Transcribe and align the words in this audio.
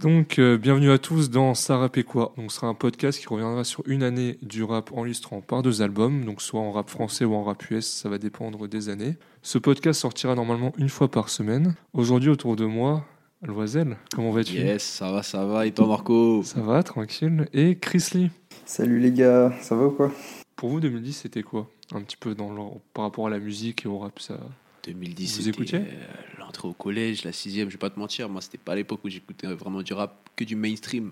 Donc, 0.00 0.38
euh, 0.38 0.56
bienvenue 0.56 0.90
à 0.90 0.98
tous 0.98 1.28
dans 1.30 1.54
Ça 1.54 1.76
rap 1.76 1.98
et 1.98 2.04
quoi 2.04 2.32
Donc, 2.38 2.50
ce 2.50 2.56
sera 2.56 2.68
un 2.68 2.74
podcast 2.74 3.18
qui 3.20 3.26
reviendra 3.26 3.64
sur 3.64 3.82
une 3.86 4.02
année 4.02 4.38
du 4.40 4.62
rap 4.62 4.92
enregistrant 4.92 5.40
par 5.42 5.62
deux 5.62 5.82
albums, 5.82 6.24
donc 6.24 6.40
soit 6.40 6.60
en 6.60 6.72
rap 6.72 6.88
français 6.88 7.24
ou 7.24 7.34
en 7.34 7.44
rap 7.44 7.68
US, 7.70 7.86
ça 7.86 8.08
va 8.08 8.16
dépendre 8.16 8.66
des 8.66 8.88
années. 8.88 9.16
Ce 9.42 9.58
podcast 9.58 10.00
sortira 10.00 10.34
normalement 10.34 10.72
une 10.78 10.88
fois 10.88 11.10
par 11.10 11.28
semaine. 11.28 11.74
Aujourd'hui, 11.92 12.30
autour 12.30 12.56
de 12.56 12.64
moi, 12.64 13.04
Loisel, 13.42 13.96
comment 14.14 14.30
vas-tu? 14.30 14.54
Yes, 14.54 14.82
ça 14.82 15.12
va, 15.12 15.22
ça 15.22 15.44
va. 15.44 15.66
Et 15.66 15.72
toi, 15.72 15.86
Marco? 15.86 16.42
Ça 16.44 16.60
va, 16.62 16.82
tranquille. 16.82 17.46
Et 17.52 17.76
Chris 17.76 18.04
Lee? 18.14 18.30
Salut 18.64 19.00
les 19.00 19.12
gars, 19.12 19.52
ça 19.60 19.74
va 19.76 19.86
ou 19.86 19.90
quoi? 19.90 20.10
Pour 20.56 20.70
vous, 20.70 20.80
2010, 20.80 21.12
c'était 21.12 21.42
quoi? 21.42 21.68
Un 21.94 22.00
petit 22.02 22.16
peu 22.16 22.34
dans 22.34 22.50
le- 22.52 22.78
par 22.94 23.04
rapport 23.04 23.26
à 23.26 23.30
la 23.30 23.38
musique 23.38 23.84
et 23.84 23.88
au 23.88 23.98
rap, 23.98 24.18
ça 24.20 24.38
2010, 24.84 25.36
Vous 25.36 25.42
c'était 25.44 25.48
écoutiez 25.50 25.78
euh, 25.78 26.38
l'entrée 26.38 26.68
au 26.68 26.72
collège, 26.72 27.24
la 27.24 27.32
sixième. 27.32 27.68
Je 27.68 27.74
vais 27.74 27.78
pas 27.78 27.90
te 27.90 27.98
mentir, 27.98 28.28
moi, 28.28 28.40
c'était 28.40 28.58
pas 28.58 28.74
l'époque 28.74 29.00
où 29.04 29.08
j'écoutais 29.08 29.46
vraiment 29.48 29.82
du 29.82 29.92
rap, 29.92 30.28
que 30.36 30.44
du 30.44 30.56
mainstream. 30.56 31.10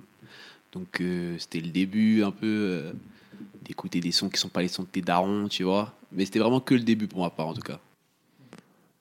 Donc, 0.73 1.01
euh, 1.01 1.37
c'était 1.39 1.61
le 1.61 1.69
début 1.69 2.23
un 2.23 2.31
peu 2.31 2.47
euh, 2.47 2.93
d'écouter 3.65 4.01
des 4.01 4.13
sons 4.13 4.29
qui 4.29 4.39
sont 4.39 4.49
pas 4.49 4.63
les 4.63 4.69
sons 4.69 4.83
de 4.83 4.89
tes 4.89 5.01
darons, 5.03 5.49
tu 5.49 5.63
vois. 5.65 5.95
Mais 6.13 6.25
c'était 6.25 6.39
vraiment 6.39 6.61
que 6.61 6.75
le 6.75 6.81
début 6.83 7.07
pour 7.07 7.21
ma 7.23 7.31
part, 7.31 7.49
en 7.49 7.55
tout 7.55 7.63
cas. 7.63 7.81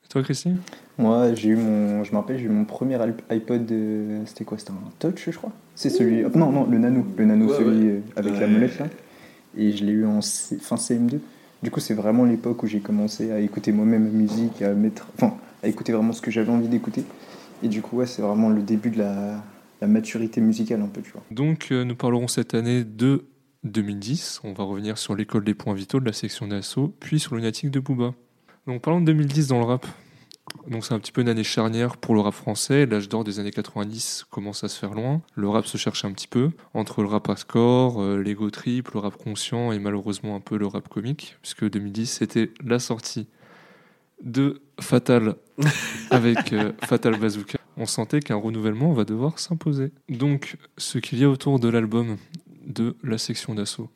Et 0.04 0.08
toi, 0.08 0.22
Christine? 0.22 0.58
Moi, 0.96 1.34
j'ai 1.34 1.50
eu 1.50 1.56
mon, 1.56 2.02
je 2.04 2.10
me 2.12 2.16
rappelle, 2.16 2.38
j'ai 2.38 2.46
eu 2.46 2.48
mon 2.50 2.64
premier 2.64 2.98
iPod, 3.30 3.70
euh, 3.70 4.22
c'était 4.26 4.44
quoi? 4.44 4.58
C'était 4.58 4.72
un 4.72 4.80
Touch, 4.98 5.30
je 5.30 5.36
crois? 5.36 5.52
C'est 5.74 5.90
celui, 5.90 6.24
oh, 6.24 6.30
non, 6.34 6.50
non, 6.50 6.66
le 6.66 6.78
Nano, 6.78 7.06
le 7.16 7.24
Nano, 7.24 7.46
Ouais, 7.46 7.56
celui 7.56 7.88
ouais. 7.88 8.02
avec 8.16 8.38
la 8.40 8.46
molette 8.48 8.78
là. 8.78 8.88
Et 9.56 9.72
je 9.72 9.84
l'ai 9.84 9.92
eu 9.92 10.04
en 10.06 10.20
C- 10.20 10.58
fin 10.60 10.76
CM2. 10.76 11.20
Du 11.62 11.70
coup, 11.70 11.80
c'est 11.80 11.94
vraiment 11.94 12.24
l'époque 12.24 12.62
où 12.62 12.66
j'ai 12.66 12.80
commencé 12.80 13.32
à 13.32 13.40
écouter 13.40 13.72
moi-même 13.72 14.10
musique, 14.10 14.62
à 14.62 14.74
mettre, 14.74 15.08
enfin, 15.16 15.36
à 15.62 15.68
écouter 15.68 15.92
vraiment 15.92 16.12
ce 16.12 16.22
que 16.22 16.30
j'avais 16.30 16.52
envie 16.52 16.68
d'écouter. 16.68 17.04
Et 17.62 17.68
du 17.68 17.82
coup, 17.82 17.96
ouais, 17.96 18.06
c'est 18.06 18.22
vraiment 18.22 18.48
le 18.48 18.62
début 18.62 18.90
de 18.90 18.98
la, 18.98 19.42
maturité 19.86 20.40
musicale 20.40 20.82
un 20.82 20.86
peu, 20.86 21.00
tu 21.02 21.12
vois. 21.12 21.22
Donc, 21.30 21.68
euh, 21.70 21.84
nous 21.84 21.96
parlerons 21.96 22.28
cette 22.28 22.54
année 22.54 22.84
de 22.84 23.26
2010. 23.64 24.40
On 24.44 24.52
va 24.52 24.64
revenir 24.64 24.98
sur 24.98 25.14
l'école 25.16 25.44
des 25.44 25.54
points 25.54 25.74
vitaux 25.74 26.00
de 26.00 26.04
la 26.04 26.12
section 26.12 26.46
d'assaut, 26.46 26.94
puis 27.00 27.18
sur 27.18 27.34
lunatique 27.34 27.70
de 27.70 27.80
Booba. 27.80 28.14
Donc, 28.66 28.82
parlons 28.82 29.00
de 29.00 29.06
2010 29.06 29.48
dans 29.48 29.58
le 29.58 29.64
rap. 29.64 29.86
Donc, 30.68 30.84
c'est 30.84 30.94
un 30.94 30.98
petit 30.98 31.12
peu 31.12 31.20
une 31.20 31.28
année 31.28 31.44
charnière 31.44 31.96
pour 31.96 32.14
le 32.14 32.20
rap 32.20 32.34
français. 32.34 32.86
L'âge 32.86 33.08
d'or 33.08 33.24
des 33.24 33.40
années 33.40 33.50
90 33.50 34.26
commence 34.30 34.64
à 34.64 34.68
se 34.68 34.78
faire 34.78 34.92
loin. 34.92 35.22
Le 35.34 35.48
rap 35.48 35.66
se 35.66 35.78
cherche 35.78 36.04
un 36.04 36.12
petit 36.12 36.28
peu 36.28 36.50
entre 36.74 37.02
le 37.02 37.08
rap 37.08 37.28
à 37.30 37.36
score, 37.36 38.02
euh, 38.02 38.22
l'ego 38.22 38.50
trip, 38.50 38.90
le 38.90 39.00
rap 39.00 39.16
conscient 39.16 39.72
et 39.72 39.78
malheureusement 39.78 40.36
un 40.36 40.40
peu 40.40 40.58
le 40.58 40.66
rap 40.66 40.88
comique, 40.88 41.36
puisque 41.42 41.68
2010 41.68 42.06
c'était 42.06 42.50
la 42.64 42.78
sortie 42.78 43.28
de 44.22 44.60
Fatal 44.80 45.36
avec 46.10 46.52
euh, 46.52 46.72
Fatal 46.84 47.18
Bazooka. 47.18 47.58
On 47.76 47.86
sentait 47.86 48.20
qu'un 48.20 48.36
renouvellement 48.36 48.92
va 48.92 49.04
devoir 49.04 49.38
s'imposer. 49.38 49.92
Donc, 50.08 50.56
ce 50.76 50.98
qu'il 50.98 51.18
y 51.18 51.24
a 51.24 51.30
autour 51.30 51.60
de 51.60 51.68
l'album 51.68 52.16
de 52.66 52.96
la 53.02 53.18
section 53.18 53.54
d'assaut. 53.54 53.88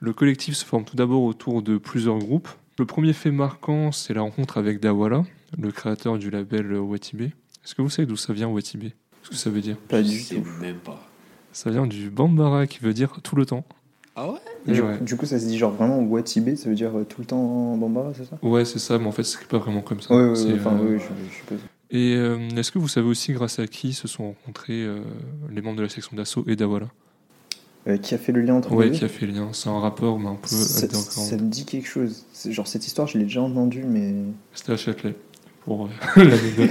Le 0.00 0.12
collectif 0.12 0.56
se 0.56 0.64
forme 0.64 0.84
tout 0.84 0.96
d'abord 0.96 1.22
autour 1.22 1.62
de 1.62 1.78
plusieurs 1.78 2.18
groupes. 2.18 2.48
Le 2.78 2.86
premier 2.86 3.12
fait 3.12 3.30
marquant, 3.30 3.92
c'est 3.92 4.14
la 4.14 4.22
rencontre 4.22 4.58
avec 4.58 4.80
Dawala, 4.80 5.22
le 5.58 5.70
créateur 5.72 6.18
du 6.18 6.30
label 6.30 6.72
Watibé. 6.74 7.26
Est-ce 7.64 7.74
que 7.74 7.82
vous 7.82 7.90
savez 7.90 8.06
d'où 8.06 8.16
ça 8.16 8.32
vient 8.32 8.48
Watibé? 8.48 8.92
Ce 9.22 9.30
que 9.30 9.36
ça 9.36 9.50
veut 9.50 9.60
dire? 9.60 9.76
Pas 9.88 10.02
du 10.02 10.22
tout. 10.24 10.42
même 10.60 10.76
pas. 10.76 11.06
Ça 11.52 11.70
vient 11.70 11.86
du 11.86 12.10
Bambara 12.10 12.66
qui 12.66 12.78
veut 12.80 12.94
dire 12.94 13.20
tout 13.22 13.36
le 13.36 13.46
temps. 13.46 13.64
Ah 14.16 14.30
ouais? 14.30 14.38
Du, 14.66 14.80
Ouais. 14.80 14.98
du 15.00 15.16
coup, 15.16 15.26
ça 15.26 15.38
se 15.38 15.46
dit 15.46 15.58
genre 15.58 15.72
vraiment 15.72 15.98
Watibé, 16.00 16.56
ça 16.56 16.68
veut 16.68 16.74
dire 16.74 16.96
euh, 16.96 17.04
tout 17.04 17.20
le 17.20 17.26
temps 17.26 17.76
Bambara, 17.76 18.12
c'est 18.14 18.24
ça? 18.24 18.38
Ouais, 18.42 18.64
c'est 18.64 18.78
ça, 18.78 18.98
mais 18.98 19.06
en 19.06 19.12
fait, 19.12 19.22
c'est 19.24 19.42
pas 19.46 19.58
vraiment 19.58 19.80
comme 19.82 20.00
ça. 20.00 20.14
Ouais, 20.14 20.22
ouais, 20.22 20.44
ouais, 20.44 20.54
enfin, 20.58 20.76
euh, 20.78 20.92
ouais, 20.94 20.98
je, 20.98 21.04
je 21.30 21.34
suppose. 21.36 21.58
Et 21.90 22.14
euh, 22.16 22.38
est-ce 22.56 22.72
que 22.72 22.78
vous 22.78 22.88
savez 22.88 23.06
aussi 23.06 23.32
grâce 23.32 23.58
à 23.58 23.66
qui 23.66 23.92
se 23.92 24.08
sont 24.08 24.28
rencontrés 24.28 24.82
euh, 24.84 25.00
les 25.50 25.60
membres 25.62 25.76
de 25.78 25.82
la 25.82 25.88
section 25.88 26.16
d'assaut 26.16 26.44
et 26.48 26.56
Dawala? 26.56 26.88
Euh, 27.88 27.96
qui 27.96 28.14
a 28.14 28.18
fait 28.18 28.32
le 28.32 28.40
lien 28.42 28.54
entre 28.54 28.72
Ouais, 28.72 28.84
les 28.86 28.90
deux? 28.92 28.98
qui 28.98 29.04
a 29.04 29.08
fait 29.08 29.26
le 29.26 29.32
lien. 29.32 29.48
C'est 29.52 29.68
un 29.68 29.78
rappeur, 29.80 30.18
mais 30.18 30.28
un 30.28 30.36
peu 30.36 30.46
ça, 30.46 30.88
ça 30.88 31.36
me 31.36 31.48
dit 31.48 31.64
quelque 31.64 31.88
chose. 31.88 32.24
Genre 32.48 32.66
cette 32.66 32.86
histoire, 32.86 33.08
je 33.08 33.18
l'ai 33.18 33.24
déjà 33.24 33.42
entendue, 33.42 33.82
mais. 33.84 34.14
C'était 34.54 34.72
à 34.72 34.76
Châtelet, 34.76 35.14
pour 35.64 35.86
euh, 35.86 35.88
l'anecdote. 36.24 36.70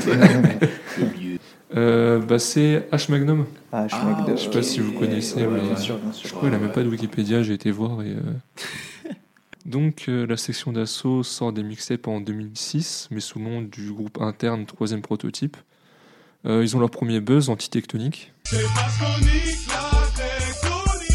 Euh, 1.75 2.19
bah, 2.19 2.38
c'est 2.40 2.88
H. 2.91 3.09
Magnum. 3.12 3.46
ah, 3.72 3.88
je 3.88 3.96
Ah, 3.96 4.25
Je 4.35 4.41
sais 4.41 4.50
pas 4.50 4.62
si 4.62 4.79
vous 4.81 4.91
connaissez, 4.91 5.41
Ouais, 5.46 5.47
mais- 5.47 5.62
bien 5.62 5.78
sûr, 5.78 5.97
bien 5.97 6.12
sûr. 6.12 6.28
Je 6.28 6.34
crois 6.34 6.50
qu'il 6.50 6.52
n'a 6.52 6.59
même 6.63 6.74
pas 6.74 6.84
de 6.84 6.90
Wikipédia, 6.90 7.44
j'ai 7.44 7.53
été 7.53 7.72
voir. 7.72 8.01
Et, 8.01 8.07
euh, 8.09 8.19
Donc, 9.66 10.06
euh, 10.09 10.25
la 10.25 10.38
section 10.38 10.72
d'assaut 10.74 11.24
sort 11.24 11.53
des 11.53 11.63
mixtapes 11.63 12.07
en 12.07 12.19
2006, 12.19 13.07
mais 13.12 13.19
sous 13.22 13.40
le 13.40 13.46
nom 13.46 13.62
du 13.62 13.91
groupe 13.91 14.19
interne 14.19 14.66
Troisième 14.66 15.01
Prototype. 15.01 15.56
Euh, 16.47 16.63
ils 16.63 16.75
ont 16.75 16.80
leur 16.80 16.90
premier 16.90 17.19
buzz 17.19 17.50
anti-tectonique. 17.50 18.34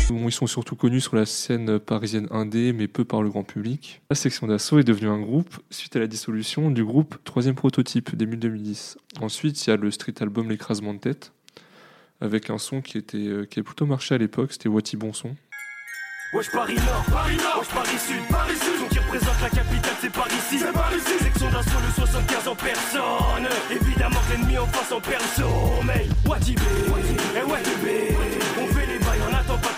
Ils 0.09 0.33
sont 0.33 0.47
surtout 0.47 0.77
connus 0.77 1.01
sur 1.01 1.17
la 1.17 1.27
scène 1.27 1.79
parisienne 1.79 2.29
indé, 2.31 2.73
mais 2.73 2.87
peu 2.87 3.05
par 3.05 3.23
le 3.23 3.29
grand 3.29 3.43
public. 3.43 4.03
La 4.11 4.17
section 4.17 4.47
d'assaut 4.47 4.79
est 4.79 4.85
devenue 4.85 5.09
un 5.09 5.21
groupe 5.21 5.57
suite 5.71 5.97
à 5.97 5.99
la 5.99 6.07
dissolution 6.07 6.71
du 6.71 6.85
groupe 6.85 7.17
Troisième 7.25 7.55
Prototype, 7.55 8.15
début 8.15 8.37
2010. 8.37 8.99
Ensuite, 9.21 9.67
il 9.67 9.71
y 9.71 9.73
a 9.73 9.77
le 9.77 9.91
street 9.91 10.15
album 10.21 10.49
L'écrasement 10.49 10.95
de 10.95 11.01
tête, 11.01 11.33
avec 12.21 12.51
un 12.51 12.59
son 12.59 12.83
qui, 12.83 12.99
était, 12.99 13.19
euh, 13.19 13.45
qui 13.47 13.61
a 13.61 13.63
plutôt 13.63 13.87
marché 13.87 14.15
à 14.15 14.19
l'époque, 14.19 14.53
c'était 14.53 14.69
Wati 14.69 14.97
Bon 14.97 15.13
Son. 15.13 15.35
Wesh 16.35 16.51
Paris 16.51 16.75
Nord, 16.75 17.05
Paris 17.11 17.37
Nord, 17.37 17.59
Wesh 17.61 17.69
Paris 17.69 17.99
Sud, 17.99 18.23
Paris 18.29 18.57
Sud, 18.57 18.85
on 18.85 18.89
qui 18.89 18.99
représente 18.99 19.41
la 19.41 19.49
capitale 19.49 19.95
c'est 20.01 20.13
par 20.13 20.27
ici, 20.29 20.59
c'est 20.59 20.73
par 20.73 20.93
ici, 20.93 21.25
section 21.25 21.51
d'assaut 21.51 21.81
le 21.81 21.93
75 21.95 22.49
en 22.49 22.55
personne, 22.57 23.49
évidemment 23.71 24.21
l'ennemi 24.31 24.59
en 24.59 24.67
face 24.67 24.93
en 24.93 25.01
perd 25.01 25.23
le 25.23 25.43
sommeil, 25.43 26.09
Watibé, 26.27 26.63
et 27.37 27.43
Watibé, 27.43 28.17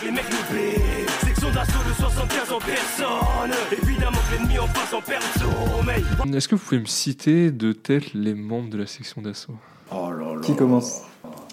les 0.09 0.15
mecs 0.15 0.25
nous 0.31 1.27
section 1.27 1.51
d'assaut 1.53 1.79
le 1.87 1.93
75 1.93 2.53
en 2.53 2.59
personne, 2.61 3.53
évidemment 3.83 4.17
que 4.31 4.37
l'ennemi 4.37 4.59
en 4.59 4.67
face 4.69 4.95
en 4.95 5.03
perd 5.03 5.23
le 5.23 5.41
sommeil. 5.41 6.35
Est-ce 6.35 6.49
que 6.49 6.55
vous 6.55 6.65
pouvez 6.65 6.81
me 6.81 6.87
citer 6.87 7.51
de 7.51 7.73
tête 7.73 8.15
les 8.15 8.35
membres 8.35 8.71
de 8.71 8.79
la 8.79 8.87
section 8.87 9.21
d'assaut 9.21 9.55
Oh 9.93 10.11
là 10.11 10.35
là. 10.35 10.41
Qui 10.43 10.57
commence 10.57 11.03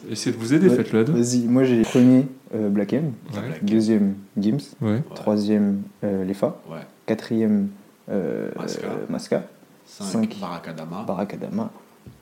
Essayez 0.10 0.36
de 0.36 0.40
vous 0.42 0.54
aider, 0.54 0.70
Ouais. 0.70 0.76
faites-le. 0.76 1.04
Vas-y, 1.04 1.40
moi 1.48 1.64
j'ai 1.66 1.82
premier 1.82 2.28
euh, 2.54 2.70
Black 2.70 2.94
M, 2.94 3.12
Ouais. 3.34 3.60
deuxième 3.62 4.16
Gims, 4.38 4.58
Ouais. 4.80 5.02
Troisième 5.16 5.82
euh, 6.06 6.24
Lefa, 6.24 6.56
Ouais. 6.70 6.78
quatrième 7.06 7.70
euh, 8.10 8.52
Masca. 8.56 8.88
euh, 8.88 9.06
Masca, 9.10 9.44
5. 9.86 10.06
Cinq. 10.06 10.40
Barakadama. 10.40 11.04
Barakadama. 11.04 11.72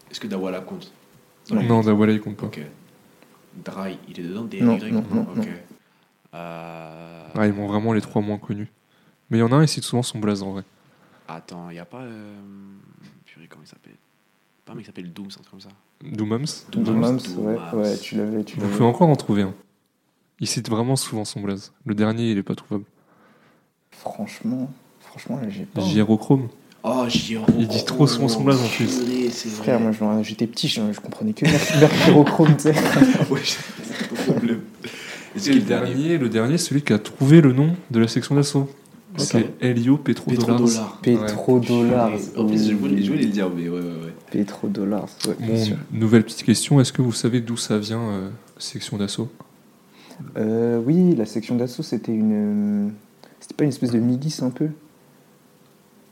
Est-ce 0.10 0.20
que 0.20 0.28
Dawala 0.28 0.62
compte? 0.62 0.92
Non, 1.52 1.82
Dawala, 1.82 2.12
il 2.14 2.22
compte 2.22 2.38
pas. 2.38 2.46
Ok. 2.48 2.60
Dry, 3.64 3.98
il 4.10 4.20
est 4.20 4.24
dedans 4.24 4.42
Non, 4.42 4.48
Derrick? 4.78 4.94
non, 4.94 5.04
non, 5.14 5.28
non. 5.36 5.44
Ah, 6.34 7.46
ils 7.46 7.54
m'ont 7.54 7.68
vraiment 7.68 7.94
les 7.94 8.02
trois 8.02 8.22
moins 8.22 8.38
connus. 8.38 8.72
Mais 9.30 9.38
il 9.38 9.42
y 9.42 9.44
en 9.44 9.52
a 9.52 9.56
un, 9.56 9.64
il 9.64 9.68
cite 9.68 9.84
souvent 9.84 10.04
son 10.04 10.20
blaze 10.20 10.44
en 10.44 10.52
vrai. 10.52 10.64
Attends, 11.28 11.70
il 11.70 11.74
n'y 11.74 11.80
a 11.80 11.86
pas. 11.86 12.02
Euh... 12.02 12.36
Purée, 13.26 13.48
comment 13.48 13.64
il 13.64 13.70
s'appelle? 13.70 13.96
Pas 14.66 14.74
un 14.74 14.76
mec 14.76 14.84
qui 14.84 14.88
s'appelle 14.88 15.12
Dooms, 15.12 15.28
un 15.28 15.42
truc 15.42 15.50
comme 15.50 15.62
ça. 15.62 15.70
Doomams. 16.04 16.46
Doomams, 16.70 17.20
ouais, 17.38 17.58
ouais, 17.74 17.98
tu 17.98 18.16
l'avais, 18.16 18.44
tu 18.44 18.60
Vous 18.60 18.68
pouvez 18.68 18.86
encore 18.86 19.10
en 19.10 19.16
trouver 19.16 19.44
un. 19.44 19.54
Il 20.40 20.48
cite 20.48 20.70
vraiment 20.70 20.96
souvent 20.96 21.26
son 21.26 21.42
blaze. 21.42 21.72
Le 21.86 21.96
dernier, 21.96 22.32
il 22.32 22.38
est 22.38 22.44
pas 22.44 22.56
trouvable. 22.56 22.86
Franchement, 23.92 24.70
franchement, 25.00 25.40
là, 25.42 25.50
j'ai 25.50 25.66
pas. 25.66 25.82
Gyrochrome. 25.82 26.50
Oh, 26.84 27.06
Giro. 27.08 27.46
Il 27.58 27.68
dit 27.68 27.86
trop 27.86 28.08
souvent 28.08 28.28
son 28.28 28.44
blaze, 28.44 28.62
en 28.62 28.68
plus. 28.68 28.90
Frère, 29.56 29.80
vrai. 29.80 29.94
moi 30.02 30.22
j'étais 30.22 30.48
petit, 30.48 30.68
je, 30.68 30.82
je 30.92 31.00
comprenais 31.00 31.32
que 31.32 31.46
Mercurochrome, 31.80 32.58
tu 32.58 32.64
sais. 32.64 32.74
Ouais, 33.30 33.42
c'est. 33.44 33.60
Est-ce 34.14 34.54
Et 35.36 35.40
que 35.40 35.50
le 35.54 35.62
dernier, 35.62 36.18
le 36.18 36.30
dernier, 36.30 36.58
celui 36.58 36.82
qui 36.82 36.94
a 36.94 37.00
trouvé 37.00 37.42
le 37.42 37.54
nom 37.54 37.76
de 37.92 38.00
la 38.00 38.08
section 38.08 38.36
d'assaut. 38.36 38.70
C'est 39.18 39.52
Helio 39.62 39.98
Petrodollars. 39.98 41.00
En 42.36 42.46
plus, 42.48 42.70
je 42.70 42.76
voulais, 42.76 43.02
je 43.04 43.12
voulais 43.12 43.24
le 43.24 43.30
dire, 43.30 43.50
mais 43.56 43.70
ouais, 43.70 43.78
ouais, 43.80 43.82
ouais. 43.82 44.14
Pétrodollars, 44.32 45.08
ouais, 45.28 45.36
bien 45.40 45.50
Bon, 45.56 45.64
sûr. 45.64 45.76
nouvelle 45.92 46.24
petite 46.24 46.44
question. 46.44 46.82
Est-ce 46.82 46.92
que 46.92 47.04
vous 47.04 47.12
savez 47.14 47.40
d'où 47.40 47.56
ça 47.58 47.78
vient, 47.78 48.02
euh, 48.02 48.30
section 48.58 48.98
d'assaut? 48.98 49.30
Euh, 50.38 50.82
oui, 50.84 51.16
la 51.16 51.26
section 51.28 51.56
d'assaut, 51.56 51.84
c'était 51.84 52.12
une. 52.12 52.88
euh, 52.88 52.90
C'était 53.40 53.54
pas 53.56 53.64
une 53.66 53.70
espèce 53.70 53.92
de 53.92 54.00
milice 54.00 54.42
un 54.42 54.50
peu? 54.50 54.70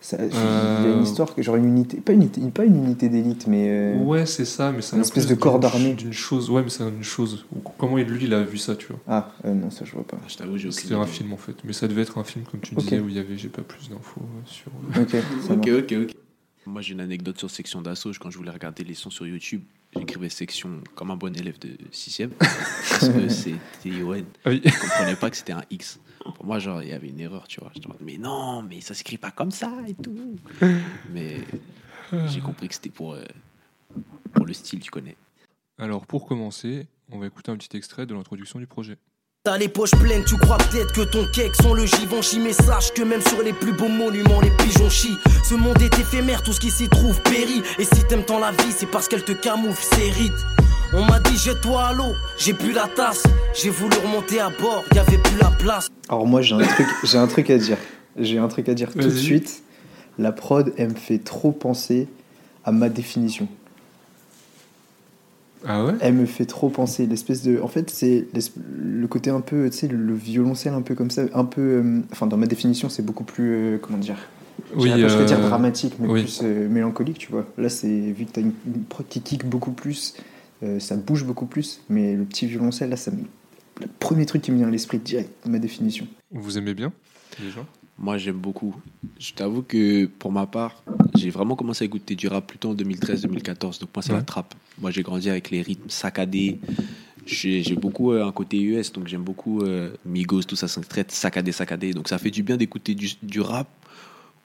Ça- 0.04 0.18
Il 0.26 0.34
y 0.34 0.36
a 0.36 0.40
Euh, 0.40 0.98
une 0.98 1.04
histoire, 1.04 1.36
que- 1.36 1.44
genre 1.44 1.56
une 1.58 1.66
unité. 1.68 1.98
Pas 2.02 2.14
une, 2.14 2.24
unité- 2.24 2.42
pas 2.50 2.66
une 2.66 2.76
unité 2.76 3.08
d'élite, 3.08 3.46
mais. 3.46 3.68
euh, 3.70 4.04
Ouais, 4.04 4.26
c'est 4.26 4.46
ça, 4.46 4.72
mais 4.72 4.82
c'est 4.82 4.96
une 4.96 5.00
un 5.00 5.02
espèce 5.04 5.28
de 5.28 5.36
corps 5.36 5.60
d'armée. 5.60 5.94
D'une 5.94 6.12
chose, 6.12 6.50
ouais, 6.50 6.64
mais 6.64 6.70
c'est 6.70 6.84
une 6.84 7.04
chose. 7.04 7.46
Comment 7.78 8.00
il, 8.00 8.08
lui, 8.08 8.24
il 8.26 8.34
a 8.34 8.42
vu 8.42 8.58
ça, 8.58 8.76
tu 8.76 8.88
vois? 8.88 9.00
Ah, 9.08 9.32
euh, 9.46 9.54
non, 9.54 9.70
ça 9.70 9.86
je 9.86 9.92
vois 9.92 10.04
pas. 10.06 10.18
Ah, 10.20 10.26
Je 10.28 10.38
t'avoue, 10.38 10.58
j'ai 10.58 10.70
aucune 10.70 10.80
C'était 10.82 10.96
un 10.96 11.06
film 11.06 11.32
en 11.34 11.38
fait, 11.38 11.56
mais 11.64 11.74
ça 11.74 11.88
devait 11.88 12.02
être 12.02 12.18
un 12.18 12.24
film 12.24 12.46
comme 12.50 12.62
tu 12.62 12.74
disais 12.74 13.00
où 13.00 13.10
il 13.10 13.16
y 13.16 13.20
avait, 13.20 13.38
j'ai 13.38 13.50
pas 13.50 13.62
plus 13.62 13.90
d'infos 13.90 14.22
euh, 14.22 14.42
sur. 14.46 14.72
euh, 14.98 15.04
Ok, 15.04 15.16
Ok, 15.52 15.70
ok, 15.84 15.94
ok. 16.06 16.16
Moi, 16.66 16.82
j'ai 16.82 16.94
une 16.94 17.00
anecdote 17.02 17.38
sur 17.40 17.50
section 17.52 17.82
d'assaut. 17.82 18.12
Quand 18.20 18.30
je 18.32 18.38
voulais 18.38 18.52
regarder 18.52 18.84
les 18.84 18.94
sons 18.94 19.10
sur 19.10 19.26
YouTube, 19.28 19.62
j'écrivais 19.96 20.30
section 20.30 20.70
comme 20.96 21.10
un 21.12 21.16
bon 21.16 21.36
élève 21.36 21.58
de 21.60 21.70
6ème. 21.92 22.30
parce 22.40 23.10
que 23.10 23.28
c'était 23.30 23.58
ION. 23.86 24.24
Ah 24.46 24.50
oui. 24.52 24.62
Je 24.66 24.80
comprenais 24.80 25.16
pas 25.16 25.30
que 25.30 25.38
c'était 25.38 25.54
un 25.54 25.64
X. 25.72 26.00
Pour 26.36 26.46
moi, 26.46 26.60
genre, 26.60 26.82
il 26.84 26.90
y 26.90 26.94
avait 26.94 27.10
une 27.10 27.20
erreur, 27.20 27.48
tu 27.48 27.60
vois. 27.60 27.72
J'étais 27.74 27.88
en 27.88 27.90
mode, 27.90 28.02
mais 28.02 28.18
non, 28.18 28.62
mais 28.62 28.82
ça 28.82 28.94
s'écrit 28.94 29.18
pas 29.18 29.32
comme 29.32 29.52
ça 29.52 29.72
et 29.88 29.94
tout. 29.94 30.36
Mais 31.10 31.38
j'ai 32.28 32.42
compris 32.42 32.68
que 32.68 32.74
c'était 32.76 32.90
pour, 32.90 33.14
euh, 33.14 33.24
pour 34.34 34.46
le 34.46 34.54
style, 34.54 34.80
tu 34.80 34.92
connais. 34.92 35.16
Alors 35.78 36.06
pour 36.06 36.28
commencer, 36.28 36.88
On 37.14 37.20
va 37.20 37.28
écouter 37.28 37.52
un 37.52 37.58
petit 37.58 37.76
extrait 37.76 38.06
de 38.06 38.14
l'introduction 38.14 38.60
du 38.60 38.68
projet. 38.68 38.98
T'as 39.44 39.58
les 39.58 39.68
poches 39.68 39.96
pleines, 40.00 40.24
tu 40.24 40.38
crois 40.38 40.58
peut-être 40.58 40.94
que 40.94 41.02
ton 41.02 41.26
cake 41.32 41.56
sont 41.56 41.74
le 41.74 41.86
Givenchy 41.86 42.40
Mais 42.40 42.54
sache 42.54 42.94
que 42.94 43.02
même 43.02 43.22
sur 43.22 43.42
les 43.42 43.54
plus 43.54 43.74
beaux 43.74 43.88
monuments, 43.88 44.40
les 44.40 44.52
pigeons 44.58 44.90
chient 44.90 45.18
Ce 45.44 45.56
monde 45.56 45.82
est 45.82 45.98
éphémère, 45.98 46.44
tout 46.44 46.54
ce 46.54 46.60
qui 46.60 46.70
s'y 46.70 46.88
trouve 46.88 47.20
périt 47.24 47.64
Et 47.80 47.84
si 47.86 48.06
t'aimes 48.08 48.24
tant 48.24 48.40
la 48.40 48.52
vie, 48.52 48.72
c'est 48.72 48.86
parce 48.86 49.08
qu'elle 49.08 49.26
te 49.26 49.32
camoufle 49.32 49.84
ses 49.96 50.12
rides 50.12 50.32
On 50.94 51.06
m'a 51.06 51.20
dit 51.20 51.38
jette-toi 51.38 51.82
à 51.88 51.94
l'eau, 51.94 52.14
j'ai 52.38 52.54
bu 52.54 52.72
la 52.74 52.88
tasse 52.96 53.24
J'ai 53.54 53.70
voulu 53.70 53.96
remonter 54.04 54.40
à 54.40 54.50
bord, 54.50 54.84
y 54.94 55.00
avait 55.00 55.18
plus 55.18 55.38
la 55.40 55.50
place 55.52 55.88
Alors 56.10 56.26
moi 56.28 56.42
j'ai 56.42 56.56
un 56.56 56.60
truc, 56.60 56.88
j'ai 57.04 57.18
un 57.18 57.28
truc 57.28 57.50
à 57.50 57.58
dire. 57.58 57.78
J'ai 58.18 58.38
un 58.38 58.48
truc 58.50 58.68
à 58.68 58.74
dire 58.74 58.92
tout 58.92 59.00
de 59.00 59.10
suite. 59.10 59.64
La 60.20 60.32
prod, 60.34 60.74
elle 60.78 60.90
me 60.90 60.96
fait 60.96 61.20
trop 61.20 61.52
penser 61.54 62.08
à 62.66 62.72
ma 62.74 62.90
définition. 62.90 63.48
Ah 65.66 65.86
ouais? 65.86 65.94
Elle 66.02 66.16
me 66.16 66.26
fait 66.26 66.46
trop 66.46 66.70
penser 66.70 67.06
l'espèce 67.06 67.44
de. 67.44 67.62
En 67.62 67.68
fait, 67.70 67.90
c'est 67.90 68.26
le 68.78 69.08
côté 69.08 69.30
un 69.30 69.40
peu, 69.42 69.70
tu 69.70 69.78
sais, 69.78 69.88
le 69.88 70.14
violoncelle 70.14 70.74
un 70.74 70.82
peu 70.82 70.96
comme 70.96 71.12
ça, 71.12 71.22
un 71.34 71.46
peu. 71.46 71.62
euh, 71.62 72.00
Enfin, 72.12 72.26
dans 72.28 72.36
ma 72.38 72.48
définition, 72.48 72.90
c'est 72.90 73.06
beaucoup 73.06 73.24
plus, 73.24 73.54
euh, 73.56 73.78
comment 73.82 73.98
dire? 74.00 74.18
Oui, 74.76 74.90
je 74.90 75.24
dire 75.24 75.40
euh, 75.40 75.48
dramatique, 75.48 75.94
mais 76.00 76.08
oui. 76.08 76.24
plus 76.24 76.42
mélancolique, 76.42 77.18
tu 77.20 77.32
vois. 77.32 77.46
Là, 77.58 77.70
c'est 77.70 77.88
vu 77.88 78.26
que 78.26 78.32
t'as 78.32 78.42
une, 78.42 78.54
une 78.66 78.84
prod 78.84 79.08
qui 79.08 79.22
kick 79.22 79.46
beaucoup 79.46 79.72
plus, 79.72 80.16
euh, 80.64 80.80
ça 80.80 80.96
bouge 80.98 81.24
beaucoup 81.26 81.46
plus, 81.46 81.82
mais 81.90 82.16
le 82.16 82.24
petit 82.26 82.46
violoncelle, 82.48 82.90
là, 82.90 82.98
ça 82.98 83.12
me. 83.12 83.24
Le 83.80 83.88
premier 84.00 84.26
truc 84.26 84.42
qui 84.44 84.52
me 84.52 84.58
vient 84.58 84.68
à 84.68 84.72
l'esprit 84.72 85.00
direct, 85.00 85.32
ma 85.48 85.58
définition. 85.60 86.08
Vous 86.32 86.58
aimez 86.58 86.74
bien 86.74 86.92
déjà? 87.40 87.66
Moi, 87.98 88.18
j'aime 88.18 88.38
beaucoup. 88.38 88.76
Je 89.20 89.34
t'avoue 89.34 89.62
que 89.62 90.06
pour 90.06 90.32
ma 90.32 90.46
part, 90.48 90.84
j'ai 91.16 91.30
vraiment 91.30 91.56
commencé 91.56 91.84
à 91.84 91.86
écouter 91.86 92.16
du 92.16 92.28
rap 92.28 92.48
plutôt 92.48 92.72
en 92.72 92.76
2013-2014. 92.76 93.80
Donc, 93.80 93.90
moi, 93.96 94.02
c'est 94.02 94.12
Ouais. 94.12 94.18
la 94.18 94.24
trappe. 94.24 94.54
Moi, 94.80 94.92
j'ai 94.92 95.04
grandi 95.04 95.30
avec 95.30 95.50
les 95.52 95.62
rythmes 95.62 95.90
saccadés. 95.90 96.60
J'ai 97.26 97.76
beaucoup 97.76 98.12
euh, 98.12 98.26
un 98.26 98.32
côté 98.32 98.60
US, 98.62 98.92
donc 98.92 99.08
j'aime 99.08 99.22
beaucoup 99.24 99.62
euh, 99.62 99.92
Migos, 100.06 100.44
tout 100.44 100.56
ça, 100.56 100.68
c'est 100.68 100.82
très 100.82 101.06
saccadé, 101.08 101.52
saccadé. 101.52 101.94
Donc, 101.94 102.08
ça 102.08 102.18
fait 102.18 102.32
du 102.32 102.42
bien 102.44 102.58
d'écouter 102.58 102.96
du, 102.96 103.12
du 103.22 103.40
rap. 103.42 103.68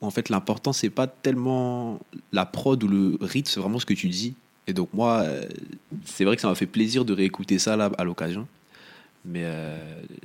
En 0.02 0.10
fait, 0.10 0.28
l'important, 0.28 0.72
c'est 0.74 0.90
pas 0.90 1.06
tellement 1.06 1.98
la 2.32 2.44
prod 2.44 2.82
ou 2.84 2.88
le 2.88 3.16
rythme, 3.22 3.50
c'est 3.50 3.60
vraiment 3.60 3.78
ce 3.78 3.86
que 3.86 3.94
tu 3.94 4.08
dis. 4.08 4.34
Et 4.66 4.72
donc, 4.72 4.88
moi, 4.92 5.20
euh, 5.20 5.44
c'est 6.04 6.24
vrai 6.24 6.36
que 6.36 6.42
ça 6.42 6.48
m'a 6.48 6.54
fait 6.54 6.66
plaisir 6.66 7.04
de 7.04 7.12
réécouter 7.12 7.58
ça 7.58 7.76
là, 7.76 7.90
à 7.98 8.04
l'occasion. 8.04 8.46
Mais 9.24 9.42
euh, 9.44 9.76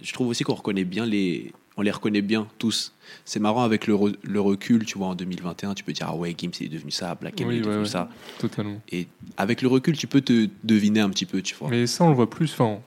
je 0.01 0.13
trouve 0.13 0.27
aussi 0.27 0.43
qu'on 0.43 0.53
reconnaît 0.55 0.83
bien 0.83 1.05
les, 1.05 1.51
on 1.77 1.81
les 1.81 1.91
reconnaît 1.91 2.21
bien 2.21 2.47
tous. 2.59 2.93
C'est 3.25 3.39
marrant 3.39 3.63
avec 3.63 3.87
le, 3.87 3.93
re- 3.95 4.15
le 4.23 4.41
recul, 4.41 4.85
tu 4.85 4.97
vois, 4.97 5.07
en 5.07 5.15
2021, 5.15 5.73
tu 5.73 5.83
peux 5.83 5.91
dire 5.93 6.07
ah 6.09 6.15
ouais, 6.15 6.35
Gims 6.37 6.51
est 6.61 6.67
devenu 6.69 6.91
ça, 6.91 7.15
Black 7.15 7.39
M 7.41 7.47
Oui, 7.47 7.55
est 7.55 7.57
ouais, 7.59 7.65
devenu 7.65 7.79
ouais. 7.83 7.85
ça. 7.89 8.09
Totalement. 8.39 8.79
Et 8.91 9.07
avec 9.37 9.61
le 9.61 9.67
recul, 9.67 9.97
tu 9.97 10.07
peux 10.07 10.21
te 10.21 10.47
deviner 10.63 10.99
un 10.99 11.09
petit 11.09 11.25
peu, 11.25 11.41
tu 11.41 11.55
vois. 11.55 11.69
Mais 11.69 11.87
ça, 11.87 12.03
on 12.03 12.09
le 12.09 12.15
voit 12.15 12.29
plus, 12.29 12.51
enfin, 12.53 12.79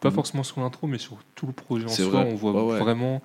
pas 0.00 0.08
Mhm. 0.10 0.14
forcément 0.14 0.42
sur 0.42 0.60
l'intro, 0.60 0.86
mais 0.86 0.98
sur 0.98 1.18
tout 1.34 1.46
le 1.46 1.52
projet 1.52 1.84
en 1.86 1.88
soi, 1.88 2.06
vrai. 2.06 2.28
on 2.32 2.34
voit 2.36 2.64
ouais. 2.66 2.78
vraiment. 2.80 3.22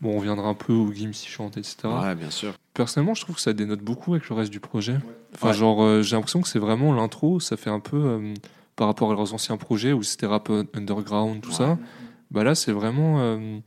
Bon, 0.00 0.16
on 0.16 0.20
viendra 0.20 0.48
un 0.48 0.54
peu 0.54 0.72
où 0.72 0.92
Gims 0.92 1.12
chante, 1.14 1.56
etc. 1.56 1.76
Ouais, 1.84 2.14
bien 2.14 2.30
sûr. 2.30 2.54
Personnellement, 2.74 3.14
je 3.14 3.22
trouve 3.22 3.36
que 3.36 3.40
ça 3.40 3.52
dénote 3.54 3.80
beaucoup 3.80 4.12
avec 4.14 4.28
le 4.28 4.34
reste 4.36 4.50
du 4.50 4.60
projet. 4.60 4.98
Enfin, 5.34 5.48
Ouais. 5.48 5.54
genre, 5.54 5.82
euh, 5.82 6.02
j'ai 6.02 6.16
l'impression 6.16 6.42
que 6.42 6.48
c'est 6.48 6.58
vraiment 6.58 6.92
l'intro, 6.94 7.40
ça 7.40 7.56
fait 7.56 7.70
un 7.70 7.80
peu 7.80 7.96
euh, 7.96 8.34
par 8.76 8.88
rapport 8.88 9.10
à 9.10 9.14
leurs 9.14 9.32
anciens 9.32 9.56
projets 9.56 9.92
où 9.92 10.02
c'était 10.02 10.26
rap 10.26 10.50
euh, 10.50 10.64
underground, 10.74 11.40
tout 11.40 11.50
ça. 11.52 11.78
Bah 12.30 12.44
là, 12.44 12.54
c'est 12.54 12.72
vraiment. 12.72 13.20
euh, 13.20 13.58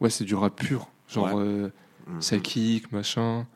ouais, 0.00 0.08
c'est 0.10 0.24
du 0.24 0.34
rap 0.34 0.56
pur. 0.56 0.88
Genre, 1.08 1.38
euh, 1.38 1.70
Mhm. 2.06 2.20
ça 2.22 2.38
kick, 2.38 2.90
machin. 2.92 3.46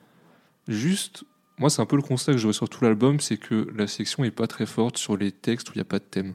Juste, 0.67 1.25
moi, 1.59 1.71
c'est 1.71 1.81
un 1.81 1.87
peu 1.87 1.97
le 1.97 2.03
constat 2.03 2.33
que 2.33 2.39
je 2.39 2.45
vois 2.45 2.53
sur 2.53 2.69
tout 2.69 2.85
l'album, 2.85 3.21
c'est 3.21 3.37
que 3.39 3.69
la 3.75 3.87
section 3.87 4.25
est 4.25 4.31
pas 4.31 4.47
très 4.47 4.67
forte 4.67 4.99
sur 4.99 5.17
les 5.17 5.33
textes 5.33 5.71
où 5.71 5.73
il 5.75 5.79
n'y 5.79 5.83
a 5.83 5.87
pas 5.87 5.99
de 5.99 6.05
thème. 6.05 6.35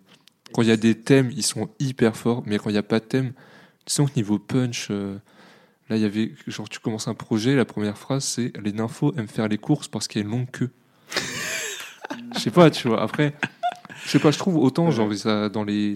Quand 0.54 0.62
il 0.64 0.68
y 0.68 0.72
a 0.72 0.78
des 0.78 0.96
thèmes, 1.00 1.32
ils 1.36 1.44
sont 1.44 1.70
hyper 1.80 2.16
forts, 2.16 2.44
mais 2.46 2.58
quand 2.58 2.70
il 2.70 2.74
n'y 2.74 2.80
a 2.80 2.84
pas 2.84 3.00
de 3.00 3.06
thème, 3.06 3.34
tu 3.86 3.94
sens 3.94 4.10
que 4.10 4.16
niveau 4.16 4.40
punch, 4.40 4.90
là, 5.89 5.95
il 5.97 6.01
y 6.01 6.06
avait, 6.06 6.31
genre, 6.47 6.69
tu 6.69 6.80
commences 6.80 7.07
un 7.07 7.13
projet, 7.13 7.56
la 7.56 7.65
première 7.65 7.97
phrase, 7.97 8.24
c'est 8.24 8.51
les 8.62 8.71
nymphos 8.74 9.13
aiment 9.18 9.27
faire 9.27 9.47
les 9.47 9.57
courses 9.57 9.88
parce 9.88 10.07
qu'il 10.07 10.21
y 10.21 10.24
a 10.24 10.27
une 10.27 10.31
longue 10.33 10.51
queue. 10.51 10.69
Je 12.35 12.39
sais 12.39 12.51
pas, 12.51 12.69
tu 12.69 12.88
vois. 12.88 13.01
Après, 13.01 13.33
je 14.06 14.09
sais 14.09 14.19
pas, 14.19 14.31
je 14.31 14.38
trouve 14.38 14.57
autant, 14.57 14.91
genre, 14.91 15.13
ça, 15.15 15.50
dans 15.50 15.63
les 15.63 15.95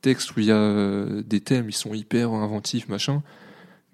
textes 0.00 0.36
où 0.36 0.40
il 0.40 0.46
y 0.46 0.50
a 0.52 0.56
euh, 0.56 1.22
des 1.22 1.40
thèmes, 1.40 1.68
ils 1.68 1.74
sont 1.74 1.94
hyper 1.94 2.30
inventifs, 2.32 2.88
machin. 2.88 3.22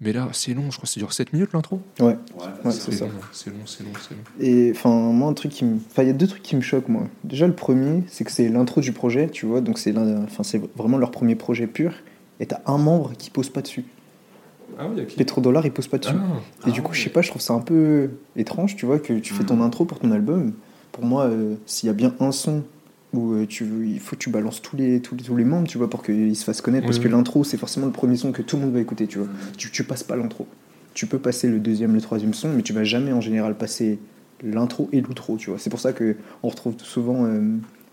Mais 0.01 0.13
là, 0.13 0.29
c'est 0.31 0.53
long, 0.53 0.71
je 0.71 0.77
crois 0.77 0.83
que 0.83 0.89
ça 0.93 0.99
dure 0.99 1.11
7 1.11 1.33
minutes 1.33 1.51
l'intro. 1.53 1.81
Ouais, 1.99 2.05
ouais 2.05 2.17
c'est 2.65 2.71
c'est 2.71 2.91
ça. 2.93 3.05
long, 3.05 3.11
c'est 3.33 3.49
long, 3.49 3.65
c'est 3.65 3.83
long, 3.83 3.89
c'est 3.99 4.11
long. 4.15 4.21
Et 4.39 4.71
enfin, 4.73 4.89
moi, 5.11 5.29
un 5.29 5.33
truc 5.33 5.51
qui 5.51 5.65
me. 5.65 5.75
Enfin, 5.75 6.03
il 6.03 6.07
y 6.07 6.11
a 6.11 6.13
deux 6.13 6.27
trucs 6.27 6.41
qui 6.43 6.55
me 6.55 6.61
choquent, 6.61 6.87
moi. 6.87 7.03
Déjà, 7.25 7.47
le 7.47 7.53
premier, 7.53 8.03
c'est 8.07 8.23
que 8.23 8.31
c'est 8.31 8.47
l'intro 8.47 8.79
du 8.81 8.93
projet, 8.93 9.29
tu 9.29 9.45
vois, 9.45 9.59
donc 9.61 9.77
c'est 9.77 9.91
l'un- 9.91 10.23
enfin, 10.23 10.43
c'est 10.43 10.61
vraiment 10.77 10.97
leur 10.97 11.11
premier 11.11 11.35
projet 11.35 11.67
pur. 11.67 11.93
Et 12.39 12.45
t'as 12.45 12.59
un 12.65 12.77
membre 12.77 13.11
qui 13.17 13.29
pose 13.29 13.49
pas 13.49 13.61
dessus. 13.61 13.83
Ah 14.77 14.87
oui, 14.93 15.01
ok. 15.01 15.15
Petrodollar, 15.15 15.65
il 15.65 15.71
pose 15.71 15.87
pas 15.87 15.97
dessus. 15.97 16.13
Ah, 16.15 16.67
Et 16.69 16.71
du 16.71 16.81
coup, 16.81 16.93
je 16.93 17.01
sais 17.01 17.09
pas, 17.09 17.21
je 17.21 17.29
trouve 17.29 17.41
ça 17.41 17.53
un 17.53 17.59
peu 17.61 18.09
étrange, 18.35 18.75
tu 18.75 18.85
vois, 18.85 18.99
que 18.99 19.13
tu 19.13 19.33
fais 19.33 19.43
ton 19.43 19.61
intro 19.61 19.85
pour 19.85 19.99
ton 19.99 20.11
album. 20.11 20.53
Pour 20.91 21.05
moi, 21.05 21.25
euh, 21.25 21.55
s'il 21.65 21.87
y 21.87 21.89
a 21.89 21.93
bien 21.93 22.13
un 22.19 22.31
son 22.31 22.63
où 23.13 23.33
euh, 23.33 23.45
tu, 23.47 23.65
il 23.87 23.99
faut 23.99 24.15
que 24.15 24.21
tu 24.21 24.29
balances 24.29 24.61
tous 24.61 24.75
les, 24.75 25.01
tous 25.01 25.15
les, 25.15 25.23
tous 25.23 25.35
les 25.35 25.45
membres, 25.45 25.67
tu 25.67 25.77
vois, 25.77 25.89
pour 25.89 26.03
qu'ils 26.03 26.35
se 26.35 26.43
fassent 26.43 26.61
connaître. 26.61 26.83
Oui, 26.85 26.89
parce 26.91 26.99
que 26.99 27.07
l'intro, 27.07 27.43
c'est 27.43 27.57
forcément 27.57 27.85
le 27.87 27.91
premier 27.91 28.15
son 28.15 28.31
que 28.31 28.41
tout 28.41 28.55
le 28.57 28.63
monde 28.63 28.73
va 28.73 28.79
écouter, 28.79 29.07
tu 29.07 29.17
vois. 29.19 29.27
Tu, 29.57 29.71
tu 29.71 29.83
passes 29.83 30.03
pas 30.03 30.15
l'intro. 30.15 30.45
Tu 30.93 31.07
peux 31.07 31.19
passer 31.19 31.47
le 31.47 31.59
deuxième, 31.59 31.93
le 31.93 32.01
troisième 32.01 32.33
son, 32.33 32.49
mais 32.49 32.61
tu 32.61 32.73
vas 32.73 32.83
jamais 32.83 33.11
en 33.13 33.21
général 33.21 33.55
passer 33.55 33.99
l'intro 34.43 34.89
et 34.91 35.01
l'outro, 35.01 35.37
tu 35.37 35.49
vois. 35.49 35.59
C'est 35.59 35.69
pour 35.69 35.79
ça 35.79 35.93
que 35.93 36.15
on 36.43 36.49
retrouve 36.49 36.75
souvent 36.79 37.25
euh, 37.25 37.41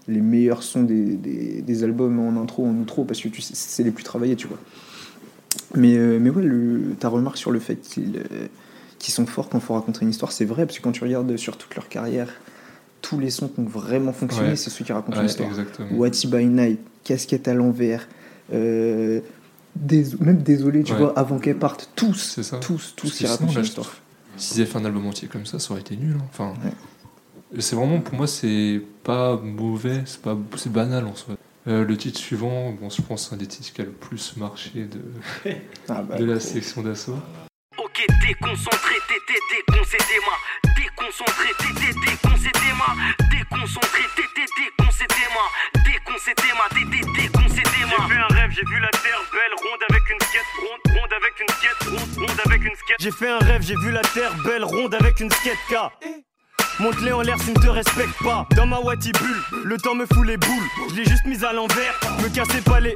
les 0.08 0.20
meilleurs 0.20 0.62
sons 0.62 0.82
des, 0.82 1.16
des, 1.16 1.62
des 1.62 1.84
albums 1.84 2.18
en 2.18 2.40
intro, 2.40 2.64
en 2.66 2.74
outro, 2.76 3.04
parce 3.04 3.20
que 3.20 3.28
tu 3.28 3.42
sais, 3.42 3.52
c'est 3.54 3.82
les 3.82 3.90
plus 3.90 4.04
travaillés, 4.04 4.36
tu 4.36 4.46
vois. 4.46 4.58
Mais, 5.76 5.96
euh, 5.96 6.18
mais 6.20 6.30
ouais, 6.30 6.42
le, 6.42 6.94
ta 6.98 7.08
remarque 7.08 7.36
sur 7.36 7.50
le 7.50 7.58
fait 7.60 7.76
qu'ils 7.76 8.16
euh, 8.32 8.46
sont 9.00 9.26
forts 9.26 9.48
quand 9.48 9.58
il 9.58 9.64
faut 9.64 9.74
raconter 9.74 10.00
une 10.02 10.10
histoire, 10.10 10.32
c'est 10.32 10.44
vrai, 10.44 10.66
parce 10.66 10.78
que 10.78 10.82
quand 10.82 10.92
tu 10.92 11.04
regardes 11.04 11.36
sur 11.36 11.56
toute 11.56 11.74
leur 11.76 11.88
carrière, 11.88 12.28
tous 13.02 13.20
les 13.20 13.30
sons 13.30 13.48
qui 13.48 13.60
ont 13.60 13.64
vraiment 13.64 14.12
fonctionné, 14.12 14.50
Ouais. 14.50 14.56
c'est 14.56 14.70
ceux 14.70 14.84
qui 14.84 14.92
racontent 14.92 15.16
ouais, 15.16 15.22
une 15.22 15.28
histoire. 15.28 15.50
What's 15.92 16.26
by 16.26 16.46
Night, 16.46 16.80
Casquette 17.04 17.46
à 17.46 17.54
l'envers, 17.54 18.08
euh, 18.52 19.20
même 20.20 20.38
Désolé, 20.42 20.82
tu 20.82 20.92
Ouais. 20.92 20.98
vois, 20.98 21.18
avant 21.18 21.38
qu'elle 21.38 21.58
parte, 21.58 21.90
tous, 21.94 22.40
tous, 22.60 22.94
tous 22.96 23.12
qui 23.12 23.26
racontent 23.26 23.52
une 23.52 23.60
histoire. 23.64 23.94
S'ils 24.38 24.60
avaient 24.62 24.70
fait 24.70 24.78
un 24.78 24.84
album 24.86 25.06
entier 25.06 25.28
comme 25.28 25.46
ça, 25.46 25.58
ça 25.58 25.70
aurait 25.72 25.82
été 25.82 25.96
nul. 25.96 26.16
hein. 26.18 26.24
Enfin, 26.30 26.54
c'est 27.58 27.76
vraiment, 27.76 28.00
pour 28.00 28.14
moi, 28.14 28.26
c'est 28.26 28.80
pas 29.04 29.36
mauvais, 29.36 30.02
c'est 30.56 30.72
banal 30.72 31.06
en 31.06 31.14
soi. 31.14 31.36
Euh, 31.68 31.84
le 31.84 31.96
titre 31.96 32.18
suivant, 32.18 32.70
bon, 32.70 32.88
je 32.90 33.02
pense, 33.02 33.28
c'est 33.28 33.34
un 33.34 33.38
des 33.38 33.46
titres 33.48 33.72
qui 33.72 33.80
a 33.80 33.84
le 33.84 33.90
plus 33.90 34.36
marché 34.36 34.84
de, 34.86 35.00
Ah 35.88 36.02
bah, 36.02 36.16
de 36.16 36.24
la 36.24 36.38
section 36.38 36.82
d'assaut. 36.82 37.18
Ok, 37.76 38.06
déconcentré, 38.24 38.94
t'étais 39.08 39.40
déconcédé-moi. 39.50 40.36
Déconcentré, 40.76 41.48
t'étais 41.58 41.92
déconcédé-moi. 42.06 42.86
Déconcentré, 43.32 44.02
t'étais 44.14 44.46
déconcédé-moi. 44.62 45.46
Déconcédé-moi, 45.84 46.66
t'étais 46.70 47.04
déconcédé-moi. 47.20 47.98
J'ai 47.98 48.14
vu 48.14 48.20
un 48.20 48.28
rêve, 48.28 48.50
j'ai 48.52 48.64
vu 48.64 48.78
la 48.80 48.90
terre 48.90 49.22
belle, 49.32 49.54
ronde 49.58 49.82
avec 49.90 50.02
une 50.08 50.20
skate, 50.20 50.52
ronde, 50.62 50.96
ronde 50.96 51.12
avec 51.12 51.34
une 51.40 51.48
skate, 51.50 51.82
ronde, 51.90 52.28
ronde 52.28 52.40
avec 52.46 52.62
une 52.64 52.76
skate. 52.76 52.96
J'ai 53.00 53.10
fait 53.10 53.28
un 53.28 53.38
rêve, 53.38 53.62
j'ai 53.62 53.76
vu 53.76 53.90
la 53.90 54.02
terre 54.02 54.34
belle, 54.44 54.64
ronde 54.64 54.94
avec 54.94 55.18
une 55.18 55.30
skate 55.30 55.58
K. 55.68 55.74
Monte-les 56.78 57.12
en 57.12 57.22
l'air 57.22 57.40
s'ils 57.40 57.54
ne 57.54 57.60
te 57.60 57.68
respectent 57.68 58.22
pas. 58.22 58.46
Dans 58.54 58.66
ma 58.66 58.78
Wati 58.80 59.10
bulle, 59.12 59.62
le 59.64 59.78
temps 59.78 59.94
me 59.94 60.04
fout 60.04 60.26
les 60.26 60.36
boules. 60.36 60.68
Je 60.90 60.96
l'ai 60.96 61.04
juste 61.04 61.24
mise 61.26 61.42
à 61.42 61.52
l'envers, 61.52 61.94
me 62.22 62.28
cassez 62.34 62.60
pas 62.60 62.80
les. 62.80 62.94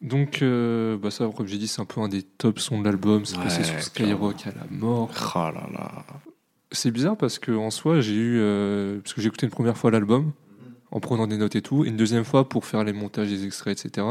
Donc, 0.00 0.40
euh, 0.40 0.96
bah 0.96 1.10
ça, 1.10 1.28
comme 1.36 1.46
j'ai 1.46 1.58
dit, 1.58 1.68
c'est 1.68 1.82
un 1.82 1.84
peu 1.84 2.00
un 2.00 2.08
des 2.08 2.22
top 2.22 2.58
sons 2.58 2.80
de 2.80 2.84
l'album. 2.86 3.26
C'est 3.26 3.36
passé 3.36 3.62
sur 3.62 3.78
Skyrock 3.82 4.46
à 4.46 4.50
la 4.50 4.66
mort. 4.70 5.10
Oh 5.36 5.38
là 5.38 5.68
là. 5.70 5.90
C'est 6.72 6.90
bizarre 6.90 7.16
parce 7.18 7.38
que 7.38 7.52
en 7.52 7.70
soi, 7.70 8.00
j'ai 8.00 8.14
eu. 8.14 8.38
euh, 8.40 9.00
parce 9.00 9.12
que 9.12 9.20
j'ai 9.20 9.28
écouté 9.28 9.44
une 9.44 9.52
première 9.52 9.76
fois 9.76 9.90
l'album, 9.90 10.32
en 10.90 11.00
prenant 11.00 11.26
des 11.26 11.36
notes 11.36 11.56
et 11.56 11.62
tout, 11.62 11.84
et 11.84 11.88
une 11.88 11.98
deuxième 11.98 12.24
fois 12.24 12.48
pour 12.48 12.64
faire 12.64 12.84
les 12.84 12.94
montages 12.94 13.28
des 13.28 13.44
extraits, 13.44 13.84
etc. 13.84 14.06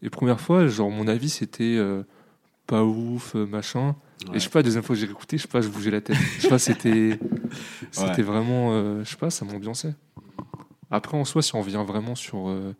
Et 0.00 0.08
première 0.08 0.40
fois, 0.40 0.66
genre, 0.66 0.90
mon 0.90 1.06
avis, 1.06 1.28
c'était 1.28 1.76
euh, 1.76 2.02
pas 2.66 2.84
ouf, 2.84 3.34
euh, 3.36 3.46
machin. 3.46 3.96
Ouais. 4.28 4.36
Et 4.36 4.38
je 4.38 4.44
sais 4.44 4.50
pas, 4.50 4.62
deuxième 4.62 4.82
fois 4.82 4.94
que 4.94 5.00
j'ai 5.00 5.10
écouté, 5.10 5.36
je 5.36 5.42
sais 5.42 5.48
pas, 5.48 5.60
je 5.60 5.68
bougeais 5.68 5.90
la 5.90 6.00
tête. 6.00 6.16
Je 6.36 6.42
sais 6.42 6.48
pas, 6.48 6.58
c'était. 6.58 7.18
C'était 7.90 8.22
vraiment. 8.22 8.70
euh, 8.72 9.04
je 9.04 9.10
sais 9.10 9.16
pas, 9.16 9.30
ça 9.30 9.44
m'ambiançait. 9.44 9.94
Après, 10.90 11.16
en 11.16 11.24
soi, 11.24 11.42
si 11.42 11.54
on 11.54 11.60
revient 11.60 11.82
vraiment 11.86 12.14
sur. 12.14 12.48
euh, 12.48 12.74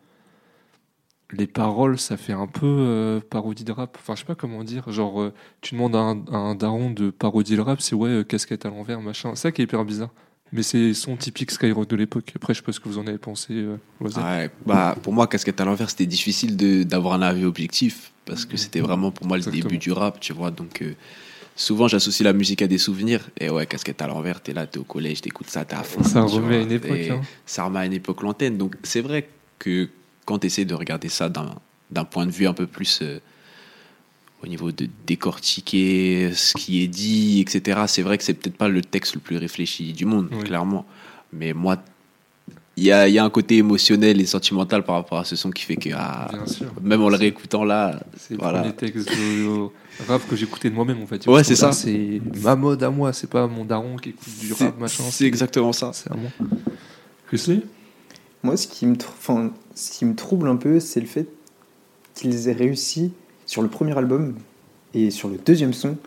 les 1.35 1.47
paroles, 1.47 1.99
ça 1.99 2.17
fait 2.19 2.35
un 2.35 2.47
peu 2.47 2.67
euh, 2.67 3.21
parodie 3.21 3.65
de 3.65 3.73
rap. 3.73 3.97
Enfin, 3.99 4.15
je 4.15 4.21
sais 4.21 4.27
pas 4.27 4.35
comment 4.35 4.65
dire. 4.65 4.91
Genre, 4.93 5.31
tu 5.62 5.75
demandes 5.75 5.97
à 5.97 6.01
un, 6.01 6.25
à 6.27 6.37
un 6.37 6.55
daron 6.55 6.91
de 6.91 7.11
parodier 7.11 7.57
le 7.57 7.62
rap, 7.62 7.81
c'est 7.81 7.95
ouais, 7.95 8.25
casquette 8.29 8.67
à 8.67 8.69
l'envers, 8.71 9.01
machin. 9.01 9.31
C'est 9.35 9.43
ça 9.43 9.53
qui 9.53 9.62
est 9.62 9.65
hyper 9.65 9.85
bizarre. 9.85 10.11
Mais 10.52 10.62
c'est 10.62 10.92
son 10.92 11.16
typique 11.16 11.50
Skyrock 11.50 11.88
de 11.88 11.97
l'époque. 11.97 12.30
Après, 12.37 12.52
je 12.52 12.59
sais 12.59 12.64
pas 12.64 12.73
ce 12.73 12.80
que 12.80 12.88
vous 12.88 12.99
en 12.99 13.06
avez 13.06 13.18
pensé. 13.18 13.54
euh. 13.54 13.76
Ouais, 14.00 14.50
bah, 14.66 14.97
pour 15.02 15.12
moi, 15.14 15.26
Casquette 15.26 15.61
à 15.61 15.64
l'envers, 15.64 15.88
c'était 15.88 16.06
difficile 16.06 16.56
d'avoir 16.87 17.14
un 17.14 17.23
avis 17.23 17.44
objectif 17.47 18.12
parce 18.26 18.44
que 18.44 18.56
c'était 18.56 18.80
vraiment 18.80 19.11
pour 19.11 19.26
moi 19.26 19.37
le 19.37 19.40
Exactement. 19.40 19.64
début 19.64 19.78
du 19.78 19.92
rap, 19.92 20.21
tu 20.21 20.32
vois. 20.35 20.50
Donc, 20.50 20.82
euh, 20.82 20.92
souvent, 21.56 21.88
j'associe 21.88 22.23
la 22.25 22.35
musique 22.35 22.61
à 22.61 22.66
des 22.66 22.76
souvenirs. 22.78 23.30
Et 23.40 23.49
ouais, 23.49 23.64
Casquette 23.66 24.02
à 24.02 24.06
l'envers, 24.06 24.42
t'es 24.42 24.52
là, 24.52 24.66
t'es 24.66 24.78
au 24.78 24.85
collège, 24.85 25.23
t'écoutes 25.23 25.49
ça, 25.49 25.64
t'es 25.64 25.75
à 25.75 25.82
fond. 25.82 26.02
Ça 26.04 26.23
remet 26.23 26.56
à 26.56 26.61
une 26.61 26.73
époque, 26.73 26.99
hein. 27.11 27.23
Ça 27.47 27.64
remet 27.64 27.78
à 27.78 27.87
une 27.87 27.94
époque 27.94 28.21
lointaine. 28.23 28.59
Donc, 28.59 28.76
c'est 28.82 29.00
vrai 29.00 29.28
que 29.59 29.88
quand 30.26 30.38
tu 30.40 30.49
essaies 30.49 30.64
de 30.66 30.75
regarder 30.75 31.09
ça 31.09 31.28
d'un 31.28 31.54
d'un 31.90 32.04
point 32.04 32.25
de 32.26 32.30
vue 32.30 32.47
un 32.47 32.54
peu 32.54 32.66
plus 32.66 33.00
euh, 33.02 33.18
au 34.42 34.46
niveau 34.49 34.72
de 34.72 34.88
décortiquer 35.06 36.32
ce 36.34 36.54
qui 36.54 36.82
est 36.82 36.88
dit, 36.88 37.40
etc., 37.40 37.82
c'est 37.87 38.02
vrai 38.02 38.18
que 38.18 38.25
c'est 38.25 38.34
peut-être 38.34 38.56
pas 38.56 38.68
le 38.68 38.80
texte 38.82 39.14
le 39.14 39.20
plus 39.20 39.37
réfléchi 39.37 39.92
du 39.92 40.04
monde, 40.04 40.28
Oui. 40.32 40.44
clairement. 40.44 40.84
Mais 41.32 41.52
moi, 41.52 41.76
il 42.76 42.84
y 42.84 42.92
a, 42.92 43.06
il 43.06 43.14
y 43.14 43.18
a 43.18 43.25
un 43.25 43.30
côté 43.30 43.58
émotionnel 43.58 44.20
et 44.20 44.26
sentimental 44.26 44.82
par 44.84 44.96
rapport 44.96 45.18
à 45.18 45.25
ce 45.25 45.37
son 45.37 45.50
qui 45.50 45.62
fait 45.64 45.76
que, 45.76 45.90
ah, 45.94 46.28
Bien 46.32 46.46
sûr. 46.46 46.72
même 46.82 47.02
en 47.02 47.08
le 47.08 47.16
réécoutant 47.16 47.64
là, 47.64 48.00
C'est 48.18 48.34
le 48.34 48.40
voilà. 48.40 48.61
premier 48.61 48.75
texte 48.75 49.08
de 49.11 49.68
rap 50.08 50.26
que 50.28 50.34
j'écoutais 50.37 50.70
de 50.70 50.75
moi-même 50.75 51.02
en 51.02 51.06
fait. 51.06 51.26
Ouais, 51.26 51.44
c'est 51.44 51.54
ça. 51.54 51.70
C'est 51.72 52.20
ma 52.42 52.56
mode 52.56 52.82
à 52.82 52.90
moi, 52.90 53.12
c'est 53.12 53.28
pas 53.30 53.46
mon 53.46 53.64
daron 53.64 53.96
qui 53.96 54.08
écoute 54.11 54.28
du 54.40 54.52
rap 54.54 54.78
machin. 54.80 55.04
c'est 55.11 55.26
exactement 55.26 55.72
ça. 55.72 55.90
C'est 55.92 56.11
à 56.11 56.14
moi. 56.16 56.30
Chrisley? 57.28 57.61
Moi, 58.42 58.56
ce 58.56 58.66
qui 58.66 58.87
me, 58.87 58.96
trou- 58.96 59.12
enfin, 59.18 59.52
ce 59.75 59.92
qui 59.92 60.04
me 60.04 60.14
trouble 60.16 60.49
un 60.49 60.56
peu, 60.56 60.80
c'est 60.80 60.99
le 61.00 61.06
fait 61.06 61.28
qu'ils 62.14 62.49
aient 62.49 62.52
réussi 62.52 63.12
sur 63.52 63.61
le 63.61 63.68
premier 63.68 63.94
album 63.99 64.35
et 64.94 65.11
sur 65.11 65.28
le 65.28 65.37
deuxième 65.37 65.75
son 65.75 65.99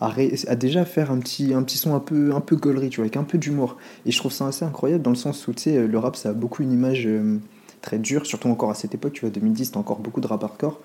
à, 0.00 0.08
ré- 0.08 0.34
à 0.48 0.56
déjà 0.56 0.84
faire 0.84 1.12
un 1.12 1.18
petit, 1.20 1.54
un 1.54 1.62
petit 1.62 1.78
son 1.78 1.94
un 1.94 2.00
peu, 2.00 2.34
un 2.34 2.40
peu 2.40 2.56
gaulerie, 2.56 2.88
tu 2.90 2.96
vois, 2.96 3.04
avec 3.04 3.16
un 3.16 3.22
peu 3.22 3.38
d'humour. 3.38 3.76
Et 4.04 4.10
je 4.10 4.18
trouve 4.18 4.32
ça 4.32 4.48
assez 4.48 4.64
incroyable 4.64 5.04
dans 5.04 5.10
le 5.10 5.16
sens 5.16 5.46
où, 5.46 5.52
tu 5.52 5.62
sais, 5.62 5.86
le 5.86 5.98
rap, 5.98 6.16
ça 6.16 6.30
a 6.30 6.32
beaucoup 6.32 6.64
une 6.64 6.72
image 6.72 7.06
euh, 7.06 7.38
très 7.82 7.98
dure, 7.98 8.26
surtout 8.26 8.48
encore 8.48 8.72
à 8.72 8.74
cette 8.74 8.94
époque, 8.94 9.12
tu 9.12 9.20
vois, 9.20 9.30
2010, 9.30 9.70
t'as 9.70 9.78
encore 9.78 10.00
beaucoup 10.00 10.20
de 10.20 10.26
rap 10.26 10.42
hardcore. 10.42 10.80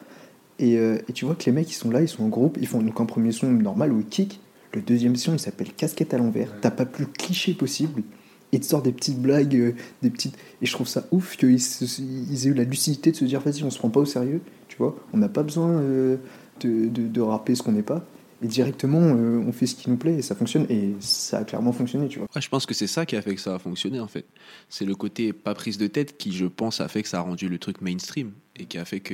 Et, 0.59 0.77
euh, 0.77 0.99
et 1.09 1.13
tu 1.13 1.25
vois 1.25 1.33
que 1.33 1.45
les 1.47 1.51
mecs, 1.51 1.71
ils 1.71 1.75
sont 1.75 1.89
là, 1.89 1.99
ils 1.99 2.07
sont 2.07 2.23
en 2.23 2.27
groupe, 2.29 2.59
ils 2.61 2.67
font 2.67 2.79
donc 2.79 3.01
un 3.01 3.05
premier 3.05 3.31
son 3.31 3.47
normal 3.51 3.91
où 3.91 3.99
ils 3.99 4.05
kick. 4.05 4.39
Le 4.75 4.81
deuxième 4.81 5.15
son, 5.15 5.33
il 5.33 5.39
s'appelle 5.39 5.73
Casquette 5.73 6.13
à 6.13 6.19
l'envers. 6.19 6.53
T'as 6.61 6.69
pas 6.69 6.85
plus 6.85 7.07
cliché 7.07 7.55
possible. 7.55 8.03
Et 8.51 8.59
te 8.59 8.65
sort 8.65 8.83
des 8.83 8.91
petites 8.91 9.19
blagues, 9.19 9.55
euh, 9.55 9.73
des 10.03 10.11
petites. 10.11 10.35
Et 10.61 10.67
je 10.67 10.71
trouve 10.73 10.87
ça 10.87 11.05
ouf 11.11 11.37
qu'ils 11.37 11.57
ils 11.59 12.45
aient 12.45 12.49
eu 12.51 12.53
la 12.53 12.65
lucidité 12.65 13.11
de 13.11 13.15
se 13.15 13.25
dire 13.25 13.39
vas-y, 13.41 13.63
on 13.63 13.71
se 13.71 13.79
prend 13.79 13.89
pas 13.89 13.99
au 13.99 14.05
sérieux, 14.05 14.41
tu 14.73 14.77
vois. 14.79 14.95
On 15.13 15.17
n'a 15.17 15.29
pas 15.29 15.43
besoin 15.43 15.69
euh, 15.69 16.17
de, 16.61 16.87
de, 16.87 17.07
de 17.07 17.21
rapper 17.21 17.53
ce 17.55 17.61
qu'on 17.63 17.71
n'est 17.73 17.83
pas. 17.83 18.03
Et 18.41 18.47
directement, 18.47 18.99
euh, 19.01 19.37
on 19.47 19.53
fait 19.53 19.67
ce 19.67 19.75
qui 19.75 19.89
nous 19.89 19.95
plaît 19.95 20.15
et 20.15 20.21
ça 20.21 20.35
fonctionne. 20.35 20.65
Et 20.69 20.95
ça 20.99 21.37
a 21.37 21.43
clairement 21.45 21.71
fonctionné, 21.71 22.09
tu 22.09 22.19
vois. 22.19 22.27
Ouais, 22.35 22.41
je 22.41 22.49
pense 22.49 22.65
que 22.65 22.73
c'est 22.73 22.87
ça 22.87 23.05
qui 23.05 23.15
a 23.15 23.21
fait 23.21 23.35
que 23.35 23.39
ça 23.41 23.55
a 23.55 23.59
fonctionné 23.59 24.01
en 24.01 24.07
fait. 24.07 24.25
C'est 24.67 24.83
le 24.83 24.95
côté 24.95 25.31
pas 25.31 25.53
prise 25.53 25.77
de 25.77 25.87
tête 25.87 26.17
qui, 26.17 26.33
je 26.33 26.45
pense, 26.47 26.81
a 26.81 26.87
fait 26.89 27.03
que 27.03 27.07
ça 27.07 27.19
a 27.19 27.21
rendu 27.21 27.47
le 27.47 27.57
truc 27.57 27.79
mainstream 27.79 28.31
et 28.57 28.65
qui 28.65 28.77
a 28.77 28.83
fait 28.85 28.99
que 28.99 29.13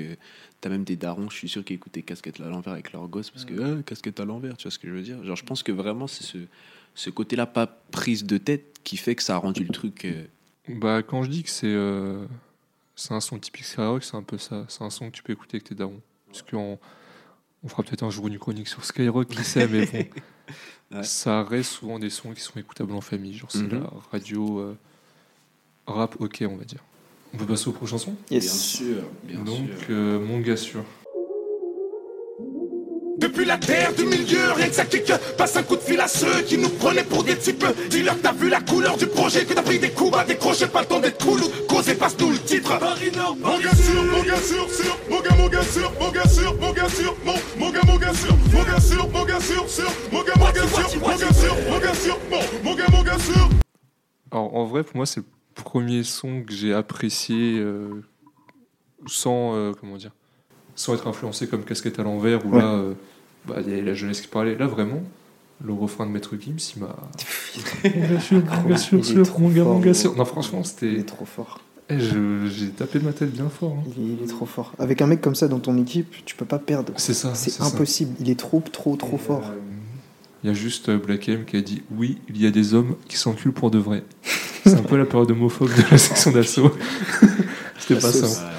t'as 0.62 0.70
même 0.70 0.84
des 0.84 0.96
darons, 0.96 1.30
je 1.30 1.36
suis 1.36 1.50
sûr, 1.50 1.64
qui 1.64 1.74
écoutaient 1.74 2.02
Casquette 2.02 2.40
à 2.42 2.50
l'envers 2.50 2.74
avec 2.74 2.92
leurs 2.92 3.08
gosses 3.08 3.30
parce 3.30 3.46
que 3.46 3.54
Ah, 3.62 3.84
Casquette 3.86 4.20
à 4.20 4.26
l'envers, 4.26 4.58
tu 4.58 4.64
vois 4.64 4.72
ce 4.72 4.80
que 4.80 4.88
je 4.88 4.94
veux 4.94 5.04
dire. 5.04 5.24
Genre, 5.24 5.36
je 5.36 5.46
pense 5.46 5.62
que 5.62 5.72
vraiment 5.72 6.08
c'est 6.08 6.24
ce, 6.24 6.38
ce 6.96 7.10
côté-là 7.12 7.46
pas 7.46 7.68
prise 7.92 8.26
de 8.26 8.38
tête 8.40 8.78
qui 8.84 8.98
fait 8.98 9.14
que 9.14 9.22
ça 9.22 9.36
a 9.36 9.38
rendu 9.38 9.64
le 9.64 9.70
truc. 9.70 10.06
euh, 10.06 10.24
Bah, 10.68 11.04
quand 11.04 11.22
je 11.22 11.30
dis 11.30 11.44
que 11.44 11.50
c'est 11.52 11.68
euh, 11.68 12.26
c'est 13.00 13.14
un 13.14 13.20
son 13.22 13.40
typique 13.40 13.64
Skyrock, 13.66 14.04
c'est 14.04 14.16
un 14.18 14.24
peu 14.24 14.38
ça. 14.38 14.66
C'est 14.68 14.84
un 14.84 14.90
son 14.90 15.10
que 15.10 15.16
tu 15.16 15.24
peux 15.24 15.34
écouter 15.34 15.56
avec 15.58 15.64
tes 15.64 15.76
darons. 15.76 16.02
Parce 16.28 16.42
qu'on 16.42 16.78
on 17.64 17.68
fera 17.68 17.84
peut-être 17.84 18.04
un 18.04 18.10
jour 18.10 18.28
une 18.28 18.38
chronique 18.38 18.68
sur 18.68 18.84
Skyrock, 18.84 19.28
qui 19.28 19.44
sait, 19.44 19.68
mais 19.68 19.86
bon. 19.86 20.06
Ouais. 20.92 21.04
Ça 21.04 21.44
reste 21.44 21.72
souvent 21.74 22.00
des 22.00 22.10
sons 22.10 22.34
qui 22.34 22.42
sont 22.42 22.58
écoutables 22.60 22.94
en 22.94 23.02
famille. 23.02 23.36
Genre, 23.36 23.52
c'est 23.52 23.72
Mhm. 23.72 23.82
la 23.84 23.92
radio 24.12 24.58
euh, 24.60 24.76
rap, 25.86 26.16
ok, 26.20 26.44
on 26.50 26.56
va 26.58 26.64
dire. 26.64 26.84
On 27.32 27.38
peut 27.38 27.46
passer 27.46 27.68
aux 27.68 27.74
prochaines 27.74 28.00
chansons? 28.00 28.16
Bien 28.28 28.42
sûr, 28.42 29.04
bien 29.24 29.44
Donc, 29.44 29.68
sûr. 29.68 29.86
euh, 29.92 30.20
mon 30.20 30.40
gars 30.40 30.58
sûr. 30.58 30.84
Depuis 33.40 33.48
la 33.48 33.58
terre 33.58 33.94
du 33.96 34.04
milieu, 34.04 34.52
rien 34.54 34.68
que 34.68 34.76
ça 34.76 34.84
kick. 34.84 35.14
Passe 35.38 35.56
un 35.56 35.64
coup 35.64 35.78
de 35.78 35.82
fil 35.82 35.98
à 36.02 36.10
ceux 36.10 36.42
qui 36.42 36.58
nous 36.58 36.68
prenaient 36.68 37.06
pour 37.06 37.24
des 37.24 37.38
types. 37.38 37.64
Dis-leur 37.90 38.18
que 38.18 38.22
t'as 38.24 38.34
vu 38.34 38.50
la 38.50 38.60
couleur 38.60 38.98
du 38.98 39.08
projet 39.08 39.46
Que 39.46 39.54
t'as 39.54 39.62
pris 39.62 39.80
des 39.80 39.92
coups, 39.92 40.12
bah 40.12 40.26
décrocher 40.28 40.68
pas 40.68 40.82
le 40.82 40.88
temps 40.88 41.00
d'être 41.00 41.24
cool 41.24 41.40
ou 41.42 41.50
Causer 41.70 41.96
passe-nous 41.96 42.32
le 42.32 42.38
titre. 42.40 42.78
Paris 42.78 43.12
Nord, 43.16 43.38
Mon 43.42 43.58
gars 43.60 43.74
sûr, 43.74 44.04
mon 44.04 44.24
gars 44.24 44.42
sûr, 44.42 44.70
sûr, 44.70 44.98
mon 45.10 45.22
gars, 45.22 45.36
mon 45.38 45.48
gars 45.48 45.64
sûr, 45.64 45.94
mon 46.02 46.12
gars 46.12 46.28
sûr, 46.28 46.58
mon 46.60 46.74
gars 46.74 46.90
sûr, 46.90 47.16
mon, 47.26 47.34
mon 47.58 47.72
gars, 47.72 47.82
mon 47.88 47.96
gars 47.98 48.14
sûr, 48.14 48.36
mon 48.52 48.64
gars 48.64 48.80
sûr, 48.82 49.10
mon 49.10 49.24
gars 49.24 49.40
sûr, 49.40 49.70
sûr, 49.70 49.92
mon 50.12 50.24
gars, 50.24 50.34
mon 50.38 50.52
gars 50.52 50.68
sûr, 50.68 51.00
mon 51.00 51.08
gars 51.08 51.34
sûr, 51.34 51.56
mon 51.72 51.80
gars 51.80 51.94
sûr, 51.94 52.18
mon, 52.30 52.70
mon 52.70 52.76
gars, 52.76 52.88
mon 52.92 53.04
gars 53.04 53.20
sûr. 53.20 53.50
Alors, 54.32 54.54
en 54.54 54.66
vrai, 54.66 54.84
pour 54.84 54.98
moi, 54.98 55.06
c'est 55.06 55.22
le 55.22 55.26
premier 55.64 56.04
son 56.04 56.42
que 56.44 56.52
j'ai 56.52 56.74
apprécié 56.74 57.58
euh, 57.58 58.04
sans, 59.08 59.56
euh, 59.56 59.72
comment 59.80 59.96
dire, 59.96 60.12
sans 60.76 60.94
être 60.94 61.08
influencé 61.08 61.48
comme 61.48 61.64
Casquette 61.64 62.00
à 62.00 62.04
l'envers, 62.04 62.46
Ouais. 62.46 62.60
là, 62.60 62.74
euh, 62.74 62.94
bah, 63.48 63.56
il 63.66 63.76
y 63.76 63.80
a 63.80 63.82
la 63.82 63.94
jeunesse 63.94 64.22
qui 64.22 64.28
parlait. 64.28 64.56
Là, 64.58 64.68
vraiment, 64.68 65.02
le 65.64 65.74
refrain 65.74 66.06
de 66.06 66.12
Maître 66.12 66.36
Gims, 66.40 66.58
il 66.76 66.82
m'a. 66.82 66.96
mon 67.96 68.08
gars 68.08 68.20
sûr, 68.20 68.42
sûr, 68.78 69.00
Il 69.00 69.00
est 69.00 69.04
sûr, 69.04 69.28
trop 69.28 69.40
mon 69.40 69.50
gars, 69.50 69.64
mon 69.64 69.72
fort, 69.74 69.80
gars 69.80 69.92
gros. 69.92 69.94
sûr. 70.02 70.16
Non, 70.16 70.26
franchement, 70.26 70.60
Il 70.62 70.66
c'était. 70.66 70.94
est 70.94 71.04
trop 71.04 71.26
fort. 71.26 71.60
Eh, 71.92 71.98
J'ai 72.00 72.70
tapé 72.70 73.00
de 73.00 73.06
ma 73.06 73.14
tête 73.14 73.32
bien 73.32 73.50
fort. 73.50 73.76
hein. 73.80 73.84
Il 73.98 74.04
est, 74.04 74.16
il 74.20 74.24
est 74.24 74.28
trop 74.28 74.46
fort. 74.46 74.74
Avec 74.78 75.02
un 75.02 75.08
mec 75.08 75.22
comme 75.22 75.34
ça 75.36 75.48
dans 75.48 75.60
ton 75.60 75.76
équipe, 75.78 76.14
tu 76.26 76.36
peux 76.36 76.46
pas 76.46 76.60
perdre. 76.60 76.94
C'est 76.98 77.16
ça. 77.16 77.34
C'est 77.34 77.50
ça. 77.50 77.64
impossible. 77.66 78.14
Il 78.20 78.30
est 78.30 78.38
trop, 78.40 78.64
trop, 78.72 78.96
trop 78.96 79.16
Et, 79.16 79.20
fort. 79.20 79.42
euh, 79.46 79.58
Il 80.44 80.48
y 80.48 80.50
a 80.52 80.54
juste 80.54 80.90
euh, 80.90 80.98
Black 81.00 81.28
M 81.30 81.46
qui 81.46 81.58
a 81.58 81.62
dit 81.62 81.82
Oui, 81.96 82.20
il 82.30 82.40
y 82.40 82.46
a 82.46 82.52
des 82.52 82.76
hommes 82.76 82.96
qui 83.08 83.18
s'enculent 83.18 83.54
pour 83.54 83.72
de 83.72 83.80
vrai. 83.80 84.04
C'est 84.66 84.76
un 84.76 84.84
peu 84.84 84.98
la 84.98 85.06
période 85.06 85.32
homophobe 85.32 85.70
de 85.76 85.82
la 85.90 85.98
section 85.98 86.30
d'assaut. 86.32 86.72
C'était 87.80 87.96
pas 88.00 88.12
sauce. 88.12 88.34
ça. 88.36 88.52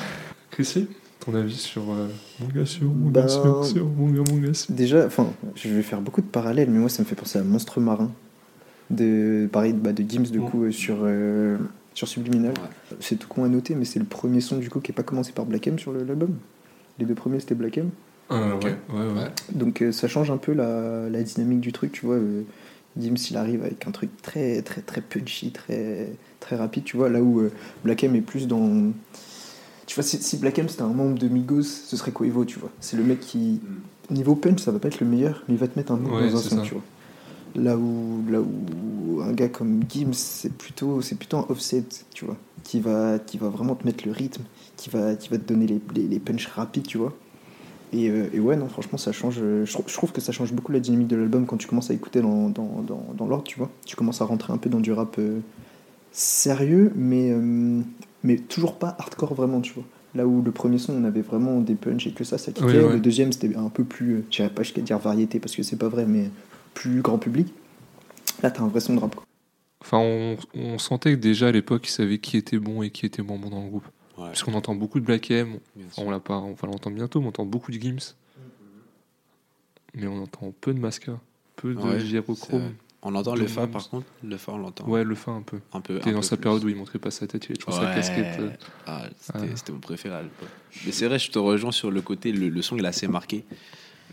Chrissy, 0.51 0.89
ton 1.21 1.35
avis 1.35 1.55
sur 1.57 1.83
euh, 1.91 2.09
mon 2.41 2.47
gars 2.49 2.67
sûr, 2.67 2.87
mon 2.87 3.11
Ben, 3.11 3.27
mon 3.27 4.09
gars, 4.11 4.23
mon 4.33 4.39
gars 4.39 4.55
sûr. 4.55 4.75
Déjà, 4.75 5.07
enfin, 5.07 5.29
je 5.55 5.69
vais 5.69 5.83
faire 5.83 6.01
beaucoup 6.01 6.21
de 6.23 6.27
parallèles, 6.27 6.71
mais 6.71 6.79
moi 6.79 6.89
ça 6.89 7.03
me 7.03 7.07
fait 7.09 7.15
penser 7.15 7.39
à 7.39 7.43
Monstre 7.43 7.81
Marin. 7.81 8.11
De, 8.91 9.49
pareil, 9.53 9.73
bah, 9.73 9.93
de 9.93 10.03
Gims, 10.09 10.23
du 10.31 10.41
Mm. 10.41 10.45
coup, 10.51 10.65
euh, 10.65 10.73
sur, 10.73 10.97
euh, 11.03 11.57
sur 11.95 12.09
Subliminal. 12.09 12.53
Ouais. 12.55 12.97
C'est 12.99 13.17
tout 13.17 13.29
con 13.29 13.45
à 13.45 13.49
noter, 13.49 13.75
mais 13.77 13.85
c'est 13.85 14.01
le 14.01 14.05
premier 14.05 14.41
son, 14.41 14.57
du 14.57 14.69
coup, 14.69 14.81
qui 14.81 14.91
n'est 14.91 14.97
pas 14.97 15.05
commencé 15.05 15.31
par 15.33 15.45
Black 15.45 15.67
M 15.69 15.79
sur 15.79 15.93
le- 15.93 16.03
l'album. 16.03 16.35
Les 16.99 17.05
deux 17.07 17.15
premiers, 17.15 17.39
c'était 17.41 17.55
Black 17.55 17.79
M. 17.79 17.91
Ok. 18.31 18.37
ouais, 18.65 18.77
ouais, 18.93 18.97
ouais. 18.97 19.13
Ouais. 19.23 19.29
Donc 19.53 19.83
euh, 19.83 19.91
ça 19.93 20.07
change 20.09 20.31
un 20.31 20.37
peu 20.37 20.53
la, 20.53 21.09
la 21.09 21.23
dynamique 21.23 21.61
du 21.61 21.73
truc, 21.73 21.93
tu 21.93 22.07
vois. 22.07 22.17
euh, 22.17 22.43
Gims, 22.99 23.15
il 23.31 23.37
arrive 23.37 23.63
avec 23.63 23.87
un 23.87 23.91
truc 23.93 24.11
très, 24.23 24.63
très, 24.63 24.81
très 24.81 25.01
punchy, 25.01 25.51
très, 25.53 26.09
très 26.41 26.57
rapide, 26.57 26.83
tu 26.85 26.97
vois. 26.97 27.09
Là 27.09 27.23
où 27.23 27.41
euh, 27.41 27.51
Black 27.85 28.03
M 28.05 28.17
est 28.17 28.21
plus 28.21 28.47
dans. 28.49 28.93
Tu 29.91 29.97
vois, 29.97 30.05
si, 30.05 30.23
si 30.23 30.37
Black 30.37 30.57
M 30.57 30.69
c'était 30.69 30.83
un 30.83 30.93
membre 30.93 31.19
de 31.19 31.27
Migos, 31.27 31.65
ce 31.65 31.97
serait 31.97 32.13
Quavo, 32.13 32.45
tu 32.45 32.61
vois? 32.61 32.71
C'est 32.79 32.97
le 32.97 33.03
mec 33.03 33.19
qui. 33.19 33.59
Niveau 34.09 34.37
punch, 34.37 34.61
ça 34.61 34.71
va 34.71 34.79
pas 34.79 34.87
être 34.87 35.01
le 35.01 35.07
meilleur, 35.09 35.43
mais 35.49 35.55
il 35.55 35.59
va 35.59 35.67
te 35.67 35.77
mettre 35.77 35.91
un 35.91 35.97
mot 35.97 36.15
Ouais, 36.17 36.31
dans 36.31 36.37
un 36.37 36.41
son, 36.41 36.57
ça. 36.59 36.63
tu 36.63 36.75
vois. 36.75 36.83
Là 37.57 37.77
où, 37.77 38.23
là 38.31 38.39
où 38.41 39.21
un 39.21 39.33
gars 39.33 39.49
comme 39.49 39.81
Gims, 39.89 40.13
c'est 40.13 40.53
plutôt, 40.53 41.03
c'est 41.03 41.17
plutôt 41.17 41.39
un 41.39 41.47
offset, 41.49 41.83
tu 42.15 42.25
vois, 42.25 42.37
qui 42.63 42.79
va, 42.79 43.19
qui 43.19 43.37
va 43.37 43.49
vraiment 43.49 43.75
te 43.75 43.85
mettre 43.85 44.07
le 44.07 44.13
rythme, 44.13 44.43
qui 44.77 44.91
va, 44.91 45.17
qui 45.17 45.29
va 45.29 45.39
te 45.39 45.49
donner 45.53 45.67
les, 45.67 45.81
les, 45.97 46.07
les 46.07 46.19
punchs 46.21 46.47
rapides, 46.47 46.87
tu 46.87 46.97
vois. 46.97 47.13
Et, 47.93 48.09
euh, 48.11 48.29
et 48.33 48.39
ouais, 48.39 48.55
non, 48.55 48.69
franchement, 48.69 48.97
ça 48.97 49.11
change. 49.11 49.41
je 49.41 49.93
trouve 49.93 50.13
que 50.13 50.21
ça 50.21 50.31
change 50.31 50.53
beaucoup 50.53 50.71
la 50.71 50.79
dynamique 50.79 51.09
de 51.09 51.17
l'album 51.17 51.47
quand 51.47 51.57
tu 51.57 51.67
commences 51.67 51.91
à 51.91 51.95
écouter 51.95 52.21
dans, 52.21 52.49
dans, 52.49 52.85
dans, 52.87 53.07
dans 53.19 53.27
l'ordre, 53.27 53.43
tu 53.43 53.59
vois. 53.59 53.69
Tu 53.87 53.97
commences 53.97 54.21
à 54.23 54.25
rentrer 54.25 54.53
un 54.53 54.57
peu 54.59 54.71
dans 54.71 54.79
du 54.79 54.93
rap 54.93 55.17
euh, 55.19 55.41
sérieux, 56.13 56.93
mais, 56.95 57.33
euh, 57.33 57.81
mais 58.23 58.37
toujours 58.37 58.79
pas 58.79 58.97
hardcore 58.99 59.35
vraiment, 59.35 59.61
tu 59.61 59.73
vois. 59.73 59.85
Là 60.15 60.27
où 60.27 60.43
le 60.43 60.51
premier 60.51 60.79
son, 60.79 60.95
on 60.95 61.05
avait 61.05 61.23
vraiment 61.23 61.61
des 61.61 61.75
punchs 61.77 62.07
et 62.09 62.13
que 62.13 62.25
ça, 62.25 62.37
ça 62.39 62.51
kickait. 62.53 62.67
Oui, 62.67 62.77
ouais. 62.79 62.93
Le 62.95 63.01
deuxième, 63.01 63.31
c'était 63.33 63.55
un 63.57 63.69
peu 63.69 63.85
plus, 63.85 64.15
euh, 64.17 64.25
j'irais 64.31 64.51
pas 64.51 64.63
jusqu'à 64.65 64.81
dire 64.83 64.99
variété 64.99 65.39
parce 65.39 65.55
que 65.55 65.63
c'est 65.63 65.77
pas 65.77 65.89
vrai, 65.89 66.05
mais 66.05 66.31
plus 66.75 67.01
grand 67.01 67.19
public. 67.19 67.53
Là, 68.43 68.51
t'as 68.51 68.63
un 68.63 68.69
vrai 68.69 68.81
son 68.81 68.95
de 68.95 69.01
rap. 69.01 69.15
quoi. 69.15 69.25
Enfin, 69.83 69.99
on, 69.99 70.37
on 70.55 70.79
sentait 70.79 71.13
que 71.15 71.21
déjà 71.21 71.49
à 71.49 71.53
l'époque, 71.53 71.87
ils 71.87 71.93
savaient 71.93 72.19
qui 72.19 72.37
était 72.37 72.59
bon 72.59 72.83
et 72.83 72.91
qui 72.91 73.07
était 73.07 73.23
moins 73.23 73.39
bon 73.39 73.51
dans 73.51 73.63
le 73.63 73.69
groupe. 73.69 73.87
Ouais, 74.19 74.25
Parce 74.27 74.43
qu'on 74.43 74.53
entend 74.55 74.75
beaucoup 74.75 75.01
de 75.01 75.05
Black 75.05 75.31
M, 75.31 75.59
enfin, 75.87 76.03
on 76.05 76.11
l'a 76.11 76.21
pas, 76.21 76.37
on 76.39 76.53
va 76.55 76.67
l'entendre 76.69 76.97
bientôt, 76.97 77.21
mais 77.21 77.27
on 77.27 77.29
entend 77.31 77.47
beaucoup 77.47 77.71
de 77.73 77.79
Gims. 77.81 78.15
Mais 79.95 80.07
on 80.07 80.23
entend 80.23 80.53
peu 80.61 80.75
de 80.75 80.79
Masca, 80.79 81.19
peu 81.57 81.75
de 81.75 81.81
Ouais. 81.81 81.99
On 83.03 83.15
entend 83.15 83.35
le 83.35 83.47
fa 83.47 83.67
par 83.67 83.89
contre? 83.89 84.07
Le 84.23 84.37
fa, 84.37 84.53
on 84.53 84.59
l'entend. 84.59 84.87
Ouais, 84.87 85.05
le 85.05 85.15
fin 85.15 85.35
un 85.37 85.41
peu. 85.43 85.59
Un 85.73 85.81
peu. 85.81 85.99
T'es 86.01 86.13
dans 86.13 86.19
peu 86.19 86.23
sa 86.23 86.37
plus. 86.37 86.43
période 86.43 86.63
où 86.65 86.69
il 86.69 86.77
montrait 86.77 86.99
pas 86.99 87.11
sa 87.11 87.27
tête, 87.27 87.45
il 87.47 87.53
avait 87.53 87.57
toujours 87.57 87.75
sa 87.81 87.89
Ouais. 87.89 87.95
casquette. 87.95 88.39
euh. 88.41 88.51
Ah, 88.87 89.05
c'était 89.57 89.73
mon 89.73 89.79
préféré. 89.81 90.23
Mais 90.85 90.93
c'est 90.93 91.07
vrai, 91.07 91.19
je 91.19 91.31
te 91.31 91.39
rejoins 91.39 91.73
sur 91.73 91.91
le 91.91 92.03
côté, 92.03 92.31
le, 92.33 92.49
le 92.51 92.63
son 92.63 92.77
il 92.77 92.85
est 92.85 92.89
assez 92.89 93.09
marqué, 93.09 93.45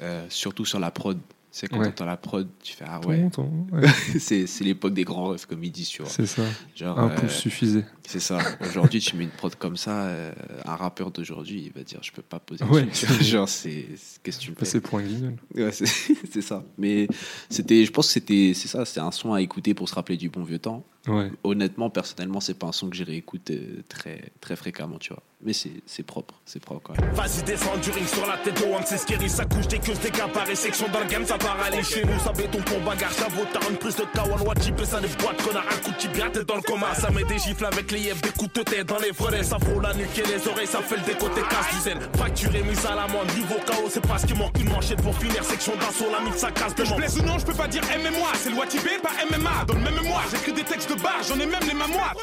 euh, 0.01 0.25
surtout 0.29 0.63
sur 0.65 0.79
la 0.79 0.89
prod. 0.91 1.19
C'est 1.49 1.67
quand 1.67 1.79
Ouais. 1.79 1.85
t'entends 1.85 2.05
la 2.05 2.17
prod, 2.17 2.47
tu 2.61 2.73
fais 2.73 2.85
ah 2.87 2.99
ouais, 3.07 3.27
ouais. 3.71 3.87
c'est 4.19 4.45
l'époque 4.61 4.93
des 4.93 5.05
grands 5.05 5.25
refs 5.29 5.45
comme 5.45 5.63
ils 5.63 5.71
disent, 5.71 5.89
tu 5.89 6.01
vois. 6.03 6.11
C'est 6.11 6.25
ça. 6.27 6.43
Genre, 6.75 6.99
Un 6.99 7.09
euh, 7.09 7.15
pouce 7.15 7.31
suffisait. 7.33 7.85
c'est 8.05 8.19
ça. 8.19 8.37
Aujourd'hui, 8.61 8.99
tu 8.99 9.15
mets 9.15 9.23
une 9.23 9.29
prod 9.31 9.55
comme 9.55 9.77
ça, 9.77 10.03
euh, 10.07 10.31
un 10.65 10.75
rappeur 10.75 11.09
d'aujourd'hui, 11.09 11.63
il 11.67 11.71
va 11.71 11.83
dire 11.83 11.99
je 12.03 12.11
peux 12.11 12.21
pas 12.21 12.39
poser. 12.39 12.63
Ouais. 12.65 12.87
Genre 13.21 13.47
c'est 13.49 13.85
qu'est-ce 14.21 14.37
que 14.39 14.43
tu 14.43 14.49
me 14.51 14.55
fais? 14.55 14.59
Passer 14.59 14.81
pour 14.81 14.99
un 14.99 15.03
guignol. 15.03 15.35
Ouais, 15.55 15.71
c'est 15.71 15.85
c'est 16.31 16.41
ça. 16.41 16.63
Mais 16.77 17.07
c'était, 17.49 17.85
je 17.85 17.91
pense 17.91 18.07
que 18.07 18.13
c'était, 18.13 18.51
c'est 18.53 18.67
ça, 18.67 18.85
c'est 18.85 18.99
un 18.99 19.11
son 19.11 19.33
à 19.33 19.41
écouter 19.41 19.73
pour 19.73 19.89
se 19.89 19.95
rappeler 19.95 20.17
du 20.17 20.29
bon 20.29 20.43
vieux 20.43 20.59
temps. 20.59 20.85
Ouais. 21.07 21.31
Honnêtement, 21.45 21.89
personnellement, 21.89 22.41
c'est 22.41 22.59
pas 22.59 22.67
un 22.67 22.71
son 22.73 22.89
que 22.89 22.95
j'ai 22.97 23.05
réécoute 23.05 23.49
euh, 23.51 23.81
très, 23.87 24.31
très 24.41 24.57
fréquemment, 24.57 24.97
tu 24.99 25.13
vois. 25.13 25.23
Mais 25.39 25.53
c'est 25.53 26.03
propre, 26.03 26.33
c'est 26.45 26.59
propre 26.59 26.81
quand 26.83 26.99
même. 26.99 27.13
Vas-y, 27.13 27.43
descends 27.43 27.77
du 27.77 27.91
ring 27.91 28.07
sur 28.07 28.25
la 28.25 28.37
tête 28.37 28.59
de 28.59 28.65
One, 28.65 28.81
c'est 28.85 28.97
scary, 28.97 29.29
ça 29.29 29.45
couche 29.45 29.67
dès 29.67 29.77
que 29.77 29.93
je 29.93 29.99
dégâts 29.99 30.27
par 30.33 30.47
section 30.55 30.87
dans 30.89 30.99
le 30.99 31.05
game, 31.05 31.25
ça 31.27 31.37
part 31.37 31.61
aller 31.61 31.83
chez 31.83 32.03
nous, 32.03 32.17
ça 32.19 32.31
béton 32.31 32.59
pour 32.63 32.79
bagarre, 32.79 33.13
ça 33.13 33.27
vaut 33.27 33.45
t'as 33.53 33.69
une 33.69 33.77
prise 33.77 33.95
de 33.95 34.03
Kawan, 34.15 34.41
Wajib, 34.41 34.83
ça 34.83 34.99
des 34.99 35.07
boîtes, 35.09 35.41
connard, 35.43 35.63
un 35.69 35.77
coup 35.77 35.91
de 35.91 35.97
tibia, 35.97 36.29
t'es 36.31 36.43
dans 36.43 36.55
le 36.55 36.61
coma, 36.63 36.95
ça 36.95 37.11
met 37.11 37.23
des 37.23 37.37
gifles 37.37 37.65
avec 37.65 37.91
les 37.91 37.99
yeux, 37.99 38.15
des 38.15 38.31
coups 38.31 38.51
de 38.51 38.63
tête 38.63 38.87
dans 38.87 38.97
les 38.97 39.11
volets, 39.11 39.43
ça 39.43 39.59
frôle 39.59 39.83
la 39.83 39.93
nuque 39.93 40.17
et 40.17 40.23
les 40.23 40.47
oreilles, 40.47 40.65
ça 40.65 40.81
fait 40.81 40.97
le 40.97 41.03
décoté, 41.03 41.41
casse 41.41 41.69
du 41.71 41.81
zen, 41.81 41.99
facturé, 42.17 42.63
mise 42.63 42.85
à 42.87 42.95
l'amende, 42.95 43.31
niveau 43.35 43.57
KO, 43.67 43.89
c'est 43.89 44.05
parce 44.07 44.25
qu'il 44.25 44.35
manque. 44.35 44.57
Une 44.59 44.69
manchette 44.69 45.01
pour 45.03 45.15
finir, 45.19 45.43
section 45.43 45.75
d'assaut, 45.75 46.09
la 46.11 46.19
mine, 46.21 46.33
ça 46.33 46.49
casse 46.49 46.73
de 46.73 46.83
Je 46.83 46.95
blesse 46.95 47.15
ou 47.17 47.21
non, 47.21 47.37
je 47.37 47.45
peux 47.45 47.53
pas 47.53 47.67
dire 47.67 47.83
MMA, 47.83 48.33
c'est 48.41 48.49
le 48.49 48.55
Watibé, 48.55 48.97
pas 49.03 49.11
MMA. 49.29 49.65
Dans 49.67 49.75
le 49.75 49.81
même 49.81 49.95
mémoire, 50.01 50.23
j'écris 50.31 50.53
des 50.53 50.63
textes 50.63 50.89
de 50.89 50.99
barre, 50.99 51.21
j'en 51.27 51.35
ai 51.35 51.45
même 51.45 51.63
les 51.67 51.75
mains 51.75 51.87
moites. 51.87 52.17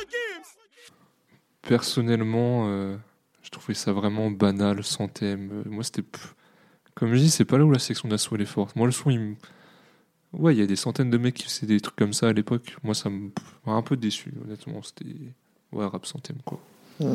Personnellement, 1.67 2.69
euh, 2.69 2.97
je 3.43 3.51
trouvais 3.51 3.75
ça 3.75 3.93
vraiment 3.93 4.31
banal, 4.31 4.83
sans 4.85 5.09
thème. 5.09 5.51
Euh, 5.53 5.71
moi, 5.71 5.85
c'était. 5.85 6.05
Comme 6.95 7.13
je 7.15 7.19
dis, 7.19 7.31
c'est 7.31 7.45
pas 7.45 7.59
là 7.59 7.65
où 7.65 7.71
la 7.71 7.79
section 7.79 8.09
d'assaut 8.09 8.37
elle 8.37 8.43
est 8.43 8.47
forte. 8.47 8.77
Moi, 8.77 8.87
le 8.87 8.93
son, 8.93 9.11
il 9.11 9.21
me. 9.21 9.35
Ouais, 10.33 10.55
il 10.55 10.59
y 10.59 10.63
a 10.63 10.67
des 10.67 10.77
centaines 10.77 11.11
de 11.11 11.19
mecs 11.19 11.35
qui 11.35 11.45
faisaient 11.45 11.67
des 11.67 11.81
trucs 11.81 11.97
comme 11.97 12.13
ça 12.13 12.29
à 12.29 12.33
l'époque. 12.33 12.77
Moi, 12.83 12.95
ça 12.95 13.09
m'a 13.09 13.73
un 13.73 13.83
peu 13.83 13.97
déçu, 13.97 14.33
honnêtement. 14.45 14.83
C'était. 14.83 15.11
Ouais, 15.73 15.87
rap 15.87 16.07
sans 16.07 16.19
thème, 16.19 16.39
quoi. 16.45 16.61
Ouais, 17.01 17.09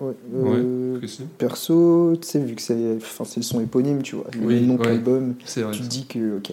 ouais. 0.00 0.14
Euh, 0.34 0.98
Précis. 0.98 1.24
Perso, 1.36 2.16
tu 2.16 2.26
sais, 2.26 2.42
vu 2.42 2.54
que 2.54 2.62
c'est 2.62 2.96
enfin, 2.96 3.24
le 3.36 3.42
son 3.42 3.60
éponyme, 3.60 4.02
tu 4.02 4.16
vois, 4.16 4.26
le 4.32 4.40
Oui, 4.46 4.66
nom 4.66 4.78
ouais. 4.78 4.86
l'album, 4.86 5.34
tu 5.36 5.44
te 5.46 5.82
dis 5.82 6.06
que, 6.06 6.38
ok, 6.38 6.52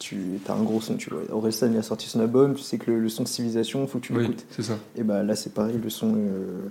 tu 0.00 0.40
as 0.48 0.52
un 0.52 0.62
gros 0.64 0.80
son, 0.80 0.96
tu 0.96 1.10
vois. 1.10 1.22
Orelsan, 1.30 1.70
il 1.72 1.76
a 1.78 1.82
sorti 1.82 2.08
son 2.08 2.18
album, 2.20 2.54
tu 2.54 2.62
sais 2.64 2.78
que 2.78 2.90
le, 2.90 2.98
le 2.98 3.08
son 3.08 3.22
de 3.22 3.28
Civilisation, 3.28 3.86
faut 3.86 3.98
que 4.00 4.06
tu 4.06 4.12
l'écoutes. 4.18 4.44
c'est 4.50 4.62
ça. 4.64 4.76
Et 4.96 5.04
bah 5.04 5.22
là, 5.22 5.36
c'est 5.36 5.54
pareil, 5.54 5.78
le 5.80 5.90
son. 5.90 6.14
euh, 6.16 6.68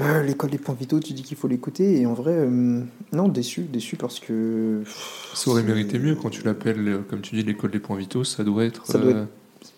euh, 0.00 0.22
L'école 0.22 0.50
des 0.50 0.58
points 0.58 0.74
vitaux, 0.78 1.00
tu 1.00 1.12
dis 1.14 1.22
qu'il 1.22 1.36
faut 1.36 1.48
l'écouter, 1.48 2.00
et 2.00 2.06
en 2.06 2.12
vrai, 2.12 2.32
euh, 2.34 2.82
non, 3.12 3.28
déçu, 3.28 3.62
déçu 3.62 3.96
parce 3.96 4.20
que. 4.20 4.80
pff, 4.84 5.30
Ça 5.34 5.50
aurait 5.50 5.62
mérité 5.62 5.98
mieux 5.98 6.14
quand 6.16 6.28
tu 6.30 6.42
l'appelles, 6.42 6.98
comme 7.08 7.20
tu 7.22 7.34
dis, 7.36 7.42
l'école 7.42 7.70
des 7.70 7.78
points 7.78 7.96
vitaux. 7.96 8.24
Ça 8.24 8.44
doit 8.44 8.64
être. 8.64 8.86
Ça 8.86 8.98
doit 8.98 9.12
euh, 9.12 9.24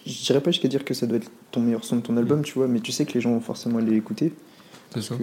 Je 0.07 0.25
dirais 0.25 0.41
pas 0.41 0.51
jusqu'à 0.51 0.69
dire 0.69 0.85
que 0.85 0.95
ça 0.95 1.07
doit 1.07 1.19
être 1.19 1.31
ton 1.53 1.61
meilleur 1.61 1.85
son 1.85 1.97
de 1.97 2.01
ton 2.01 2.17
album, 2.17 2.43
tu 2.43 2.55
vois, 2.55 2.67
mais 2.69 2.81
tu 2.81 2.91
sais 2.91 3.05
que 3.05 3.13
les 3.13 3.21
gens 3.21 3.31
vont 3.31 3.41
forcément 3.41 3.79
aller 3.79 3.93
l'écouter. 3.93 4.33
C'est 4.95 5.03
ça. 5.03 5.17
que- 5.17 5.23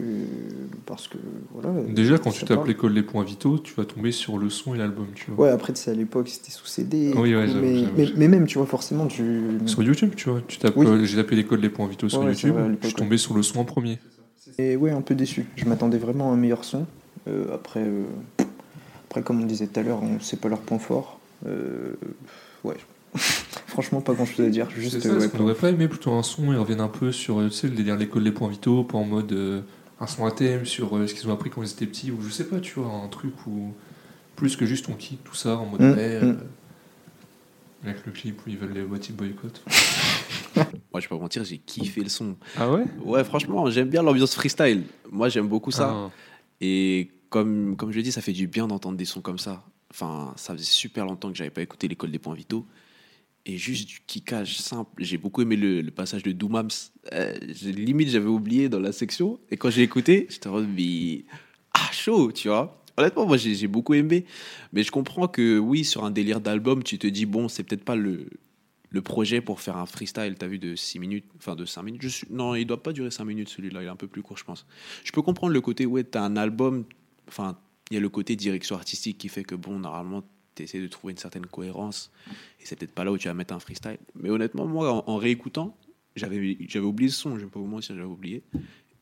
Parce 0.85 1.07
que, 1.07 1.17
voilà. 1.53 1.69
Déjà, 1.89 2.17
quand 2.17 2.31
tu 2.31 2.45
tapes 2.45 2.57
parle. 2.57 2.67
l'école 2.67 2.93
des 2.93 3.01
points 3.03 3.23
vitaux, 3.23 3.57
tu 3.59 3.73
vas 3.75 3.85
tomber 3.85 4.11
sur 4.11 4.37
le 4.37 4.49
son 4.49 4.75
et 4.75 4.77
l'album, 4.77 5.07
tu 5.15 5.31
vois. 5.31 5.45
Ouais, 5.47 5.51
après, 5.51 5.73
sais, 5.81 5.91
à 5.91 5.95
l'époque, 5.95 6.27
c'était 6.29 6.51
sous 6.51 6.65
CD. 6.65 7.13
Oui, 7.15 7.35
ouais, 7.35 7.47
coup, 7.47 7.53
mais, 7.61 7.83
mais, 7.97 8.09
mais 8.15 8.27
même, 8.27 8.45
tu 8.47 8.57
vois, 8.57 8.67
forcément, 8.67 9.07
tu. 9.07 9.41
Sur 9.65 9.81
YouTube, 9.83 10.11
tu 10.15 10.29
vois. 10.29 10.41
Tu 10.47 10.57
tapes, 10.59 10.75
Oui. 10.77 10.85
euh, 10.87 11.03
j'ai 11.05 11.17
tapé 11.17 11.35
l'école 11.35 11.61
des 11.61 11.69
points 11.69 11.87
vitaux 11.87 12.09
sur 12.09 12.19
Ouais, 12.21 12.33
c'est 12.35 12.47
YouTube. 12.47 12.61
vrai, 12.63 12.77
je 12.81 12.87
suis 12.87 12.95
tombé 12.95 13.17
sur 13.17 13.33
le 13.33 13.41
son 13.43 13.59
en 13.59 13.65
premier. 13.65 13.99
Et 14.57 14.75
ouais, 14.75 14.91
un 14.91 15.01
peu 15.01 15.15
déçu. 15.15 15.45
Je 15.55 15.65
m'attendais 15.65 15.97
vraiment 15.97 16.31
à 16.31 16.33
un 16.33 16.37
meilleur 16.37 16.63
son. 16.63 16.85
Euh, 17.27 17.53
après, 17.53 17.81
euh, 17.83 18.03
après, 19.09 19.21
comme 19.23 19.41
on 19.41 19.45
disait 19.45 19.67
tout 19.67 19.79
à 19.79 19.83
l'heure, 19.83 20.01
sait 20.19 20.37
pas 20.37 20.47
leur 20.49 20.59
point 20.59 20.79
fort. 20.79 21.19
Euh, 21.47 21.93
ouais. 22.63 22.77
Franchement, 23.75 23.99
pas 23.99 24.13
grand 24.13 24.25
chose 24.25 24.45
à 24.45 24.49
dire. 24.49 24.69
Juste, 24.69 25.01
ça, 25.01 25.09
euh, 25.09 25.17
est-ce 25.17 25.25
ouais, 25.25 25.29
qu'on 25.29 25.39
n'aurait 25.39 25.53
pas 25.53 25.69
aimé 25.69 25.89
plutôt 25.89 26.13
un 26.13 26.23
son 26.23 26.53
et 26.53 26.55
reviennent 26.55 26.79
un 26.79 26.87
peu 26.87 27.11
sur 27.11 27.41
euh, 27.41 27.49
tu 27.49 27.55
sais, 27.55 27.67
le 27.67 27.75
délire 27.75 27.97
l'école 27.97 28.23
des 28.23 28.31
points 28.31 28.47
vitaux, 28.47 28.85
pas 28.85 28.97
en 28.97 29.03
mode 29.03 29.33
euh, 29.33 29.59
un 29.99 30.07
son 30.07 30.25
à 30.25 30.31
thème 30.31 30.63
sur 30.65 30.95
euh, 30.95 31.07
ce 31.07 31.13
qu'ils 31.13 31.29
ont 31.29 31.33
appris 31.33 31.49
quand 31.49 31.61
ils 31.61 31.69
étaient 31.69 31.85
petits, 31.85 32.09
ou 32.09 32.21
je 32.21 32.29
sais 32.29 32.45
pas, 32.45 32.61
tu 32.61 32.79
vois, 32.79 32.89
un 32.89 33.09
truc 33.09 33.33
où 33.47 33.73
plus 34.37 34.55
que 34.55 34.65
juste 34.65 34.87
on 34.87 34.93
kick 34.93 35.23
tout 35.25 35.35
ça 35.35 35.57
en 35.57 35.65
mode 35.65 35.81
Mm, 35.81 35.91
mm. 35.91 35.97
euh, 35.97 36.33
avec 37.83 38.05
le 38.05 38.13
clip 38.13 38.39
où 38.45 38.49
ils 38.49 38.57
veulent 38.57 38.71
les 38.71 38.83
What 38.83 38.99
If 38.99 39.11
boycott. 39.13 39.61
Moi, 40.55 41.01
je 41.01 41.01
vais 41.01 41.09
pas 41.09 41.17
mentir, 41.17 41.43
j'ai 41.43 41.57
kiffé 41.57 42.01
le 42.01 42.07
son. 42.07 42.37
Ah 42.57 42.71
ouais? 42.71 42.85
Ouais, 43.03 43.25
franchement, 43.25 43.69
j'aime 43.69 43.89
bien 43.89 44.01
l'ambiance 44.01 44.33
freestyle. 44.35 44.83
Moi, 45.11 45.27
j'aime 45.27 45.49
beaucoup 45.49 45.71
ça. 45.71 45.91
Ah, 45.93 46.11
Et 46.61 47.11
comme, 47.29 47.75
comme 47.75 47.91
je 47.91 47.97
le 47.97 48.03
dis, 48.03 48.13
ça 48.13 48.21
fait 48.21 48.31
du 48.31 48.47
bien 48.47 48.67
d'entendre 48.67 48.97
des 48.97 49.03
sons 49.03 49.19
comme 49.19 49.37
ça. 49.37 49.63
Enfin, 49.91 50.33
ça 50.37 50.53
faisait 50.53 50.63
super 50.63 51.05
longtemps 51.05 51.29
que 51.29 51.35
j'avais 51.35 51.49
pas 51.49 51.61
écouté 51.61 51.89
l'école 51.89 52.11
des 52.11 52.19
points 52.19 52.33
vitaux. 52.33 52.65
Et 53.45 53.57
juste 53.57 53.87
du 53.87 53.99
kickage 54.07 54.57
simple. 54.57 54.91
J'ai 54.97 55.17
beaucoup 55.17 55.41
aimé 55.41 55.55
le, 55.55 55.83
passage 55.91 56.23
de 56.23 56.31
Doomams. 56.31 56.69
Euh, 57.13 57.33
limite, 57.61 58.09
j'avais 58.09 58.25
oublié 58.27 58.69
dans 58.69 58.79
la 58.79 58.91
section. 58.91 59.39
Et 59.51 59.57
quand 59.57 59.69
j'ai 59.69 59.83
écouté, 59.83 60.27
j'étais 60.29 60.47
en 60.47 60.61
mais. 60.61 61.25
Ah, 61.73 61.91
chaud, 61.91 62.31
tu 62.31 62.47
vois. 62.47 62.81
Honnêtement, 62.97 63.25
moi, 63.27 63.37
j'ai 63.37 63.53
j'ai 63.53 63.67
beaucoup 63.67 63.93
aimé. 63.93 64.25
Mais 64.73 64.83
je 64.83 64.91
comprends 64.91 65.27
que, 65.27 65.59
oui, 65.59 65.85
sur 65.85 66.05
un 66.05 66.11
délire 66.11 66.41
d'album, 66.41 66.81
tu 66.81 66.97
te 66.97 67.07
dis, 67.07 67.25
bon, 67.25 67.47
c'est 67.47 67.63
peut-être 67.63 67.83
pas 67.83 67.95
le, 67.95 68.27
le 68.95 69.01
projet 69.01 69.41
pour 69.41 69.59
faire 69.59 69.77
un 69.77 69.85
freestyle, 69.85 70.35
t'as 70.39 70.47
vu, 70.47 70.57
de 70.57 70.75
6 70.75 70.99
minutes, 70.99 71.25
enfin 71.37 71.55
de 71.55 71.65
5 71.65 71.83
minutes. 71.83 72.01
Je 72.01 72.07
suis... 72.07 72.27
Non, 72.31 72.55
il 72.55 72.65
doit 72.65 72.81
pas 72.81 72.93
durer 72.93 73.11
5 73.11 73.25
minutes 73.25 73.49
celui-là, 73.49 73.83
il 73.83 73.85
est 73.85 73.89
un 73.89 73.97
peu 73.97 74.07
plus 74.07 74.23
court, 74.23 74.37
je 74.37 74.45
pense. 74.45 74.65
Je 75.03 75.11
peux 75.11 75.21
comprendre 75.21 75.53
le 75.53 75.61
côté, 75.61 75.85
ouais, 75.85 76.05
t'as 76.05 76.21
un 76.21 76.37
album, 76.37 76.85
enfin, 77.27 77.57
il 77.91 77.95
y 77.95 77.97
a 77.97 77.99
le 77.99 78.09
côté 78.09 78.37
direction 78.37 78.75
artistique 78.75 79.17
qui 79.17 79.27
fait 79.27 79.43
que, 79.43 79.53
bon, 79.53 79.79
normalement, 79.79 80.23
t'essaies 80.55 80.79
de 80.79 80.87
trouver 80.87 81.11
une 81.11 81.17
certaine 81.17 81.45
cohérence, 81.45 82.09
et 82.65 82.67
c'est 82.67 82.75
peut-être 82.75 82.95
pas 82.95 83.03
là 83.03 83.11
où 83.11 83.17
tu 83.17 83.27
vas 83.27 83.33
mettre 83.35 83.53
un 83.53 83.59
freestyle. 83.59 83.99
Mais 84.15 84.31
honnêtement, 84.31 84.65
moi, 84.65 84.91
en, 84.91 85.03
en 85.05 85.17
réécoutant, 85.17 85.77
j'avais 86.15 86.57
j'avais 86.67 86.85
oublié 86.85 87.11
ce 87.11 87.17
son, 87.21 87.37
je 87.37 87.45
vais 87.45 87.51
pas 87.51 87.59
vous 87.59 87.67
mentir, 87.67 87.95
j'avais 87.95 88.07
oublié. 88.07 88.43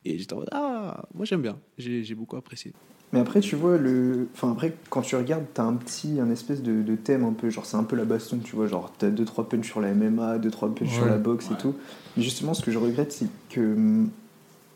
Et 0.04 0.18
j'étais 0.18 0.34
en 0.34 0.40
mode, 0.40 0.50
ah, 0.52 1.06
moi 1.14 1.24
j'aime 1.24 1.40
bien, 1.40 1.58
j'ai 1.78 2.04
j'ai 2.04 2.14
beaucoup 2.14 2.36
apprécié. 2.36 2.74
Mais 3.14 3.20
après, 3.20 3.40
tu 3.40 3.54
vois, 3.54 3.78
le... 3.78 4.28
enfin, 4.34 4.50
après, 4.50 4.74
quand 4.90 5.00
tu 5.02 5.14
regardes, 5.14 5.44
t'as 5.54 5.62
un 5.62 5.74
petit, 5.74 6.18
un 6.20 6.30
espèce 6.30 6.62
de, 6.62 6.82
de 6.82 6.96
thème 6.96 7.24
un 7.24 7.32
peu, 7.32 7.48
genre 7.48 7.64
c'est 7.64 7.76
un 7.76 7.84
peu 7.84 7.96
la 7.96 8.04
baston, 8.04 8.40
tu 8.42 8.56
vois, 8.56 8.66
genre 8.66 8.92
t'as 8.98 9.08
2-3 9.08 9.48
punch 9.48 9.66
sur 9.66 9.80
la 9.80 9.94
MMA, 9.94 10.38
2-3 10.38 10.74
punch 10.74 10.90
sur 10.90 11.06
la 11.06 11.16
boxe 11.16 11.50
et 11.50 11.54
tout. 11.56 11.74
Mais 12.16 12.22
justement, 12.22 12.52
ce 12.52 12.62
que 12.62 12.70
je 12.70 12.78
regrette, 12.78 13.12
c'est 13.12 13.28
que, 13.50 14.06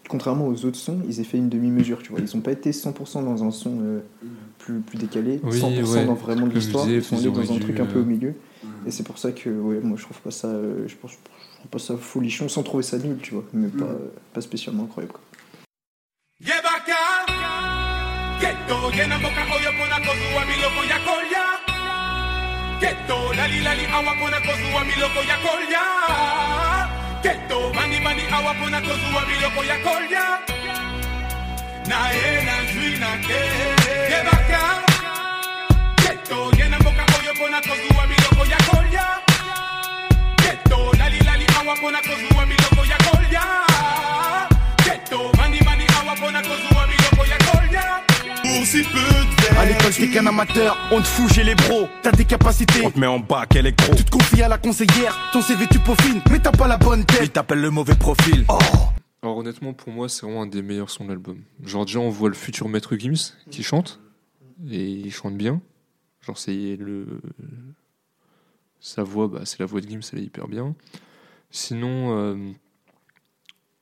contrairement 0.08 0.46
aux 0.46 0.64
autres 0.64 0.76
sons, 0.76 0.98
ils 1.08 1.20
aient 1.20 1.24
fait 1.24 1.38
une 1.38 1.48
demi-mesure, 1.48 2.02
tu 2.02 2.10
vois. 2.10 2.20
Ils 2.20 2.36
ont 2.36 2.40
pas 2.40 2.52
été 2.52 2.70
100% 2.72 3.24
dans 3.24 3.44
un 3.44 3.50
son 3.50 3.78
euh, 3.80 4.00
plus, 4.58 4.80
plus 4.80 4.98
décalé, 4.98 5.40
Oui, 5.44 5.58
100% 5.58 5.92
ouais. 5.92 6.04
dans 6.06 6.14
vraiment 6.14 6.46
l'histoire, 6.46 6.88
ils 6.88 7.02
sont 7.02 7.16
allés 7.16 7.30
dans 7.30 7.52
un 7.52 7.58
truc 7.58 7.78
un 7.80 7.86
peu 7.86 7.98
euh, 7.98 8.02
au 8.02 8.06
milieu. 8.06 8.34
Et 8.86 8.90
c'est 8.90 9.02
pour 9.04 9.18
ça 9.18 9.32
que, 9.32 9.50
ouais, 9.50 9.80
moi 9.80 9.96
je 9.96 10.02
trouve 10.04 10.20
pas 10.20 10.30
ça, 10.30 10.48
euh, 10.48 10.88
je 10.88 10.96
pense, 10.96 11.12
je 11.12 11.58
trouve 11.58 11.70
pas 11.70 11.78
ça 11.78 11.96
folichon 11.96 12.48
sans 12.48 12.62
trouver 12.62 12.82
ça 12.82 12.98
nul, 12.98 13.18
tu 13.22 13.34
vois, 13.34 13.44
mais 13.52 13.68
pas, 13.68 13.94
pas 14.32 14.40
spécialement 14.40 14.84
incroyable. 14.84 15.12
Quoi. 15.12 15.22
Ghetto. 27.22 27.72
Mani 27.74 28.00
mani 28.00 28.22
awa 28.32 28.54
pona 28.54 28.80
kozua 28.80 29.22
biloko 29.28 29.64
ya 29.64 29.76
kolia 29.84 30.24
na 31.88 31.98
ye 32.10 32.44
na 32.48 32.56
zwi 32.70 32.98
na 33.02 33.10
te 33.26 33.40
yebaka 34.10 34.60
Ghetto. 36.02 36.38
Ye 36.58 36.68
na 36.68 36.78
mboka 36.78 37.04
oyo 37.18 37.32
pona 37.38 37.60
kozua 37.60 38.02
biloko 38.10 38.44
ya 38.52 38.58
kolia 38.68 39.06
Ghetto. 40.42 40.78
Lali 40.98 41.20
lali 41.20 41.46
awa 41.58 41.74
pona 41.76 42.00
kozua 42.00 42.46
biloko 42.46 42.82
ya 42.90 42.98
kolia 43.06 43.42
Ghetto. 44.84 45.32
Mani 45.38 45.60
mani 45.60 45.84
awa 45.98 46.14
pona 46.16 46.40
kozua 46.42 46.86
biloko 46.86 47.24
ya 47.32 47.38
kolia 47.46 48.08
si 48.68 48.82
peu 48.82 49.00
de 49.00 49.37
À 49.58 49.64
l'école, 49.66 49.92
t'es 49.92 50.08
qu'un 50.08 50.26
amateur, 50.26 50.76
on 50.92 50.98
te 51.00 51.06
fout, 51.06 51.32
j'ai 51.32 51.42
les 51.42 51.54
bros. 51.54 51.88
T'as 52.02 52.12
des 52.12 52.24
capacités, 52.24 52.84
On 52.84 52.90
te 52.90 52.98
met 52.98 53.06
en 53.06 53.18
bac 53.18 53.56
électro. 53.56 53.94
tu 53.94 54.04
te 54.04 54.10
confies 54.10 54.42
à 54.42 54.48
la 54.48 54.58
conseillère. 54.58 55.16
Ton 55.32 55.42
CV, 55.42 55.66
tu 55.70 55.78
peaufines, 55.80 56.20
mais 56.30 56.38
t'as 56.38 56.52
pas 56.52 56.68
la 56.68 56.76
bonne 56.76 57.00
Il 57.00 57.06
tête. 57.06 57.32
t'appelle 57.32 57.60
le 57.60 57.70
mauvais 57.70 57.96
profil. 57.96 58.44
Oh, 58.48 58.58
Alors 59.22 59.36
honnêtement, 59.38 59.72
pour 59.72 59.92
moi, 59.92 60.08
c'est 60.08 60.24
vraiment 60.24 60.42
un 60.42 60.46
des 60.46 60.62
meilleurs 60.62 60.90
sons 60.90 61.04
de 61.04 61.08
l'album. 61.10 61.42
Genre 61.64 61.84
déjà, 61.84 61.98
on 61.98 62.08
voit 62.08 62.28
le 62.28 62.34
futur 62.36 62.68
maître 62.68 62.96
Gims 62.96 63.32
qui 63.50 63.62
chante, 63.64 64.00
et 64.70 64.84
il 64.84 65.12
chante 65.12 65.36
bien. 65.36 65.60
Genre 66.24 66.38
c'est 66.38 66.76
le... 66.76 67.20
Sa 68.80 69.02
voix, 69.02 69.26
bah, 69.26 69.40
c'est 69.44 69.58
la 69.58 69.66
voix 69.66 69.80
de 69.80 69.88
Gims, 69.88 70.00
elle 70.12 70.20
est 70.20 70.24
hyper 70.24 70.46
bien. 70.46 70.74
Sinon, 71.50 72.16
euh, 72.16 72.36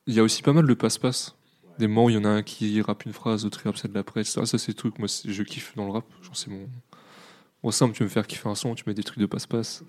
il 0.07 0.15
y 0.15 0.19
a 0.19 0.23
aussi 0.23 0.41
pas 0.41 0.53
mal 0.53 0.65
de 0.65 0.73
passe-passe. 0.73 1.35
Des 1.79 1.87
moments 1.87 2.05
où 2.05 2.09
il 2.09 2.15
y 2.15 2.17
en 2.17 2.25
a 2.25 2.29
un 2.29 2.43
qui 2.43 2.81
rappe 2.81 3.05
une 3.05 3.13
phrase, 3.13 3.43
l'autre 3.43 3.61
qui 3.61 3.67
rappe 3.67 3.77
celle 3.77 3.91
d'après, 3.91 4.21
etc. 4.21 4.41
Ça, 4.45 4.57
c'est 4.57 4.69
le 4.69 4.73
truc, 4.75 4.97
moi, 4.99 5.07
je 5.25 5.43
kiffe 5.43 5.75
dans 5.75 5.85
le 5.85 5.91
rap. 5.91 6.05
C'est 6.33 6.49
mon... 6.49 6.67
Au 7.63 7.71
simple, 7.71 7.95
tu 7.95 8.03
me 8.03 8.07
faire 8.09 8.25
kiffer 8.27 8.49
un 8.49 8.55
son, 8.55 8.75
tu 8.75 8.83
mets 8.87 8.93
des 8.93 9.03
trucs 9.03 9.19
de 9.19 9.25
passe-passe. 9.25 9.83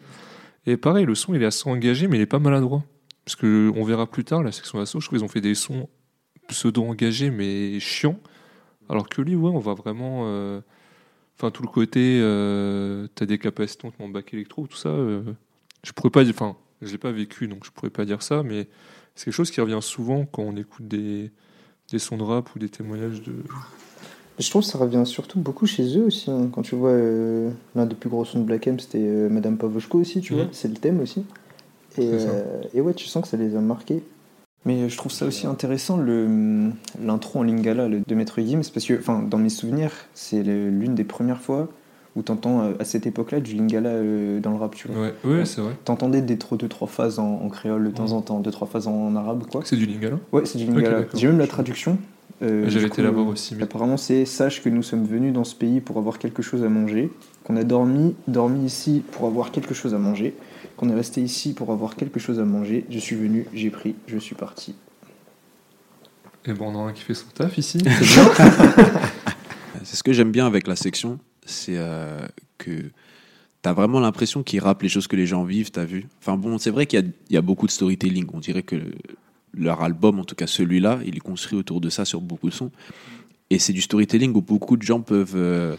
Et 0.66 0.77
pareil, 0.77 1.07
le 1.07 1.14
son, 1.14 1.35
il 1.35 1.42
est 1.42 1.46
assez 1.46 1.68
engagé, 1.68 2.09
mais 2.09 2.16
il 2.18 2.20
est 2.20 2.27
pas 2.27 2.38
maladroit. 2.38 2.85
Parce 3.24 3.37
que 3.37 3.70
on 3.74 3.85
verra 3.85 4.07
plus 4.07 4.24
tard, 4.24 4.42
la 4.42 4.53
section 4.53 4.79
d'assaut, 4.79 5.01
je 5.01 5.07
trouve 5.07 5.18
qu'ils 5.18 5.24
ont 5.24 5.29
fait 5.29 5.40
des 5.40 5.55
sons 5.55 5.88
pseudo-engagés, 6.48 7.31
mais 7.31 7.79
chiants. 7.81 8.18
Alors 8.88 9.09
que 9.09 9.20
lui, 9.22 9.35
ouais, 9.35 9.51
on 9.51 9.59
va 9.59 9.74
vraiment. 9.74 10.24
euh, 10.27 10.61
Enfin, 11.37 11.51
tout 11.51 11.62
le 11.62 11.68
côté. 11.68 12.18
Euh, 12.22 13.07
T'as 13.14 13.27
des 13.27 13.38
capacités, 13.38 13.87
on 14.01 14.09
te 14.09 14.12
bac 14.12 14.33
électro, 14.35 14.66
tout 14.66 14.77
ça. 14.77 14.88
euh, 14.88 15.22
je 15.85 15.92
pourrais 15.92 16.11
pas 16.11 16.24
dire. 16.24 16.35
Enfin, 16.35 16.57
je 16.83 16.90
l'ai 16.90 16.98
pas 16.98 17.12
vécu, 17.12 17.48
donc 17.48 17.64
je 17.64 17.70
pourrais 17.70 17.90
pas 17.90 18.05
dire 18.05 18.22
ça, 18.22 18.42
mais 18.42 18.68
c'est 19.14 19.27
quelque 19.27 19.35
chose 19.35 19.51
qui 19.51 19.61
revient 19.61 19.79
souvent 19.83 20.24
quand 20.27 20.42
on 20.42 20.57
écoute 20.57 20.88
des, 20.88 21.31
des 21.90 21.98
sons 21.98 22.16
de 22.16 22.22
rap 22.22 22.55
ou 22.55 22.59
des 22.59 22.68
témoignages 22.68 23.22
de. 23.22 23.33
Je 24.38 24.48
trouve 24.51 24.62
que 24.62 24.68
ça 24.68 24.79
revient 24.79 25.03
surtout 25.05 25.40
beaucoup 25.40 25.66
chez 25.66 25.98
eux 25.98 26.05
aussi. 26.05 26.31
hein. 26.31 26.48
Quand 26.53 26.62
tu 26.62 26.77
vois 26.77 26.90
euh, 26.90 27.51
l'un 27.74 27.87
des 27.87 27.94
plus 27.96 28.09
gros 28.09 28.24
sons 28.24 28.40
de 28.40 28.44
Black 28.44 28.66
M, 28.68 28.79
c'était 28.79 28.98
euh, 29.03 29.29
Madame 29.29 29.57
Pavoshko 29.57 29.98
aussi, 29.98 30.20
tu 30.20 30.35
Mhm. 30.35 30.40
vois. 30.40 30.48
C'est 30.53 30.68
le 30.68 30.74
thème 30.74 31.01
aussi. 31.01 31.24
Et, 31.96 32.11
euh, 32.12 32.62
et 32.74 32.81
ouais, 32.81 32.94
tu 32.94 33.07
sens 33.07 33.22
que 33.24 33.29
ça 33.29 33.37
les 33.37 33.57
a 33.57 33.61
marqués. 33.61 34.05
Mais 34.64 34.88
je 34.88 34.96
trouve 34.96 35.11
ça 35.11 35.24
aussi 35.27 35.46
intéressant, 35.46 35.96
le- 35.96 36.70
l'intro 37.03 37.40
en 37.40 37.42
lingala 37.42 37.88
le- 37.88 38.01
de 38.07 38.14
Maître 38.14 38.40
Gims, 38.40 38.62
parce 38.72 38.87
que 38.87 38.98
enfin, 38.98 39.22
dans 39.22 39.38
mes 39.38 39.48
souvenirs, 39.48 39.92
c'est 40.14 40.42
l'une 40.42 40.94
des 40.94 41.05
premières 41.05 41.40
fois 41.40 41.68
où 42.18 42.22
t'entends 42.22 42.62
euh, 42.62 42.72
à 42.81 42.85
cette 42.85 43.07
époque-là 43.07 43.38
du 43.40 43.54
lingala 43.54 43.90
euh, 43.90 44.40
dans 44.40 44.50
le 44.50 44.57
rap, 44.57 44.74
tu 44.74 44.88
vois. 44.88 45.07
Ouais, 45.07 45.14
ouais, 45.24 45.44
c'est 45.44 45.61
vrai. 45.61 45.72
T'entendais 45.85 46.20
des 46.20 46.37
trop, 46.37 46.57
deux, 46.57 46.68
trois 46.68 46.88
phases 46.88 47.18
en, 47.18 47.40
en 47.44 47.48
créole 47.48 47.85
de 47.85 47.90
temps 47.90 48.12
en 48.12 48.20
temps, 48.20 48.40
deux, 48.40 48.50
trois 48.50 48.66
phases 48.66 48.88
en, 48.88 49.14
arabe, 49.14 49.44
quoi. 49.50 49.62
C'est 49.64 49.76
du 49.76 49.87
lingala? 49.87 50.18
Ouais, 50.33 50.44
c'est 50.44 50.59
du 50.59 50.66
lingala. 50.66 51.00
d'accord. 51.00 51.18
J'ai 51.18 51.28
même 51.28 51.38
la 51.38 51.46
traduction. 51.46 51.96
Euh, 52.42 52.68
J'avais 52.68 52.87
été 52.87 53.02
là-bas 53.02 53.20
euh, 53.20 53.24
aussi, 53.33 53.54
mais- 53.54 53.62
Apparemment, 53.62 53.96
c'est 53.96 54.24
sache 54.24 54.62
que 54.62 54.68
nous 54.68 54.83
sommes 54.83 55.04
venus 55.04 55.33
dans 55.33 55.44
ce 55.44 55.54
pays 55.54 55.81
pour 55.81 55.98
avoir 55.98 56.18
quelque 56.18 56.42
chose 56.42 56.62
à 56.64 56.68
manger, 56.68 57.11
qu'on 57.44 57.57
a 57.57 57.64
dormi, 57.64 58.14
dormi 58.26 58.64
ici 58.64 59.02
pour 59.12 59.26
avoir 59.26 59.50
quelque 59.50 59.74
chose 59.74 59.94
à 59.94 59.98
manger, 59.98 60.35
qu'on 60.76 60.88
est 60.88 60.94
resté 60.94 61.20
ici 61.20 61.52
pour 61.52 61.70
avoir 61.70 61.96
quelque 61.96 62.20
chose 62.20 62.38
à 62.40 62.44
manger. 62.44 62.85
Je 62.90 62.98
suis 62.98 63.16
venu, 63.16 63.46
j'ai 63.54 63.70
pris, 63.70 63.94
je 64.07 64.18
suis 64.18 64.35
parti. 64.35 64.74
Et 66.46 66.52
bon, 66.52 66.66
on 66.72 66.74
en 66.76 66.87
a 66.87 66.90
un 66.90 66.92
qui 66.92 67.02
fait 67.02 67.14
son 67.14 67.26
taf 67.35 67.59
ici. 67.59 67.78
C'est 69.85 69.96
ce 69.96 70.02
que 70.02 70.12
j'aime 70.12 70.31
bien 70.31 70.46
avec 70.46 70.66
la 70.66 70.76
section, 70.76 71.18
c'est 71.49 71.77
euh, 71.77 72.21
que 72.59 72.91
t'as 73.63 73.73
vraiment 73.73 74.01
l'impression 74.01 74.43
qu'il 74.43 74.61
rappe 74.61 74.83
les 74.83 74.89
choses 74.89 75.07
que 75.07 75.17
les 75.17 75.27
gens 75.27 75.45
vivent, 75.45 75.71
t'as 75.71 75.85
vu? 75.85 76.07
Enfin 76.21 76.37
bon, 76.37 76.59
c'est 76.59 76.71
vrai 76.71 76.87
qu'il 76.87 77.13
y 77.31 77.35
y 77.35 77.37
a 77.37 77.43
beaucoup 77.43 77.67
de 77.67 77.73
storytelling. 77.73 78.27
On 78.33 78.39
dirait 78.41 78.63
que 78.63 78.77
leur 79.55 79.83
album, 79.83 80.21
en 80.21 80.25
tout 80.25 80.35
cas 80.37 80.47
celui-là, 80.47 81.01
il 81.05 81.17
est 81.17 81.21
construit 81.21 81.59
autour 81.59 81.81
de 81.81 81.89
ça 81.91 82.05
sur 82.05 82.21
beaucoup 82.21 82.49
de 82.49 82.55
sons. 82.55 82.71
Et 83.51 83.59
c'est 83.59 83.73
du 83.73 83.81
storytelling 83.81 84.35
où 84.37 84.43
beaucoup 84.43 84.77
de 84.77 84.83
gens 84.83 85.01
peuvent, 85.01 85.33
euh, 85.35 85.75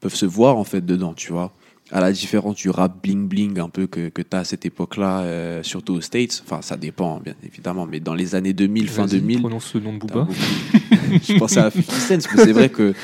peuvent 0.00 0.14
se 0.14 0.26
voir 0.26 0.56
en 0.56 0.64
fait 0.64 0.84
dedans, 0.84 1.12
tu 1.14 1.32
vois. 1.32 1.52
À 1.90 2.00
la 2.00 2.12
différence 2.12 2.56
du 2.56 2.70
rap 2.70 3.02
bling 3.02 3.28
bling 3.28 3.58
un 3.58 3.68
peu 3.68 3.86
que, 3.86 4.08
que 4.08 4.22
tu 4.22 4.34
as 4.34 4.40
à 4.40 4.44
cette 4.44 4.64
époque-là, 4.64 5.20
euh, 5.20 5.62
surtout 5.62 5.92
aux 5.94 6.00
States. 6.00 6.42
Enfin, 6.46 6.62
ça 6.62 6.76
dépend, 6.78 7.20
bien 7.20 7.34
évidemment, 7.44 7.84
mais 7.84 8.00
dans 8.00 8.14
les 8.14 8.34
années 8.34 8.54
2000, 8.54 8.88
fin 8.88 9.04
Vas-y, 9.04 9.20
2000, 9.20 9.40
prononce 9.40 9.74
le 9.74 9.80
nom 9.80 9.92
de 9.92 9.98
Booba. 9.98 10.20
beaucoup- 10.22 10.32
je 11.28 11.36
pensais 11.38 11.60
à 11.60 11.70
50 11.70 11.84
Cent, 12.22 12.28
mais 12.36 12.44
c'est 12.44 12.52
vrai 12.52 12.68
que 12.70 12.94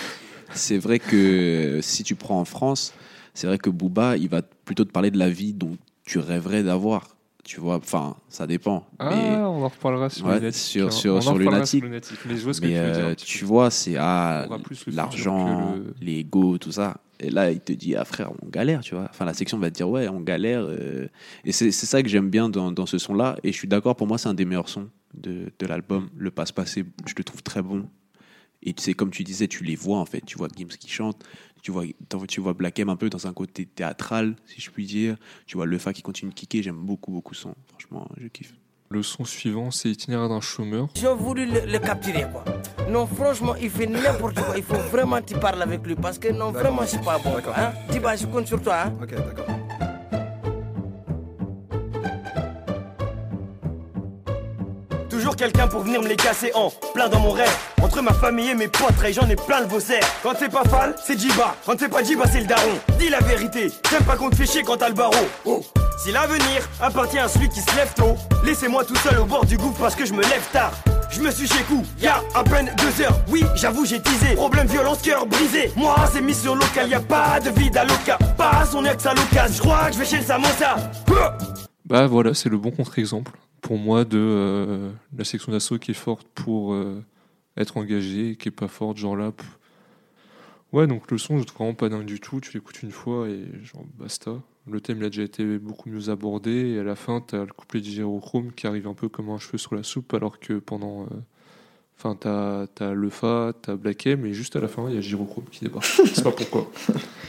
c'est 0.55 0.79
vrai 0.79 0.99
que 0.99 1.81
si 1.83 2.03
tu 2.05 2.15
prends 2.15 2.41
en 2.41 2.45
France, 2.45 2.93
c'est 3.35 3.47
vrai 3.47 3.59
que 3.59 3.71
Booba, 3.71 4.17
il 4.17 4.29
va 4.29 4.43
plutôt 4.43 4.85
te 4.85 4.91
parler 4.93 5.11
de 5.11 5.19
la 5.19 5.31
vie 5.31 5.53
dont 5.53 5.77
tu 6.05 6.19
rêverais 6.19 6.63
d'avoir. 6.63 7.17
Tu 7.43 7.59
vois, 7.59 7.77
enfin, 7.77 8.17
ça 8.29 8.47
dépend. 8.47 8.87
Ah, 8.99 9.09
mais 9.11 9.37
on 9.37 9.65
en 9.65 9.69
reparlera 9.69 10.11
sur 10.11 10.27
Ouais, 10.27 10.39
Lunatic. 10.39 10.61
sur- 10.61 10.87
hein. 10.89 10.91
sur- 10.91 11.15
On 11.17 11.21
sur 11.21 11.39
Lunatic. 11.39 11.83
Lunatic, 11.83 12.19
Mais 12.29 12.37
je 12.37 12.43
vois 12.45 12.53
ce 12.55 12.61
que 12.61 12.67
mais, 12.67 12.75
tu 12.75 12.81
veux 12.81 12.93
dire. 12.93 13.05
euh, 13.07 13.15
petit 13.15 13.25
tu 13.27 13.45
vois, 13.45 13.71
c'est 13.71 13.97
ah, 13.99 14.47
l'argent, 14.89 15.75
le- 15.77 15.95
l'ego, 16.01 16.59
tout 16.59 16.73
ça. 16.73 16.99
Et 17.19 17.31
là, 17.31 17.51
il 17.51 17.61
te 17.61 17.73
dit, 17.73 17.97
ah 17.97 18.05
frère, 18.05 18.31
on 18.43 18.49
galère, 18.49 18.81
tu 18.81 18.95
vois. 18.95 19.07
Enfin, 19.11 19.25
la 19.25 19.35
section 19.35 19.59
va 19.59 19.71
te 19.71 19.75
dire, 19.77 19.89
ouais, 19.89 20.09
on 20.09 20.21
galère. 20.21 20.63
euh. 20.65 21.07
Et 21.45 21.53
c'est 21.53 21.71
c'est 21.71 21.87
ça 21.87 22.03
que 22.03 22.09
j'aime 22.09 22.31
bien 22.31 22.49
dans, 22.49 22.73
dans 22.73 22.87
ce 22.87 22.99
son-là. 22.99 23.37
Et 23.43 23.53
je 23.53 23.57
suis 23.59 23.69
d'accord, 23.69 23.97
pour 23.97 24.07
moi, 24.07 24.17
c'est 24.19 24.29
un 24.29 24.35
des 24.35 24.45
meilleurs 24.45 24.69
sons 24.69 24.89
de, 25.15 25.51
de 25.59 25.67
l'album. 25.67 26.09
Le 26.17 26.31
passe-passé, 26.31 26.85
je 27.07 27.15
le 27.17 27.25
trouve 27.25 27.43
très 27.43 27.63
bon. 27.63 27.87
Et 28.63 28.73
tu 28.75 28.83
sais, 28.83 28.95
comme 28.95 29.11
tu 29.11 29.25
disais, 29.25 29.49
tu 29.49 29.65
les 29.65 29.77
vois 29.77 29.99
en 29.99 30.05
fait. 30.07 30.21
Tu 30.25 30.37
vois 30.37 30.49
Gims 30.55 30.67
qui 30.69 30.89
chante, 30.91 31.25
tu 31.63 31.71
vois, 31.71 31.85
tu 32.29 32.41
vois 32.41 32.53
Black 32.53 32.79
M 32.79 32.89
un 32.91 32.97
peu 32.97 33.09
dans 33.09 33.27
un 33.27 33.33
côté 33.33 33.67
théâtral, 33.67 34.37
si 34.47 34.61
je 34.61 34.71
puis 34.71 34.87
dire. 34.87 35.17
Tu 35.47 35.57
vois 35.57 35.67
Lefa 35.67 35.93
qui 35.93 36.03
continue 36.03 36.31
de 36.31 36.35
kicker. 36.35 36.63
J'aime 36.63 36.77
beaucoup, 36.77 37.11
beaucoup 37.11 37.35
son. 37.35 37.55
Franchement, 37.69 38.07
je 38.21 38.29
kiffe. 38.29 38.55
Le 38.93 39.05
son 39.05 39.25
suivant, 39.25 39.71
c'est 39.71 39.89
Itinéraire 39.89 40.29
d'un 40.29 40.41
chômeur. 40.41 40.89
J'ai 40.97 41.15
voulu 41.15 41.47
le, 41.47 41.61
le 41.65 41.79
capturer 41.79 42.27
quoi. 42.33 42.45
Non 42.91 43.07
franchement 43.07 43.55
il 43.55 43.71
fait 43.71 43.87
n'importe 43.87 44.35
quoi. 44.35 44.55
Il 44.57 44.65
faut 44.65 44.75
vraiment 44.91 45.21
que 45.21 45.27
tu 45.27 45.35
parles 45.39 45.63
avec 45.63 45.87
lui 45.87 45.95
parce 45.95 46.19
que 46.19 46.33
non 46.33 46.51
vraiment 46.51 46.83
c'est 46.85 47.01
pas 47.05 47.19
bon. 47.19 47.37
Hein 47.57 47.73
Diba 47.93 48.17
je 48.17 48.27
compte 48.27 48.49
sur 48.49 48.61
toi. 48.61 48.87
Hein 48.87 48.95
Ok, 49.01 49.11
d'accord. 49.15 49.60
Quelqu'un 55.41 55.69
pour 55.69 55.81
venir 55.81 56.03
me 56.03 56.09
les 56.09 56.17
casser 56.17 56.53
en 56.55 56.71
plein 56.93 57.09
dans 57.09 57.19
mon 57.19 57.31
rêve. 57.31 57.57
Entre 57.83 58.03
ma 58.03 58.13
famille 58.13 58.51
et 58.51 58.55
mes 58.55 58.69
potes, 58.69 59.03
et 59.07 59.13
j'en 59.15 59.27
ai 59.27 59.37
plein 59.37 59.61
le 59.61 59.67
bosser. 59.67 60.01
Quand 60.23 60.35
c'est 60.39 60.51
pas 60.51 60.65
Fall, 60.65 60.95
c'est 61.03 61.19
Jiba. 61.19 61.57
Quand 61.65 61.73
c'est 61.79 61.89
pas 61.89 62.03
Jiba, 62.03 62.25
c'est 62.31 62.41
le 62.41 62.47
daron. 62.47 62.79
Dis 62.99 63.09
la 63.09 63.21
vérité, 63.21 63.73
j'aime 63.91 64.05
pas 64.05 64.17
qu'on 64.17 64.29
te 64.29 64.37
fait 64.37 64.45
chier 64.45 64.63
quand 64.63 64.77
t'as 64.77 64.91
le 64.91 64.95
barreau. 64.95 65.27
Oh. 65.47 65.63
Si 65.99 66.13
l'avenir 66.13 66.69
appartient 66.79 67.19
à 67.19 67.27
celui 67.27 67.49
qui 67.49 67.61
se 67.61 67.75
lève 67.75 67.91
tôt, 67.95 68.17
laissez-moi 68.45 68.85
tout 68.85 68.97
seul 68.97 69.19
au 69.19 69.25
bord 69.25 69.47
du 69.47 69.57
gouffre 69.57 69.81
parce 69.81 69.95
que 69.95 70.05
je 70.05 70.13
me 70.13 70.21
lève 70.21 70.47
tard. 70.53 70.73
Je 71.11 71.23
me 71.23 71.31
suis 71.31 71.49
chez 71.49 71.63
coup, 71.65 71.85
y'a 71.99 72.23
à 72.35 72.45
peine 72.45 72.71
deux 72.77 73.03
heures. 73.03 73.19
Oui, 73.31 73.43
j'avoue, 73.55 73.87
j'ai 73.87 74.01
teasé. 74.01 74.35
Problème, 74.35 74.67
violence, 74.67 75.01
cœur 75.01 75.25
brisé. 75.25 75.73
Moi, 75.75 75.97
c'est 76.13 76.21
mission 76.21 76.55
locale, 76.55 76.91
y 76.91 76.95
a 76.95 77.01
pas 77.01 77.41
de 77.41 77.49
vide 77.59 77.79
à 77.79 77.85
loca. 77.85 78.19
Pas 78.37 78.67
son 78.71 78.85
ex 78.85 79.07
à 79.07 79.15
l'occasion. 79.15 79.55
Je 79.55 79.61
crois 79.61 79.87
que 79.87 79.95
je 79.95 79.99
vais 80.01 80.05
chez 80.05 80.19
le 80.19 80.25
Samosa. 80.25 80.77
Bah 81.87 82.07
voilà, 82.07 82.35
c'est 82.35 82.51
le 82.51 82.59
bon 82.59 82.71
contre-exemple 82.71 83.33
pour 83.63 83.79
moi 83.79 84.05
de 84.05 84.19
euh, 84.19 84.91
la 85.17 85.25
section 85.25 85.53
d'assaut 85.53 85.79
qui 85.79 85.91
est 85.93 85.95
forte 85.95 86.27
pour 86.35 86.73
euh, 86.75 87.03
être 87.57 87.77
engagée 87.77 88.37
qui 88.37 88.49
est 88.49 88.53
pas 88.53 88.69
forte, 88.69 88.97
genre 88.99 89.17
là. 89.17 89.33
Ouais, 90.73 90.87
donc 90.87 91.11
le 91.11 91.19
son, 91.19 91.39
je 91.39 91.45
trouve 91.45 91.59
vraiment 91.59 91.75
pas 91.75 91.89
dingue 91.89 92.05
du 92.07 92.21
tout. 92.21 92.41
Tu 92.41 92.53
l'écoutes 92.55 92.83
une 92.83 92.93
fois 92.93 93.29
et 93.29 93.45
genre 93.65 93.85
basta. 93.99 94.33
Le 94.67 94.81
thème 94.81 94.99
il 94.99 95.05
a 95.05 95.09
déjà 95.11 95.23
été 95.23 95.59
beaucoup 95.59 95.89
mieux 95.91 96.11
abordé 96.11 96.51
et 96.75 96.79
à 96.79 96.85
la 96.85 96.95
fin, 96.95 97.21
t'as 97.21 97.41
le 97.45 97.53
couplet 97.53 97.81
du 97.81 97.91
gyrochrome 97.91 98.53
qui 98.53 98.67
arrive 98.67 98.87
un 98.87 98.95
peu 98.95 99.09
comme 99.09 99.31
un 99.31 99.39
cheveu 99.39 99.59
sur 99.59 99.75
la 99.75 99.83
soupe 99.83 100.15
alors 100.15 100.39
que 100.39 100.55
pendant. 100.55 101.05
euh, 101.05 101.07
Enfin, 101.99 102.17
t'as, 102.19 102.67
t'as 102.69 102.95
le 102.95 103.11
Fa, 103.11 103.53
t'as 103.61 103.77
Black 103.77 104.07
M, 104.07 104.25
et 104.25 104.33
juste 104.33 104.57
à 104.57 104.61
la 104.61 104.69
fin, 104.69 104.89
il 104.89 104.95
y 104.95 104.99
a 104.99 105.03
Gyrochrome 105.03 105.45
qui 105.51 105.65
débarque. 105.65 105.85
Je 106.07 106.15
sais 106.15 106.23
pas 106.23 106.33
pourquoi. 106.33 106.71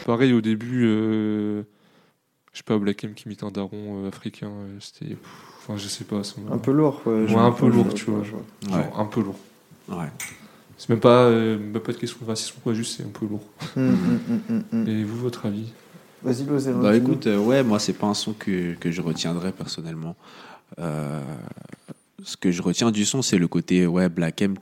Pareil, 0.06 0.32
au 0.34 0.40
début, 0.40 0.86
euh, 0.86 1.64
je 2.54 2.60
sais 2.60 2.64
pas, 2.64 2.78
Black 2.80 3.04
M 3.04 3.14
qui 3.14 3.26
imite 3.26 3.44
un 3.44 3.52
daron 3.52 4.06
euh, 4.06 4.08
africain, 4.08 4.50
euh, 4.50 4.78
c'était. 4.80 5.18
Enfin, 5.72 5.78
je 5.82 5.88
sais 5.88 6.04
pas. 6.04 6.24
ça 6.24 6.36
m'a- 6.42 6.56
Un 6.56 6.58
peu 6.58 6.72
lourd, 6.72 7.02
quoi. 7.04 7.14
Ouais, 7.14 7.28
Je- 7.28 7.36
un 7.38 7.52
peu 7.52 7.68
lourd, 7.68 7.94
tu 7.94 8.06
vois. 8.12 8.24
je- 8.24 8.32
Genre, 8.70 8.78
Ouais. 8.78 8.90
un 8.96 9.06
peu 9.06 9.22
lourd. 9.22 9.38
Ouais. 9.90 10.08
C'est 10.78 10.90
même 10.90 11.00
pas, 11.00 11.26
euh, 11.26 11.58
même 11.60 11.82
pas 11.82 11.92
de 11.94 11.98
question 11.98 12.18
de 12.22 12.26
racisme, 12.26 12.56
quoi, 12.64 12.74
juste 12.74 12.98
c'est 12.98 13.04
un 13.04 13.10
peu 13.10 13.26
lourd. 13.28 13.44
Hum, 13.78 13.98
hum, 14.50 14.64
hum. 14.74 14.88
Et 14.88 15.04
vous, 15.04 15.18
votre 15.18 15.46
avis? 15.46 15.72
Vas-y, 16.24 16.44
Lozero. 16.46 16.82
Bah 16.82 16.96
écoute, 16.96 17.26
euh, 17.28 17.38
ouais, 17.40 17.64
moi 17.64 17.80
c'est 17.80 17.94
pas 17.94 18.08
un 18.08 18.14
son 18.14 18.34
que, 18.34 18.74
que 18.76 18.92
je 18.92 19.02
retiendrai 19.02 19.52
personnellement. 19.52 20.16
Euh, 20.80 21.22
ce 22.24 22.38
que 22.38 22.52
je 22.52 22.62
retiens 22.62 22.92
du 22.92 23.06
son, 23.06 23.22
c'est 23.24 23.38
le 23.40 23.48
côté 23.48 23.88
ouais 23.88 24.08
Black 24.10 24.42
M. 24.44 24.56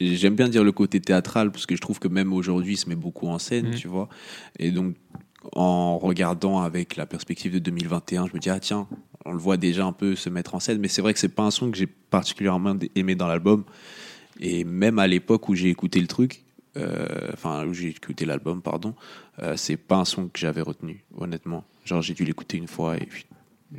J'aime 0.00 0.34
bien 0.34 0.48
dire 0.48 0.64
le 0.64 0.72
côté 0.72 1.00
théâtral 1.00 1.50
parce 1.52 1.66
que 1.66 1.76
je 1.76 1.80
trouve 1.82 1.98
que 1.98 2.08
même 2.08 2.32
aujourd'hui, 2.32 2.74
il 2.74 2.76
se 2.78 2.88
met 2.88 2.94
beaucoup 2.96 3.28
en 3.28 3.38
scène, 3.38 3.68
Mhm. 3.68 3.74
tu 3.74 3.88
vois. 3.88 4.08
Et 4.58 4.70
donc, 4.70 4.94
en 5.54 5.98
regardant 5.98 6.60
avec 6.62 6.96
la 6.96 7.04
perspective 7.06 7.52
de 7.52 7.58
2021, 7.58 8.26
je 8.26 8.32
me 8.34 8.38
dis 8.38 8.48
ah 8.50 8.58
tiens, 8.60 8.86
on 9.24 9.32
le 9.32 9.38
voit 9.38 9.56
déjà 9.56 9.84
un 9.84 9.92
peu 9.92 10.14
se 10.16 10.28
mettre 10.28 10.54
en 10.54 10.60
scène. 10.60 10.78
Mais 10.78 10.88
c'est 10.88 11.02
vrai 11.02 11.12
que 11.14 11.18
c'est 11.20 11.28
pas 11.28 11.42
un 11.44 11.50
son 11.50 11.70
que 11.70 11.76
j'ai 11.76 11.86
particulièrement 11.86 12.76
aimé 12.94 13.14
dans 13.14 13.26
l'album. 13.26 13.64
Et 14.40 14.64
même 14.64 14.98
à 14.98 15.06
l'époque 15.06 15.48
où 15.48 15.54
j'ai 15.54 15.68
écouté 15.68 16.00
le 16.00 16.06
truc, 16.06 16.42
euh, 16.76 17.06
enfin 17.32 17.66
où 17.66 17.74
j'ai 17.74 17.88
écouté 17.88 18.24
l'album, 18.24 18.62
pardon, 18.62 18.94
euh, 19.40 19.56
c'est 19.56 19.76
pas 19.76 19.96
un 19.96 20.04
son 20.04 20.28
que 20.28 20.38
j'avais 20.38 20.62
retenu, 20.62 21.04
honnêtement. 21.16 21.64
Genre 21.84 22.00
j'ai 22.02 22.14
dû 22.14 22.24
l'écouter 22.24 22.56
une 22.56 22.68
fois 22.68 22.96
et 22.96 23.06
puis 23.06 23.26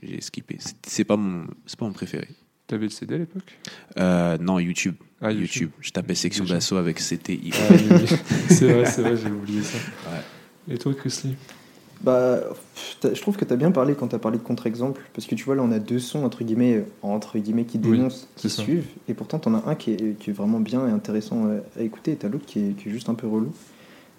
j'ai 0.02 0.22
skippé. 0.22 0.58
C'est- 0.86 1.04
pas 1.04 1.18
mon, 1.18 1.48
c'est 1.66 1.78
pas 1.78 1.86
mon 1.86 1.94
préféré. 1.94 2.28
T'avais 2.68 2.86
le 2.86 2.90
CD 2.92 3.16
à 3.16 3.18
l'époque? 3.18 3.60
Euh, 3.98 4.38
non, 4.38 4.58
YouTube. 4.60 4.96
Ah, 5.22 5.32
YouTube. 5.32 5.42
YouTube. 5.44 5.72
Je 5.82 5.92
tapais 5.92 6.16
section 6.16 6.46
d'assaut 6.46 6.78
avec 6.78 7.00
CTI. 7.00 7.52
Ah. 7.54 7.78
C'est 8.48 8.72
vrai, 8.72 8.86
c'est 8.86 9.02
vrai, 9.02 9.18
j'ai 9.18 9.30
oublié 9.30 9.62
ça. 9.64 9.78
Ouais. 10.10 10.74
Et 10.76 10.78
toi, 10.78 10.94
Chrisley? 10.94 11.36
Bah, 12.04 12.40
je 13.02 13.22
trouve 13.22 13.38
que 13.38 13.46
tu 13.46 13.54
as 13.54 13.56
bien 13.56 13.72
parlé 13.72 13.96
quand 13.96 14.10
tu 14.10 14.16
as 14.16 14.20
parlé 14.20 14.38
de 14.38 14.44
contre-exemple, 14.44 15.02
parce 15.14 15.26
que 15.26 15.36
tu 15.36 15.46
vois, 15.46 15.56
là, 15.56 15.64
on 15.64 15.72
a 15.72 15.80
deux 15.80 16.00
sons, 16.00 16.24
entre 16.26 16.44
guillemets, 16.44 16.76
euh, 16.76 16.84
entre 17.02 17.38
guillemets 17.40 17.64
qui 17.64 17.80
Oui, 17.82 17.92
dénoncent, 17.98 18.28
qui 18.36 18.50
ça. 18.50 18.62
suivent, 18.62 18.88
et 19.08 19.14
pourtant, 19.14 19.40
tu 19.40 19.48
en 19.48 19.54
as 19.56 19.64
un 19.70 19.76
qui 19.76 19.92
est, 19.94 20.18
qui 20.20 20.30
est 20.30 20.34
vraiment 20.34 20.60
bien 20.60 20.86
et 20.88 20.92
intéressant 20.92 21.48
à 21.78 21.82
écouter, 21.82 22.12
et 22.12 22.16
tu 22.18 22.28
l'autre 22.28 22.46
qui 22.46 22.60
est, 22.60 22.72
qui 22.76 22.90
est 22.90 22.92
juste 22.92 23.08
un 23.08 23.14
peu 23.14 23.26
relou. 23.28 23.52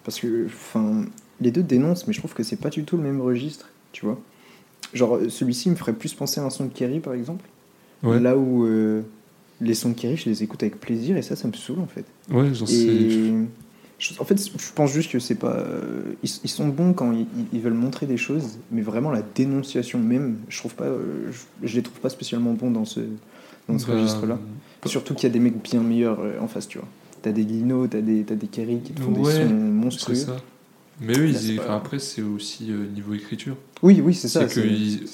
Parce 0.03 0.19
que, 0.19 0.45
enfin, 0.47 1.05
les 1.41 1.51
deux 1.51 1.61
dénoncent, 1.63 2.07
mais 2.07 2.13
je 2.13 2.19
trouve 2.19 2.33
que 2.33 2.41
c'est 2.43 2.55
pas 2.55 2.69
du 2.71 2.83
tout 2.85 2.97
le 2.97 3.03
même 3.03 3.21
registre, 3.21 3.69
tu 3.91 4.05
vois. 4.05 4.19
Genre, 4.93 5.17
euh, 5.17 5.29
celui-ci 5.29 5.69
me 5.69 5.75
ferait 5.75 5.93
plus 5.93 6.13
penser 6.15 6.39
à 6.41 6.43
un 6.43 6.49
son 6.49 6.65
de 6.65 6.73
Kerry, 6.73 6.99
par 6.99 7.13
exemple, 7.13 7.45
Ouais, 8.03 8.19
là 8.19 8.35
où 8.37 8.65
euh, 8.65 9.01
les 9.61 9.73
sons 9.75 9.89
de 9.89 9.93
Kerry, 9.95 10.17
je 10.17 10.29
les 10.29 10.41
écoute 10.43 10.61
avec 10.63 10.79
plaisir, 10.79 11.17
et 11.17 11.21
ça, 11.21 11.35
ça 11.35 11.47
me 11.47 11.53
saoule, 11.53 11.79
en 11.79 11.87
fait. 11.87 12.05
ouais 12.31 12.51
j'en 12.53 12.65
sais. 12.65 13.31
Je- 13.97 14.13
en 14.19 14.25
fait, 14.25 14.37
je 14.37 14.71
pense 14.73 14.91
juste 14.91 15.11
que 15.11 15.19
c'est 15.19 15.35
pas. 15.35 15.53
euh, 15.55 16.01
ils, 16.23 16.29
ils 16.43 16.49
sont 16.49 16.67
bons 16.67 16.93
quand 16.93 17.11
ils, 17.13 17.27
ils 17.53 17.61
veulent 17.61 17.73
montrer 17.73 18.05
des 18.05 18.17
choses, 18.17 18.57
mais 18.71 18.81
vraiment 18.81 19.11
la 19.11 19.21
dénonciation 19.21 19.99
même, 19.99 20.37
je 20.49 20.57
trouve 20.59 20.75
pas. 20.75 20.85
euh, 20.85 21.31
je, 21.31 21.67
je 21.67 21.75
les 21.75 21.81
trouve 21.83 21.99
pas 21.99 22.09
spécialement 22.09 22.51
bons 22.53 22.71
dans 22.71 22.85
ce 22.85 22.99
dans 23.69 23.79
ce 23.79 23.87
Bah, 23.87 23.93
registre-là. 23.93 24.37
Surtout 24.85 25.13
qu'il 25.15 25.23
y 25.23 25.31
a 25.31 25.33
des 25.33 25.39
mecs 25.39 25.63
bien 25.63 25.81
meilleurs 25.81 26.19
euh, 26.19 26.39
en 26.41 26.47
face, 26.47 26.67
tu 26.67 26.77
vois. 26.77 26.87
T'as 27.21 27.31
des 27.31 27.43
Lino, 27.43 27.87
t'as 27.87 28.01
des 28.01 28.23
t'as 28.23 28.35
des 28.35 28.47
Kerry 28.47 28.79
qui 28.81 28.91
te 28.93 28.99
font 29.01 29.13
Ouais, 29.13 29.31
des 29.39 29.47
sons 29.47 29.53
monstrueux. 29.53 30.15
ça. 30.15 30.35
Mais 31.01 31.17
eux, 31.17 31.27
Là, 31.27 31.39
c'est 31.39 31.45
ils, 31.47 31.55
pas- 31.57 31.63
enfin, 31.63 31.77
après, 31.77 31.99
c'est 31.99 32.21
aussi 32.21 32.71
euh, 32.71 32.85
niveau 32.93 33.13
écriture. 33.13 33.55
Oui, 33.81 34.01
oui, 34.03 34.13
c'est 34.13 34.27
ça. 34.27 34.47
C'est 34.47 34.61
que 34.61 34.67
ils-. 34.67 35.05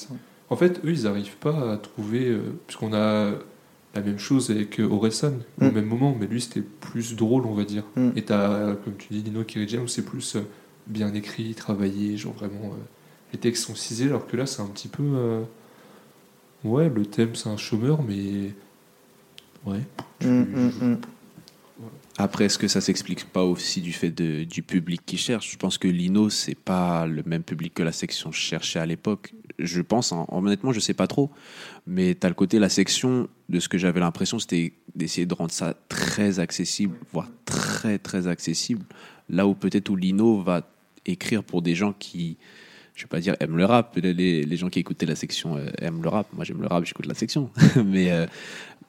En 0.49 0.55
fait, 0.57 0.81
eux, 0.83 0.91
ils 0.91 1.03
n'arrivent 1.03 1.37
pas 1.37 1.71
à 1.73 1.77
trouver. 1.77 2.27
euh, 2.27 2.41
puisqu'on 2.67 2.93
a 2.93 3.31
la 3.93 4.01
même 4.01 4.19
chose 4.19 4.49
avec 4.51 4.79
Orelsan, 4.79 5.33
au 5.59 5.65
Mm. 5.65 5.71
même 5.71 5.85
moment, 5.85 6.15
mais 6.19 6.27
lui, 6.27 6.39
c'était 6.41 6.61
plus 6.61 7.15
drôle, 7.15 7.45
on 7.45 7.53
va 7.53 7.63
dire. 7.65 7.83
Mm. 7.95 8.09
Et 8.15 8.21
t'as, 8.23 8.73
comme 8.75 8.95
tu 8.97 9.07
dis, 9.13 9.23
Nino 9.23 9.43
Kirijam, 9.43 9.83
où 9.83 9.87
c'est 9.87 10.05
plus 10.05 10.35
euh, 10.37 10.41
bien 10.87 11.13
écrit, 11.13 11.53
travaillé, 11.55 12.15
genre 12.17 12.33
vraiment. 12.33 12.65
euh, 12.73 12.83
les 13.33 13.39
textes 13.39 13.65
sont 13.65 13.75
cisés, 13.75 14.05
alors 14.05 14.27
que 14.27 14.35
là, 14.37 14.45
c'est 14.45 14.61
un 14.61 14.67
petit 14.67 14.87
peu. 14.87 15.03
euh, 15.03 15.41
ouais, 16.63 16.89
le 16.89 17.05
thème, 17.05 17.35
c'est 17.35 17.49
un 17.49 17.57
chômeur, 17.57 18.01
mais. 18.03 18.51
Ouais. 19.65 19.81
Mm, 20.23 20.27
mm, 20.27 20.71
mm. 20.81 20.97
Après, 22.17 22.45
est-ce 22.45 22.57
que 22.59 22.67
ça 22.67 22.81
s'explique 22.81 23.25
pas 23.25 23.43
aussi 23.43 23.81
du 23.81 23.93
fait 23.93 24.11
de- 24.11 24.43
du 24.43 24.61
public 24.61 25.01
qui 25.05 25.17
cherche? 25.17 25.51
Je 25.51 25.57
pense 25.57 25.77
que 25.77 25.87
Lino, 25.87 26.29
c'est 26.29 26.55
pas 26.57 27.07
le 27.07 27.23
même 27.25 27.41
public 27.41 27.73
que 27.73 27.81
la 27.83 27.91
section 27.91 28.31
cherchait 28.31 28.79
à 28.79 28.85
l'époque. 28.85 29.33
Je 29.59 29.81
pense, 29.81 30.11
hein, 30.11 30.25
honnêtement, 30.29 30.71
je 30.71 30.79
sais 30.79 30.93
pas 30.93 31.07
trop. 31.07 31.31
Mais 31.87 32.15
tu 32.15 32.25
as 32.25 32.29
le 32.29 32.35
côté, 32.35 32.59
la 32.59 32.69
section, 32.69 33.27
de 33.49 33.59
ce 33.59 33.69
que 33.69 33.77
j'avais 33.77 33.99
l'impression, 33.99 34.39
c'était 34.39 34.73
d'essayer 34.95 35.25
de 35.25 35.33
rendre 35.33 35.51
ça 35.51 35.75
très 35.89 36.39
accessible, 36.39 36.95
voire 37.11 37.29
très, 37.45 37.99
très 37.99 38.27
accessible. 38.27 38.85
Là 39.29 39.47
où 39.47 39.53
peut-être 39.53 39.89
où 39.89 39.95
Lino 39.95 40.41
va 40.41 40.69
écrire 41.05 41.43
pour 41.43 41.61
des 41.61 41.75
gens 41.75 41.93
qui, 41.93 42.37
je 42.95 43.03
vais 43.03 43.09
pas 43.09 43.19
dire 43.19 43.35
aiment 43.39 43.57
le 43.57 43.65
rap, 43.65 43.97
les, 43.97 44.43
les 44.43 44.57
gens 44.57 44.69
qui 44.69 44.79
écoutaient 44.79 45.05
la 45.05 45.15
section 45.15 45.57
euh, 45.57 45.67
aiment 45.79 46.01
le 46.01 46.09
rap. 46.09 46.27
Moi, 46.33 46.45
j'aime 46.45 46.61
le 46.61 46.67
rap, 46.67 46.85
j'écoute 46.85 47.05
la 47.05 47.13
section. 47.13 47.49
mais 47.85 48.11
euh, 48.11 48.25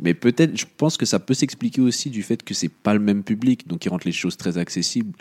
mais 0.01 0.15
peut-être, 0.15 0.57
je 0.57 0.67
pense 0.77 0.97
que 0.97 1.07
ça 1.07 1.19
peut 1.19 1.35
s'expliquer 1.35 1.81
aussi 1.81 2.11
du 2.11 2.23
fait 2.23 2.43
que 2.43 2.55
c'est 2.55 2.71
pas 2.71 2.95
le 2.95 3.01
même 3.01 3.23
public, 3.23 3.69
donc 3.69 3.85
ils 3.85 3.89
rendent 3.89 4.05
les 4.05 4.13
choses 4.13 4.37
très 4.37 4.59
accessibles. 4.59 5.13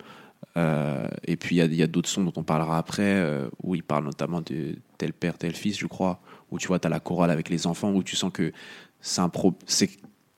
Euh, 0.57 1.07
et 1.25 1.35
puis 1.35 1.57
il 1.57 1.75
y 1.75 1.83
a, 1.83 1.87
d'autres 1.87 2.09
sons 2.09 2.23
dont 2.23 2.33
on 2.35 2.43
parlera 2.43 2.77
après, 2.77 3.23
où 3.61 3.75
il 3.75 3.83
parle 3.83 4.05
notamment 4.05 4.41
de 4.41 4.75
tel 5.01 5.13
père, 5.13 5.37
tel 5.37 5.53
fils, 5.55 5.77
je 5.79 5.87
crois, 5.87 6.19
où 6.51 6.59
tu 6.59 6.67
vois, 6.67 6.77
tu 6.79 6.85
as 6.85 6.89
la 6.89 6.99
chorale 6.99 7.31
avec 7.31 7.49
les 7.49 7.65
enfants, 7.65 7.91
où 7.93 8.03
tu 8.03 8.15
sens 8.15 8.31
que 8.31 8.51
c'est 8.99 9.21
un, 9.21 9.29
pro- 9.29 9.55
c'est 9.65 9.89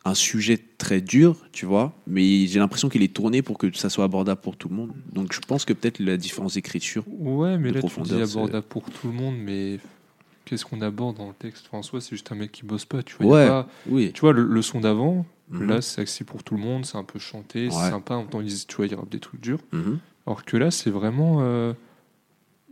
un 0.06 0.14
sujet 0.14 0.58
très 0.78 1.02
dur, 1.02 1.36
tu 1.52 1.66
vois, 1.66 1.92
mais 2.08 2.48
j'ai 2.48 2.60
l'impression 2.60 2.88
qu'il 2.88 3.04
est 3.04 3.14
tourné 3.14 3.42
pour 3.42 3.58
que 3.58 3.72
ça 3.76 3.90
soit 3.90 4.06
abordable 4.06 4.40
pour 4.42 4.56
tout 4.56 4.70
le 4.70 4.76
monde. 4.76 4.92
Donc 5.12 5.34
je 5.34 5.40
pense 5.42 5.66
que 5.66 5.74
peut-être 5.74 6.00
la 6.00 6.16
différence 6.16 6.54
d'écriture. 6.54 7.04
Ouais, 7.08 7.58
mais 7.58 7.70
de 7.72 7.76
là, 7.76 7.82
tu 7.82 7.88
dis 7.88 7.94
profondeur, 7.94 8.26
c'est- 8.28 8.38
abordable 8.38 8.66
pour 8.68 8.84
tout 8.90 9.08
le 9.08 9.14
monde, 9.14 9.36
mais 9.38 9.80
qu'est-ce 10.46 10.64
qu'on 10.66 10.80
aborde 10.82 11.18
dans 11.18 11.28
le 11.28 11.34
texte? 11.34 11.66
Enfin, 11.70 11.82
soi, 11.84 12.00
c'est 12.00 12.12
juste 12.12 12.32
un 12.32 12.36
mec 12.36 12.52
qui 12.54 12.64
bosse 12.64 12.86
pas. 12.86 13.04
Tu 13.04 13.16
vois, 13.20 13.26
Ouais, 13.26 13.48
pas- 13.48 13.68
oui. 13.88 14.12
tu 14.14 14.22
vois 14.22 14.32
le, 14.34 14.44
le 14.46 14.62
son 14.62 14.80
d'avant, 14.80 15.26
Mhm. 15.50 15.68
là, 15.68 15.82
c'est 15.82 16.02
accessible 16.02 16.30
pour 16.30 16.44
tout 16.44 16.56
le 16.56 16.62
monde, 16.62 16.86
c'est 16.86 16.98
un 16.98 17.04
peu 17.04 17.20
chanté, 17.20 17.70
c'est 17.70 17.90
sympa. 17.90 18.14
En 18.16 18.20
même 18.22 18.30
temps, 18.30 18.40
ils, 18.42 18.66
tu 18.66 18.76
vois, 18.78 18.86
il 18.88 18.96
rappe 18.96 19.10
des 19.10 19.20
trucs 19.20 19.42
durs. 19.42 19.60
Mhm. 19.74 20.00
Alors 20.26 20.46
que 20.46 20.56
là, 20.56 20.72
c'est 20.72 20.90
vraiment. 20.90 21.40
euh, 21.42 21.74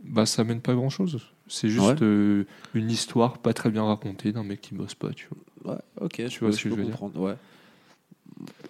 bah, 0.04 0.26
ça 0.26 0.42
mène 0.44 0.60
pas 0.60 0.74
grand 0.74 0.90
chose. 0.90 1.20
C'est 1.54 1.68
juste 1.68 1.84
Ouais. 1.86 1.96
euh, 2.02 2.44
une 2.74 2.90
histoire 2.90 3.36
pas 3.36 3.52
très 3.52 3.68
bien 3.70 3.84
racontée 3.84 4.32
d'un 4.32 4.42
mec 4.42 4.62
qui 4.62 4.74
bosse 4.74 4.94
pas, 4.94 5.10
tu 5.10 5.28
vois. 5.64 5.74
Ouais, 5.74 5.80
ok, 6.00 6.22
Tu 6.28 6.38
vois 6.40 6.50
ce 6.52 6.56
que 6.62 6.70
je 6.70 6.74
veux 6.74 6.82
dire 6.82 6.92
comprendre. 6.98 7.20
Ouais. 7.20 7.34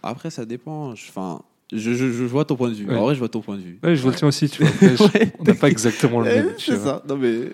Après, 0.02 0.30
ça 0.30 0.44
dépend. 0.44 0.96
je- 0.96 1.08
Enfin, 1.08 1.42
je, 1.70 1.78
je, 1.94 2.10
je 2.10 2.24
vois 2.24 2.44
ton 2.44 2.56
point 2.56 2.70
de 2.70 2.74
vue. 2.74 2.88
Ouais. 2.88 2.96
En 2.96 3.02
vrai, 3.02 3.14
je 3.14 3.20
vois 3.20 3.28
ton 3.28 3.40
point 3.40 3.56
de 3.56 3.62
vue. 3.62 3.78
Ouais, 3.84 3.94
je 3.94 4.02
vois 4.02 4.10
le 4.10 4.16
tien 4.18 4.26
aussi, 4.26 4.48
tu 4.48 4.64
vois. 4.64 4.72
Après, 4.74 4.96
je- 4.96 5.28
on 5.38 5.44
n'a 5.44 5.54
pas 5.54 5.68
exactement 5.68 6.18
le 6.20 6.24
même. 6.34 6.54
C'est 6.58 6.76
ça. 6.76 7.04
Non, 7.08 7.16
mais. 7.16 7.50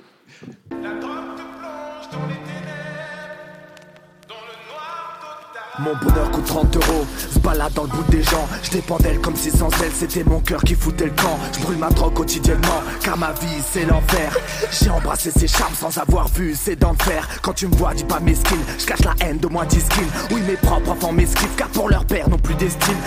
Mon 5.80 5.94
bonheur 5.94 6.28
coûte 6.32 6.44
30 6.44 6.76
euros, 6.76 7.06
se 7.16 7.38
balade 7.38 7.72
dans 7.74 7.84
le 7.84 7.90
bout 7.90 8.10
des 8.10 8.22
gens. 8.22 8.48
Je 8.64 8.70
dépends 8.70 8.98
d'elle 8.98 9.20
comme 9.20 9.36
si 9.36 9.50
sans 9.50 9.70
elle 9.80 9.92
c'était 9.92 10.24
mon 10.24 10.40
cœur 10.40 10.60
qui 10.62 10.74
foutait 10.74 11.04
le 11.04 11.12
camp. 11.12 11.38
Je 11.52 11.60
brûle 11.60 11.78
ma 11.78 11.90
drogue 11.90 12.14
quotidiennement, 12.14 12.82
car 13.00 13.16
ma 13.16 13.32
vie 13.32 13.62
c'est 13.62 13.86
l'enfer. 13.86 14.36
J'ai 14.72 14.90
embrassé 14.90 15.30
ses 15.30 15.46
charmes 15.46 15.74
sans 15.74 15.96
avoir 15.98 16.26
vu 16.28 16.54
ses 16.54 16.74
dents 16.74 16.94
de 16.94 17.02
fer. 17.02 17.28
Quand 17.42 17.52
tu 17.52 17.68
me 17.68 17.74
vois, 17.74 17.94
dis 17.94 18.04
pas 18.04 18.18
mesquine, 18.18 18.58
je 18.76 18.86
cache 18.86 19.04
la 19.04 19.14
haine 19.24 19.38
de 19.38 19.46
moins 19.46 19.66
10 19.66 19.80
skins. 19.80 20.10
Oui, 20.32 20.40
mes 20.48 20.56
propres 20.56 20.90
enfants 20.90 21.12
m'esquivent, 21.12 21.54
car 21.56 21.68
pour 21.68 21.88
leur 21.88 22.04
père 22.04 22.28
non 22.28 22.38
plus 22.38 22.56
d'estime. 22.56 22.98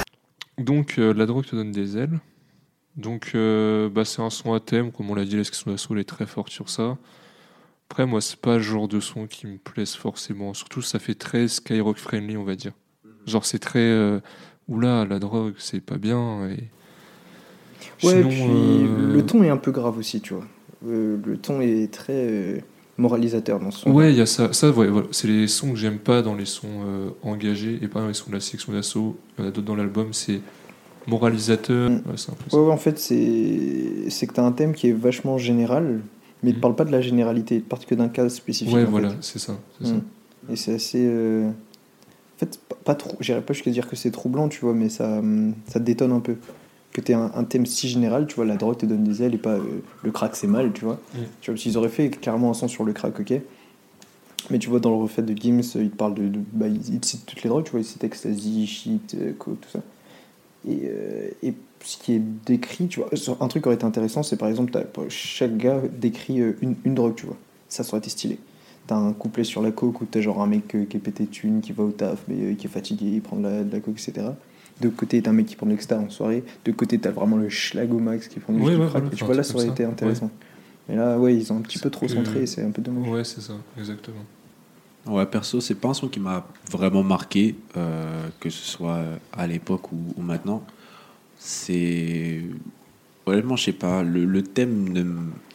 Donc, 0.57 0.95
euh, 0.97 1.13
la 1.13 1.25
drogue 1.25 1.45
te 1.45 1.55
donne 1.55 1.71
des 1.71 1.97
ailes. 1.97 2.19
Donc, 2.95 3.31
euh, 3.35 3.89
bah, 3.89 4.05
c'est 4.05 4.21
un 4.21 4.29
son 4.29 4.53
à 4.53 4.61
thème, 4.61 4.93
comme 4.93 5.09
on 5.09 5.15
l'a 5.15 5.25
dit, 5.25 5.35
la 5.35 5.43
section 5.43 5.71
d'assaut 5.71 5.97
est 5.97 6.03
très 6.05 6.25
forte 6.25 6.51
sur 6.51 6.69
ça. 6.69 6.97
Après, 7.91 8.05
moi, 8.05 8.21
c'est 8.21 8.39
pas 8.39 8.55
le 8.55 8.61
genre 8.61 8.87
de 8.87 9.01
son 9.01 9.27
qui 9.27 9.47
me 9.47 9.57
plaise 9.57 9.95
forcément. 9.95 10.53
Surtout, 10.53 10.81
ça 10.81 10.97
fait 10.97 11.13
très 11.13 11.49
skyrock 11.49 11.97
friendly, 11.97 12.37
on 12.37 12.45
va 12.45 12.55
dire. 12.55 12.71
Genre, 13.27 13.43
c'est 13.43 13.59
très. 13.59 13.79
euh, 13.79 14.21
Oula, 14.69 15.03
la 15.03 15.19
drogue, 15.19 15.55
c'est 15.57 15.81
pas 15.81 15.97
bien. 15.97 16.47
Et... 16.47 16.69
Ouais, 18.05 18.23
Sinon, 18.23 18.29
puis 18.29 18.41
euh, 18.47 19.13
le 19.13 19.25
ton 19.25 19.43
est 19.43 19.49
un 19.49 19.57
peu 19.57 19.71
grave 19.71 19.97
aussi, 19.97 20.21
tu 20.21 20.33
vois. 20.33 20.45
Euh, 20.87 21.17
le 21.25 21.35
ton 21.35 21.59
est 21.59 21.91
très 21.91 22.13
euh, 22.15 22.59
moralisateur 22.97 23.59
dans 23.59 23.71
ce 23.71 23.81
son. 23.81 23.91
Ouais, 23.91 24.13
il 24.13 24.17
y 24.17 24.21
a 24.21 24.25
ça. 24.25 24.53
ça 24.53 24.69
ouais, 24.69 24.87
voilà. 24.87 25.07
C'est 25.11 25.27
les 25.27 25.47
sons 25.49 25.71
que 25.71 25.77
j'aime 25.77 25.99
pas 25.99 26.21
dans 26.21 26.33
les 26.35 26.45
sons 26.45 26.85
euh, 26.85 27.09
engagés 27.23 27.77
et 27.81 27.89
pas 27.89 27.99
dans 27.99 28.07
les 28.07 28.13
sons 28.13 28.29
de 28.29 28.35
la 28.35 28.39
section 28.39 28.71
d'assaut. 28.71 29.17
Il 29.37 29.41
y 29.41 29.45
en 29.45 29.49
a 29.49 29.51
d'autres 29.51 29.67
dans 29.67 29.75
l'album, 29.75 30.13
c'est 30.13 30.39
moralisateur. 31.07 31.89
Mm. 31.89 31.95
Ouais, 31.95 32.15
c'est 32.15 32.31
un 32.31 32.35
peu 32.35 32.49
ça. 32.49 32.57
Ouais, 32.57 32.67
ouais, 32.67 32.71
en 32.71 32.77
fait, 32.77 32.97
c'est 32.99 34.09
c'est 34.09 34.27
que 34.27 34.33
tu 34.33 34.39
as 34.39 34.45
un 34.45 34.53
thème 34.53 34.73
qui 34.73 34.87
est 34.87 34.93
vachement 34.93 35.37
général, 35.37 35.99
mais 36.43 36.49
il 36.49 36.53
te 36.53 36.57
Mhm. 36.57 36.61
parle 36.61 36.75
pas 36.75 36.85
de 36.85 36.91
la 36.91 37.01
généralité, 37.01 37.55
il 37.55 37.63
parle 37.63 37.85
que 37.85 37.95
d'un 37.95 38.09
cas 38.09 38.27
spécifique. 38.29 38.73
Ouais, 38.73 38.85
voilà, 38.85 39.09
c'est 39.21 39.39
ça. 39.39 39.53
Mm. 39.79 39.99
Et 40.51 40.55
c'est 40.55 40.73
assez. 40.73 41.05
euh, 41.05 41.49
En 41.49 42.39
fait, 42.39 42.59
pas, 42.83 42.95
trop. 42.95 43.15
J'irais 43.19 43.41
pas 43.41 43.53
jusqu'à 43.53 43.69
dire 43.69 43.87
que 43.87 43.95
c'est 43.95 44.09
troublant, 44.09 44.49
tu 44.49 44.61
vois, 44.61 44.73
mais 44.73 44.89
ça, 44.89 45.19
hum, 45.19 45.53
ça 45.67 45.79
te 45.79 45.85
détonne 45.85 46.11
un 46.11 46.19
peu. 46.21 46.35
Que 46.91 46.99
tu 46.99 47.13
un, 47.13 47.31
un 47.35 47.43
thème 47.43 47.65
si 47.67 47.87
général, 47.87 48.25
tu 48.27 48.35
vois, 48.35 48.45
la 48.45 48.55
drogue 48.57 48.77
te 48.77 48.85
donne 48.87 49.03
des 49.03 49.21
ailes 49.23 49.35
et 49.35 49.37
pas 49.37 49.53
euh, 49.53 49.81
le 50.03 50.11
crack 50.11 50.35
c'est 50.35 50.47
mal, 50.47 50.73
tu 50.73 50.83
vois. 50.83 50.99
Mm. 51.13 51.17
Tu 51.41 51.51
vois, 51.51 51.57
s'ils 51.59 51.77
auraient 51.77 51.87
fait 51.89 52.09
clairement 52.09 52.49
un 52.49 52.53
son 52.55 52.67
sur 52.67 52.83
le 52.83 52.93
crack, 52.93 53.19
ok. 53.19 53.33
Mais 54.49 54.57
tu 54.57 54.69
vois, 54.69 54.79
dans 54.79 54.89
le 54.89 54.95
refait 54.97 55.21
de 55.21 55.33
Gims, 55.39 55.61
euh, 55.75 55.83
il 55.83 55.91
te 55.91 55.95
parle 55.95 56.15
de. 56.15 56.27
de- 56.27 56.39
bah, 56.51 56.67
il, 56.67 56.81
il 56.95 56.99
te 56.99 57.05
cite 57.05 57.25
toutes 57.27 57.43
les 57.43 57.49
drogues, 57.49 57.63
tu 57.65 57.71
vois, 57.71 57.79
il 57.81 57.85
cite 57.85 58.03
ecstasy, 58.03 58.65
shit, 58.65 59.15
euh, 59.21 59.33
tout 59.39 59.55
ça. 59.71 59.79
Et, 60.67 60.89
et 61.43 61.53
ce 61.83 61.97
qui 61.97 62.13
est 62.13 62.21
décrit, 62.45 62.87
tu 62.87 62.99
vois, 62.99 63.09
sur- 63.15 63.41
un 63.41 63.47
truc 63.47 63.63
qui 63.63 63.67
aurait 63.69 63.75
été 63.75 63.85
intéressant, 63.85 64.23
c'est 64.23 64.37
par 64.37 64.49
exemple, 64.49 64.71
chaque 65.09 65.57
gars 65.57 65.81
décrit 65.99 66.41
euh, 66.41 66.53
une, 66.61 66.75
une 66.85 66.95
drogue, 66.95 67.15
tu 67.15 67.25
vois. 67.25 67.37
Ça, 67.69 67.83
ça 67.83 67.89
aurait 67.91 67.99
été 67.99 68.09
stylé. 68.09 68.37
T'as 68.87 68.95
un 68.97 69.13
couplet 69.13 69.43
sur 69.43 69.61
la 69.61 69.71
coke 69.71 70.01
où 70.01 70.05
t'as 70.05 70.21
genre 70.21 70.41
un 70.41 70.47
mec 70.47 70.75
euh, 70.75 70.85
qui 70.85 70.97
est 70.97 70.99
pété 70.99 71.23
de 71.25 71.29
thunes, 71.29 71.61
qui 71.61 71.71
va 71.71 71.83
au 71.83 71.91
taf, 71.91 72.23
mais 72.27 72.35
euh, 72.51 72.55
qui 72.55 72.67
est 72.67 72.69
fatigué, 72.69 73.05
il 73.07 73.21
prend 73.21 73.37
de 73.37 73.43
la, 73.43 73.63
de 73.63 73.71
la 73.71 73.79
coke, 73.79 73.93
etc. 73.99 74.27
De 74.79 74.89
côté, 74.89 75.21
t'as 75.21 75.29
un 75.29 75.33
mec 75.33 75.45
qui 75.45 75.55
prend 75.55 75.67
de 75.67 75.71
l'extra 75.71 75.95
en 75.97 76.09
soirée. 76.09 76.43
De 76.65 76.71
côté, 76.71 76.97
t'as 76.97 77.11
vraiment 77.11 77.37
le 77.37 77.49
schlag 77.49 77.93
au 77.93 77.99
max 77.99 78.27
qui 78.27 78.39
prend 78.39 78.53
du 78.53 78.61
Ouais, 78.61 78.75
crack. 78.87 79.11
tu 79.15 79.23
vois, 79.23 79.35
là, 79.35 79.43
ça 79.43 79.53
aurait 79.55 79.67
été 79.67 79.83
intéressant. 79.85 80.31
Mais 80.89 80.95
là, 80.95 81.17
ouais, 81.19 81.35
ils 81.35 81.53
ont 81.53 81.57
un 81.57 81.61
petit 81.61 81.77
peu 81.79 81.89
trop 81.91 82.07
que- 82.07 82.11
centré, 82.13 82.45
c'est 82.47 82.63
un 82.63 82.71
peu 82.71 82.81
dommage. 82.81 83.07
Ouais, 83.07 83.23
c'est 83.23 83.41
ça, 83.41 83.53
exactement. 83.77 84.25
Ouais, 85.05 85.25
perso, 85.25 85.61
c'est 85.61 85.75
pas 85.75 85.89
un 85.89 85.93
son 85.93 86.07
qui 86.07 86.19
m'a 86.19 86.45
vraiment 86.69 87.03
marqué, 87.03 87.55
euh, 87.77 88.27
que 88.39 88.49
ce 88.49 88.63
soit 88.65 89.01
à 89.33 89.47
l'époque 89.47 89.91
ou, 89.91 89.97
ou 90.17 90.21
maintenant. 90.21 90.63
C'est. 91.43 92.43
Honnêtement, 93.25 93.55
je 93.55 93.63
sais 93.65 93.71
pas, 93.73 94.03
le, 94.03 94.25
le 94.25 94.43
thème 94.43 94.89
ne 94.89 95.03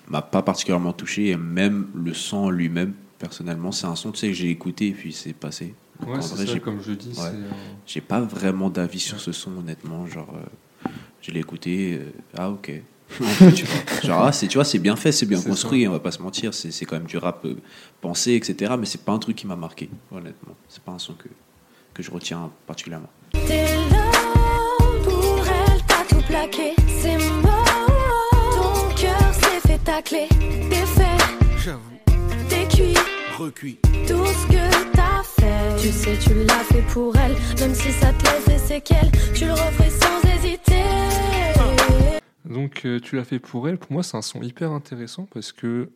m'a 0.08 0.20
pas 0.22 0.42
particulièrement 0.42 0.92
touché, 0.92 1.28
et 1.28 1.36
même 1.36 1.86
le 1.94 2.12
son 2.12 2.50
lui-même, 2.50 2.92
personnellement, 3.20 3.70
c'est 3.70 3.86
un 3.86 3.94
son 3.94 4.10
tu 4.10 4.18
sais, 4.18 4.28
que 4.28 4.32
j'ai 4.34 4.50
écouté 4.50 4.88
et 4.88 4.92
puis 4.92 5.12
c'est 5.12 5.32
passé. 5.32 5.74
Donc, 6.00 6.10
Ouais, 6.10 6.16
en 6.16 6.22
c'est 6.22 6.34
vrai, 6.34 6.46
ça, 6.46 6.58
comme 6.60 6.82
je 6.82 6.92
dis. 6.92 7.10
ouais. 7.18 7.24
euh, 7.32 7.50
J'ai 7.86 8.00
pas 8.00 8.20
vraiment 8.20 8.68
d'avis 8.68 8.98
sur 8.98 9.20
ce 9.20 9.30
son, 9.30 9.56
honnêtement. 9.58 10.06
Genre, 10.08 10.28
euh, 10.34 10.88
je 11.22 11.30
l'ai 11.30 11.40
écouté, 11.40 11.98
euh, 12.00 12.10
ah 12.36 12.50
ok. 12.50 12.72
Tu 13.54 13.64
vois, 13.64 14.02
genre, 14.02 14.22
ah, 14.26 14.32
c'est, 14.32 14.48
tu 14.48 14.58
vois, 14.58 14.64
c'est 14.64 14.80
bien 14.80 14.96
fait, 14.96 15.12
c'est 15.12 15.26
bien 15.26 15.40
construit, 15.40 15.86
on 15.86 15.92
va 15.92 16.00
pas 16.00 16.10
se 16.10 16.20
mentir, 16.20 16.52
c'est, 16.52 16.72
c'est 16.72 16.84
quand 16.86 16.96
même 16.96 17.06
du 17.06 17.16
rap 17.18 17.44
euh, 17.44 17.54
pensé, 18.00 18.34
etc. 18.34 18.74
Mais 18.78 18.86
c'est 18.86 19.02
pas 19.04 19.12
un 19.12 19.18
truc 19.20 19.36
qui 19.36 19.46
m'a 19.46 19.54
marqué, 19.56 19.88
honnêtement. 20.10 20.56
C'est 20.68 20.82
pas 20.82 20.90
un 20.92 20.98
son 20.98 21.14
que, 21.14 21.28
que 21.94 22.02
je 22.02 22.10
retiens 22.10 22.50
particulièrement. 22.66 23.10
T'es 30.02 30.26
fait, 30.28 31.58
J'avoue, 31.64 31.80
t'es 32.48 32.66
cuit, 32.68 32.94
recuit. 33.38 33.78
tout 34.06 34.26
ce 34.26 34.46
que 34.48 34.92
t'as 34.92 35.22
fait. 35.22 35.82
Tu 35.82 35.88
sais, 35.90 36.16
tu 36.18 36.34
l'as 36.44 36.64
fait 36.64 36.82
pour 36.92 37.14
elle, 37.16 37.34
même 37.60 37.74
si 37.74 37.90
ça 37.92 38.12
te 38.12 38.24
laisse 38.24 38.44
des 38.46 38.58
séquelles, 38.58 39.10
tu 39.34 39.46
le 39.46 39.52
referais 39.52 39.90
sans 39.90 40.28
hésiter. 40.28 40.82
Donc 42.44 42.82
euh, 42.84 43.00
tu 43.00 43.16
l'as 43.16 43.24
fait 43.24 43.38
pour 43.38 43.68
elle. 43.68 43.78
Pour 43.78 43.92
moi, 43.92 44.02
c'est 44.02 44.16
un 44.16 44.22
son 44.22 44.42
hyper 44.42 44.70
intéressant 44.72 45.26
parce 45.32 45.52
que 45.52 45.90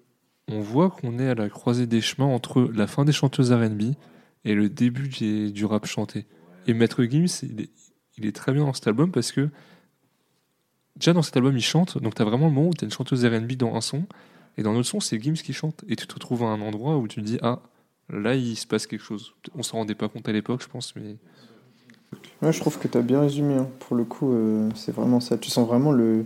on 0.48 0.60
voit 0.60 0.90
qu'on 0.90 1.18
est 1.18 1.28
à 1.28 1.34
la 1.34 1.48
croisée 1.48 1.86
des 1.86 2.00
chemins 2.00 2.26
entre 2.26 2.62
la 2.74 2.86
fin 2.86 3.04
des 3.04 3.12
chanteuses 3.12 3.52
R&B 3.52 3.94
et 4.44 4.54
le 4.54 4.68
début 4.68 5.08
du, 5.08 5.52
du 5.52 5.64
rap 5.64 5.86
chanté. 5.86 6.26
Et 6.66 6.74
Maître 6.74 7.04
Gims, 7.04 7.26
il 7.42 7.60
est, 7.60 7.70
il 8.18 8.26
est 8.26 8.34
très 8.34 8.52
bien 8.52 8.64
dans 8.64 8.72
cet 8.72 8.88
album 8.88 9.12
parce 9.12 9.30
que 9.32 9.48
déjà 11.00 11.12
dans 11.12 11.22
cet 11.22 11.36
album, 11.36 11.56
il 11.56 11.62
chante. 11.62 11.98
Donc 12.02 12.14
tu 12.14 12.22
as 12.22 12.24
vraiment 12.24 12.46
le 12.46 12.52
moment 12.52 12.68
où 12.68 12.74
tu 12.74 12.84
as 12.84 12.86
une 12.86 12.92
chanteuse 12.92 13.24
R&B 13.24 13.52
dans 13.54 13.74
un 13.74 13.80
son 13.80 14.04
et 14.58 14.62
dans 14.62 14.72
l'autre 14.72 14.88
son, 14.88 15.00
c'est 15.00 15.20
Gims 15.20 15.34
qui 15.34 15.52
chante. 15.52 15.82
Et 15.88 15.96
tu 15.96 16.06
te 16.06 16.14
retrouves 16.14 16.42
à 16.44 16.46
un 16.46 16.60
endroit 16.60 16.96
où 16.98 17.08
tu 17.08 17.20
te 17.20 17.26
dis 17.26 17.38
ah 17.42 17.58
là 18.12 18.34
il 18.34 18.56
se 18.56 18.66
passe 18.66 18.86
quelque 18.86 19.02
chose. 19.04 19.34
On 19.56 19.62
s'en 19.62 19.78
rendait 19.78 19.94
pas 19.94 20.08
compte 20.08 20.28
à 20.28 20.32
l'époque, 20.32 20.62
je 20.62 20.68
pense, 20.68 20.94
mais 20.96 21.16
Ouais, 22.42 22.52
je 22.52 22.58
trouve 22.60 22.78
que 22.78 22.88
tu 22.88 22.96
as 22.98 23.02
bien 23.02 23.20
résumé. 23.20 23.54
hein. 23.54 23.68
Pour 23.80 23.96
le 23.96 24.04
coup, 24.04 24.32
euh, 24.32 24.68
c'est 24.74 24.92
vraiment 24.92 25.20
ça. 25.20 25.36
Tu 25.38 25.48
sens 25.50 25.66
vraiment 25.68 25.92
le, 25.92 26.24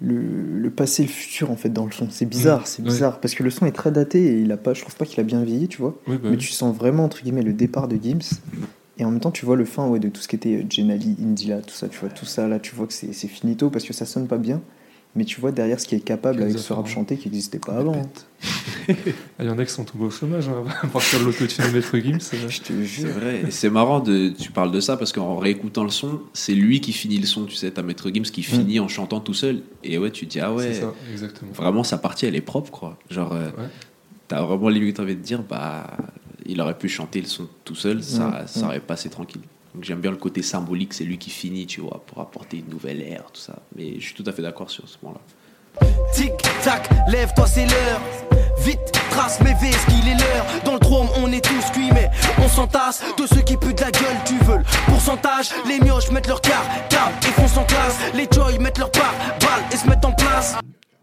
le, 0.00 0.20
le 0.58 0.70
passé 0.70 1.02
et 1.02 1.06
le 1.06 1.12
futur 1.12 1.50
en 1.50 1.56
fait 1.56 1.68
dans 1.68 1.84
le 1.84 1.92
son. 1.92 2.08
C'est 2.10 2.26
bizarre, 2.26 2.62
Mm, 2.62 2.66
c'est 2.66 2.82
ouais. 2.82 2.88
bizarre 2.88 3.20
parce 3.20 3.34
que 3.34 3.42
le 3.42 3.50
son 3.50 3.66
est 3.66 3.72
très 3.72 3.92
daté 3.92 4.24
et 4.24 4.40
il 4.40 4.50
a 4.50 4.56
pas, 4.56 4.72
je 4.74 4.80
trouve 4.80 4.96
pas 4.96 5.04
qu'il 5.04 5.20
a 5.20 5.22
bien 5.22 5.42
vieilli, 5.44 5.68
tu 5.68 5.78
vois. 5.78 5.94
oui, 6.06 6.16
bah 6.16 6.22
Mais 6.24 6.30
oui. 6.30 6.36
tu 6.38 6.48
sens 6.48 6.74
vraiment 6.76 7.04
entre 7.04 7.22
guillemets 7.22 7.42
le 7.42 7.52
départ 7.52 7.86
de 7.88 7.96
Gims 7.96 8.40
et 9.00 9.04
en 9.04 9.10
même 9.10 9.18
temps 9.20 9.32
tu 9.32 9.44
vois 9.46 9.56
le 9.56 9.64
fin 9.64 9.88
ouais, 9.88 9.98
de 9.98 10.08
tout 10.08 10.20
ce 10.20 10.28
qui 10.28 10.36
était 10.36 10.56
euh, 10.58 10.64
Jenali, 10.70 11.16
Indila, 11.20 11.60
tout 11.62 11.74
ça. 11.74 11.88
Tu 11.88 11.98
vois 11.98 12.08
tout 12.10 12.26
ça 12.26 12.46
là, 12.46 12.60
tu 12.60 12.74
vois 12.76 12.86
que 12.86 12.92
c'est 12.92 13.12
c'est 13.12 13.28
finito 13.28 13.68
parce 13.70 13.84
que 13.84 13.92
ça 13.92 14.06
sonne 14.06 14.28
pas 14.28 14.38
bien. 14.38 14.60
Mais 15.16 15.24
tu 15.24 15.40
vois 15.40 15.50
derrière 15.50 15.80
ce 15.80 15.88
qui 15.88 15.96
est 15.96 16.00
capable 16.00 16.40
avec 16.40 16.56
ce 16.56 16.72
rap 16.72 16.86
chanté 16.86 17.16
qui 17.16 17.28
n'existait 17.28 17.58
pas 17.58 17.72
avant. 17.78 18.00
Ah, 18.88 18.92
Il 19.40 19.46
y 19.46 19.50
en 19.50 19.58
a 19.58 19.64
qui 19.64 19.72
sont 19.72 19.84
tombés 19.84 20.04
au 20.04 20.10
chômage 20.10 20.48
hein, 20.48 20.64
à 20.82 20.86
partir 20.86 21.18
de 21.20 21.24
l'autotune 21.24 21.64
de 21.66 21.70
Maître 21.70 21.98
Gims. 21.98 22.18
euh. 22.34 22.48
Je 22.48 22.60
te 22.60 22.66
C'est 22.72 22.84
jure. 22.84 23.08
vrai. 23.10 23.42
Et 23.46 23.50
c'est 23.50 23.70
marrant, 23.70 24.00
de, 24.00 24.28
tu 24.30 24.50
parles 24.52 24.70
de 24.72 24.80
ça 24.80 24.96
parce 24.96 25.12
qu'en 25.12 25.36
réécoutant 25.36 25.82
le 25.84 25.90
son, 25.90 26.20
c'est 26.32 26.54
lui 26.54 26.80
qui 26.80 26.92
finit 26.92 27.18
le 27.18 27.26
son. 27.26 27.44
Tu 27.44 27.56
sais, 27.56 27.70
t'as 27.72 27.82
Maître 27.82 28.08
Gims 28.12 28.22
qui 28.22 28.42
finit 28.42 28.78
en 28.80 28.88
chantant 28.88 29.20
tout 29.20 29.34
seul. 29.34 29.62
Et 29.84 29.98
ouais, 29.98 30.10
tu 30.10 30.26
te 30.26 30.32
dis, 30.32 30.40
ah 30.40 30.52
ouais, 30.54 30.72
C'est 30.74 30.80
ça, 30.82 30.94
exactement. 31.12 31.50
vraiment 31.52 31.82
sa 31.84 31.98
partie 31.98 32.26
elle 32.26 32.36
est 32.36 32.40
propre 32.40 32.70
quoi. 32.70 32.96
Genre, 33.10 33.32
euh, 33.32 33.46
Ouais. 33.46 33.68
t'as 34.28 34.42
vraiment 34.42 34.68
limite 34.68 35.00
envie 35.00 35.16
de 35.16 35.20
dire, 35.22 35.42
bah, 35.42 35.88
il 36.46 36.60
aurait 36.60 36.78
pu 36.78 36.88
chanter 36.88 37.20
le 37.20 37.26
son 37.26 37.48
tout 37.64 37.74
seul, 37.74 38.02
ça, 38.02 38.46
ça 38.46 38.66
aurait 38.66 38.80
passé 38.80 39.10
tranquille. 39.10 39.42
Donc 39.74 39.84
j'aime 39.84 40.00
bien 40.00 40.10
le 40.10 40.16
côté 40.16 40.42
symbolique, 40.42 40.92
c'est 40.94 41.04
lui 41.04 41.18
qui 41.18 41.30
finit, 41.30 41.66
tu 41.66 41.80
vois, 41.80 42.02
pour 42.06 42.20
apporter 42.20 42.58
une 42.58 42.68
nouvelle 42.68 43.02
ère, 43.02 43.30
tout 43.32 43.40
ça. 43.40 43.60
Mais 43.76 43.94
je 44.00 44.04
suis 44.06 44.14
tout 44.14 44.24
à 44.26 44.32
fait 44.32 44.42
d'accord 44.42 44.70
sur 44.70 44.88
ce 44.88 44.98
point-là. 44.98 45.20
Tic 46.12 46.32
tac, 46.64 46.88
lève-toi, 47.08 47.46
c'est 47.46 47.66
l'heure. 47.66 48.00
Vite, 48.58 48.92
trace 49.10 49.40
mes 49.40 49.54
V, 49.54 49.70
ce 49.72 49.86
qu'il 49.86 50.08
est 50.08 50.16
l'heure. 50.16 50.44
Dans 50.64 50.74
le 50.74 50.80
trône, 50.80 51.06
on 51.16 51.30
est 51.32 51.42
tous 51.42 51.70
cuits, 51.72 51.90
mais 51.92 52.10
on 52.38 52.48
s'entasse. 52.48 53.02
De 53.16 53.26
ceux 53.26 53.42
qui 53.42 53.56
puent 53.56 53.72
de 53.72 53.80
la 53.80 53.90
gueule, 53.90 54.16
tu 54.26 54.36
veux. 54.44 54.58
Pourcentage, 54.86 55.50
les 55.68 55.78
mioches 55.78 56.10
mettent 56.10 56.26
leur 56.26 56.40
car, 56.40 56.64
câble 56.88 57.14
et 57.22 57.32
foncent 57.32 57.56
en 57.56 57.64
classe. 57.64 57.96
Les 58.14 58.26
joy 58.30 58.58
mettent 58.58 58.78
leur 58.78 58.90
part, 58.90 59.14
balle 59.40 59.64
et 59.72 59.76
se 59.76 59.88
mettent 59.88 60.04
en 60.04 60.12
place. 60.12 60.56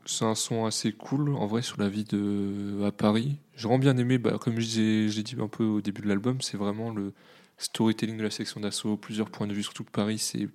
C'est 0.06 0.26
un 0.26 0.36
son 0.36 0.66
assez 0.66 0.92
cool, 0.92 1.36
en 1.36 1.48
vrai, 1.48 1.62
sur 1.62 1.80
la 1.80 1.90
vie 1.90 2.04
de 2.04 2.86
à 2.86 2.92
Paris. 2.92 3.38
J'ai 3.58 3.64
vraiment 3.64 3.80
bien 3.80 3.98
aimé, 3.98 4.18
bah, 4.20 4.38
comme 4.40 4.60
je 4.60 4.66
disais- 4.66 5.10
j'ai 5.10 5.24
dit 5.24 5.36
un 5.42 5.48
peu 5.48 5.64
au 5.66 5.82
début 5.82 6.02
de 6.04 6.08
l'album, 6.08 6.42
c'est 6.42 6.58
vraiment 6.58 6.92
le 6.92 7.12
storytelling 7.58 8.16
de 8.18 8.24
la 8.24 8.30
section 8.30 8.62
d'assaut, 8.62 8.96
plusieurs 8.98 9.30
points 9.32 9.48
de 9.48 9.54
vue 9.54 9.64
sur 9.64 9.74
toute 9.74 9.90
Paris. 9.90 10.20
C'est 10.20 10.48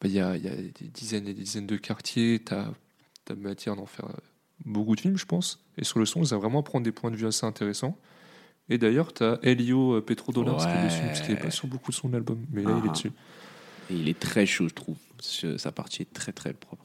bah, 0.00 0.08
il 0.08 0.12
y, 0.12 0.20
a, 0.20 0.36
y 0.36 0.46
a 0.48 0.54
des 0.54 0.88
dizaines 0.94 1.26
et 1.26 1.34
des 1.34 1.42
dizaines 1.42 1.66
de 1.66 1.76
quartiers, 1.76 2.38
t'as 2.44 2.68
as 3.28 3.34
matière 3.34 3.74
d'en 3.74 3.86
faire 3.86 4.06
beaucoup 4.64 4.94
de 4.94 5.00
films, 5.00 5.16
je 5.18 5.26
pense. 5.26 5.64
Et 5.76 5.84
sur 5.84 5.98
le 5.98 6.06
son, 6.06 6.22
ils 6.22 6.34
ont 6.34 6.38
vraiment 6.38 6.60
à 6.60 6.62
prendre 6.62 6.84
des 6.84 6.92
points 6.92 7.10
de 7.10 7.16
vue 7.16 7.26
assez 7.26 7.44
intéressants. 7.44 7.98
Et 8.68 8.78
d'ailleurs, 8.78 9.12
t'as 9.12 9.38
Elio 9.42 9.94
euh, 9.94 10.00
qui 10.00 10.14
dessus, 10.14 11.02
parce 11.06 11.20
qu'il 11.20 11.34
n'est 11.34 11.40
pas 11.40 11.50
sur 11.50 11.66
beaucoup 11.66 11.90
de 11.90 11.96
son 11.96 12.12
album, 12.14 12.44
mais 12.52 12.62
là, 12.62 12.70
il 12.70 12.86
est 12.86 12.88
Ah. 12.88 12.92
dessus. 12.92 13.12
Et 13.90 13.94
il 13.94 14.08
est 14.08 14.18
très 14.18 14.46
chaud, 14.46 14.68
je 14.68 14.74
trouve. 14.74 14.96
Sa 15.20 15.72
partie 15.72 16.02
est 16.02 16.12
très 16.12 16.32
très 16.32 16.52
propre. 16.52 16.84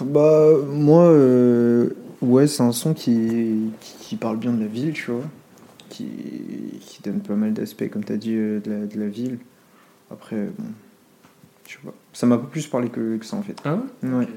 Bah, 0.00 0.48
moi, 0.66 1.04
euh, 1.04 1.94
ouais, 2.22 2.46
c'est 2.46 2.62
un 2.62 2.72
son 2.72 2.94
qui, 2.94 3.70
qui, 3.80 3.94
qui 4.00 4.16
parle 4.16 4.36
bien 4.38 4.52
de 4.52 4.60
la 4.60 4.66
ville, 4.68 4.92
tu 4.92 5.10
vois. 5.10 5.24
Qui, 5.88 6.04
qui 6.80 7.00
donne 7.02 7.20
pas 7.20 7.34
mal 7.34 7.54
d'aspects, 7.54 7.88
comme 7.90 8.04
tu 8.04 8.12
as 8.12 8.16
dit, 8.16 8.34
euh, 8.34 8.60
de 8.60 8.70
la, 8.70 8.86
de 8.86 9.00
la 9.00 9.08
ville. 9.08 9.38
Après, 10.10 10.36
bon, 10.58 10.64
tu 11.64 11.78
vois. 11.82 11.94
Ça 12.12 12.26
m'a 12.26 12.36
pas 12.38 12.46
plus 12.46 12.66
parlé 12.66 12.88
que, 12.88 13.16
que 13.16 13.24
ça, 13.24 13.36
en 13.36 13.42
fait. 13.42 13.56
Ah 13.64 13.74
ouais? 13.74 14.08
Ouais. 14.10 14.28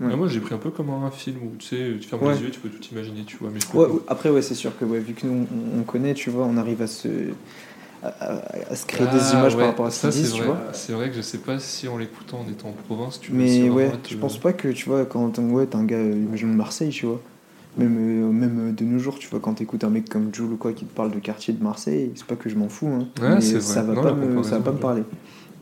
Ouais. 0.00 0.10
Ah, 0.12 0.16
Moi, 0.16 0.26
j'ai 0.28 0.40
pris 0.40 0.54
un 0.54 0.58
peu 0.58 0.70
comme 0.70 0.90
un 0.90 1.10
film 1.10 1.36
où 1.44 1.52
tu 1.58 1.66
sais, 1.66 1.92
tu 2.00 2.08
fermes 2.08 2.22
Ouais. 2.24 2.34
les 2.34 2.42
yeux, 2.42 2.50
tu 2.50 2.58
peux 2.60 2.68
tout 2.68 2.82
imaginer, 2.90 3.22
tu 3.24 3.36
vois. 3.36 3.50
Mais 3.52 3.60
je 3.60 3.76
Ouais, 3.76 3.86
après, 4.08 4.30
ouais, 4.30 4.42
c'est 4.42 4.54
sûr 4.56 4.76
que 4.78 4.84
ouais, 4.84 4.98
vu 4.98 5.14
que 5.14 5.24
nous, 5.26 5.46
on, 5.76 5.80
on 5.80 5.82
connaît, 5.84 6.14
tu 6.14 6.30
vois, 6.30 6.44
on 6.46 6.56
arrive 6.56 6.82
à 6.82 6.86
se, 6.88 7.08
à, 8.04 8.76
se 8.76 8.86
créer 8.86 9.06
des 9.06 9.32
Ah, 9.32 9.38
images 9.38 9.54
ouais, 9.54 9.60
par 9.60 9.68
rapport 9.70 9.86
à 9.86 9.90
ce 9.90 10.08
qu'ils 10.08 10.30
tu 10.30 10.42
vois. 10.44 10.58
C'est 10.72 10.92
vrai 10.92 11.08
que 11.08 11.16
je 11.16 11.22
sais 11.22 11.38
pas 11.38 11.58
si 11.58 11.88
en 11.88 11.96
l'écoutant 11.96 12.40
en 12.40 12.50
étant 12.50 12.68
en 12.68 12.72
province, 12.72 13.20
tu 13.20 13.32
Mais 13.32 13.68
ouais, 13.70 13.90
te- 14.02 14.10
je 14.10 14.16
pense 14.16 14.38
pas 14.38 14.52
que, 14.52 14.68
tu 14.68 14.88
vois, 14.88 15.04
quand 15.06 15.28
t'es 15.30 15.40
ouais, 15.42 15.66
un 15.74 15.84
gars, 15.84 15.96
euh, 15.96 16.12
imaginons 16.12 16.52
de 16.52 16.56
Marseille, 16.58 16.90
tu 16.90 17.06
vois. 17.06 17.20
Même, 17.76 17.96
euh, 17.98 18.30
même 18.30 18.68
euh, 18.68 18.72
de 18.72 18.84
nos 18.84 18.98
jours, 18.98 19.18
tu 19.18 19.28
vois, 19.28 19.40
quand 19.40 19.54
t'écoutes 19.54 19.82
un 19.84 19.90
mec 19.90 20.08
comme 20.08 20.32
Jules 20.32 20.52
ou 20.52 20.56
quoi 20.56 20.72
qui 20.72 20.84
te 20.84 20.94
parle 20.94 21.10
de 21.10 21.18
quartier 21.18 21.54
de 21.54 21.62
Marseille, 21.62 22.12
c'est 22.14 22.26
pas 22.26 22.36
que 22.36 22.48
je 22.48 22.54
m'en 22.56 22.68
fous, 22.68 22.86
hein. 22.86 23.08
Ouais, 23.20 23.34
mais 23.34 23.40
c'est 23.40 23.60
ça 23.60 23.82
vrai. 23.82 23.88
va, 23.88 23.94
Non, 23.94 24.02
pas 24.02 24.10
la 24.10 24.14
me, 24.14 24.42
ça 24.44 24.58
va 24.58 24.64
pas 24.64 24.72
me 24.72 24.78
parler. 24.78 25.02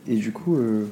Et 0.07 0.15
du 0.17 0.31
coup, 0.31 0.55
euh, 0.57 0.85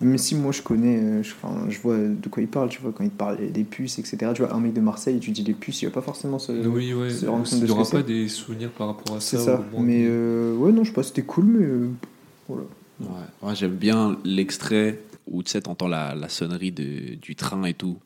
même 0.00 0.18
si 0.18 0.34
moi 0.34 0.52
je 0.52 0.62
connais, 0.62 0.98
euh, 0.98 1.22
je, 1.22 1.32
enfin, 1.32 1.66
je 1.70 1.78
vois 1.80 1.96
de 1.96 2.28
quoi 2.28 2.42
il 2.42 2.48
parle, 2.48 2.68
tu 2.68 2.80
vois, 2.80 2.92
quand 2.92 3.04
il 3.04 3.10
te 3.10 3.16
parle 3.16 3.50
des 3.50 3.64
puces, 3.64 3.98
etc. 3.98 4.32
Tu 4.34 4.42
vois, 4.42 4.54
un 4.54 4.60
mec 4.60 4.72
de 4.74 4.80
Marseille, 4.80 5.18
tu 5.20 5.30
dis 5.30 5.42
les 5.42 5.54
puces, 5.54 5.82
il 5.82 5.86
va 5.86 5.92
pas 5.92 6.02
forcément 6.02 6.38
se. 6.38 6.52
Oui, 6.52 6.92
ouais. 6.92 7.10
se 7.10 7.26
rendre 7.26 7.44
compte 7.44 7.52
Il 7.52 7.60
de 7.60 7.64
n'y 7.64 7.68
ce 7.68 7.72
aura 7.72 7.84
que 7.84 7.90
pas 7.90 8.02
des 8.02 8.28
souvenirs 8.28 8.70
par 8.70 8.88
rapport 8.88 9.16
à 9.16 9.20
ça. 9.20 9.38
C'est 9.38 9.44
ça. 9.44 9.64
au. 9.72 9.80
Mais 9.80 10.04
euh, 10.06 10.54
ouais, 10.56 10.72
non, 10.72 10.84
je 10.84 10.88
sais 10.90 10.94
pas, 10.94 11.02
c'était 11.02 11.22
cool, 11.22 11.44
mais. 11.46 11.64
euh, 11.64 11.88
voilà. 12.48 12.64
Ouais. 13.00 13.54
J'aime 13.54 13.74
bien 13.76 14.16
l'extrait 14.24 15.00
où 15.26 15.42
tu 15.42 15.50
sais, 15.50 15.60
t'entends 15.60 15.88
la, 15.88 16.14
la 16.14 16.28
sonnerie 16.28 16.70
de, 16.72 17.16
du 17.16 17.34
train 17.34 17.64
et 17.64 17.74
tout. 17.74 17.96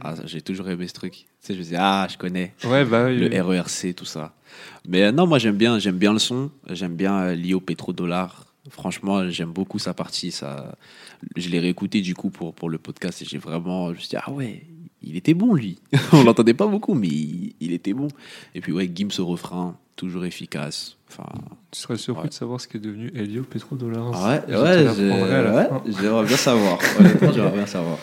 Ah, 0.00 0.14
j'ai 0.24 0.40
toujours 0.40 0.68
aimé 0.68 0.88
ce 0.88 0.92
truc. 0.92 1.12
Tu 1.12 1.26
sais, 1.40 1.54
je 1.54 1.58
me 1.58 1.64
disais, 1.64 1.76
ah, 1.78 2.06
je 2.10 2.18
connais. 2.18 2.52
Ouais, 2.64 2.84
bah 2.84 3.06
oui. 3.06 3.16
le 3.16 3.28
oui. 3.28 3.40
RERC, 3.40 3.94
tout 3.94 4.04
ça. 4.04 4.34
Mais 4.88 5.04
euh, 5.04 5.12
non, 5.12 5.26
moi 5.26 5.38
j'aime 5.38 5.56
bien, 5.56 5.78
j'aime 5.78 5.96
bien 5.98 6.12
le 6.12 6.18
son, 6.18 6.50
j'aime 6.70 6.94
bien 6.94 7.16
euh, 7.20 7.34
Lio 7.34 7.60
Petrodollar. 7.60 8.46
Franchement, 8.70 9.28
j'aime 9.28 9.50
beaucoup 9.52 9.78
sa 9.78 9.92
partie. 9.94 10.30
Ça, 10.30 10.74
je 11.36 11.48
l'ai 11.50 11.58
réécouté 11.60 12.00
du 12.00 12.14
coup 12.14 12.30
pour, 12.30 12.54
pour 12.54 12.70
le 12.70 12.78
podcast 12.78 13.20
et 13.22 13.24
j'ai 13.24 13.38
vraiment, 13.38 13.88
je 13.90 13.94
me 13.94 13.98
suis 14.00 14.08
dit, 14.08 14.16
ah 14.16 14.30
ouais, 14.30 14.64
il 15.02 15.16
était 15.16 15.34
bon 15.34 15.54
lui. 15.54 15.78
On 16.12 16.22
l'entendait 16.24 16.54
pas 16.54 16.66
beaucoup, 16.66 16.94
mais 16.94 17.08
il, 17.08 17.54
il 17.60 17.72
était 17.72 17.92
bon. 17.92 18.08
Et 18.54 18.60
puis 18.60 18.72
ouais, 18.72 18.90
Gims 18.94 19.10
au 19.18 19.26
refrain, 19.26 19.76
toujours 19.96 20.24
efficace. 20.24 20.96
Enfin, 21.10 21.28
Tu 21.70 21.80
serais 21.80 21.98
surpris 21.98 22.22
Ouais. 22.24 22.28
de 22.30 22.34
savoir 22.34 22.60
ce 22.60 22.66
qui 22.68 22.78
est 22.78 22.80
devenu 22.80 23.12
Elio 23.14 23.42
Petrodollars. 23.44 24.10
ah 24.14 24.40
ouais, 24.48 24.54
ouais, 24.56 24.62
ouais, 24.62 25.68
j'aimerais 26.00 26.24
bien 26.26 26.36
savoir. 26.36 26.78
Honnêtement, 26.98 27.32
j'aimerais 27.32 27.52
bien 27.52 27.66
savoir. 27.66 27.98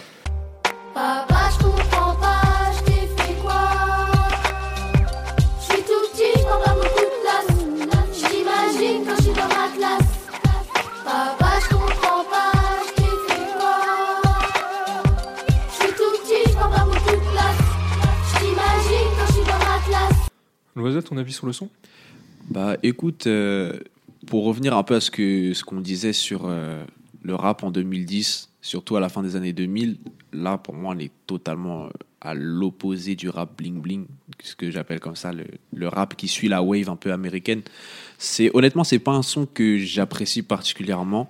Loisette, 20.76 21.06
ton 21.06 21.18
avis 21.18 21.34
sur 21.34 21.46
le 21.48 21.54
son? 21.54 21.70
Bah 22.50 22.78
écoute, 22.84 23.28
euh, 23.28 23.80
pour 24.28 24.46
revenir 24.46 24.76
un 24.76 24.84
peu 24.84 24.96
à 24.96 25.02
ce 25.02 25.12
que 25.12 25.54
ce 25.54 25.64
qu'on 25.64 25.82
disait 25.82 26.14
sur 26.14 26.44
euh, 26.46 26.84
le 27.24 27.36
rap 27.36 27.64
en 27.64 27.72
2010, 27.72 28.50
surtout 28.62 28.96
à 28.96 29.00
la 29.00 29.10
fin 29.10 29.22
des 29.24 29.36
années 29.36 29.54
2000, 29.54 29.98
là 30.34 30.58
pour 30.58 30.74
moi 30.74 30.94
on 30.96 31.00
est 31.00 31.12
totalement 31.28 31.86
euh, 31.86 31.90
à 32.22 32.34
l'opposé 32.34 33.16
du 33.16 33.30
rap 33.30 33.58
bling 33.58 33.82
bling, 33.82 34.06
ce 34.44 34.56
que 34.56 34.72
j'appelle 34.72 35.00
comme 35.00 35.16
ça 35.16 35.34
le, 35.34 35.46
le 35.74 35.88
rap 35.88 36.16
qui 36.16 36.28
suit 36.28 36.48
la 36.48 36.62
wave 36.64 36.90
un 36.90 36.96
peu 36.96 37.12
américaine. 37.12 37.62
C'est 38.18 38.50
honnêtement 38.56 38.84
c'est 38.84 39.00
pas 39.00 39.12
un 39.12 39.24
son 39.24 39.46
que 39.46 39.78
j'apprécie 39.78 40.42
particulièrement. 40.44 41.30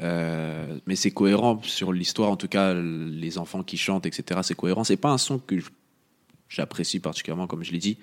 mais 0.00 0.96
c'est 0.96 1.10
cohérent 1.12 1.60
sur 1.62 1.92
l'histoire, 1.92 2.30
en 2.30 2.36
tout 2.36 2.48
cas 2.48 2.74
les 2.74 3.38
enfants 3.38 3.62
qui 3.62 3.76
chantent, 3.78 4.06
etc. 4.06 4.40
C'est 4.42 4.54
cohérent. 4.54 4.84
C'est 4.84 4.96
pas 4.98 5.10
un 5.10 5.18
son 5.18 5.38
que 5.38 5.58
je- 5.58 5.70
j'apprécie 6.48 7.00
particulièrement, 7.00 7.46
comme 7.46 7.64
je 7.64 7.72
l'ai 7.72 7.78
dit, 7.78 7.98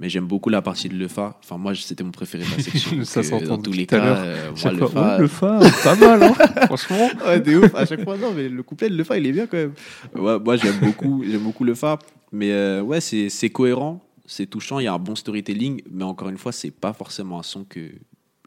mais 0.00 0.08
j'aime 0.08 0.26
beaucoup 0.26 0.50
la 0.50 0.62
partie 0.62 0.88
de 0.88 0.94
Lefa. 0.94 1.38
Enfin, 1.42 1.58
moi, 1.58 1.74
c'était 1.74 2.04
mon 2.04 2.10
préféré 2.10 2.44
de 2.44 2.50
la 2.50 2.62
section. 2.62 3.04
Ça 3.04 3.20
euh, 3.20 3.22
s'entend 3.22 3.56
dans 3.56 3.58
tous 3.58 3.72
les 3.72 3.86
cas, 3.86 4.04
euh, 4.04 4.50
moi, 4.50 4.56
fois, 4.56 4.72
Lefa, 4.72 5.18
le 5.18 5.28
phare, 5.28 5.62
pas 5.82 5.96
mal, 5.96 6.22
hein 6.22 6.34
franchement. 6.66 7.08
Ouais, 7.26 7.40
de 7.40 7.56
ouf. 7.56 7.74
À 7.74 7.86
chaque 7.86 8.02
fois, 8.04 8.16
non, 8.16 8.32
mais 8.34 8.48
le 8.48 8.62
couplet 8.62 8.88
de 8.90 8.96
Lefa, 8.96 9.18
il 9.18 9.26
est 9.26 9.32
bien 9.32 9.46
quand 9.46 9.56
même. 9.56 9.74
Ouais, 10.14 10.38
moi, 10.38 10.56
j'aime 10.56 10.78
beaucoup, 10.80 11.24
j'aime 11.24 11.42
beaucoup 11.42 11.64
Lefa. 11.64 11.98
Mais 12.32 12.52
euh, 12.52 12.82
ouais, 12.82 13.00
c'est 13.00 13.28
c'est 13.28 13.50
cohérent, 13.50 14.04
c'est 14.26 14.46
touchant, 14.46 14.80
il 14.80 14.84
y 14.84 14.88
a 14.88 14.92
un 14.92 14.98
bon 14.98 15.14
storytelling, 15.14 15.82
mais 15.90 16.04
encore 16.04 16.28
une 16.28 16.38
fois, 16.38 16.50
c'est 16.50 16.72
pas 16.72 16.92
forcément 16.92 17.38
un 17.38 17.44
son 17.44 17.64
que 17.64 17.92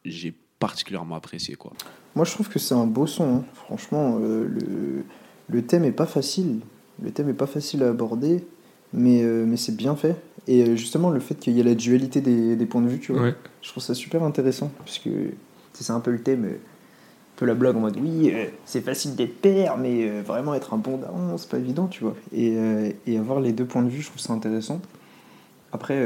j'ai 0.04 0.34
particulièrement 0.60 1.16
apprécié, 1.16 1.56
quoi. 1.56 1.72
Moi, 2.16 2.26
je 2.26 2.32
trouve 2.32 2.50
que 2.50 2.60
c'est 2.60 2.74
un 2.74 2.86
beau 2.88 3.06
son. 3.08 3.38
hein. 3.38 3.44
Franchement, 3.54 4.18
euh, 4.22 4.48
le, 4.48 5.06
le 5.48 5.62
thème 5.66 5.86
est 5.86 5.92
pas 5.92 6.08
facile. 6.08 6.60
Le 7.02 7.12
thème 7.12 7.30
est 7.30 7.34
pas 7.34 7.46
facile 7.48 7.84
à 7.84 7.90
aborder, 7.90 8.44
mais, 8.94 9.22
euh, 9.24 9.46
mais 9.46 9.58
c'est 9.58 9.76
bien 9.76 9.96
fait. 9.96 10.16
Et 10.48 10.64
euh, 10.64 10.76
justement, 10.76 11.10
le 11.10 11.20
fait 11.20 11.36
qu'il 11.36 11.54
y 11.54 11.60
ait 11.60 11.64
la 11.64 11.76
dualité 11.76 12.22
des, 12.22 12.56
des 12.56 12.66
points 12.66 12.82
de 12.82 12.88
vue, 12.88 13.00
tu 13.00 13.12
vois, 13.14 13.22
Ouais. 13.24 13.36
je 13.62 13.70
trouve 13.70 13.84
ça 13.84 13.94
super 13.94 14.24
intéressant. 14.24 14.72
Puisque 14.86 15.04
tu 15.04 15.10
sais, 15.74 15.84
c'est 15.84 15.92
un 15.94 16.00
peu 16.00 16.12
le 16.12 16.20
thème, 16.22 16.46
euh, 16.46 16.50
un 16.52 17.36
peu 17.38 17.46
la 17.46 17.54
blague 17.54 17.76
en 17.76 17.82
mode 17.82 17.98
oui, 18.02 18.32
euh, 18.34 18.46
c'est 18.66 18.82
facile 18.82 19.16
d'être 19.16 19.42
père, 19.42 19.78
mais 19.78 20.10
euh, 20.10 20.22
vraiment 20.26 20.54
être 20.56 20.74
un 20.74 20.78
bon 20.78 20.98
daron, 20.98 21.38
c'est 21.38 21.50
pas 21.50 21.58
évident, 21.60 21.88
tu 21.88 22.04
vois. 22.04 22.16
Et, 22.34 22.56
et 23.06 23.18
avoir 23.18 23.40
les 23.42 23.52
deux 23.52 23.66
points 23.66 23.84
de 23.84 23.90
vue, 23.90 24.02
je 24.02 24.08
trouve 24.08 24.22
ça 24.22 24.34
intéressant. 24.34 24.80
Après, 25.74 26.02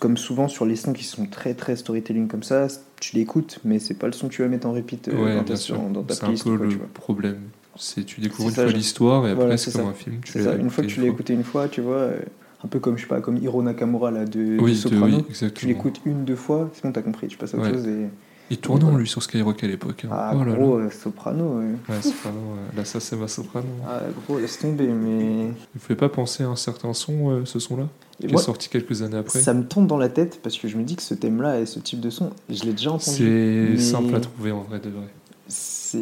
comme 0.00 0.16
souvent 0.16 0.48
sur 0.48 0.64
les 0.64 0.76
sons 0.76 0.94
qui 0.94 1.04
sont 1.04 1.26
très 1.26 1.52
très 1.54 1.76
storytelling 1.76 2.26
comme 2.26 2.42
ça, 2.42 2.68
tu 3.00 3.16
l'écoutes, 3.16 3.58
mais 3.64 3.78
c'est 3.78 3.94
pas 3.94 4.06
le 4.06 4.12
son 4.14 4.28
que 4.28 4.32
tu 4.34 4.42
vas 4.42 4.48
mettre 4.48 4.66
en 4.66 4.72
repeat 4.72 5.08
Ouais, 5.08 5.34
dans, 5.36 5.44
ta, 5.44 5.54
dans 5.92 6.02
ta 6.02 6.14
C'est 6.14 6.22
un 6.24 6.26
playlist. 6.28 6.44
peu 6.44 6.56
quoi, 6.56 6.66
le 6.66 6.72
tu 6.72 6.78
vois. 6.78 6.86
problème. 6.94 7.40
C'est 7.76 8.04
tu 8.04 8.20
découvres 8.20 8.48
une 8.48 8.54
ça, 8.54 8.62
fois 8.62 8.70
je- 8.70 8.76
l'histoire 8.76 9.26
et 9.26 9.30
après 9.30 9.44
Voilà, 9.44 9.56
c'est 9.56 9.72
comme 9.72 9.82
ça. 9.82 9.88
un 9.88 9.92
film. 9.94 10.16
Tu 10.24 10.32
ça, 10.42 10.54
une 10.54 10.70
fois 10.70 10.84
que 10.84 10.88
tu 10.88 11.00
l'as 11.00 11.08
écouté 11.08 11.32
une 11.34 11.44
fois, 11.44 11.68
tu 11.68 11.80
vois, 11.80 11.96
euh, 11.96 12.18
un 12.64 12.68
peu 12.68 12.78
comme, 12.78 12.96
je 12.96 13.02
sais 13.02 13.08
pas, 13.08 13.20
comme 13.20 13.36
Hiro 13.36 13.62
Nakamura 13.62 14.10
là, 14.10 14.24
de, 14.24 14.58
Oui, 14.60 14.72
de 14.72 14.76
Soprano. 14.76 15.18
oui, 15.28 15.50
tu 15.54 15.66
l'écoutes 15.66 16.00
une, 16.04 16.24
deux 16.24 16.36
fois, 16.36 16.70
c'est 16.72 16.82
bon, 16.84 16.92
t'as 16.92 17.02
compris, 17.02 17.26
tu 17.28 17.36
passes 17.36 17.54
à 17.54 17.58
autre 17.58 17.66
Ouais. 17.66 17.72
chose. 17.74 17.86
Et... 17.86 18.06
Il 18.50 18.58
tournait 18.58 18.84
en 18.84 18.96
lui 18.96 19.08
sur 19.08 19.22
Skyrock 19.22 19.64
à 19.64 19.66
l'époque. 19.66 20.04
hein. 20.04 20.08
Ah, 20.12 20.32
Oh 20.34 20.44
là 20.44 20.52
gros, 20.54 20.78
là. 20.78 20.84
euh, 20.84 20.90
Soprano, 20.90 21.58
ouais. 21.60 21.64
Ouais, 21.88 22.02
soprano, 22.02 22.36
ouais. 22.38 22.76
Là, 22.76 22.84
ça, 22.84 23.00
c'est 23.00 23.16
ma 23.16 23.26
soprano. 23.26 23.66
Ah, 23.88 24.00
gros, 24.26 24.38
laisse 24.38 24.58
tomber, 24.58 24.86
mais. 24.86 25.46
Il 25.46 25.46
ne 25.74 25.80
fait 25.80 25.94
pas 25.96 26.10
penser 26.10 26.44
à 26.44 26.48
un 26.48 26.56
certain 26.56 26.92
son, 26.92 27.30
euh, 27.30 27.44
ce 27.46 27.58
son-là 27.58 27.88
Qui 28.20 28.28
moi, 28.28 28.40
est 28.40 28.44
sorti 28.44 28.68
quelques 28.68 29.00
années 29.02 29.16
après? 29.16 29.40
ça 29.40 29.54
me 29.54 29.64
tombe 29.64 29.86
dans 29.86 29.96
la 29.96 30.10
tête 30.10 30.40
parce 30.42 30.58
que 30.58 30.68
je 30.68 30.76
me 30.76 30.84
dis 30.84 30.94
que 30.94 31.02
ce 31.02 31.14
thème-là 31.14 31.58
et 31.60 31.64
ce 31.66 31.78
type 31.80 32.00
de 32.00 32.10
son, 32.10 32.30
je 32.50 32.62
l'ai 32.64 32.72
déjà 32.72 32.90
entendu. 32.92 33.16
C'est 33.16 33.24
mais 33.70 33.76
simple 33.78 34.14
à 34.14 34.20
trouver 34.20 34.52
en 34.52 34.60
vrai 34.62 34.78
de 34.78 34.90
vrai. 34.90 35.08
C'est. 35.48 35.98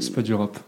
C'est 0.00 0.14
pas 0.14 0.22
du 0.22 0.32
rap, 0.34 0.58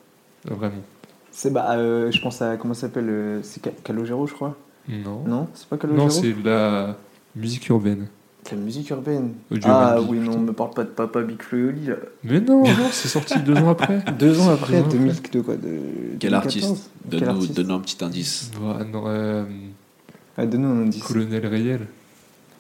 vraiment. 0.45 0.83
C'est 1.31 1.53
bah, 1.53 1.73
euh, 1.73 2.11
je 2.13 2.21
pense 2.21 2.41
à 2.43 2.57
comment 2.57 2.75
ça 2.75 2.83
s'appelle 2.83 3.09
euh, 3.09 3.41
C'est 3.43 3.63
Ca- 3.65 3.73
Calogero, 3.83 4.27
je 4.27 4.35
crois. 4.35 4.57
Non. 4.89 5.23
Non, 5.27 5.49
c'est 5.55 5.67
pas 5.69 5.77
Calogero. 5.79 6.05
Non, 6.05 6.11
c'est 6.11 6.35
la 6.45 6.97
musique 7.35 7.69
urbaine. 7.69 8.07
la 8.51 8.57
musique 8.59 8.89
urbaine. 8.91 9.33
Ah 9.65 9.97
R&B, 9.99 10.11
oui, 10.11 10.19
non, 10.19 10.31
putain. 10.33 10.43
me 10.43 10.53
parle 10.53 10.71
pas 10.75 10.85
de 10.85 10.89
Papa 10.91 11.23
Big 11.23 11.43
Flo 11.43 11.59
et 11.59 11.65
Oli 11.65 11.87
là. 11.87 11.95
Mais 12.23 12.41
non, 12.41 12.63
non, 12.63 12.89
c'est 12.93 13.09
sorti 13.09 13.39
deux 13.41 13.57
ans 13.57 13.71
après. 13.71 14.05
Deux 14.19 14.39
ans 14.41 14.51
après, 14.51 14.75
Deux 14.83 14.85
ans 14.85 14.89
2000 14.91 15.15
de 15.33 15.41
quoi 15.41 15.57
de 15.57 15.61
Quel 16.21 16.31
2014? 16.31 16.35
artiste 16.35 16.91
Quel 17.11 17.21
Donne-nous 17.21 17.35
artiste 17.35 17.57
donne 17.57 17.71
un 17.73 17.81
petit 17.81 18.05
indice. 18.05 18.51
Ouais, 18.61 18.85
non, 18.85 19.05
euh, 19.07 19.45
Ah, 20.37 20.47
donne-nous 20.47 20.69
un 20.69 20.83
indice. 20.83 21.03
Colonel 21.03 21.47
Réel. 21.47 21.81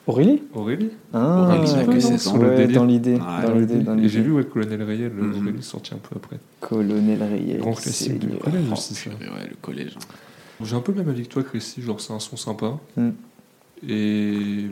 Aurélie 0.06 0.42
Aurélie 0.52 0.90
Ah, 1.14 1.40
Aurélie, 1.40 1.70
il 1.72 1.78
a 1.78 1.84
que 1.84 1.90
ouais, 1.92 2.00
16 2.00 2.26
ans. 2.28 2.36
le 2.36 2.48
Ouais, 2.50 2.56
délire. 2.58 2.80
dans 2.80 2.84
l'idée. 2.86 3.14
Ouais, 3.14 3.46
dans 3.46 3.54
l'idée, 3.54 4.04
Et 4.04 4.08
j'ai 4.08 4.20
vu 4.20 4.32
ouais, 4.32 4.44
Colonel 4.44 4.82
Réel, 4.82 5.12
le 5.16 5.22
Mhm. 5.22 5.36
Aurélie 5.42 5.58
est 5.58 5.62
sorti 5.62 5.94
un 5.94 5.98
peu 5.98 6.16
après. 6.16 6.38
Colonel 6.60 7.22
Rayel. 7.22 7.60
Grand 7.60 7.72
classique 7.72 8.18
du 8.18 8.36
collège 8.36 8.70
aussi, 8.70 8.94
ça. 8.94 9.10
Ouais, 9.10 9.48
le 9.48 9.56
collège. 9.62 9.92
hein. 9.96 10.04
J'ai 10.62 10.76
un 10.76 10.80
peu 10.80 10.92
le 10.92 10.98
même 10.98 11.08
avec 11.08 11.28
toi, 11.28 11.42
Chrissy, 11.42 11.80
genre 11.82 12.00
c'est 12.00 12.12
un 12.12 12.20
son 12.20 12.36
sympa. 12.36 12.78
Mm. 12.96 13.08
Et 13.88 14.66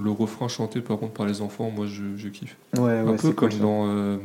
le 0.00 0.10
refrain 0.10 0.48
chanté 0.48 0.80
par 0.80 0.98
contre 0.98 1.12
par 1.12 1.26
les 1.26 1.40
enfants, 1.42 1.70
moi 1.70 1.86
je, 1.86 2.02
je 2.16 2.28
kiffe. 2.28 2.56
Ouais, 2.76 2.82
ouais, 2.82 2.98
un 3.00 3.12
peu 3.12 3.28
c'est 3.28 3.34
comme 3.34 3.50
cool, 3.50 3.58
dans. 3.60 3.86
euh, 3.88 4.16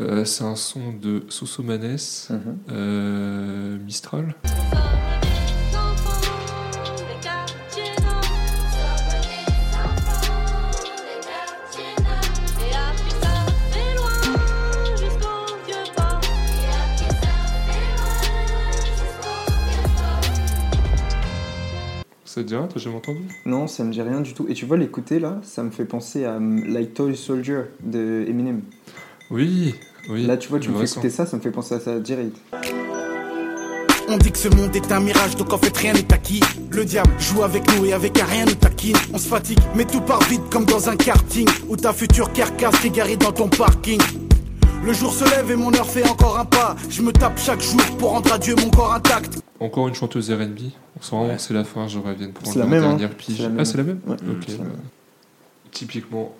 euh, 0.00 0.24
c'est 0.24 0.44
un 0.44 0.56
son 0.56 0.92
de 0.92 1.22
Sosomanes, 1.28 1.96
Mhm. 2.30 2.38
euh, 2.70 3.78
Mistral. 3.84 4.34
T'as 22.46 22.80
jamais 22.80 22.96
entendu? 22.96 23.20
Non, 23.46 23.66
ça 23.66 23.84
me 23.84 23.92
dit 23.92 24.02
rien 24.02 24.20
du 24.20 24.34
tout. 24.34 24.46
Et 24.48 24.54
tu 24.54 24.66
vois, 24.66 24.76
l'écouter 24.76 25.18
là, 25.18 25.40
ça 25.42 25.62
me 25.62 25.70
fait 25.70 25.84
penser 25.84 26.24
à 26.24 26.36
um, 26.36 26.64
Like 26.66 26.94
Toy 26.94 27.16
Soldier 27.16 27.62
de 27.82 28.24
Eminem. 28.28 28.60
Oui, 29.30 29.74
oui. 30.10 30.26
Là, 30.26 30.36
tu 30.36 30.48
vois, 30.48 30.58
tu 30.58 30.70
me 30.70 30.78
fais 30.78 30.90
écouter 30.90 31.10
ça, 31.10 31.26
ça 31.26 31.36
me 31.36 31.42
fait 31.42 31.50
penser 31.50 31.74
à 31.74 31.80
ça 31.80 31.98
direct. 31.98 32.36
On 34.06 34.18
dit 34.18 34.30
que 34.30 34.38
ce 34.38 34.48
monde 34.48 34.76
est 34.76 34.92
un 34.92 35.00
mirage, 35.00 35.34
donc 35.36 35.52
en 35.54 35.58
fait 35.58 35.74
rien 35.76 35.94
n'est 35.94 36.12
acquis. 36.12 36.40
Le 36.70 36.84
diable 36.84 37.10
joue 37.18 37.42
avec 37.42 37.64
nous 37.74 37.86
et 37.86 37.94
avec 37.94 38.18
un 38.20 38.26
rien 38.26 38.44
nous 38.44 38.54
taquine. 38.54 38.96
On 39.14 39.18
se 39.18 39.28
fatigue, 39.28 39.58
mais 39.74 39.86
tout 39.86 40.02
part 40.02 40.22
vite 40.24 40.42
comme 40.50 40.66
dans 40.66 40.90
un 40.90 40.96
karting. 40.96 41.48
Où 41.68 41.76
ta 41.76 41.94
future 41.94 42.30
carcasse 42.32 42.84
est 42.84 42.90
garée 42.90 43.16
dans 43.16 43.32
ton 43.32 43.48
parking. 43.48 44.00
Le 44.84 44.92
jour 44.92 45.12
se 45.12 45.24
lève 45.24 45.50
et 45.50 45.56
mon 45.56 45.72
heure 45.74 45.86
fait 45.88 46.06
encore 46.08 46.38
un 46.38 46.44
pas. 46.44 46.76
Je 46.90 47.02
me 47.02 47.12
tape 47.12 47.38
chaque 47.38 47.60
jour 47.60 47.80
pour 47.98 48.10
rendre 48.10 48.32
à 48.32 48.38
Dieu 48.38 48.54
mon 48.56 48.70
corps 48.70 48.92
intact. 48.94 49.38
Encore 49.60 49.88
une 49.88 49.94
chanteuse 49.94 50.30
R&B. 50.30 50.58
On 50.98 51.02
sent 51.02 51.16
vraiment 51.16 51.34
que 51.36 51.40
c'est 51.40 51.54
la 51.54 51.64
fin, 51.64 51.86
vienne 52.12 52.32
prendre 52.32 52.52
C'est 52.52 52.58
la 52.58 52.66
même, 52.66 52.82
hein. 52.84 52.88
dernière 52.88 53.10
pige. 53.10 53.36
C'est 53.38 53.42
la 53.44 53.48
Ah, 53.58 53.64
c'est 53.64 53.76
la 53.78 53.82
même 53.84 54.00
Ouais. 54.06 54.14
Ok. 54.30 54.44
c'est 54.46 54.52
la 54.52 54.58
bah. 54.58 54.64
même. 54.64 54.76
Typiquement, 55.70 56.34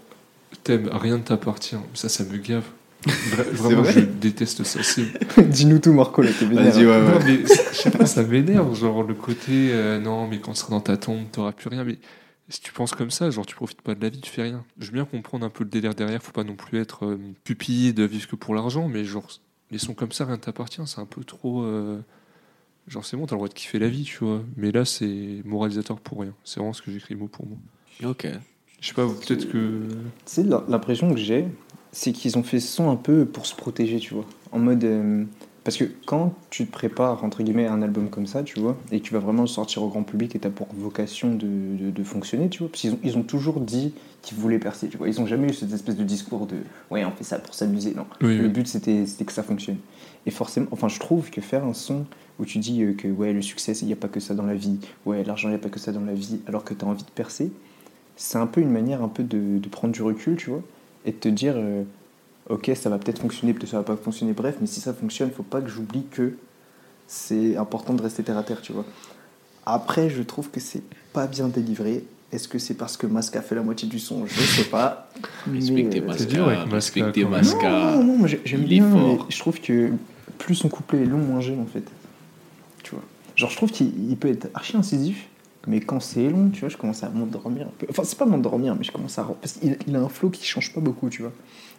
thème 0.62 0.90
rien 0.92 1.16
ne 1.16 1.22
t'appartient. 1.22 1.76
Ça, 1.94 2.08
ça 2.08 2.24
me 2.24 2.36
gave. 2.36 2.64
Vra- 3.06 3.42
Vraiment, 3.52 3.82
vrai 3.82 3.92
je 3.94 4.00
déteste 4.00 4.62
ça. 4.64 4.80
C'est 4.82 5.04
Dis-nous 5.48 5.78
tout, 5.78 5.92
Marco, 5.92 6.20
là, 6.22 6.30
t'es 6.38 6.44
vénère. 6.44 6.64
Vas-y, 6.72 6.86
ouais, 6.86 7.00
Non, 7.00 7.16
ouais. 7.18 7.24
mais 7.24 7.38
je 7.46 7.76
sais 7.78 7.90
pas, 7.90 8.06
ça 8.06 8.22
m'énerve, 8.22 8.74
genre 8.78 9.02
le 9.02 9.14
côté 9.14 9.70
euh, 9.72 9.98
non, 10.00 10.26
mais 10.28 10.38
quand 10.38 10.52
tu 10.52 10.58
seras 10.58 10.70
dans 10.70 10.80
ta 10.80 10.96
tombe, 10.96 11.24
t'auras 11.32 11.52
plus 11.52 11.68
rien. 11.68 11.84
Mais 11.84 11.96
si 12.48 12.60
tu 12.60 12.72
penses 12.72 12.92
comme 12.92 13.10
ça, 13.10 13.30
genre 13.30 13.46
tu 13.46 13.54
profites 13.54 13.82
pas 13.82 13.94
de 13.94 14.02
la 14.02 14.08
vie, 14.10 14.20
tu 14.20 14.30
fais 14.30 14.42
rien. 14.42 14.64
Je 14.78 14.86
veux 14.86 14.92
bien 14.92 15.04
comprendre 15.04 15.44
un 15.46 15.50
peu 15.50 15.64
le 15.64 15.70
délire 15.70 15.94
derrière, 15.94 16.22
faut 16.22 16.32
pas 16.32 16.44
non 16.44 16.56
plus 16.56 16.78
être 16.78 17.06
euh, 17.06 17.18
cupide, 17.44 18.00
vivre 18.00 18.28
que 18.28 18.36
pour 18.36 18.54
l'argent, 18.54 18.88
mais 18.88 19.04
genre 19.04 19.28
les 19.70 19.78
sons 19.78 19.94
comme 19.94 20.12
ça, 20.12 20.24
rien 20.26 20.36
ne 20.36 20.40
t'appartient, 20.40 20.82
c'est 20.86 21.00
un 21.00 21.06
peu 21.06 21.24
trop. 21.24 21.62
euh, 21.62 22.00
Genre 22.86 23.02
c'est 23.04 23.16
bon, 23.16 23.24
t'as 23.24 23.34
le 23.34 23.38
droit 23.38 23.48
de 23.48 23.54
kiffer 23.54 23.78
la 23.78 23.88
vie, 23.88 24.02
tu 24.02 24.18
vois. 24.18 24.42
Mais 24.58 24.70
là, 24.70 24.84
c'est 24.84 25.40
moralisateur 25.46 25.98
pour 26.00 26.20
rien. 26.20 26.34
C'est 26.44 26.60
vraiment 26.60 26.74
ce 26.74 26.82
que 26.82 26.90
j'écris 26.92 27.14
mot 27.14 27.28
pour 27.28 27.46
mot. 27.46 27.56
Ok. 28.04 28.26
Je 28.78 28.88
sais 28.88 28.92
pas, 28.92 29.06
peut-être 29.06 29.50
que. 29.50 29.88
Tu 29.88 29.96
sais, 30.26 30.42
l'impression 30.68 31.10
que 31.10 31.16
j'ai, 31.18 31.46
c'est 31.92 32.12
qu'ils 32.12 32.36
ont 32.36 32.42
fait 32.42 32.60
ce 32.60 32.68
son 32.70 32.90
un 32.90 32.96
peu 32.96 33.24
pour 33.24 33.46
se 33.46 33.54
protéger, 33.56 33.98
tu 34.00 34.12
vois. 34.12 34.26
En 34.52 34.58
mode. 34.58 34.84
euh, 34.84 35.24
parce 35.64 35.76
que 35.78 35.84
quand 36.06 36.34
tu 36.50 36.66
te 36.66 36.70
prépares, 36.72 37.24
entre 37.24 37.42
guillemets, 37.42 37.66
à 37.66 37.72
un 37.72 37.80
album 37.82 38.10
comme 38.10 38.26
ça, 38.26 38.42
tu 38.42 38.60
vois, 38.60 38.76
et 38.92 39.00
que 39.00 39.04
tu 39.04 39.14
vas 39.14 39.18
vraiment 39.20 39.42
le 39.42 39.48
sortir 39.48 39.82
au 39.82 39.88
grand 39.88 40.02
public 40.02 40.36
et 40.36 40.38
t'as 40.38 40.50
pour 40.50 40.68
vocation 40.76 41.34
de, 41.34 41.46
de, 41.46 41.90
de 41.90 42.04
fonctionner, 42.04 42.48
tu 42.50 42.58
vois, 42.60 42.68
parce 42.68 42.82
qu'ils 42.82 42.92
ont, 42.92 42.98
ils 43.02 43.16
ont 43.16 43.22
toujours 43.22 43.60
dit 43.60 43.94
qu'ils 44.22 44.36
voulaient 44.38 44.58
percer, 44.58 44.88
tu 44.88 44.96
vois. 44.98 45.08
Ils 45.08 45.20
ont 45.20 45.26
jamais 45.26 45.48
eu 45.48 45.54
cette 45.54 45.72
espèce 45.72 45.96
de 45.96 46.04
discours 46.04 46.46
de 46.46 46.56
ouais, 46.90 47.04
on 47.04 47.10
fait 47.12 47.24
ça 47.24 47.38
pour 47.38 47.54
s'amuser, 47.54 47.94
non. 47.94 48.04
Oui, 48.22 48.36
Le 48.36 48.44
oui. 48.44 48.48
but, 48.50 48.66
c'était 48.66 49.06
c'était 49.06 49.24
que 49.24 49.32
ça 49.32 49.42
fonctionne. 49.42 49.78
Et 50.26 50.30
forcément, 50.30 50.66
enfin, 50.70 50.88
je 50.88 50.98
trouve 51.00 51.30
que 51.30 51.40
faire 51.40 51.64
un 51.64 51.74
son 51.74 52.04
où 52.38 52.44
tu 52.44 52.58
dis 52.58 52.82
euh, 52.82 52.92
que 52.92 53.08
ouais, 53.08 53.32
le 53.32 53.42
succès, 53.42 53.72
il 53.72 53.86
n'y 53.86 53.92
a 53.92 53.96
pas 53.96 54.08
que 54.08 54.20
ça 54.20 54.34
dans 54.34 54.44
la 54.46 54.54
vie, 54.54 54.78
ouais, 55.06 55.24
l'argent, 55.24 55.48
il 55.48 55.52
n'y 55.52 55.56
a 55.56 55.60
pas 55.60 55.68
que 55.70 55.78
ça 55.80 55.92
dans 55.92 56.04
la 56.04 56.14
vie, 56.14 56.40
alors 56.46 56.64
que 56.64 56.74
tu 56.74 56.84
as 56.84 56.88
envie 56.88 57.04
de 57.04 57.10
percer, 57.10 57.50
c'est 58.16 58.38
un 58.38 58.46
peu 58.46 58.60
une 58.60 58.70
manière 58.70 59.02
un 59.02 59.08
peu 59.08 59.22
de, 59.22 59.58
de 59.58 59.68
prendre 59.68 59.92
du 59.94 60.02
recul, 60.02 60.36
tu 60.36 60.50
vois, 60.50 60.62
et 61.06 61.12
de 61.12 61.16
te 61.16 61.28
dire, 61.28 61.54
euh, 61.56 61.84
ok, 62.48 62.70
ça 62.74 62.90
va 62.90 62.98
peut-être 62.98 63.20
fonctionner, 63.20 63.54
peut-être 63.54 63.70
ça 63.70 63.78
va 63.78 63.82
pas 63.84 63.96
fonctionner, 63.96 64.32
bref, 64.32 64.56
mais 64.60 64.66
si 64.66 64.80
ça 64.80 64.92
fonctionne, 64.94 65.30
faut 65.30 65.42
pas 65.42 65.60
que 65.60 65.68
j'oublie 65.68 66.04
que 66.10 66.34
c'est 67.06 67.56
important 67.56 67.94
de 67.94 68.02
rester 68.02 68.22
terre 68.22 68.38
à 68.38 68.42
terre, 68.42 68.60
tu 68.62 68.72
vois. 68.72 68.84
Après, 69.66 70.10
je 70.10 70.22
trouve 70.22 70.50
que 70.50 70.60
c'est 70.60 70.82
pas 71.12 71.26
bien 71.26 71.48
délivré. 71.48 72.04
Est-ce 72.32 72.48
que 72.48 72.58
c'est 72.58 72.74
parce 72.74 72.96
que 72.96 73.06
Masca 73.06 73.40
fait 73.42 73.54
la 73.54 73.62
moitié 73.62 73.88
du 73.88 73.98
son? 73.98 74.26
Je 74.26 74.40
sais 74.40 74.64
pas. 74.64 75.08
Respectez 75.52 76.00
euh, 76.02 76.12
C'est 76.16 76.26
dur 76.26 76.46
avec 76.48 76.58
Masca. 76.70 77.00
Masca, 77.00 77.04
Respectez. 77.04 77.24
Masca. 77.24 77.70
non, 77.70 78.04
non, 78.04 78.18
moi 78.18 78.28
j'ai- 78.28 78.40
j'aime 78.44 78.64
bien, 78.64 78.84
mais 78.88 79.18
je 79.28 79.38
trouve 79.38 79.60
que 79.60 79.92
plus 80.38 80.54
son 80.54 80.68
couplet 80.68 81.02
est 81.02 81.06
long, 81.06 81.18
moins 81.18 81.40
j'aime 81.40 81.60
en 81.60 81.66
fait. 81.66 81.84
Tu 82.82 82.90
vois. 82.90 83.04
Genre, 83.36 83.50
je 83.50 83.56
trouve 83.56 83.70
qu'il 83.70 84.10
il 84.10 84.16
peut 84.16 84.28
être 84.28 84.48
archi 84.54 84.76
incisif, 84.76 85.26
mais 85.66 85.80
quand 85.80 86.00
c'est 86.00 86.28
long, 86.28 86.50
tu 86.50 86.60
vois, 86.60 86.68
je 86.68 86.76
commence 86.76 87.02
à 87.04 87.08
m'endormir 87.08 87.66
un 87.68 87.72
peu. 87.78 87.86
Enfin, 87.88 88.02
c'est 88.04 88.18
pas 88.18 88.26
m'endormir, 88.26 88.74
mais 88.74 88.84
je 88.84 88.92
commence 88.92 89.18
à. 89.18 89.24
Parce 89.40 89.54
qu'il 89.54 89.76
il 89.86 89.94
a 89.96 90.00
un 90.00 90.08
flow 90.08 90.30
qui 90.30 90.44
change 90.44 90.74
pas 90.74 90.80
beaucoup, 90.80 91.08
tu 91.08 91.22
vois. 91.22 91.32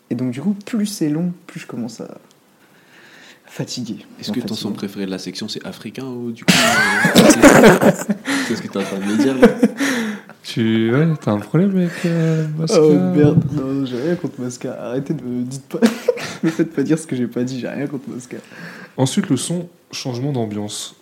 Et 0.10 0.16
donc, 0.16 0.32
du 0.32 0.41
coup, 0.41 0.56
plus 0.66 0.86
c'est 0.86 1.10
long, 1.10 1.34
plus 1.47 1.62
je 1.62 1.68
commence 1.68 2.01
à 2.01 2.18
fatiguer. 3.56 4.06
Est-ce 4.20 4.34
que 4.34 4.41
ton 4.41 4.53
son 4.53 4.74
préféré 4.74 5.06
de 5.06 5.12
la 5.12 5.18
section 5.18 5.47
c'est 5.47 5.66
africain 5.66 6.06
ou 6.06 6.32
du 6.34 6.43
coup 6.43 6.53
euh, 6.53 7.91
C'est 8.47 8.56
ce 8.58 8.62
que 8.62 8.68
t'es 8.68 8.78
en 8.78 8.84
train 8.84 8.97
de 8.97 9.06
me 9.06 9.18
dire 9.18 9.38
là 9.38 9.47
Tu. 10.43 10.93
Ouais, 10.93 11.08
t'as 11.22 11.32
un 11.32 11.39
problème 11.39 11.72
avec 11.78 11.91
euh, 12.06 12.45
Masca 12.58 12.82
Oh 12.82 12.93
merde, 13.16 13.41
non, 13.53 13.86
j'ai 13.86 14.01
rien 14.01 14.16
contre 14.16 14.41
Masca. 14.41 14.74
Arrêtez 14.78 15.14
de 15.14 15.24
me 15.24 15.43
dites 15.43 15.68
pas. 15.68 15.80
me 16.43 16.49
faites 16.49 16.74
pas 16.74 16.84
dire 16.84 16.99
ce 16.99 17.08
que 17.08 17.16
j'ai 17.16 17.28
pas 17.28 17.43
dit, 17.43 17.60
j'ai 17.62 17.70
rien 17.70 17.88
contre 17.88 18.10
Masca. 18.10 18.38
Ensuite, 18.97 19.30
le 19.30 19.38
son, 19.38 19.70
changement 19.91 20.34
d'ambiance. 20.34 20.95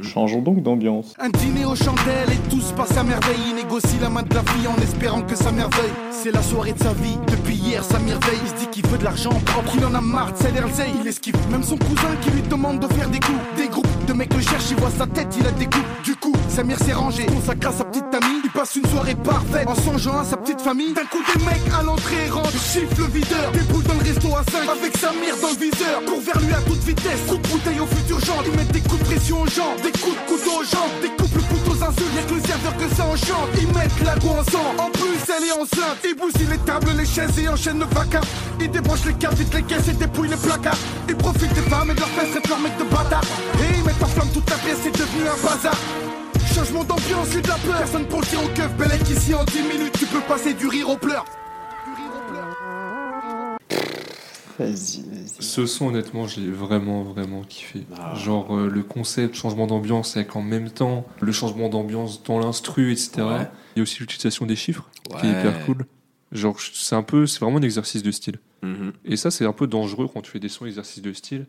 Changeons 0.00 0.42
donc 0.42 0.62
d'ambiance. 0.62 1.12
Un 1.18 1.28
dîner 1.28 1.64
aux 1.64 1.74
chandelles 1.74 2.30
et 2.30 2.50
tout 2.50 2.60
se 2.60 2.72
passe 2.72 2.96
à 2.96 3.02
merveille. 3.02 3.34
Il 3.48 3.56
négocie 3.56 3.98
la 4.00 4.08
main 4.08 4.22
de 4.22 4.32
la 4.32 4.42
fille 4.42 4.68
en 4.68 4.80
espérant 4.80 5.22
que 5.22 5.34
ça 5.34 5.50
merveille. 5.50 5.90
C'est 6.12 6.30
la 6.30 6.42
soirée 6.42 6.72
de 6.72 6.78
sa 6.78 6.92
vie, 6.92 7.18
depuis 7.26 7.55
hier 7.66 7.84
ça 7.84 7.98
merveille. 7.98 8.38
Il 8.42 8.48
se 8.48 8.54
dit 8.54 8.66
qu'il 8.68 8.86
veut 8.86 8.98
de 8.98 9.04
l'argent 9.04 9.30
propre, 9.30 9.72
il 9.76 9.84
en 9.84 9.94
a 9.94 10.00
marre 10.00 10.32
de 10.32 10.38
salaire 10.38 10.66
Il 11.00 11.06
esquive 11.06 11.36
même 11.50 11.62
son 11.62 11.76
cousin 11.76 12.14
qui 12.22 12.30
lui 12.30 12.42
demande 12.42 12.80
de 12.80 12.92
faire 12.94 13.08
des 13.08 13.20
coups. 13.20 13.38
Des 13.56 13.68
groupes 13.68 14.04
de 14.06 14.12
mecs 14.12 14.32
le 14.34 14.40
cherchent, 14.40 14.70
il 14.70 14.76
voit 14.76 14.90
sa 14.96 15.06
tête, 15.06 15.34
il 15.38 15.46
a 15.46 15.50
des 15.52 15.66
coups. 15.66 15.84
Du 16.04 16.14
coup, 16.16 16.32
Samir 16.48 16.78
s'est 16.78 16.92
rangé, 16.92 17.26
consacre 17.26 17.68
à 17.68 17.72
sa 17.72 17.84
petite 17.84 18.14
amie. 18.14 18.40
Il 18.44 18.50
passe 18.50 18.76
une 18.76 18.86
soirée 18.86 19.16
parfaite 19.16 19.68
en 19.68 19.74
songeant 19.74 20.18
à 20.18 20.24
sa 20.24 20.36
petite 20.36 20.60
famille. 20.60 20.94
D'un 20.94 21.04
coup, 21.04 21.22
des 21.34 21.44
mecs 21.44 21.72
à 21.78 21.82
l'entrée 21.82 22.28
rentrent, 22.30 22.50
chiffre 22.52 22.94
le 22.98 23.06
videur. 23.06 23.50
Déboule 23.52 23.82
dans 23.84 23.94
le 23.94 24.04
resto 24.04 24.28
à 24.36 24.44
5 24.50 24.68
avec 24.68 24.96
Samir 24.96 25.34
dans 25.42 25.50
le 25.50 25.58
viseur. 25.58 26.04
Court 26.06 26.20
vers 26.20 26.40
lui 26.40 26.52
à 26.52 26.60
toute 26.62 26.82
vitesse, 26.84 27.20
coup 27.28 27.36
de 27.36 27.48
bouteille 27.48 27.80
au 27.80 27.86
futur 27.86 28.20
genre. 28.20 28.42
Ils 28.46 28.56
mettent 28.56 28.72
des 28.72 28.80
coups 28.80 29.00
de 29.00 29.04
pression 29.04 29.42
aux 29.42 29.48
jambes, 29.48 29.80
des 29.82 29.92
coups 29.92 30.16
de 30.16 30.30
couteau 30.30 30.60
aux 30.60 30.64
jambes, 30.64 30.96
des 31.02 31.10
coups 31.10 31.32
de 31.32 31.40
couteau 31.40 31.72
aux 31.72 31.82
insultes. 31.82 32.14
Y'a 32.14 32.22
que 32.22 32.34
le 32.34 32.40
serveur 32.46 32.76
que 32.76 32.88
ça 32.94 33.04
enchante. 33.04 33.50
Ils 33.60 33.68
mettent 33.68 34.04
la 34.04 34.16
go 34.18 34.28
ensemble. 34.30 34.78
En 34.78 34.90
plus, 34.90 35.18
elle 35.26 35.44
est 35.44 35.52
enceinte. 35.52 35.98
Ils 36.04 36.14
bousillent 36.14 36.50
les 36.50 36.58
tables, 36.58 36.92
les 36.96 37.06
chaises 37.06 37.38
et 37.38 37.48
enchaînent 37.56 37.78
le 37.78 37.86
vaca. 37.86 38.20
Ils 38.60 38.70
débranchent 38.70 39.06
les 39.06 39.14
câbles, 39.14 39.36
vite 39.36 39.54
les 39.54 39.62
caisses 39.62 39.88
et 39.88 39.94
dépouillent 39.94 40.28
les 40.28 40.36
placards. 40.36 40.78
Ils 41.08 41.16
profitent 41.16 41.54
des 41.54 41.62
femmes 41.62 41.90
et 41.90 41.94
de 41.94 42.00
leurs 42.00 42.08
fesses, 42.10 42.30
traitent 42.30 42.48
leurs 42.48 42.60
mecs 42.60 42.76
de 42.76 42.84
bâtards. 42.84 43.24
Et 43.60 43.78
ils 43.78 43.84
mettent 43.84 44.02
en 44.02 44.06
flamme 44.06 44.28
toute 44.32 44.48
la 44.50 44.56
pièce, 44.56 44.78
c'est 44.82 44.92
devenu 44.92 45.22
un 45.22 45.42
bazar. 45.42 45.76
Changement 46.54 46.84
d'ambiance 46.84 47.34
et 47.34 47.40
de 47.40 47.48
la 47.48 47.54
peur. 47.54 47.78
Personne 47.78 48.06
pour 48.06 48.20
le 48.20 48.26
dire 48.26 48.44
au 48.44 48.48
keuf, 48.48 48.76
Bellec 48.76 49.08
ici 49.08 49.34
en 49.34 49.44
10 49.44 49.62
minutes, 49.62 49.98
tu 49.98 50.06
peux 50.06 50.20
passer 50.20 50.54
du 50.54 50.66
rire 50.66 50.90
aux 50.90 50.96
pleurs. 50.96 51.24
Vas-y, 54.58 55.02
vas-y. 55.02 55.42
Ce 55.42 55.66
son, 55.66 55.88
honnêtement, 55.88 56.26
j'ai 56.26 56.50
vraiment, 56.50 57.02
vraiment 57.02 57.42
kiffé. 57.42 57.84
Ah. 57.98 58.14
Genre, 58.14 58.56
euh, 58.56 58.70
le 58.70 58.82
concept, 58.82 59.34
changement 59.34 59.66
d'ambiance, 59.66 60.16
avec 60.16 60.34
en 60.34 60.40
même 60.40 60.70
temps 60.70 61.06
le 61.20 61.30
changement 61.30 61.68
d'ambiance 61.68 62.22
dans 62.22 62.38
l'instru, 62.38 62.90
etc. 62.90 63.10
Il 63.18 63.22
y 63.76 63.80
a 63.80 63.82
aussi 63.82 64.00
l'utilisation 64.00 64.46
des 64.46 64.56
chiffres, 64.56 64.88
qui 65.20 65.26
est 65.26 65.30
hyper 65.30 65.64
cool. 65.66 65.84
Genre, 66.32 66.58
c'est 66.60 66.96
un 66.96 67.02
peu, 67.02 67.26
c'est 67.26 67.40
vraiment 67.40 67.58
un 67.58 67.62
exercice 67.62 68.02
de 68.02 68.10
style. 68.10 68.38
Mhm. 68.62 68.92
Et 69.04 69.16
ça, 69.16 69.30
c'est 69.30 69.44
un 69.46 69.52
peu 69.52 69.66
dangereux 69.66 70.08
quand 70.12 70.22
tu 70.22 70.30
fais 70.30 70.40
des 70.40 70.48
sons 70.48 70.66
exercices 70.66 71.02
de 71.02 71.12
style. 71.12 71.46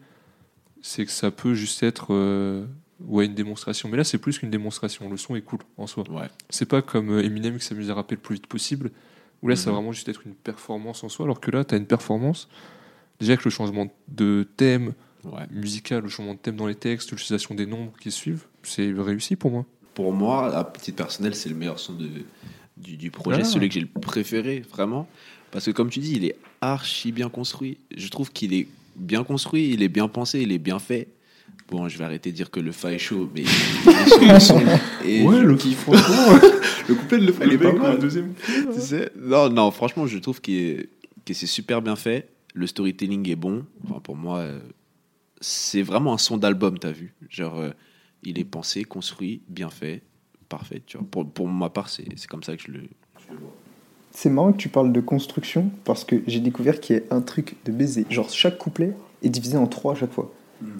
C'est 0.81 1.05
que 1.05 1.11
ça 1.11 1.31
peut 1.31 1.55
juste 1.55 1.81
être 1.83 2.07
euh, 2.13 2.65
ouais, 3.01 3.25
une 3.25 3.33
démonstration. 3.33 3.89
Mais 3.89 3.97
là, 3.97 4.03
c'est 4.03 4.19
plus 4.19 4.37
qu'une 4.37 4.51
démonstration. 4.51 5.09
Le 5.09 5.17
son 5.17 5.35
est 5.35 5.41
cool 5.41 5.59
en 5.77 5.87
soi. 5.87 6.03
Ouais. 6.11 6.27
C'est 6.49 6.67
pas 6.67 6.81
comme 6.83 7.09
euh, 7.11 7.23
Eminem 7.23 7.57
qui 7.57 7.65
s'amuse 7.65 7.89
à 7.89 7.95
rapper 7.95 8.15
le 8.15 8.21
plus 8.21 8.35
vite 8.35 8.47
possible. 8.47 8.91
Où 9.41 9.47
là, 9.47 9.55
ça 9.55 9.65
va 9.65 9.71
Mhm. 9.71 9.75
vraiment 9.77 9.91
juste 9.93 10.09
être 10.09 10.21
une 10.25 10.35
performance 10.35 11.03
en 11.03 11.09
soi. 11.09 11.25
Alors 11.25 11.39
que 11.39 11.49
là, 11.51 11.63
tu 11.65 11.73
as 11.73 11.77
une 11.77 11.87
performance. 11.87 12.47
Déjà 13.19 13.33
avec 13.33 13.45
le 13.45 13.51
changement 13.51 13.87
de 14.09 14.47
thème, 14.57 14.93
Ouais. 15.23 15.45
musical, 15.51 16.03
le 16.03 16.09
changement 16.09 16.35
de 16.35 16.39
thème 16.39 16.55
dans 16.55 16.67
les 16.67 16.75
textes, 16.75 17.09
l'utilisation 17.11 17.55
des 17.55 17.65
nombres 17.65 17.91
qui 17.99 18.11
suivent, 18.11 18.45
c'est 18.63 18.93
réussi 18.95 19.35
pour 19.35 19.49
moi. 19.51 19.65
Pour 19.95 20.13
moi, 20.13 20.55
à 20.55 20.63
petite 20.63 20.95
personnelle, 20.95 21.33
c'est 21.33 21.49
le 21.49 21.55
meilleur 21.55 21.79
son 21.79 21.93
de, 21.93 22.07
du, 22.81 22.97
du 22.97 23.11
projet, 23.11 23.41
Ah. 23.41 23.45
celui 23.45 23.67
que 23.67 23.73
j'ai 23.75 23.81
le 23.81 23.87
préféré, 23.87 24.63
vraiment. 24.71 25.07
Parce 25.51 25.65
que 25.65 25.71
comme 25.71 25.89
tu 25.89 25.99
dis, 25.99 26.13
il 26.15 26.25
est 26.25 26.35
archi 26.61 27.11
bien 27.11 27.29
construit. 27.29 27.77
Je 27.95 28.07
trouve 28.09 28.31
qu'il 28.31 28.53
est 28.53 28.67
bien 28.95 29.23
construit, 29.23 29.71
il 29.73 29.81
est 29.83 29.89
bien 29.89 30.07
pensé, 30.07 30.41
il 30.41 30.51
est 30.51 30.57
bien 30.59 30.79
fait. 30.79 31.07
Bon, 31.69 31.87
je 31.89 31.97
vais 31.97 32.03
arrêter 32.05 32.31
de 32.31 32.35
dire 32.35 32.49
que 32.49 32.59
le 32.59 32.71
fa 32.71 32.93
est 32.93 32.97
chaud, 32.99 33.29
mais. 33.35 33.43
Et 35.05 35.23
Ouais, 35.23 35.41
le 35.41 35.55
kiffe, 35.55 35.79
franchement. 35.79 36.39
le 36.87 36.95
couplet 36.95 37.17
de 37.19 37.25
le 37.27 37.33
fa, 37.33 37.45
il 37.45 37.53
est 37.53 37.57
pas 37.57 37.73
mal. 37.73 37.99
deuxième. 37.99 38.33
Tu 38.73 38.79
sais 38.81 39.11
non, 39.19 39.49
non, 39.49 39.71
franchement, 39.71 40.07
je 40.07 40.17
trouve 40.17 40.41
qu'il 40.41 40.55
est- 40.55 40.89
que 41.25 41.33
c'est 41.33 41.47
super 41.47 41.81
bien 41.81 41.95
fait. 41.95 42.29
Le 42.53 42.67
storytelling 42.67 43.27
est 43.29 43.35
bon. 43.35 43.65
Enfin, 43.85 43.99
pour 43.99 44.15
moi, 44.15 44.39
euh, 44.39 44.59
c'est 45.41 45.81
vraiment 45.81 46.13
un 46.13 46.17
son 46.17 46.37
d'album, 46.37 46.79
t'as 46.79 46.91
vu 46.91 47.13
Genre, 47.29 47.59
euh, 47.59 47.69
il 48.23 48.39
est 48.39 48.45
pensé, 48.45 48.83
construit, 48.83 49.41
bien 49.47 49.69
fait, 49.69 50.01
parfait. 50.49 50.81
Tu 50.85 50.97
vois. 50.97 51.05
Pour, 51.09 51.27
pour 51.27 51.47
ma 51.47 51.69
part, 51.69 51.89
c'est 51.89 52.05
comme 52.27 52.43
ça 52.43 52.55
que 52.55 52.63
je 52.63 52.71
le, 52.71 52.79
je 52.79 53.33
le 53.33 53.39
vois. 53.39 53.53
C'est 54.11 54.29
marrant 54.29 54.51
que 54.51 54.57
tu 54.57 54.69
parles 54.69 54.91
de 54.91 55.01
construction 55.01 55.69
parce 55.83 56.03
que 56.03 56.23
j'ai 56.25 56.39
découvert 56.39 56.79
qu'il 56.79 56.95
y 56.95 56.99
a 56.99 57.15
un 57.15 57.21
truc 57.21 57.55
de 57.65 57.71
baiser. 57.71 58.05
Genre, 58.09 58.29
chaque 58.29 58.57
couplet 58.57 58.93
est 59.21 59.29
divisé 59.29 59.57
en 59.57 59.67
trois 59.67 59.93
à 59.93 59.95
chaque 59.95 60.11
fois. 60.11 60.31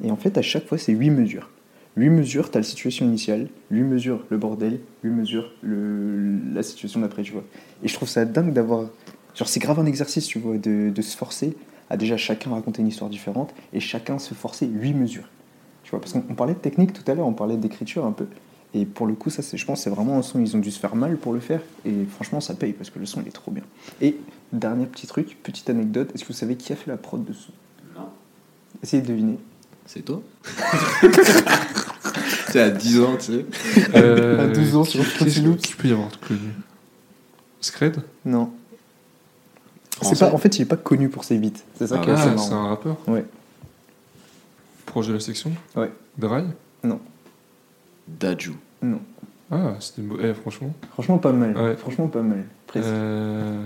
Et 0.03 0.09
en 0.09 0.15
fait, 0.15 0.37
à 0.39 0.41
chaque 0.41 0.65
fois, 0.65 0.79
c'est 0.79 0.91
8 0.91 1.11
mesures. 1.11 1.51
8 1.97 2.09
mesures, 2.09 2.49
t'as 2.49 2.59
la 2.59 2.63
situation 2.63 3.05
initiale, 3.05 3.47
8 3.69 3.83
mesures, 3.83 4.25
le 4.29 4.37
bordel, 4.37 4.79
8 5.03 5.11
mesures, 5.11 5.51
le, 5.61 6.39
la 6.53 6.63
situation 6.63 6.99
d'après, 6.99 7.23
tu 7.23 7.33
vois. 7.33 7.43
Et 7.83 7.87
je 7.87 7.93
trouve 7.93 8.07
ça 8.07 8.25
dingue 8.25 8.53
d'avoir. 8.53 8.89
Genre, 9.35 9.47
c'est 9.47 9.59
grave 9.59 9.79
un 9.79 9.85
exercice, 9.85 10.25
tu 10.25 10.39
vois, 10.39 10.57
de, 10.57 10.89
de 10.89 11.01
se 11.01 11.15
forcer 11.15 11.55
à 11.89 11.97
déjà 11.97 12.17
chacun 12.17 12.51
raconter 12.51 12.81
une 12.81 12.87
histoire 12.87 13.09
différente 13.09 13.53
et 13.73 13.79
chacun 13.79 14.19
se 14.19 14.33
forcer 14.33 14.65
8 14.65 14.93
mesures. 14.93 15.29
Tu 15.83 15.91
vois, 15.91 15.99
parce 15.99 16.13
qu'on 16.13 16.23
on 16.29 16.35
parlait 16.35 16.53
de 16.53 16.59
technique 16.59 16.93
tout 16.93 17.09
à 17.09 17.15
l'heure, 17.15 17.27
on 17.27 17.33
parlait 17.33 17.57
d'écriture 17.57 18.05
un 18.05 18.11
peu. 18.11 18.27
Et 18.79 18.85
pour 18.85 19.07
le 19.07 19.15
coup, 19.15 19.31
ça, 19.31 19.41
c'est- 19.41 19.57
je 19.57 19.65
pense, 19.65 19.81
c'est 19.81 19.89
vraiment 19.89 20.19
un 20.19 20.21
son, 20.21 20.39
ils 20.39 20.55
ont 20.55 20.59
dû 20.59 20.69
se 20.69 20.79
faire 20.79 20.95
mal 20.95 21.17
pour 21.17 21.33
le 21.33 21.39
faire. 21.39 21.61
Et 21.83 22.05
franchement, 22.13 22.39
ça 22.41 22.53
paye 22.53 22.73
parce 22.73 22.91
que 22.91 22.99
le 22.99 23.05
son, 23.07 23.21
il 23.21 23.27
est 23.27 23.31
trop 23.31 23.49
bien. 23.51 23.63
Et 24.01 24.17
dernier 24.53 24.85
petit 24.85 25.07
truc, 25.07 25.35
petite 25.41 25.67
anecdote, 25.71 26.11
est-ce 26.13 26.23
que 26.23 26.27
vous 26.27 26.37
savez 26.37 26.55
qui 26.55 26.71
a 26.73 26.75
fait 26.75 26.91
la 26.91 26.97
prod 26.97 27.23
de 27.25 27.33
ce 27.33 27.43
son? 27.45 27.51
Non. 27.99 28.07
Essayez 28.83 29.01
de 29.01 29.07
deviner. 29.07 29.39
C'est 29.87 30.01
toi 30.03 30.21
C'est 32.49 32.61
à 32.61 32.69
10 32.69 32.99
ans, 32.99 33.15
tu 33.17 33.25
sais. 33.25 33.45
Euh, 33.95 34.43
À 34.45 34.53
12 34.53 34.75
ans 34.75 34.83
sur 34.83 35.03
qui- 35.03 35.09
Fruity 35.09 35.33
qui- 35.33 35.41
Loops. 35.41 35.61
Qui 35.61 35.73
peut 35.75 35.87
y 35.87 35.91
avoir 35.91 36.09
de 36.09 36.15
connu 36.17 36.39
Scred? 37.61 37.97
Non. 38.25 38.51
C'est 40.01 40.19
pas, 40.19 40.31
en 40.33 40.37
fait, 40.37 40.55
il 40.57 40.61
est 40.61 40.65
pas 40.65 40.77
connu 40.77 41.09
pour 41.09 41.23
ses 41.23 41.37
beats. 41.39 41.49
C'est 41.77 41.87
ça 41.87 41.95
Ah 41.99 42.03
qui 42.03 42.09
est 42.09 42.13
Ah, 42.15 42.35
c'est 42.37 42.53
un 42.53 42.67
rappeur 42.67 42.97
Ouais. 43.07 43.25
Proche 44.85 45.07
de 45.07 45.13
la 45.13 45.19
section? 45.19 45.51
Ouais. 45.75 45.91
Dry 46.17 46.43
Daju. 48.07 48.53
Non. 48.81 48.99
Ah, 49.51 49.75
c'était 49.79 50.01
beau. 50.01 50.17
Eh, 50.21 50.33
franchement. 50.33 50.73
Franchement, 50.93 51.17
pas 51.17 51.31
mal. 51.31 51.55
Ouais. 51.57 51.75
Franchement, 51.75 52.07
pas 52.07 52.21
mal. 52.21 52.43
Presque. 52.67 52.85
Euh, 52.87 53.63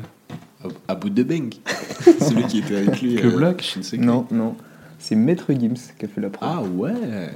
À 0.87 0.95
bout 0.95 1.09
de 1.09 1.23
Bang. 1.23 1.53
Celui 2.19 2.43
qui 2.45 2.59
était 2.59 2.77
avec 2.77 3.01
lui. 3.01 3.15
Que 3.15 3.27
euh, 3.27 3.35
Black 3.37 3.61
Shinsekai. 3.61 4.03
Non, 4.03 4.27
non. 4.31 4.55
C'est 4.99 5.15
Maître 5.15 5.51
Gims 5.51 5.73
qui 5.97 6.05
a 6.05 6.07
fait 6.07 6.21
la 6.21 6.29
prod. 6.29 6.47
Ah 6.51 6.61
ouais. 6.61 7.29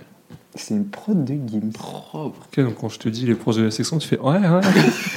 C'est 0.54 0.76
une 0.76 0.86
prod 0.86 1.26
de 1.26 1.34
Gims. 1.34 1.72
Propre. 1.74 2.48
ok, 2.48 2.64
donc 2.64 2.76
quand 2.76 2.90
je 2.90 3.00
te 3.00 3.10
dis 3.10 3.26
les 3.26 3.36
proches 3.36 3.58
de 3.58 3.64
la 3.64 3.72
section, 3.72 3.98
tu 3.98 4.08
fais 4.08 4.20
ouais, 4.20 4.38
ouais, 4.38 4.62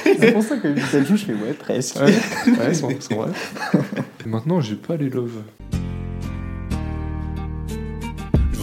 c'est 0.19 0.33
pour 0.33 0.43
ça 0.43 0.57
que 0.57 0.75
je 0.75 0.97
dit 0.97 1.05
je 1.07 1.15
fais 1.15 1.33
ouais, 1.33 1.53
presque. 1.53 1.97
ouais, 1.97 2.05
ouais, 2.07 2.73
c'est 2.73 3.01
c'est 3.01 3.13
vrai. 3.13 3.29
Et 4.25 4.27
maintenant, 4.27 4.59
j'ai 4.59 4.75
pas 4.75 4.97
les 4.97 5.09
loves. 5.09 5.43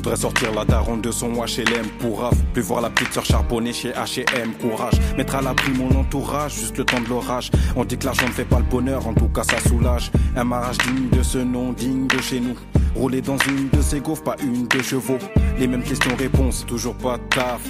Je 0.07 0.11
voudrais 0.11 0.23
sortir 0.23 0.55
la 0.55 0.65
daronne 0.65 1.01
de 1.01 1.11
son 1.11 1.33
HLM 1.33 1.89
pour 1.99 2.21
raf. 2.21 2.35
Plus 2.53 2.63
voir 2.63 2.81
la 2.81 2.91
petite 2.91 3.13
sœur 3.13 3.25
charbonner 3.25 3.73
chez 3.73 3.91
HM. 3.91 4.53
Courage, 4.61 4.95
mettre 5.17 5.35
à 5.35 5.43
l'abri 5.43 5.73
mon 5.73 5.91
entourage, 5.99 6.55
juste 6.55 6.79
le 6.79 6.85
temps 6.85 7.01
de 7.01 7.09
l'orage. 7.09 7.51
On 7.75 7.85
dit 7.85 7.99
que 7.99 8.05
l'argent 8.05 8.25
ne 8.25 8.31
fait 8.31 8.45
pas 8.45 8.61
le 8.61 8.67
bonheur, 8.67 9.05
en 9.09 9.15
tout 9.15 9.27
cas 9.27 9.43
ça 9.43 9.59
soulage. 9.69 10.13
Un 10.37 10.45
mariage 10.45 10.79
digne 10.79 11.09
de 11.09 11.25
ce 11.25 11.39
nom, 11.39 11.73
digne 11.73 12.07
de 12.07 12.19
chez 12.19 12.39
nous. 12.39 12.55
Rouler 12.95 13.21
dans 13.21 13.37
une 13.49 13.69
de 13.69 13.83
ces 13.83 13.99
gaufres, 13.99 14.23
pas 14.23 14.37
une 14.45 14.69
de 14.69 14.81
chevaux. 14.81 15.19
Les 15.59 15.67
mêmes 15.67 15.83
questions-réponses, 15.83 16.65
toujours 16.69 16.95
pas 16.95 17.19
de 17.19 17.25
taf. 17.25 17.63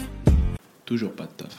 Toujours 0.84 1.12
pas 1.12 1.24
de 1.24 1.30
taf. 1.39 1.57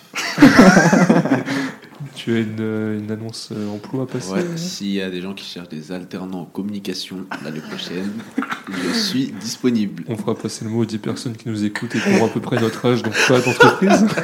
Tu 2.15 2.35
as 2.35 2.39
une, 2.39 2.57
euh, 2.59 2.99
une 2.99 3.09
annonce 3.11 3.49
euh, 3.51 3.69
emploi 3.69 4.03
à 4.03 4.05
passer 4.05 4.31
Ouais, 4.31 4.45
s'il 4.57 4.91
y 4.91 5.01
a 5.01 5.09
des 5.09 5.21
gens 5.21 5.33
qui 5.33 5.45
cherchent 5.45 5.69
des 5.69 5.91
alternants 5.91 6.41
en 6.41 6.45
communication 6.45 7.25
l'année 7.43 7.59
prochaine, 7.61 8.11
je 8.69 8.93
suis 8.99 9.31
disponible. 9.39 10.03
On 10.07 10.15
fera 10.15 10.35
passer 10.35 10.65
le 10.65 10.71
mot 10.71 10.81
aux 10.81 10.85
10 10.85 10.97
personnes 10.99 11.35
qui 11.35 11.49
nous 11.49 11.63
écoutent 11.65 11.95
et 11.95 11.99
qui 11.99 12.09
ont 12.21 12.25
à 12.25 12.29
peu 12.29 12.39
près 12.39 12.59
notre 12.61 12.85
âge, 12.85 13.01
donc 13.03 13.13
pas 13.27 13.39
d'entreprise. 13.39 14.05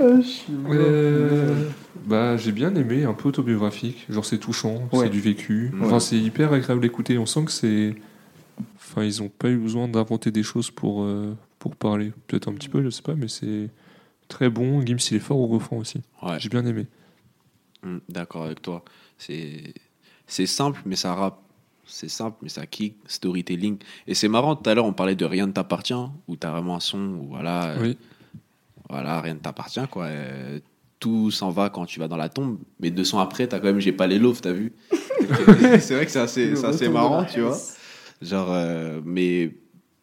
Euh, 0.00 1.68
bah, 2.06 2.36
j'ai 2.36 2.52
bien 2.52 2.74
aimé, 2.74 3.04
un 3.04 3.14
peu 3.14 3.28
autobiographique. 3.28 4.06
Genre, 4.08 4.24
c'est 4.24 4.38
touchant, 4.38 4.88
Ouais. 4.92 5.04
c'est 5.04 5.08
du 5.08 5.20
vécu. 5.20 5.72
Ouais. 5.74 5.86
Enfin, 5.86 6.00
c'est 6.00 6.16
hyper 6.16 6.52
agréable 6.52 6.80
d'écouter. 6.80 7.18
On 7.18 7.26
sent 7.26 7.44
que 7.44 7.50
c'est. 7.52 7.94
Enfin, 8.76 9.02
ils 9.04 9.22
ont 9.22 9.28
pas 9.28 9.48
eu 9.50 9.56
besoin 9.56 9.88
d'inventer 9.88 10.30
des 10.30 10.42
choses 10.42 10.70
pour, 10.70 11.02
euh, 11.02 11.34
pour 11.58 11.74
parler. 11.76 12.12
Peut-être 12.26 12.48
un 12.48 12.52
petit 12.52 12.68
peu, 12.68 12.82
je 12.82 12.90
sais 12.90 13.02
pas, 13.02 13.14
mais 13.14 13.28
c'est 13.28 13.68
très 14.28 14.48
bon. 14.50 14.84
Gims, 14.84 14.96
il 15.10 15.16
est 15.16 15.20
fort 15.20 15.38
au 15.38 15.46
refrain 15.46 15.76
aussi. 15.78 16.00
Ouais, 16.22 16.38
J'ai 16.38 16.48
bien 16.48 16.64
aimé. 16.66 16.86
hum, 17.82 18.00
d'accord 18.08 18.44
avec 18.44 18.62
toi. 18.62 18.84
C'est 19.18 20.46
simple, 20.46 20.80
mais 20.84 20.96
ça 20.96 21.14
rappe. 21.14 21.40
C'est 21.90 22.08
simple, 22.10 22.36
mais 22.42 22.50
ça 22.50 22.66
kick, 22.66 22.96
storytelling. 23.06 23.78
Et 24.06 24.14
c'est 24.14 24.28
marrant, 24.28 24.54
tout 24.56 24.68
à 24.68 24.74
l'heure, 24.74 24.84
on 24.84 24.92
parlait 24.92 25.14
de 25.16 25.24
Rien 25.24 25.46
ne 25.46 25.52
t'appartient, 25.52 25.94
où 26.28 26.36
t'as 26.36 26.50
vraiment 26.50 26.76
un 26.76 26.80
son 26.80 26.98
où 26.98 27.28
voilà, 27.30 27.70
euh, 27.70 27.78
Oui. 27.80 27.96
voilà 28.90 29.22
rien 29.22 29.32
ne 29.34 29.38
t'appartient, 29.38 29.80
quoi. 29.90 30.04
Euh, 30.04 30.60
tout 31.00 31.30
s'en 31.30 31.48
va 31.50 31.70
quand 31.70 31.86
tu 31.86 31.98
vas 31.98 32.06
dans 32.08 32.16
la 32.18 32.28
tombe, 32.28 32.58
mais 32.80 32.90
deux 32.90 33.04
sons 33.04 33.20
après, 33.20 33.46
t'as 33.46 33.58
quand 33.58 33.66
même 33.68 33.80
J'ai 33.80 33.92
pas 33.92 34.06
les 34.06 34.18
loaves, 34.18 34.40
t'as 34.42 34.52
vu? 34.52 34.74
C'est 35.80 35.94
vrai 35.94 36.04
que 36.04 36.10
c'est 36.12 36.18
assez, 36.20 36.56
c'est 36.56 36.64
assez 36.66 36.88
marrant, 36.88 37.24
tu 37.24 37.40
vois. 37.40 37.56
Genre, 38.20 38.48
euh, 38.50 39.00
mais 39.04 39.54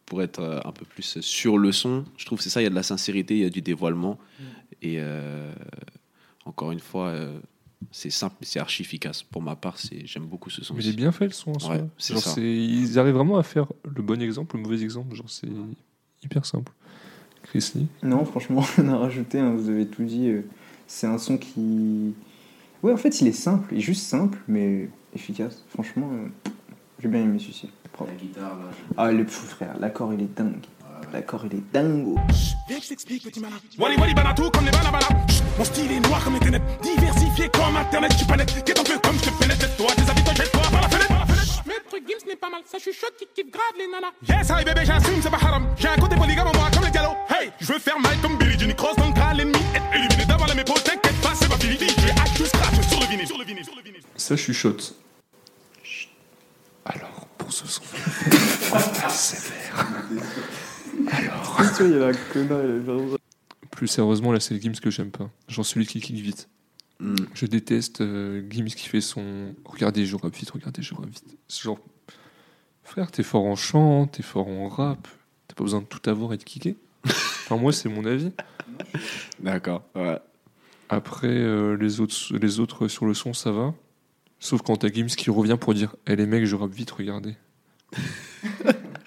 pour 0.06 0.22
être 0.22 0.40
euh, 0.40 0.60
un 0.64 0.72
peu 0.72 0.84
plus 0.84 1.20
sur 1.20 1.58
le 1.58 1.72
son, 1.72 2.04
je 2.16 2.24
trouve 2.26 2.38
que 2.38 2.44
c'est 2.44 2.50
ça, 2.50 2.60
il 2.60 2.64
y 2.64 2.66
a 2.66 2.70
de 2.70 2.74
la 2.74 2.82
sincérité, 2.82 3.34
il 3.36 3.42
y 3.42 3.44
a 3.44 3.50
du 3.50 3.60
dévoilement. 3.60 4.18
Et 4.82 4.96
euh, 4.98 5.52
encore 6.44 6.70
une 6.72 6.80
fois, 6.80 7.08
euh, 7.08 7.38
c'est 7.90 8.10
simple, 8.10 8.36
mais 8.40 8.46
c'est 8.46 8.60
archi 8.60 8.82
efficace. 8.82 9.22
Pour 9.22 9.42
ma 9.42 9.56
part, 9.56 9.78
c'est, 9.78 10.06
j'aime 10.06 10.26
beaucoup 10.26 10.50
ce 10.50 10.64
son. 10.64 10.74
Mais 10.74 10.84
il 10.84 10.90
est 10.90 10.96
bien 10.96 11.12
fait 11.12 11.24
le 11.26 11.32
son 11.32 11.52
en. 11.52 11.70
Ouais, 11.70 11.84
Genre, 11.98 12.38
Ils 12.38 12.98
arrivent 12.98 13.14
vraiment 13.14 13.38
à 13.38 13.42
faire 13.42 13.66
le 13.84 14.02
bon 14.02 14.20
exemple, 14.22 14.56
le 14.56 14.62
mauvais 14.62 14.82
exemple. 14.82 15.14
Genre, 15.14 15.28
c'est 15.28 15.48
hyper 16.22 16.44
simple. 16.46 16.72
Chris 17.42 17.72
Lee. 17.74 17.86
Non, 18.02 18.24
franchement, 18.24 18.64
on 18.78 18.88
a 18.88 18.96
rajouté, 18.96 19.38
hein, 19.38 19.54
vous 19.54 19.68
avez 19.70 19.86
tout 19.86 20.04
dit. 20.04 20.28
euh, 20.28 20.42
c'est 20.86 21.06
un 21.06 21.18
son 21.18 21.38
qui. 21.38 22.14
Ouais, 22.82 22.92
en 22.92 22.96
fait, 22.96 23.20
il 23.20 23.26
est 23.28 23.32
simple, 23.32 23.68
il 23.72 23.78
est 23.78 23.82
juste 23.82 24.02
simple, 24.06 24.38
mais 24.46 24.88
efficace. 25.14 25.64
Franchement, 25.70 26.10
euh, 26.12 26.50
j'ai 27.00 27.08
bien 27.08 27.22
aimé 27.22 27.38
celui-ci. 27.38 27.70
Propre. 27.96 28.12
Ah, 28.98 29.10
le 29.10 29.24
pff, 29.24 29.48
frère, 29.48 29.74
l'accord 29.80 30.12
il 30.12 30.20
est 30.20 30.36
dingue. 30.36 30.66
L'accord 31.12 31.44
il 31.46 31.58
est 31.58 31.72
dingo. 31.72 32.16
Viens 32.68 32.78
que 32.78 32.84
je 32.84 32.88
t'explique, 32.90 33.22
petit 33.24 33.40
malin. 33.40 33.56
Wally 33.78 33.96
Wally 33.96 34.12
Banatou 34.14 34.50
comme 34.50 34.66
les 34.66 34.70
balabala. 34.70 35.08
Mon 35.56 35.64
style 35.64 35.90
est 35.92 36.00
noir 36.00 36.22
comme 36.22 36.34
les 36.34 36.40
ténèbres. 36.40 36.66
Diversifié 36.82 37.48
comme 37.48 37.76
Internet, 37.76 38.12
je 38.12 38.18
suis 38.18 38.26
pas 38.26 38.36
net. 38.36 38.52
Qu'est-ce 38.64 38.80
un 38.80 38.84
peu 38.84 38.98
comme 38.98 39.16
je 39.16 39.30
te 39.30 39.30
pénètre, 39.38 39.76
toi, 39.76 39.86
tes 39.96 40.10
habitants, 40.10 40.34
jette-toi 40.34 40.62
par 40.70 40.80
la 40.82 40.88
fenêtre. 40.88 41.08
par 41.08 41.18
la 41.20 41.26
fenêtre. 41.26 41.62
Maître 41.66 42.06
Gims 42.06 42.28
n'est 42.28 42.36
pas 42.36 42.50
mal, 42.50 42.60
ça 42.70 42.78
chuchote 42.78 43.16
qui 43.18 43.26
kiffe 43.34 43.50
grave 43.50 43.76
les 43.78 43.86
nanas. 43.88 44.12
Yes, 44.28 44.50
hi 44.50 44.64
bébé, 44.64 44.84
j'assume, 44.84 45.22
c'est 45.22 45.30
pas 45.30 45.38
haram. 45.40 45.66
J'ai 45.78 45.88
un 45.88 45.96
côté 45.96 46.16
polygame 46.16 46.48
en 46.48 46.52
moi 46.52 46.68
comme 46.74 46.84
les 46.84 46.90
galops. 46.90 47.16
Hey, 47.30 47.50
je 47.60 47.72
veux 47.72 47.78
faire 47.78 47.98
mal 47.98 48.16
comme 48.20 48.36
Billy 48.36 48.58
Jenny 48.58 48.74
Cross 48.74 48.96
dans 48.96 49.06
le 49.06 49.12
gras, 49.12 49.32
l'ennemi 49.32 49.58
est 49.74 49.96
éliminé 49.96 50.24
d'avant 50.26 50.46
les 50.46 50.54
mépots. 50.54 50.74
T'inquiète 50.84 51.18
pas, 51.22 51.32
c'est 51.34 51.48
pas 51.48 51.56
fini. 51.56 51.78
J'ai 51.78 52.10
hâte 52.10 52.38
de 52.38 52.44
scratch 52.44 52.88
sur 52.88 53.00
le 53.00 53.06
vinyle, 53.06 53.26
sur 53.26 53.38
le 53.38 53.44
vinyle, 53.44 53.64
sur 53.64 53.76
le 53.76 53.82
vinyle. 53.82 54.02
Ça 54.16 54.36
chuchote. 54.36 54.94
Pour 57.46 57.52
ce 57.52 57.68
son 57.68 57.82
sévère. 59.08 59.86
Alors. 61.12 61.60
il 61.80 61.90
y 61.92 62.02
a 62.02 62.06
un 62.08 62.12
connard, 62.32 62.64
il 62.64 62.80
a 62.80 62.84
genre- 62.84 63.18
Plus 63.70 63.86
sérieusement, 63.86 64.32
là, 64.32 64.40
c'est 64.40 64.54
le 64.54 64.60
Gims 64.60 64.72
que 64.82 64.90
j'aime 64.90 65.12
pas. 65.12 65.30
Genre 65.46 65.64
celui 65.64 65.86
qui 65.86 66.00
kick 66.00 66.16
vite. 66.16 66.48
Hum. 67.00 67.14
Je 67.34 67.46
déteste 67.46 68.00
euh, 68.00 68.42
Gims 68.50 68.64
qui 68.66 68.88
fait 68.88 69.00
son. 69.00 69.54
Regardez, 69.64 70.06
je 70.06 70.16
rappe 70.16 70.34
vite, 70.34 70.50
regardez, 70.50 70.82
je 70.82 70.92
rappe 70.92 71.08
vite. 71.08 71.36
C'est 71.46 71.62
genre. 71.62 71.78
Frère, 72.82 73.12
t'es 73.12 73.22
fort 73.22 73.44
en 73.44 73.54
chant, 73.54 74.08
t'es 74.08 74.24
fort 74.24 74.48
en 74.48 74.66
rap. 74.68 75.06
T'as 75.46 75.54
pas 75.54 75.62
besoin 75.62 75.82
de 75.82 75.86
tout 75.86 76.10
avoir 76.10 76.32
et 76.32 76.38
de 76.38 76.42
kicker. 76.44 76.74
Enfin, 77.04 77.58
moi, 77.58 77.72
c'est 77.72 77.88
mon 77.88 78.04
avis. 78.06 78.32
D'accord, 79.38 79.84
ouais. 79.94 80.18
Après, 80.88 81.28
euh, 81.28 81.76
les, 81.76 82.00
autres, 82.00 82.36
les 82.36 82.58
autres 82.58 82.88
sur 82.88 83.06
le 83.06 83.14
son, 83.14 83.32
ça 83.34 83.52
va. 83.52 83.72
Sauf 84.38 84.62
quand 84.62 84.76
t'as 84.76 84.88
Gims 84.92 85.06
qui 85.06 85.30
revient 85.30 85.56
pour 85.60 85.74
dire 85.74 85.96
Eh 86.06 86.16
les 86.16 86.26
mecs, 86.26 86.44
je 86.46 86.56
rappe 86.56 86.72
vite, 86.72 86.90
regardez. 86.90 87.34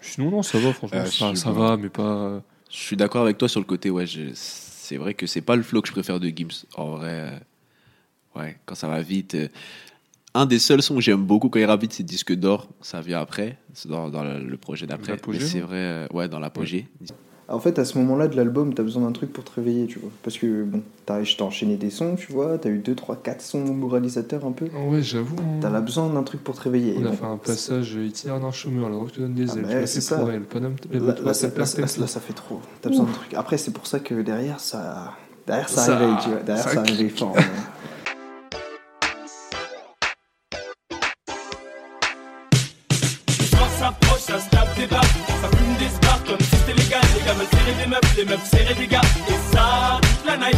Sinon, 0.01 0.31
non, 0.31 0.43
ça 0.43 0.57
va, 0.59 0.73
franchement. 0.73 0.99
Euh, 0.99 1.05
je 1.05 1.35
ça 1.35 1.51
va, 1.51 1.77
mais 1.77 1.89
pas. 1.89 2.41
Je 2.71 2.77
suis 2.77 2.95
d'accord 2.97 3.23
avec 3.23 3.37
toi 3.37 3.47
sur 3.49 3.59
le 3.59 3.65
côté, 3.65 3.89
ouais, 3.89 4.05
je- 4.07 4.31
c'est 4.33 4.97
vrai 4.97 5.13
que 5.13 5.27
c'est 5.27 5.41
pas 5.41 5.55
le 5.55 5.63
flow 5.63 5.81
que 5.81 5.87
je 5.87 5.93
préfère 5.93 6.19
de 6.19 6.27
Gims. 6.29 6.65
En 6.75 6.91
vrai, 6.95 7.11
euh, 8.35 8.39
ouais, 8.39 8.57
quand 8.65 8.75
ça 8.75 8.87
va 8.87 9.01
vite. 9.01 9.35
euh, 9.35 9.47
Un 10.35 10.45
des 10.45 10.59
seuls 10.59 10.81
sons 10.83 10.95
que 10.95 11.01
j'aime 11.01 11.23
beaucoup 11.25 11.49
quand 11.49 11.59
il 11.59 11.65
rappe 11.65 11.81
vite, 11.81 11.93
c'est 11.93 12.03
Disque 12.03 12.33
d'or. 12.33 12.69
Ça 12.81 13.01
vient 13.01 13.19
après, 13.19 13.57
c'est 13.73 13.89
dans, 13.89 14.09
dans 14.09 14.23
le, 14.23 14.43
le 14.43 14.57
projet 14.57 14.85
d'après. 14.87 15.11
L'apogée, 15.13 15.39
c'est 15.39 15.59
non? 15.59 15.65
vrai, 15.67 15.77
euh, 15.77 16.07
ouais, 16.13 16.27
dans 16.29 16.39
l'apogée. 16.39 16.87
En 17.51 17.59
fait, 17.59 17.79
à 17.79 17.85
ce 17.85 17.97
moment-là 17.97 18.27
de 18.27 18.35
l'album, 18.35 18.73
t'as 18.75 18.83
besoin 18.83 19.03
d'un 19.03 19.11
truc 19.11 19.33
pour 19.33 19.43
te 19.43 19.51
réveiller, 19.55 19.87
tu 19.87 19.97
vois. 19.99 20.11
Parce 20.23 20.37
que, 20.37 20.63
bon, 20.63 20.81
t'as 21.05 21.19
enchaîné 21.41 21.77
des 21.77 21.89
sons, 21.89 22.15
tu 22.15 22.31
vois, 22.31 22.57
t'as 22.59 22.69
eu 22.69 22.77
2, 22.77 22.93
3, 22.93 23.15
4 23.15 23.41
sons 23.41 23.59
moralisateurs 23.73 24.45
un 24.45 24.51
peu. 24.51 24.67
Ah 24.75 24.87
ouais, 24.89 25.01
j'avoue. 25.01 25.35
hein. 25.39 25.57
T'as 25.59 25.69
là 25.71 25.81
besoin 25.81 26.09
d'un 26.09 26.21
truc 26.23 26.43
pour 26.43 26.55
te 26.55 26.61
réveiller. 26.61 26.93
On 26.97 27.05
a 27.05 27.09
bon, 27.09 27.15
fait 27.15 27.25
un 27.25 27.37
passage 27.37 27.97
euh, 27.97 28.05
itinéraire 28.05 28.39
d'un 28.41 28.51
chômeur, 28.51 28.85
alors 28.85 29.03
que 29.05 29.09
je 29.09 29.15
te 29.15 29.19
donne 29.21 29.33
des 29.33 29.49
Ah 29.49 29.53
ailes. 29.55 29.61
bah 29.63 29.67
tu 29.71 29.77
vois, 29.79 29.87
c'est 29.87 30.01
ça. 30.01 30.17
pour 30.19 30.29
elle. 30.31 30.41
Paname, 30.41 30.75
Là, 30.91 30.99
là, 30.99 31.15
là, 31.25 31.33
ça- 31.33 31.47
là, 31.57 31.65
ça 32.07 32.19
fait 32.19 32.33
trop. 32.33 32.61
T'as 32.81 32.89
besoin 32.89 33.05
d'un 33.05 33.11
truc. 33.13 33.33
Après, 33.33 33.57
c'est 33.57 33.71
pour 33.71 33.87
ça 33.87 33.99
que 33.99 34.21
derrière, 34.21 34.59
ça. 34.59 35.13
Derrière, 35.47 35.69
ça, 35.69 35.81
Ça- 35.85 35.97
réveille, 35.97 36.15
tu 36.21 36.29
vois. 36.29 36.39
Derrière, 36.41 36.63
ça 36.63 36.73
ça, 36.75 36.81
réveille 36.83 37.09
fort. 37.09 37.35
s'approche, 43.89 44.21
ça 44.21 44.39
se 44.39 44.49
tape 44.49 44.75
des 44.75 44.87
baffes. 44.87 45.15
Ça 45.41 45.57
fume 45.57 45.75
des 45.77 45.89
spars 45.89 46.23
comme 46.25 46.39
si 46.39 46.55
c'était 46.55 46.73
légal. 46.73 47.01
Les 47.15 47.25
gars 47.25 47.33
veulent 47.33 47.47
serrer 47.51 47.83
des 47.83 47.89
meufs, 47.89 48.17
les 48.17 48.25
meufs 48.25 48.49
serrer 48.49 48.73
des 48.73 48.87
gars. 48.87 49.01
Et 49.27 49.55
ça, 49.55 49.99
toute 50.01 50.25
la 50.25 50.37
night. 50.37 50.57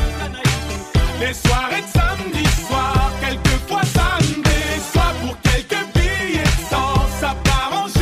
Les 1.19 1.33
soirées 1.33 1.81
de 1.81 1.99
samedi 1.99 2.45
soir, 2.67 3.11
quelquefois 3.21 3.81
samedi 3.83 4.81
soir 4.91 5.13
pour 5.21 5.39
quelques 5.41 5.85
billets 5.93 6.43
de 6.43 6.69
sang, 6.69 6.95
ça 7.19 7.35
part 7.43 7.71
en 7.73 7.87
sang. 7.87 8.01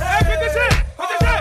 Hey, 0.00 0.24
PDG, 0.24 0.58
PDG, 0.96 1.26
va 1.26 1.32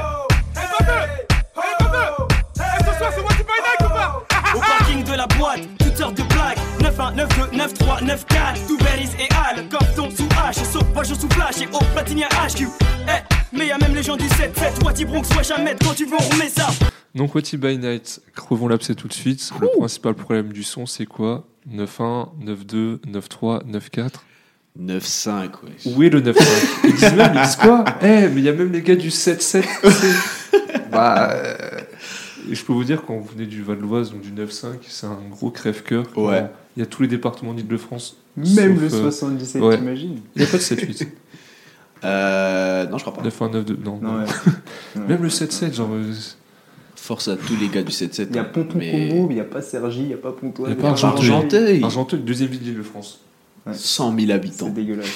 elle 0.55 1.87
va 1.91 2.27
Elle 2.57 2.85
ce 2.85 2.97
soir, 2.97 3.11
c'est 3.15 3.21
moi 3.21 3.31
qui 3.37 3.43
paye 3.43 3.61
ou 3.79 3.89
pas 3.89 4.23
Au 4.55 4.59
parking 4.59 5.03
de 5.03 5.13
la 5.13 5.27
boîte, 5.27 5.61
toute 5.77 6.01
heure 6.01 6.11
de 6.11 6.23
blague, 6.23 6.57
9 6.81 6.99
1, 6.99 7.11
9 7.11 7.51
2, 7.51 7.57
9 7.57 7.73
3, 7.75 8.01
9 8.01 8.25
4. 8.25 8.34
Flash 11.45 11.61
et 11.61 11.67
au 11.73 11.79
HQ 11.79 12.67
mais 13.53 13.67
y'a 13.67 13.77
même 13.77 13.95
les 13.95 14.03
gens 14.03 14.17
du 14.17 14.25
7-7 14.25 14.83
Wati 14.83 15.05
Bronx, 15.05 15.23
wesh 15.37 15.49
quand 15.83 15.93
tu 15.93 16.05
veux 16.05 16.17
on 16.19 16.33
remet 16.33 16.49
ça 16.49 16.67
Donc, 17.13 17.35
What 17.35 17.41
If 17.41 17.55
by 17.55 17.77
Night, 17.77 18.21
crevons 18.35 18.67
l'abcès 18.67 18.95
tout 18.95 19.07
de 19.07 19.13
suite. 19.13 19.49
Le 19.61 19.67
principal 19.77 20.13
problème 20.13 20.51
du 20.51 20.63
son, 20.63 20.85
c'est 20.85 21.05
quoi? 21.05 21.47
9-1, 21.71 22.29
9-2, 22.43 22.99
9-3, 23.05 23.63
9-4. 23.65 24.09
9-5, 24.77 25.29
ouais. 25.39 25.49
Où 25.85 26.03
est 26.03 26.09
le 26.09 26.19
9-5 26.21 26.43
Ils 26.83 26.93
disent 26.95 27.13
même, 27.13 27.31
ils 27.35 27.41
disent 27.43 27.55
quoi? 27.55 27.85
Eh, 28.01 28.27
mais 28.27 28.31
il 28.35 28.43
y 28.43 28.49
a 28.49 28.53
même 28.53 28.73
les 28.73 28.81
gars 28.81 28.95
du 28.95 29.09
7-7. 29.09 29.39
c'est- 29.39 29.63
bah. 30.91 31.31
euh, 31.31 31.55
et 32.51 32.55
je 32.55 32.65
peux 32.65 32.73
vous 32.73 32.83
dire, 32.83 33.05
quand 33.05 33.15
vous 33.15 33.29
venez 33.33 33.45
du 33.45 33.63
Val-d'Oise, 33.63 34.11
donc 34.11 34.21
du 34.21 34.31
9-5, 34.31 34.79
c'est 34.87 35.07
un 35.07 35.17
gros 35.31 35.49
crève-cœur. 35.49 36.05
Ouais. 36.17 36.45
Il 36.75 36.81
y 36.81 36.83
a 36.83 36.85
tous 36.85 37.03
les 37.03 37.07
départements 37.07 37.53
d'Île-de-France. 37.53 38.17
Même 38.35 38.81
le 38.81 38.89
sauf, 38.89 38.99
euh, 38.99 39.11
77, 39.11 39.61
ouais. 39.61 39.77
t'imagines 39.77 40.19
Il 40.35 40.41
n'y 40.41 40.47
a 40.47 40.51
pas 40.51 40.57
de 40.57 40.61
7-8. 40.61 41.07
Euh, 42.03 42.85
non, 42.87 42.97
je 42.97 43.03
crois 43.05 43.13
pas. 43.13 43.27
9-1, 43.27 43.51
9-2. 43.63 43.77
Non. 43.83 43.99
Non, 44.01 44.19
ouais. 44.19 44.25
Même 45.07 45.23
le 45.23 45.29
7-7, 45.29 45.73
genre. 45.73 45.89
euh, 45.91 46.11
Force 46.95 47.27
à 47.27 47.35
tous 47.37 47.55
les 47.57 47.67
gars 47.69 47.83
du 47.83 47.91
7-7. 47.91 48.27
Il 48.29 48.35
y 48.35 48.39
a 48.39 48.41
hein. 48.41 48.45
Ponton 48.45 48.77
Mais 48.77 49.09
Combo, 49.09 49.27
mais 49.27 49.33
il 49.33 49.35
n'y 49.35 49.41
a 49.41 49.45
pas 49.45 49.61
Sergi, 49.61 50.01
il 50.01 50.07
n'y 50.07 50.13
a 50.13 50.17
pas 50.17 50.31
Pontoise. 50.31 50.71
Il 50.71 50.75
y 50.75 50.79
a 50.79 50.81
pas 50.81 50.89
Argenteuil. 50.89 51.29
Argenteuil. 51.29 51.83
Argenteuil, 51.83 52.19
deuxième 52.21 52.49
ville 52.49 52.61
d'Île-de-France. 52.61 53.19
100 53.71 54.11
000 54.15 54.27
C'est 54.27 54.33
habitants. 54.33 54.69
dégueulasse. 54.69 55.07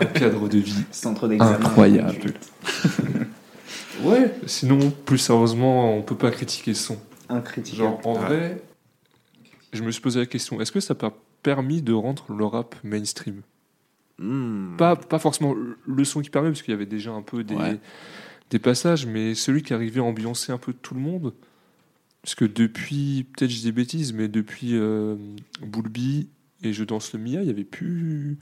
Un 0.00 0.04
cadre 0.06 0.48
de 0.48 0.58
vie. 0.58 0.74
Centre 0.90 1.28
d'examen. 1.28 1.58
Incroyable. 1.64 2.34
Ouais. 4.02 4.34
Sinon, 4.46 4.90
plus 5.04 5.18
sérieusement, 5.18 5.96
on 5.96 6.02
peut 6.02 6.16
pas 6.16 6.30
critiquer 6.30 6.74
son. 6.74 6.96
Incritiquable. 7.28 7.90
Genre, 7.90 8.00
en 8.04 8.14
vrai, 8.14 8.60
je 9.72 9.82
me 9.82 9.90
suis 9.92 10.00
posé 10.00 10.18
la 10.18 10.26
question 10.26 10.60
est-ce 10.60 10.72
que 10.72 10.80
ça 10.80 10.94
t'a 10.94 11.12
permis 11.42 11.82
de 11.82 11.92
rendre 11.92 12.24
le 12.36 12.44
rap 12.44 12.74
mainstream? 12.82 13.42
Hmm. 14.22 14.76
pas, 14.76 14.94
pas 14.96 15.18
forcément 15.18 15.54
le 15.86 16.04
son 16.04 16.20
qui 16.22 16.30
permet, 16.30 16.48
parce 16.50 16.62
qu'il 16.62 16.72
y 16.72 16.74
avait 16.74 16.86
déjà 16.86 17.10
un 17.12 17.22
peu 17.22 17.42
des, 17.44 17.54
Ouais. 17.56 17.80
des 18.50 18.58
passages, 18.58 19.06
mais 19.06 19.34
celui 19.34 19.62
qui 19.62 19.74
arrivait 19.74 20.00
à 20.00 20.04
ambiancer 20.04 20.52
un 20.52 20.58
peu 20.58 20.72
tout 20.72 20.94
le 20.94 21.00
monde. 21.00 21.32
Parce 22.22 22.36
que 22.36 22.44
depuis, 22.44 23.26
peut-être 23.36 23.50
je 23.50 23.56
dis 23.56 23.64
des 23.64 23.72
bêtises, 23.72 24.12
mais 24.12 24.28
depuis 24.28 24.76
euh, 24.76 25.16
Boulby 25.60 26.28
et 26.62 26.72
Je 26.72 26.84
danse 26.84 27.12
le 27.12 27.18
Mia, 27.18 27.42
il 27.42 27.48
y 27.48 27.50
avait 27.50 27.64
plus. 27.64 28.38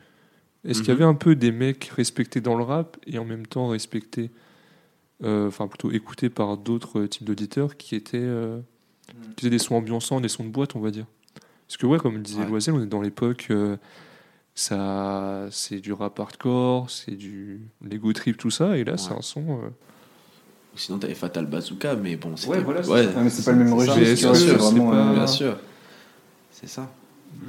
Est-ce 0.66 0.80
qu'il 0.82 0.88
y 0.88 0.90
Mhm. 0.96 1.02
avait 1.02 1.10
un 1.10 1.14
peu 1.14 1.34
des 1.34 1.50
mecs 1.52 1.84
respectés 1.96 2.42
dans 2.42 2.56
le 2.56 2.62
rap 2.62 2.98
et 3.06 3.18
en 3.18 3.24
même 3.24 3.46
temps 3.46 3.68
respectés, 3.68 4.30
euh, 5.24 5.48
enfin 5.48 5.66
plutôt 5.66 5.90
écoutés 5.90 6.28
par 6.28 6.58
d'autres 6.58 7.00
euh, 7.00 7.08
types 7.08 7.24
d'auditeurs 7.24 7.78
qui 7.78 7.94
étaient, 7.94 8.18
euh, 8.20 8.60
qui 9.36 9.40
faisaient 9.40 9.50
des 9.50 9.58
sons 9.58 9.76
ambiançants, 9.76 10.20
des 10.20 10.28
sons 10.28 10.44
de 10.44 10.50
boîte, 10.50 10.76
on 10.76 10.80
va 10.80 10.90
dire? 10.90 11.06
Parce 11.66 11.78
que 11.78 11.86
ouais, 11.86 11.98
comme 11.98 12.16
le 12.16 12.20
disait 12.20 12.40
Ouais. 12.42 12.48
Loisel, 12.48 12.74
on 12.74 12.82
est 12.82 12.86
dans 12.86 13.00
l'époque, 13.00 13.48
ça, 14.60 15.46
c'est 15.50 15.80
du 15.80 15.92
rap 15.92 16.18
hardcore, 16.20 16.90
c'est 16.90 17.16
du 17.16 17.60
Lego 17.82 18.12
Trip, 18.12 18.36
tout 18.36 18.50
ça, 18.50 18.76
et 18.76 18.84
là 18.84 18.96
c'est 18.98 19.10
Ouais. 19.12 19.18
un 19.18 19.22
son. 19.22 19.40
euh, 19.40 19.68
Sinon, 20.76 20.98
t'avais 20.98 21.14
Fatal 21.14 21.46
Bazooka, 21.46 21.96
mais 21.96 22.16
bon. 22.16 22.34
Ouais, 22.46 22.60
voilà, 22.60 22.82
c'est 22.82 22.90
ouais, 22.90 23.04
ça. 23.04 23.10
Ah, 23.16 23.20
mais 23.24 23.30
c'est 23.30 23.44
pas 23.44 23.52
le 23.52 23.58
même 23.58 23.68
C'est 23.68 23.74
registre. 23.90 24.34
C'est 24.34 24.46
c'est 24.48 24.56
pas- 24.56 24.94
euh, 24.94 25.14
bien 25.14 25.26
sûr. 25.26 25.56
C'est 26.52 26.68
ça. 26.68 26.88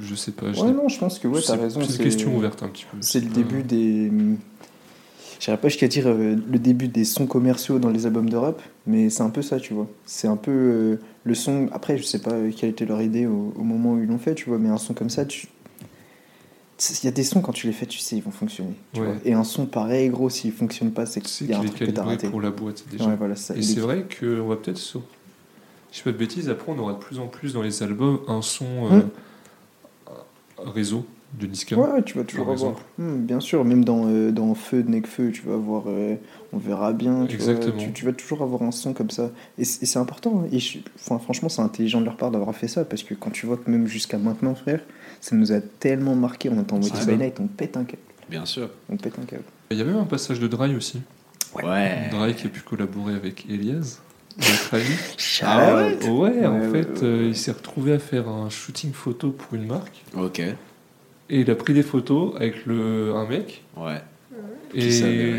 je 0.00 0.14
sais 0.14 0.32
pas. 0.32 0.52
je 0.52 0.60
Ouais, 0.60 0.72
non, 0.72 0.88
je 0.88 0.98
pense 0.98 1.18
que 1.18 1.28
ouais, 1.28 1.40
c'est- 1.40 1.48
t'as 1.54 1.60
raison. 1.62 1.80
C'est 1.82 1.86
une 1.86 1.92
c'est- 1.92 2.02
question 2.02 2.36
ouverte 2.36 2.62
un 2.62 2.68
petit 2.68 2.84
peu. 2.90 2.96
C'est 3.00 3.20
le 3.20 3.28
pas- 3.28 3.34
début 3.36 3.62
des. 3.62 4.10
J'irais 5.38 5.56
pas 5.58 5.68
jusqu'à 5.68 5.88
dire 5.88 6.06
euh, 6.06 6.36
le 6.50 6.58
début 6.58 6.88
des 6.88 7.04
sons 7.04 7.26
commerciaux 7.26 7.78
dans 7.78 7.90
les 7.90 8.06
albums 8.06 8.28
de 8.30 8.36
rap, 8.36 8.62
mais 8.86 9.10
c'est 9.10 9.22
un 9.22 9.30
peu 9.30 9.42
ça, 9.42 9.58
tu 9.60 9.74
vois. 9.74 9.88
C'est 10.06 10.28
un 10.28 10.36
peu 10.36 10.50
euh, 10.52 10.96
le 11.24 11.34
son. 11.34 11.68
Après, 11.72 11.98
je 11.98 12.02
sais 12.04 12.20
pas 12.20 12.32
euh, 12.32 12.50
quelle 12.56 12.70
était 12.70 12.86
leur 12.86 13.02
idée 13.02 13.26
au, 13.26 13.52
au 13.56 13.62
moment 13.64 13.92
où 13.94 13.98
ils 14.02 14.06
l'ont 14.08 14.18
fait, 14.18 14.34
tu 14.34 14.48
vois, 14.48 14.58
mais 14.58 14.68
un 14.68 14.78
son 14.78 14.94
comme 14.94 15.10
ça, 15.10 15.24
tu. 15.26 15.48
Il 16.90 17.04
y 17.04 17.08
a 17.08 17.10
des 17.12 17.22
sons, 17.22 17.40
quand 17.42 17.52
tu 17.52 17.66
les 17.66 17.72
fais, 17.72 17.86
tu 17.86 17.98
sais, 17.98 18.16
ils 18.16 18.22
vont 18.22 18.30
fonctionner. 18.30 18.74
tu 18.92 19.00
Ouais. 19.00 19.06
vois. 19.06 19.16
Et 19.24 19.32
un 19.34 19.44
son 19.44 19.66
pareil, 19.66 20.08
gros, 20.08 20.30
s'il 20.30 20.52
fonctionne 20.52 20.90
pas, 20.90 21.06
c'est 21.06 21.20
qu'il 21.20 21.48
y 21.48 21.52
a 21.52 21.58
un 21.58 21.64
truc 21.64 21.78
que 21.78 21.90
t'as 21.90 22.02
raté. 22.02 22.28
pour 22.28 22.40
la 22.40 22.50
boîte 22.50 22.84
déjà. 22.90 23.06
Ouais, 23.06 23.16
voilà, 23.16 23.36
ça. 23.36 23.54
Et 23.56 23.62
c'est 23.62 23.78
est- 23.78 23.80
vrai 23.80 24.06
qu'on 24.20 24.48
va 24.48 24.56
peut-être 24.56 24.78
sur. 24.78 25.02
Je 25.92 25.98
sais 25.98 26.04
pas 26.04 26.12
de 26.12 26.16
bêtises, 26.16 26.48
après 26.48 26.72
on 26.72 26.78
aura 26.78 26.94
de 26.94 26.98
plus 26.98 27.18
en 27.18 27.26
plus 27.26 27.52
dans 27.52 27.60
les 27.62 27.82
albums 27.82 28.20
un 28.26 28.40
son 28.42 28.64
euh, 28.90 29.00
Hmm. 30.08 30.70
réseau 30.70 31.04
de 31.38 31.46
Niska. 31.46 31.76
Ouais, 31.76 32.02
tu 32.02 32.16
vas 32.18 32.24
toujours 32.24 32.50
avoir. 32.50 32.74
Hmm, 32.98 33.16
bien 33.18 33.40
sûr, 33.40 33.64
même 33.64 33.84
dans, 33.84 34.06
euh, 34.06 34.30
dans 34.32 34.54
Feu 34.54 34.82
de 34.82 34.90
Necfeu, 34.90 35.30
tu 35.32 35.42
vas 35.42 35.54
avoir. 35.54 35.84
euh, 35.86 36.16
on 36.52 36.58
verra 36.58 36.92
bien. 36.92 37.26
Tu, 37.26 37.36
vois, 37.38 37.52
Exactement. 37.52 37.78
tu, 37.78 37.92
tu 37.92 38.04
vas 38.04 38.12
toujours 38.12 38.42
avoir 38.42 38.62
un 38.62 38.70
son 38.70 38.92
comme 38.92 39.08
ça. 39.10 39.30
Et 39.58 39.64
c'est 39.64 39.98
important. 39.98 40.42
hein. 40.44 40.48
Et 40.52 40.58
je- 40.58 40.78
enfin, 40.96 41.18
franchement, 41.18 41.48
c'est 41.48 41.62
intelligent 41.62 42.00
de 42.00 42.04
leur 42.06 42.16
part 42.16 42.30
d'avoir 42.30 42.54
fait 42.54 42.68
ça. 42.68 42.84
Parce 42.84 43.02
que 43.02 43.14
quand 43.14 43.30
tu 43.30 43.46
vois 43.46 43.56
que 43.56 43.70
même 43.70 43.86
jusqu'à 43.86 44.18
maintenant, 44.18 44.54
frère, 44.54 44.80
ça 45.22 45.34
nous 45.36 45.52
a 45.52 45.60
tellement 45.60 46.14
marqué. 46.14 46.50
On 46.50 46.58
entend 46.58 46.82
C'est 46.82 47.06
by. 47.06 47.16
Night, 47.16 47.40
on 47.40 47.46
pète 47.46 47.78
un 47.78 47.84
câble. 47.84 48.02
Bien 48.28 48.44
sûr. 48.44 48.68
On 48.90 48.96
pète 48.98 49.18
un 49.18 49.24
câble. 49.24 49.44
Il 49.70 49.78
y 49.78 49.80
a 49.80 49.84
même 49.84 49.96
un 49.96 50.04
passage 50.04 50.38
de 50.40 50.46
Dry 50.48 50.74
aussi. 50.76 51.00
Ouais. 51.54 52.08
Dry 52.10 52.34
qui 52.34 52.46
a 52.46 52.50
pu 52.50 52.60
collaborer 52.60 53.14
avec 53.14 53.46
Elias. 53.48 54.00
Ah 55.42 55.74
ouais 55.76 56.08
Ouais, 56.08 56.46
en 56.46 56.58
Ouais, 56.58 56.68
fait, 56.70 56.88
ouais, 56.88 57.00
ouais. 57.02 57.04
euh, 57.04 57.24
il 57.28 57.36
s'est 57.36 57.52
retrouvé 57.52 57.92
à 57.92 57.98
faire 57.98 58.28
un 58.28 58.48
shooting 58.50 58.92
photo 58.92 59.30
pour 59.30 59.54
une 59.54 59.66
marque. 59.66 60.02
Ok. 60.16 60.40
Et 60.40 61.40
il 61.40 61.50
a 61.50 61.54
pris 61.54 61.72
des 61.74 61.82
photos 61.82 62.34
avec 62.36 62.66
le, 62.66 63.14
un 63.14 63.26
mec. 63.26 63.62
Ouais. 63.76 64.00
Et, 64.74 65.00
euh, 65.02 65.38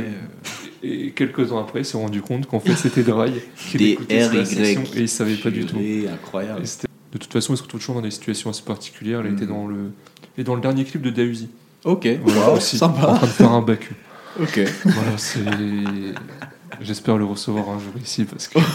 et 0.84 1.12
quelques 1.12 1.50
temps 1.50 1.60
après, 1.60 1.82
il 1.82 1.86
s'est 1.86 1.98
rendu 1.98 2.22
compte 2.22 2.46
qu'en 2.46 2.60
fait, 2.60 2.76
c'était 2.76 3.04
Dry. 3.04 3.34
Des 3.74 3.90
écoutait 3.92 4.24
sur 4.24 4.34
la 4.34 4.40
RY. 4.42 4.46
session 4.46 4.84
Et 4.96 5.00
il 5.02 5.10
savait 5.10 5.36
pas 5.36 5.50
du 5.50 5.66
tout. 5.66 5.78
Incroyable. 6.12 6.62
Et 6.64 6.68
de 7.14 7.18
toute 7.20 7.32
façon, 7.34 7.54
il 7.54 7.58
se 7.58 7.64
retrouve 7.64 7.80
toujours 7.80 7.96
dans 7.96 8.02
des 8.02 8.12
situations 8.12 8.50
assez 8.50 8.64
particulières. 8.64 9.22
Il 9.24 9.32
Mhm. 9.32 9.38
était 9.38 9.46
dans 9.48 9.68
le, 9.68 9.92
et 10.38 10.44
dans 10.44 10.56
le 10.56 10.62
dernier 10.62 10.84
clip 10.86 11.02
de 11.02 11.10
Dausi. 11.10 11.50
Ok. 11.86 12.08
Voilà, 12.24 12.50
Wow, 12.52 12.58
aussi, 12.58 12.76
en 12.78 12.80
sympa. 12.80 13.02
train 13.16 13.28
de 13.28 13.32
faire 13.32 13.52
un 13.52 13.62
Baku. 13.62 13.94
Ok. 14.42 14.60
Voilà, 14.86 15.18
c'est. 15.18 15.42
J'espère 16.82 17.18
le 17.20 17.26
recevoir 17.26 17.70
un 17.70 17.78
jour 17.80 17.94
ici 18.02 18.26
parce 18.26 18.48
que. 18.48 18.60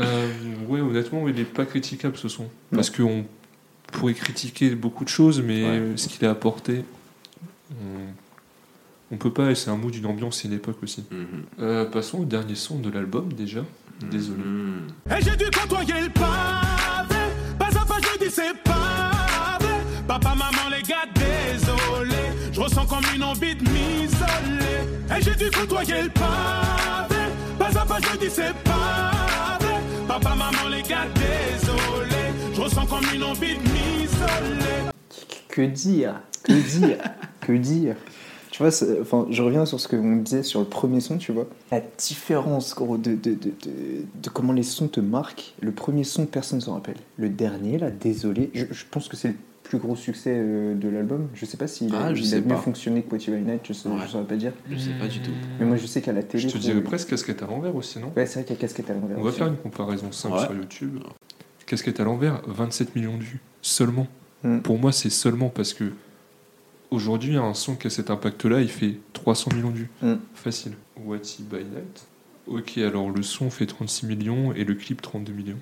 Euh, 0.00 0.28
ouais, 0.68 0.80
honnêtement, 0.80 1.28
il 1.28 1.34
n'est 1.34 1.44
pas 1.44 1.66
critiquable 1.66 2.16
ce 2.16 2.28
son. 2.28 2.46
Parce 2.72 2.88
qu'on 2.88 3.24
pourrait 3.92 4.14
critiquer 4.14 4.70
beaucoup 4.74 5.04
de 5.04 5.08
choses, 5.08 5.42
mais 5.42 5.62
Ouais. 5.64 5.82
ce 5.96 6.08
qu'il 6.08 6.24
a 6.26 6.30
apporté, 6.30 6.84
on, 7.72 9.14
on 9.14 9.16
peut 9.16 9.32
pas, 9.32 9.50
et 9.50 9.54
c'est 9.54 9.70
un 9.70 9.76
mot 9.76 9.90
d'une 9.90 10.06
ambiance 10.06 10.44
et 10.44 10.48
une 10.48 10.54
époque 10.54 10.78
aussi. 10.82 11.04
Mhm. 11.10 11.26
Euh, 11.60 11.84
passons 11.84 12.20
au 12.20 12.24
dernier 12.24 12.54
son 12.54 12.78
de 12.78 12.90
l'album 12.90 13.32
déjà. 13.32 13.64
Désolé. 14.10 14.42
Mhm. 14.42 14.86
Et 15.10 15.22
j'ai 15.22 15.36
dû 15.36 15.44
côtoyer 15.50 16.00
le. 16.04 16.08
Pas 16.10 16.60
c'est 18.34 18.56
pas 18.64 19.58
vrai. 19.60 19.80
Papa, 20.06 20.30
maman, 20.30 20.68
les 20.74 20.82
gars, 20.82 21.06
désolé. 21.14 22.22
Je 22.52 22.60
ressens 22.60 22.86
comme 22.86 23.04
une 23.14 23.22
envie 23.22 23.54
de 23.54 23.62
m'isoler. 23.62 24.80
Et 25.16 25.22
j'ai 25.22 25.34
dû 25.34 25.50
côtoyer 25.50 26.02
le 26.02 26.08
pavé. 26.08 27.22
Pas 27.58 27.78
à 27.78 27.84
pas, 27.84 27.98
je 28.00 28.18
dis 28.18 28.30
c'est 28.30 28.54
pas. 28.64 29.58
Papa, 30.08 30.30
maman, 30.30 30.68
les 30.70 30.82
gars, 30.82 31.06
désolé. 31.14 32.22
Je 32.54 32.60
ressens 32.60 32.86
comme 32.86 33.04
une 33.14 33.24
envie 33.24 33.56
de 33.56 33.62
m'isoler. 33.62 34.90
Que 35.48 35.62
dire? 35.62 36.14
Que 36.42 36.52
dire? 36.52 36.98
Que 37.40 37.52
dire? 37.52 37.96
Tu 38.52 38.62
vois, 38.62 38.70
enfin, 39.00 39.26
je 39.30 39.42
reviens 39.42 39.64
sur 39.64 39.80
ce 39.80 39.88
qu'on 39.88 40.16
disait 40.16 40.42
sur 40.42 40.60
le 40.60 40.66
premier 40.66 41.00
son, 41.00 41.16
tu 41.16 41.32
vois. 41.32 41.46
La 41.70 41.80
différence, 41.80 42.74
gros, 42.74 42.98
de, 42.98 43.12
de, 43.14 43.30
de, 43.30 43.34
de, 43.34 44.04
de 44.22 44.28
comment 44.28 44.52
les 44.52 44.62
sons 44.62 44.88
te 44.88 45.00
marquent. 45.00 45.54
Le 45.62 45.72
premier 45.72 46.04
son, 46.04 46.26
personne 46.26 46.58
ne 46.58 46.62
s'en 46.62 46.74
rappelle. 46.74 46.96
Le 47.16 47.30
dernier, 47.30 47.78
là, 47.78 47.90
désolé, 47.90 48.50
je, 48.54 48.66
je 48.70 48.84
pense 48.90 49.08
que 49.08 49.16
c'est 49.16 49.28
le 49.28 49.34
plus 49.62 49.78
gros 49.78 49.96
succès 49.96 50.34
euh, 50.36 50.74
de 50.74 50.86
l'album. 50.90 51.28
Je 51.32 51.46
sais 51.46 51.56
pas 51.56 51.66
s'il 51.66 51.94
a, 51.94 51.98
Ah, 52.08 52.14
je 52.14 52.20
il 52.20 52.26
a 52.26 52.28
sais 52.28 52.40
mieux 52.42 52.54
fonctionné 52.56 53.00
que 53.02 53.10
What 53.14 53.22
You 53.22 53.34
By 53.38 53.40
Night, 53.42 53.62
je, 53.66 53.72
sais, 53.72 53.88
Ouais. 53.88 53.94
je 54.04 54.10
saurais 54.10 54.24
pas 54.26 54.36
dire. 54.36 54.52
Je 54.70 54.76
sais 54.76 54.90
pas 55.00 55.08
du 55.08 55.20
tout. 55.20 55.30
Mais 55.58 55.64
moi 55.64 55.78
je 55.78 55.86
sais 55.86 56.02
qu'à 56.02 56.12
la 56.12 56.22
télé. 56.22 56.46
Je 56.46 56.52
te 56.52 56.58
dirais 56.58 56.82
presque 56.82 57.08
casquette 57.08 57.42
à 57.42 57.46
l'envers 57.46 57.74
aussi, 57.74 57.98
non? 58.00 58.12
Ouais, 58.14 58.26
c'est 58.26 58.34
vrai 58.40 58.44
qu'il 58.44 58.54
y 58.54 58.58
a 58.58 58.60
casquette 58.60 58.90
à 58.90 58.92
l'envers. 58.94 59.16
On 59.18 59.22
va 59.22 59.32
faire 59.32 59.46
une 59.46 59.56
comparaison 59.56 60.12
simple 60.12 60.34
Ouais. 60.36 60.42
sur 60.44 60.54
YouTube. 60.54 60.98
Casquette 61.64 62.00
à 62.00 62.04
l'envers, 62.04 62.42
27 62.46 62.94
millions 62.96 63.16
de 63.16 63.22
vues. 63.22 63.40
Seulement. 63.62 64.08
Mm. 64.42 64.58
Pour 64.58 64.78
moi, 64.78 64.92
c'est 64.92 65.08
seulement 65.08 65.48
parce 65.48 65.72
que 65.72 65.84
aujourd'hui, 66.92 67.36
un 67.36 67.54
son 67.54 67.74
qui 67.76 67.86
a 67.86 67.90
cet 67.90 68.10
impact-là, 68.10 68.60
il 68.60 68.68
fait 68.68 68.96
300 69.12 69.50
millions 69.54 69.70
de 69.70 69.76
vues. 69.76 69.90
Mm. 70.02 70.14
Facile. 70.34 70.72
What 71.04 71.18
He 71.18 71.42
By 71.42 71.58
Night. 71.64 72.06
Ok, 72.46 72.78
alors 72.78 73.10
le 73.10 73.22
son 73.22 73.50
fait 73.50 73.66
36 73.66 74.06
millions 74.06 74.52
et 74.52 74.64
le 74.64 74.74
clip 74.74 75.00
32 75.00 75.32
millions. 75.32 75.58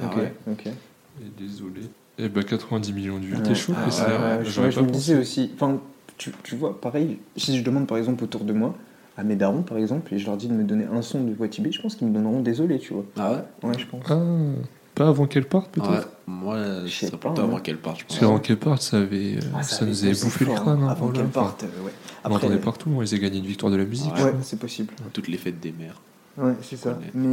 Ah 0.00 0.06
Ok, 0.06 0.16
ouais. 0.16 0.34
ok. 0.50 0.66
Et 0.66 1.42
désolé. 1.42 1.82
Eh 2.18 2.28
ben 2.28 2.42
90 2.42 2.92
millions 2.92 3.18
de 3.18 3.24
vues. 3.24 3.36
Ouais. 3.36 3.42
T'es 3.42 3.54
chaud 3.54 3.72
Ah, 3.76 4.38
ouais, 4.38 4.44
je, 4.44 4.70
je 4.70 4.80
me 4.80 4.90
disais 4.90 5.16
aussi. 5.16 5.50
Enfin, 5.54 5.80
tu, 6.16 6.32
tu 6.42 6.56
vois, 6.56 6.80
pareil, 6.80 7.18
si 7.36 7.56
je 7.56 7.62
demande 7.62 7.86
par 7.86 7.96
exemple 7.98 8.24
autour 8.24 8.42
de 8.44 8.52
moi, 8.52 8.76
à 9.16 9.22
mes 9.22 9.36
darons 9.36 9.62
par 9.62 9.78
exemple, 9.78 10.12
et 10.12 10.18
je 10.18 10.26
leur 10.26 10.36
dis 10.36 10.48
de 10.48 10.52
me 10.54 10.64
donner 10.64 10.84
un 10.84 11.02
son 11.02 11.22
de 11.22 11.34
Watibé, 11.36 11.70
je 11.72 11.80
pense 11.80 11.94
qu'ils 11.94 12.08
me 12.08 12.14
donneront 12.14 12.40
désolé, 12.40 12.78
tu 12.78 12.92
vois. 12.94 13.04
Ah 13.16 13.32
ouais? 13.62 13.68
Ouais, 13.70 13.78
je 13.78 13.86
pense. 13.86 14.04
Pas 14.98 15.08
avant 15.08 15.26
qu'elle 15.26 15.44
parte 15.46 15.70
peut-être 15.70 15.90
Ouais, 15.90 16.00
moi, 16.26 16.56
Je 16.84 16.90
sais 16.90 17.06
serais 17.06 17.16
pas, 17.18 17.28
hein. 17.30 17.34
avant 17.38 17.58
qu'elle 17.60 17.76
parte, 17.78 18.00
je 18.00 18.04
pense. 18.04 18.08
Parce 18.08 18.20
qu'avant 18.20 18.38
qu'elle 18.40 18.56
parte, 18.58 18.82
ça, 18.82 18.98
avait, 18.98 19.36
euh, 19.36 19.40
Ah, 19.56 19.62
ça, 19.62 19.84
nous 19.86 20.04
avait 20.04 20.12
bouffé 20.12 20.44
le 20.44 20.54
crâne. 20.54 20.82
hein, 20.82 20.88
Avant 20.88 21.06
voilà. 21.06 21.20
qu'elle 21.20 21.28
parte, 21.30 21.62
euh, 21.64 21.84
ouais. 21.86 21.92
on 22.24 22.28
l'entendait 22.30 22.56
partout, 22.58 22.90
ils 23.02 23.08
avaient 23.14 23.20
gagné 23.22 23.38
une 23.38 23.46
victoire 23.46 23.70
de 23.72 23.76
la 23.76 23.84
musique. 23.84 24.12
Ouais. 24.16 24.34
c'est 24.42 24.58
possible. 24.58 24.92
Toutes 25.12 25.28
les 25.28 25.38
fêtes 25.38 25.60
des 25.60 25.72
mères. 25.72 26.00
Ouais, 26.36 26.52
c'est 26.62 26.76
ça. 26.76 26.90
Ouais. 26.90 26.96
Mais, 27.14 27.26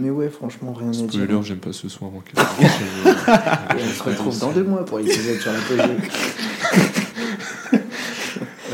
mais 0.00 0.10
ouais, 0.10 0.28
franchement, 0.30 0.72
rien 0.72 0.88
à 0.88 0.92
dire. 0.92 1.10
Spoiler, 1.10 1.38
j'aime 1.42 1.58
pas 1.58 1.72
ce 1.72 1.88
son 1.88 2.06
avant 2.06 2.20
qu'elle 2.20 2.34
parte. 2.34 2.60
Je- 2.60 3.84
On 3.84 3.92
se 3.92 4.02
retrouve 4.02 4.38
dans 4.38 4.52
deux 4.52 4.64
mois 4.64 4.84
pour 4.84 4.98
l'épisode 4.98 5.38
sur 5.40 5.52
la 5.52 5.58
PG. 5.60 5.96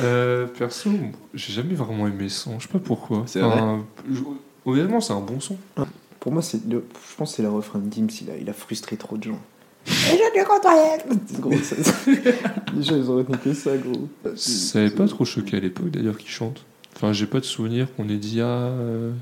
Euh, 0.02 0.46
perso, 0.46 0.88
j'ai 1.34 1.52
jamais 1.52 1.74
vraiment 1.74 2.06
aimé 2.06 2.30
ce 2.30 2.44
son. 2.44 2.58
Je 2.58 2.66
sais 2.66 2.72
pas 2.72 2.78
pourquoi. 2.78 3.24
C'est 3.26 3.42
Enfin, 3.42 3.84
je- 4.10 4.20
Honnêtement, 4.64 4.98
c'est 5.00 5.12
un 5.12 5.20
bon 5.20 5.40
son. 5.40 5.58
Pour 6.20 6.32
moi, 6.32 6.42
c'est 6.42 6.64
le, 6.68 6.84
je 7.10 7.16
pense 7.16 7.30
que 7.30 7.36
c'est 7.36 7.42
le 7.42 7.48
refrain 7.50 7.78
de 7.78 7.86
Dims, 7.86 8.08
il 8.22 8.30
a, 8.30 8.36
il 8.36 8.48
a 8.48 8.52
frustré 8.52 8.96
trop 8.96 9.16
de 9.16 9.24
gens. 9.24 9.40
Et 9.86 9.90
je 9.90 10.40
te 10.40 10.46
contre 10.46 11.40
Gros, 11.40 11.52
ça, 11.62 11.76
Les 12.76 12.82
gens, 12.82 12.96
ils 12.96 13.10
ont 13.10 13.16
retenu 13.16 13.36
que 13.38 13.54
ça, 13.54 13.76
gros. 13.78 14.08
Ça 14.36 14.78
avait 14.80 14.90
pas 14.90 15.08
trop 15.08 15.24
choqué 15.24 15.56
à 15.56 15.60
l'époque 15.60 15.90
d'ailleurs 15.90 16.18
qu'il 16.18 16.28
chante. 16.28 16.64
Enfin, 16.94 17.12
j'ai 17.14 17.26
pas 17.26 17.40
de 17.40 17.44
souvenir 17.46 17.88
qu'on 17.94 18.08
ait 18.10 18.16
dit 18.18 18.40
ah. 18.42 18.44
euh, 18.46 19.12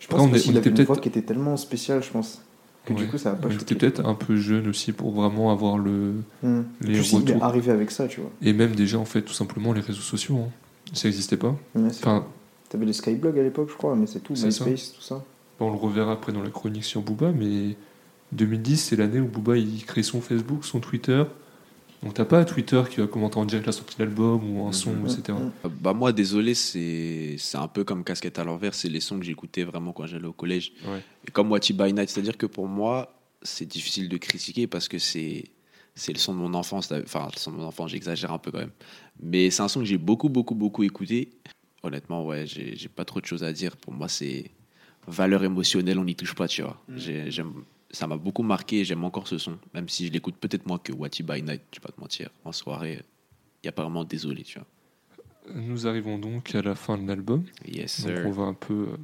Je 0.00 0.06
Après, 0.06 0.16
pense 0.18 0.26
on 0.26 0.32
qu'il 0.32 0.48
on 0.48 0.50
avait 0.50 0.58
était 0.60 0.68
une 0.70 0.74
peut-être- 0.74 0.86
voix 0.88 0.96
qui 0.96 1.08
était 1.08 1.22
tellement 1.22 1.56
spéciale, 1.56 2.02
je 2.02 2.10
pense. 2.10 2.42
Que 2.86 2.92
du 2.92 3.04
ouais. 3.04 3.08
coup, 3.08 3.16
ça 3.16 3.30
pas 3.32 3.48
On 3.48 3.50
était 3.52 3.74
peut-être 3.76 4.04
un 4.04 4.14
peu 4.14 4.36
jeune 4.36 4.68
aussi 4.68 4.92
pour 4.92 5.12
vraiment 5.12 5.50
avoir 5.52 5.78
le. 5.78 6.14
Hmm. 6.42 6.62
les 6.82 6.94
Plus, 6.94 7.12
il 7.12 7.14
est 7.14 7.18
retours. 7.32 7.44
arrivé 7.44 7.70
avec 7.70 7.90
ça, 7.92 8.08
tu 8.08 8.20
vois. 8.20 8.30
Et 8.42 8.52
même 8.52 8.74
déjà, 8.74 8.98
en 8.98 9.04
fait, 9.06 9.22
tout 9.22 9.32
simplement, 9.32 9.72
les 9.72 9.80
réseaux 9.80 10.00
sociaux. 10.02 10.36
hein. 10.38 10.50
Ça 10.92 11.08
n'existait 11.08 11.36
pas. 11.38 11.56
Ouais, 11.74 11.86
Enfin. 11.86 12.26
T'avais 12.68 12.84
les 12.84 12.92
Skyblogs 12.92 13.38
à 13.38 13.42
l'époque, 13.42 13.68
je 13.70 13.76
crois, 13.76 13.94
mais 13.94 14.06
c'est 14.06 14.18
tout. 14.20 14.32
MySpace, 14.34 14.92
tout 14.94 15.00
ça. 15.02 15.22
On 15.60 15.70
le 15.70 15.76
reverra 15.76 16.12
après 16.12 16.32
dans 16.32 16.42
la 16.42 16.50
chronique 16.50 16.84
sur 16.84 17.02
Booba, 17.02 17.32
mais 17.32 17.76
2010, 18.32 18.76
c'est 18.78 18.96
l'année 18.96 19.20
où 19.20 19.26
Booba 19.28 19.56
il 19.56 19.84
crée 19.84 20.02
son 20.02 20.20
Facebook, 20.20 20.64
son 20.64 20.80
Twitter. 20.80 21.24
Donc 22.02 22.14
t'as 22.14 22.24
pas 22.26 22.44
Twitter 22.44 22.82
qui 22.90 22.96
va 23.00 23.06
commenter 23.06 23.38
en 23.38 23.46
direct 23.46 23.64
la 23.66 23.72
sortie 23.72 23.96
de 23.96 24.04
l'album 24.04 24.42
ou 24.58 24.66
un 24.66 24.72
son, 24.72 24.92
Mhm. 24.92 25.06
etc. 25.06 25.38
Bah 25.80 25.94
moi, 25.94 26.12
désolé, 26.12 26.52
c'est 26.54 27.36
c'est 27.38 27.56
un 27.56 27.68
peu 27.68 27.82
comme 27.84 28.04
Casquette 28.04 28.38
à 28.38 28.44
l'envers, 28.44 28.74
c'est 28.74 28.90
les 28.90 29.00
sons 29.00 29.18
que 29.18 29.24
j'écoutais 29.24 29.64
vraiment 29.64 29.92
quand 29.92 30.06
j'allais 30.06 30.26
au 30.26 30.32
collège. 30.34 30.72
Ouais. 30.86 31.00
Et 31.26 31.30
comme 31.30 31.48
You 31.50 31.74
By 31.76 31.94
Night, 31.94 32.10
c'est-à-dire 32.10 32.36
que 32.36 32.44
pour 32.46 32.66
moi, 32.68 33.14
c'est 33.42 33.64
difficile 33.66 34.08
de 34.10 34.16
critiquer 34.18 34.66
parce 34.66 34.86
que 34.88 34.98
c'est 34.98 35.44
c'est 35.94 36.12
le 36.12 36.18
son 36.18 36.34
de 36.34 36.38
mon 36.40 36.52
enfance. 36.54 36.92
Enfin, 36.92 37.28
le 37.32 37.38
son 37.38 37.52
de 37.52 37.56
mon 37.56 37.64
enfance, 37.64 37.90
j'exagère 37.92 38.32
un 38.32 38.38
peu 38.38 38.50
quand 38.50 38.58
même. 38.58 38.72
Mais 39.22 39.48
c'est 39.50 39.62
un 39.62 39.68
son 39.68 39.80
que 39.80 39.86
j'ai 39.86 39.96
beaucoup, 39.96 40.28
beaucoup, 40.28 40.54
beaucoup 40.56 40.82
écouté. 40.82 41.30
Honnêtement, 41.84 42.26
ouais, 42.26 42.46
j'ai 42.46 42.76
j'ai 42.76 42.88
pas 42.88 43.04
trop 43.06 43.20
de 43.20 43.26
choses 43.26 43.44
à 43.44 43.52
dire. 43.52 43.76
Pour 43.78 43.92
moi, 43.94 44.08
c'est 44.08 44.50
valeur 45.06 45.44
émotionnelle, 45.44 45.98
on 45.98 46.04
n'y 46.04 46.14
touche 46.14 46.34
pas, 46.34 46.48
tu 46.48 46.62
vois. 46.62 46.80
J'ai- 46.96 47.30
j'aime- 47.30 47.64
ça 47.90 48.06
m'a 48.06 48.16
beaucoup 48.16 48.42
marqué, 48.42 48.80
et 48.80 48.84
j'aime 48.84 49.04
encore 49.04 49.28
ce 49.28 49.38
son, 49.38 49.58
même 49.74 49.88
si 49.88 50.06
je 50.06 50.12
l'écoute 50.12 50.34
peut-être 50.40 50.66
moins 50.66 50.78
que 50.78 50.92
What 50.92 51.10
You 51.18 51.26
By 51.26 51.42
Night, 51.42 51.62
je 51.72 51.78
vais 51.80 51.82
pas 51.86 51.92
te 51.92 52.00
mentir. 52.00 52.30
En 52.44 52.52
soirée, 52.52 53.02
il 53.62 53.66
y 53.66 53.68
a 53.68 53.72
pas 53.72 53.82
vraiment 53.82 54.04
désolé, 54.04 54.42
tu 54.42 54.58
vois. 54.58 54.66
Nous 55.54 55.86
arrivons 55.86 56.18
donc 56.18 56.54
à 56.54 56.62
la 56.62 56.74
fin 56.74 56.96
de 56.96 57.06
l'album. 57.06 57.44
Yes, 57.66 58.04
Donc 58.06 58.16
on 58.24 58.30
va 58.30 58.44
un 58.44 58.54
peu, 58.54 58.88
euh, 58.92 58.96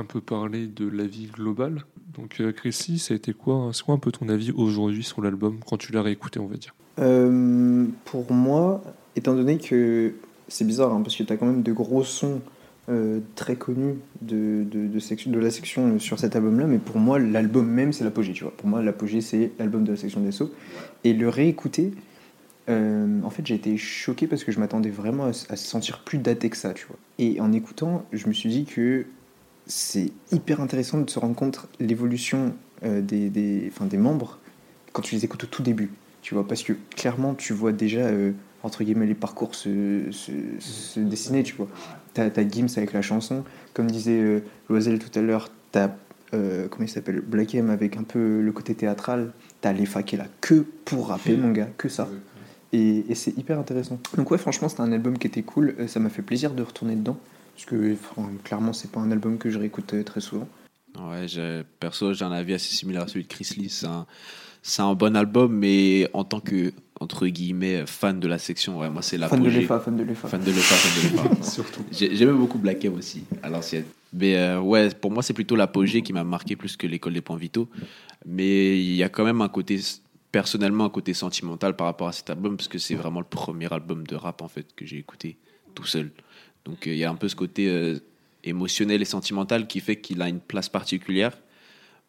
un 0.00 0.04
peu 0.04 0.20
parler 0.22 0.66
de 0.66 0.88
la 0.88 1.04
vie 1.04 1.26
globale. 1.26 1.84
Donc 2.14 2.40
euh, 2.40 2.50
Chrissy, 2.52 2.98
ça 2.98 3.12
a 3.12 3.16
été 3.18 3.34
quoi 3.34 3.70
C'est 3.74 3.82
quoi 3.84 3.94
un 3.94 3.98
peu 3.98 4.10
ton 4.10 4.28
avis 4.30 4.52
aujourd'hui 4.52 5.04
sur 5.04 5.20
l'album 5.20 5.60
quand 5.66 5.76
tu 5.76 5.92
l'as 5.92 6.00
réécouté, 6.02 6.40
on 6.40 6.46
va 6.46 6.56
dire? 6.56 6.74
Euh, 6.98 7.86
pour 8.06 8.32
moi, 8.32 8.82
étant 9.16 9.34
donné 9.34 9.58
que 9.58 10.14
c'est 10.48 10.66
bizarre, 10.66 10.94
hein, 10.94 11.02
parce 11.02 11.14
que 11.14 11.22
tu 11.22 11.32
as 11.32 11.36
quand 11.36 11.46
même 11.46 11.62
de 11.62 11.72
gros 11.72 12.04
sons 12.04 12.40
euh, 12.88 13.18
très 13.34 13.56
connus 13.56 13.96
de, 14.22 14.64
de, 14.64 14.86
de 14.86 14.98
section, 15.00 15.32
de 15.32 15.38
la 15.40 15.50
section 15.50 15.94
euh, 15.94 15.98
sur 15.98 16.20
cet 16.20 16.36
album-là, 16.36 16.66
mais 16.66 16.78
pour 16.78 16.98
moi, 16.98 17.18
l'album 17.18 17.66
même, 17.66 17.92
c'est 17.92 18.04
l'apogée. 18.04 18.32
Tu 18.32 18.44
vois. 18.44 18.56
Pour 18.56 18.68
moi, 18.68 18.80
l'apogée, 18.80 19.20
c'est 19.20 19.50
l'album 19.58 19.82
de 19.82 19.90
la 19.90 19.96
section 19.96 20.20
d'assaut. 20.20 20.52
Et 21.02 21.12
le 21.12 21.28
réécouter, 21.28 21.92
euh, 22.68 23.20
en 23.24 23.30
fait, 23.30 23.44
j'ai 23.44 23.56
été 23.56 23.76
choqué 23.76 24.28
parce 24.28 24.44
que 24.44 24.52
je 24.52 24.60
m'attendais 24.60 24.90
vraiment 24.90 25.24
à, 25.24 25.32
se 25.32 25.56
sentir 25.56 26.04
plus 26.04 26.18
daté 26.18 26.48
que 26.48 26.56
ça. 26.56 26.74
Tu 26.74 26.86
vois. 26.86 26.96
Et 27.18 27.40
en 27.40 27.52
écoutant, 27.52 28.04
je 28.12 28.28
me 28.28 28.32
suis 28.32 28.50
dit 28.50 28.64
que 28.66 29.06
c'est 29.66 30.12
hyper 30.30 30.60
intéressant 30.60 31.00
de 31.00 31.10
se 31.10 31.18
rendre 31.18 31.34
compte 31.34 31.66
l'évolution 31.80 32.54
euh, 32.84 33.00
des, 33.00 33.30
des, 33.30 33.72
des 33.80 33.98
membres 33.98 34.38
quand 34.92 35.02
tu 35.02 35.16
les 35.16 35.24
écoutes 35.24 35.44
au 35.44 35.48
tout 35.48 35.62
début 35.62 35.90
tu 36.22 36.34
vois, 36.34 36.48
parce 36.48 36.64
que 36.64 36.72
clairement, 36.96 37.34
tu 37.34 37.52
vois 37.52 37.70
déjà, 37.70 38.10
entre 38.64 38.82
guillemets, 38.82 39.06
les 39.06 39.14
parcours 39.14 39.54
se, 39.54 40.10
se, 40.10 40.32
se 40.58 40.98
dessiner, 40.98 41.44
tu 41.44 41.54
vois. 41.54 41.68
T'as 42.16 42.40
as 42.40 42.48
Gims 42.48 42.68
avec 42.78 42.94
la 42.94 43.02
chanson, 43.02 43.44
comme 43.74 43.90
disait 43.90 44.18
euh, 44.18 44.40
Loisel 44.70 44.98
tout 44.98 45.18
à 45.18 45.20
l'heure, 45.20 45.50
t'as, 45.70 45.90
euh, 46.32 46.66
comment 46.68 46.86
il 46.86 46.88
s'appelle, 46.88 47.20
Black 47.20 47.54
M 47.54 47.68
avec 47.68 47.98
un 47.98 48.04
peu 48.04 48.40
le 48.40 48.52
côté 48.52 48.74
théâtral, 48.74 49.32
t'as 49.60 49.74
qui 49.74 50.14
est 50.14 50.18
là 50.18 50.26
que 50.40 50.64
pour 50.86 51.08
rapper, 51.08 51.36
mon 51.36 51.52
gars, 51.52 51.68
que 51.76 51.90
ça. 51.90 52.08
Et, 52.72 53.04
c'est 53.14 53.36
hyper 53.36 53.58
intéressant. 53.58 54.00
Donc 54.16 54.30
ouais, 54.30 54.38
franchement, 54.38 54.70
c'était 54.70 54.80
un 54.80 54.92
album 54.92 55.18
qui 55.18 55.26
était 55.26 55.42
cool, 55.42 55.74
euh, 55.78 55.88
ça 55.88 56.00
m'a 56.00 56.08
fait 56.08 56.22
plaisir 56.22 56.54
de 56.54 56.62
retourner 56.62 56.96
dedans, 56.96 57.18
parce 57.54 57.66
que 57.66 57.92
enfin, 57.92 58.30
clairement, 58.44 58.72
c'est 58.72 58.90
pas 58.90 59.00
un 59.00 59.10
album 59.10 59.36
que 59.36 59.50
je 59.50 59.58
réécoute 59.58 59.92
euh, 59.92 60.02
très 60.02 60.22
souvent. 60.22 60.48
Ouais, 60.98 61.26
perso, 61.78 62.14
j'ai 62.14 62.24
un 62.24 62.32
avis 62.32 62.54
assez 62.54 62.74
similaire 62.74 63.02
à 63.02 63.08
celui 63.08 63.24
de 63.24 63.28
Chris 63.28 63.50
Lee. 63.58 63.68
C'est 63.68 63.86
un, 63.86 64.06
c'est 64.62 64.80
un 64.80 64.94
bon 64.94 65.14
album, 65.14 65.54
mais 65.54 66.08
en 66.14 66.24
tant 66.24 66.40
que, 66.40 66.72
entre 67.00 67.26
guillemets, 67.26 67.84
fan 67.86 68.18
de 68.20 68.26
la 68.28 68.38
section, 68.38 68.78
ouais, 68.78 68.88
moi, 68.90 69.02
c'est 69.02 69.18
Fan 69.18 69.42
de. 69.42 69.50
Lefa, 69.50 69.80
fan 69.80 69.96
de 69.96 70.02
Lefa. 70.02 70.28
Fan 70.28 70.40
de 70.42 70.50
l'EFA, 70.50 70.74
fan 70.74 71.02
de 71.02 71.16
l'EFA. 71.30 71.42
Surtout. 71.50 71.84
J'ai- 71.92 72.16
J'aimais 72.16 72.32
beaucoup 72.32 72.58
Black 72.58 72.84
M 72.84 72.94
aussi, 72.94 73.24
à 73.42 73.48
l'ancienne. 73.50 73.84
Mais 74.12 74.36
euh, 74.36 74.60
ouais, 74.60 74.88
pour 74.94 75.10
moi, 75.10 75.22
c'est 75.22 75.34
plutôt 75.34 75.56
l'apogée 75.56 76.02
qui 76.02 76.12
m'a 76.12 76.24
marqué 76.24 76.56
plus 76.56 76.76
que 76.76 76.86
l'école 76.86 77.12
des 77.12 77.20
points 77.20 77.36
vitaux. 77.36 77.68
Mais 78.24 78.78
il 78.80 78.94
y 78.94 79.02
a 79.02 79.08
quand 79.10 79.24
même 79.24 79.42
un 79.42 79.48
côté, 79.48 79.78
personnellement, 80.32 80.84
un 80.86 80.90
côté 80.90 81.12
sentimental 81.14 81.76
par 81.76 81.86
rapport 81.86 82.08
à 82.08 82.12
cet 82.12 82.30
album, 82.30 82.56
parce 82.56 82.68
que 82.68 82.78
c'est 82.78 82.94
vraiment 82.94 83.20
le 83.20 83.26
premier 83.26 83.70
album 83.72 84.06
de 84.06 84.16
rap, 84.16 84.40
en 84.42 84.48
fait, 84.48 84.66
que 84.74 84.86
j'ai 84.86 84.96
écouté 84.98 85.36
tout 85.74 85.84
seul. 85.84 86.10
Donc 86.64 86.86
euh, 86.86 86.92
il 86.92 86.98
y 86.98 87.04
a 87.04 87.10
un 87.10 87.14
peu 87.14 87.28
ce 87.28 87.36
côté 87.36 87.68
euh, 87.68 87.98
émotionnel 88.42 89.02
et 89.02 89.04
sentimental 89.04 89.66
qui 89.66 89.80
fait 89.80 89.96
qu'il 89.96 90.22
a 90.22 90.28
une 90.28 90.40
place 90.40 90.68
particulière. 90.70 91.36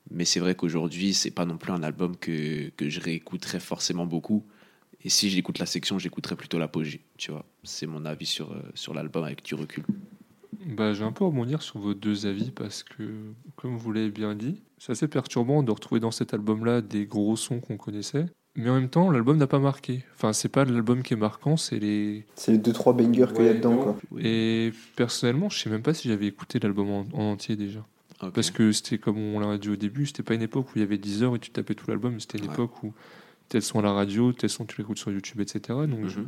Mais 0.09 0.23
c'est 0.23 0.39
vrai 0.39 0.55
qu'aujourd'hui, 0.55 1.13
c'est 1.13 1.31
pas 1.31 1.43
non 1.45 1.57
plus 1.57 1.73
un 1.73 1.83
album 1.83 2.15
que, 2.15 2.69
que 2.77 2.89
je 2.89 3.01
réécouterais 3.01 3.59
forcément 3.59 4.05
beaucoup. 4.05 4.43
Et 5.03 5.09
si 5.09 5.29
j'écoute 5.29 5.59
la 5.59 5.65
section, 5.65 5.99
j'écouterais 5.99 6.35
plutôt 6.35 6.57
l'apogée. 6.57 7.01
Tu 7.17 7.31
vois, 7.31 7.45
c'est 7.63 7.85
mon 7.87 8.05
avis 8.05 8.25
sur, 8.25 8.51
euh, 8.51 8.61
sur 8.73 8.93
l'album 8.93 9.23
avec 9.23 9.43
du 9.43 9.55
recul. 9.55 9.83
Bah, 10.65 10.93
je 10.93 10.99
vais 10.99 11.05
un 11.05 11.11
peu 11.11 11.23
rebondir 11.23 11.61
sur 11.61 11.79
vos 11.79 11.93
deux 11.93 12.25
avis 12.25 12.51
parce 12.51 12.83
que, 12.83 13.03
comme 13.55 13.77
vous 13.77 13.91
l'avez 13.93 14.09
bien 14.09 14.35
dit, 14.35 14.61
c'est 14.79 14.91
assez 14.91 15.07
perturbant 15.07 15.63
de 15.63 15.71
retrouver 15.71 15.99
dans 16.01 16.11
cet 16.11 16.33
album-là 16.33 16.81
des 16.81 17.05
gros 17.05 17.35
sons 17.35 17.59
qu'on 17.59 17.77
connaissait. 17.77 18.25
Mais 18.55 18.69
en 18.71 18.73
même 18.75 18.89
temps, 18.89 19.11
l'album 19.11 19.37
n'a 19.37 19.45
pas 19.45 19.59
marqué. 19.59 20.03
Enfin, 20.15 20.33
c'est 20.33 20.49
pas 20.49 20.65
l'album 20.65 21.03
qui 21.03 21.13
est 21.13 21.17
marquant, 21.17 21.57
c'est 21.57 21.77
les. 21.77 22.25
C'est 22.35 22.51
les 22.53 22.57
2-3 22.57 22.93
bangers 22.97 23.27
qu'il 23.35 23.45
y 23.45 23.49
a 23.49 23.53
dedans, 23.53 23.77
quoi. 23.77 23.97
Et 24.19 24.71
personnellement, 24.95 25.47
je 25.49 25.59
sais 25.59 25.69
même 25.69 25.83
pas 25.83 25.93
si 25.93 26.07
j'avais 26.09 26.25
écouté 26.25 26.57
l'album 26.59 26.89
en, 26.89 27.05
en 27.13 27.31
entier 27.33 27.55
déjà. 27.55 27.85
Parce 28.33 28.49
que 28.49 28.71
c'était 28.71 28.97
comme 28.97 29.19
on 29.19 29.39
l'a 29.39 29.59
dit 29.59 29.69
au 29.69 29.75
début, 29.75 30.07
c'était 30.07 30.23
pas 30.23 30.33
une 30.33 30.41
époque 30.41 30.65
où 30.69 30.71
il 30.77 30.79
y 30.81 30.83
avait 30.83 30.97
10 30.97 31.21
heures 31.21 31.35
et 31.35 31.39
tu 31.39 31.51
tapais 31.51 31.75
tout 31.75 31.85
l'album, 31.87 32.19
c'était 32.19 32.39
une 32.39 32.47
Ouais. 32.47 32.53
époque 32.53 32.83
où 32.83 32.91
tel 33.49 33.61
son 33.61 33.79
à 33.79 33.81
la 33.83 33.93
radio, 33.93 34.33
tel 34.33 34.49
son 34.49 34.65
tu 34.65 34.81
l'écoutes 34.81 34.97
sur 34.97 35.11
YouTube, 35.11 35.39
etc. 35.41 35.59
Donc 35.87 36.07
je, 36.07 36.19
Mhm. 36.19 36.27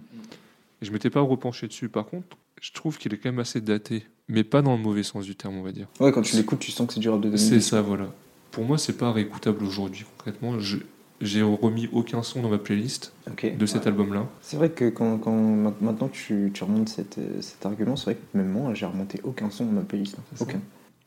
je 0.81 0.91
m'étais 0.91 1.09
pas 1.09 1.21
repenché 1.21 1.67
dessus. 1.67 1.89
Par 1.89 2.05
contre, 2.05 2.37
je 2.61 2.71
trouve 2.71 2.97
qu'il 2.97 3.13
est 3.13 3.17
quand 3.17 3.29
même 3.29 3.39
assez 3.39 3.61
daté, 3.61 4.05
mais 4.27 4.43
pas 4.43 4.61
dans 4.61 4.75
le 4.75 4.81
mauvais 4.83 5.03
sens 5.03 5.25
du 5.25 5.35
terme, 5.35 5.55
on 5.57 5.63
va 5.63 5.71
dire. 5.71 5.87
Ouais, 5.99 6.11
quand 6.11 6.21
tu 6.21 6.35
l'écoutes, 6.35 6.59
tu 6.59 6.71
sens 6.71 6.87
que 6.87 6.93
c'est 6.93 6.99
du 6.99 7.09
rap 7.09 7.19
de 7.19 7.29
2010. 7.29 7.49
C'est 7.49 7.59
ça, 7.61 7.81
voilà. 7.81 8.07
Pour 8.51 8.65
moi, 8.65 8.77
c'est 8.77 8.97
pas 8.97 9.11
réécoutable 9.11 9.63
aujourd'hui, 9.63 10.05
concrètement. 10.17 10.59
Je- 10.59 10.77
J'ai 11.21 11.41
remis 11.41 11.89
aucun 11.91 12.23
son 12.23 12.41
dans 12.41 12.47
ma 12.49 12.57
playlist 12.57 13.11
de 13.43 13.65
cet 13.65 13.87
album-là. 13.87 14.25
C'est 14.41 14.55
vrai 14.55 14.69
que 14.69 14.87
quand, 14.87 15.17
quand 15.17 15.33
ma- 15.35 15.73
maintenant 15.81 16.07
tu, 16.07 16.49
tu 16.53 16.63
remontes 16.63 16.87
cet, 16.87 17.19
cet 17.41 17.65
argument, 17.65 17.97
c'est 17.97 18.05
vrai 18.05 18.15
que 18.15 18.37
même 18.37 18.47
moi, 18.49 18.73
j'ai 18.73 18.85
remonté 18.85 19.19
aucun 19.25 19.49
son 19.49 19.65
dans 19.65 19.73
ma 19.73 19.81
playlist. 19.81 20.15
Aucun. 20.39 20.61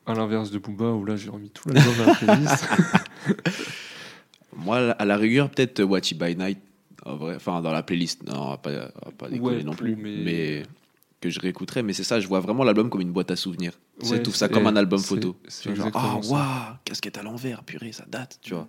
À 0.04 0.12
l'inverse 0.12 0.50
de 0.50 0.58
Booba, 0.58 0.90
où 0.92 1.06
là, 1.06 1.16
j'ai 1.16 1.30
remis 1.30 1.48
tout 1.48 1.66
l'album 1.70 1.94
dans 1.96 2.04
la 2.06 2.14
playlist. 2.14 2.68
Moi, 4.56 4.78
à 4.90 5.04
la 5.04 5.16
rigueur, 5.16 5.50
peut-être 5.50 5.82
What 5.82 6.00
You 6.10 6.18
By 6.18 6.36
Night 6.36 6.58
En 7.04 7.16
vrai, 7.16 7.34
enfin, 7.36 7.60
dans 7.62 7.72
la 7.72 7.82
playlist, 7.82 8.22
non, 8.24 8.34
on 8.40 8.50
va 8.50 8.58
pas, 8.58 8.70
on 9.02 9.06
va 9.06 9.12
pas 9.16 9.28
déconner 9.28 9.56
Ouais, 9.58 9.62
non 9.64 9.74
plus, 9.74 9.96
mais- 9.96 10.22
mais... 10.24 10.62
que 11.20 11.30
je 11.30 11.40
réécouterai. 11.40 11.82
Mais 11.82 11.92
c'est 11.92 12.04
ça, 12.04 12.20
je 12.20 12.28
vois 12.28 12.40
vraiment 12.40 12.64
l'album 12.64 12.90
comme 12.90 13.00
une 13.00 13.12
boîte 13.12 13.30
à 13.30 13.36
souvenirs. 13.36 13.72
Ouais, 14.00 14.06
c'est 14.06 14.22
tout 14.22 14.32
ça 14.32 14.48
comme 14.48 14.66
un 14.66 14.76
album 14.76 15.00
photo. 15.00 15.36
c'est 15.48 15.74
genre, 15.74 15.90
ah, 15.94 16.18
ça. 16.22 16.28
waouh, 16.32 16.76
casquette 16.84 17.18
à 17.18 17.22
l'envers, 17.22 17.62
purée, 17.64 17.92
ça 17.92 18.04
date, 18.08 18.38
tu 18.42 18.54
vois. 18.54 18.68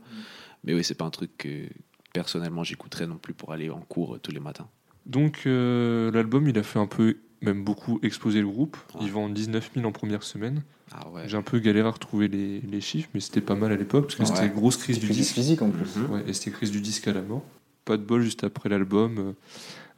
Mais 0.63 0.73
oui, 0.73 0.83
c'est 0.83 0.95
pas 0.95 1.05
un 1.05 1.09
truc 1.09 1.31
que 1.37 1.67
personnellement 2.13 2.63
j'écouterais 2.63 3.07
non 3.07 3.17
plus 3.17 3.33
pour 3.33 3.51
aller 3.51 3.69
en 3.69 3.81
cours 3.81 4.15
euh, 4.15 4.19
tous 4.19 4.31
les 4.31 4.39
matins. 4.39 4.67
Donc 5.05 5.41
euh, 5.45 6.11
l'album, 6.11 6.47
il 6.47 6.57
a 6.57 6.63
fait 6.63 6.79
un 6.79 6.85
peu, 6.87 7.17
même 7.43 7.63
beaucoup, 7.63 7.99
exploser 8.03 8.39
le 8.41 8.47
groupe. 8.47 8.77
Ouais. 8.95 9.01
Il 9.03 9.11
vend 9.11 9.29
19 9.29 9.71
000 9.75 9.85
en 9.87 9.91
première 9.91 10.23
semaine. 10.23 10.63
Ah 10.91 11.07
ouais. 11.09 11.23
J'ai 11.27 11.37
un 11.37 11.41
peu 11.41 11.59
galéré 11.59 11.87
à 11.87 11.91
retrouver 11.91 12.27
les, 12.27 12.61
les 12.61 12.81
chiffres, 12.81 13.09
mais 13.13 13.19
c'était 13.19 13.41
pas 13.41 13.55
mal 13.55 13.71
à 13.71 13.75
l'époque, 13.75 14.05
parce 14.05 14.15
que 14.15 14.21
Ouais. 14.23 14.27
c'était 14.41 14.53
grosse 14.53 14.77
crise 14.77 14.99
du 14.99 15.07
disque. 15.07 15.33
physique 15.35 15.61
en 15.61 15.69
plus. 15.69 15.95
Mhm. 15.97 16.09
Ouais, 16.11 16.23
et 16.27 16.33
c'était 16.33 16.51
crise 16.51 16.71
du 16.71 16.81
disque 16.81 17.07
à 17.07 17.13
la 17.13 17.21
mort. 17.21 17.43
Pas 17.85 17.97
de 17.97 18.03
bol 18.03 18.21
juste 18.21 18.43
après 18.43 18.69
l'album. 18.69 19.15
euh, 19.19 19.31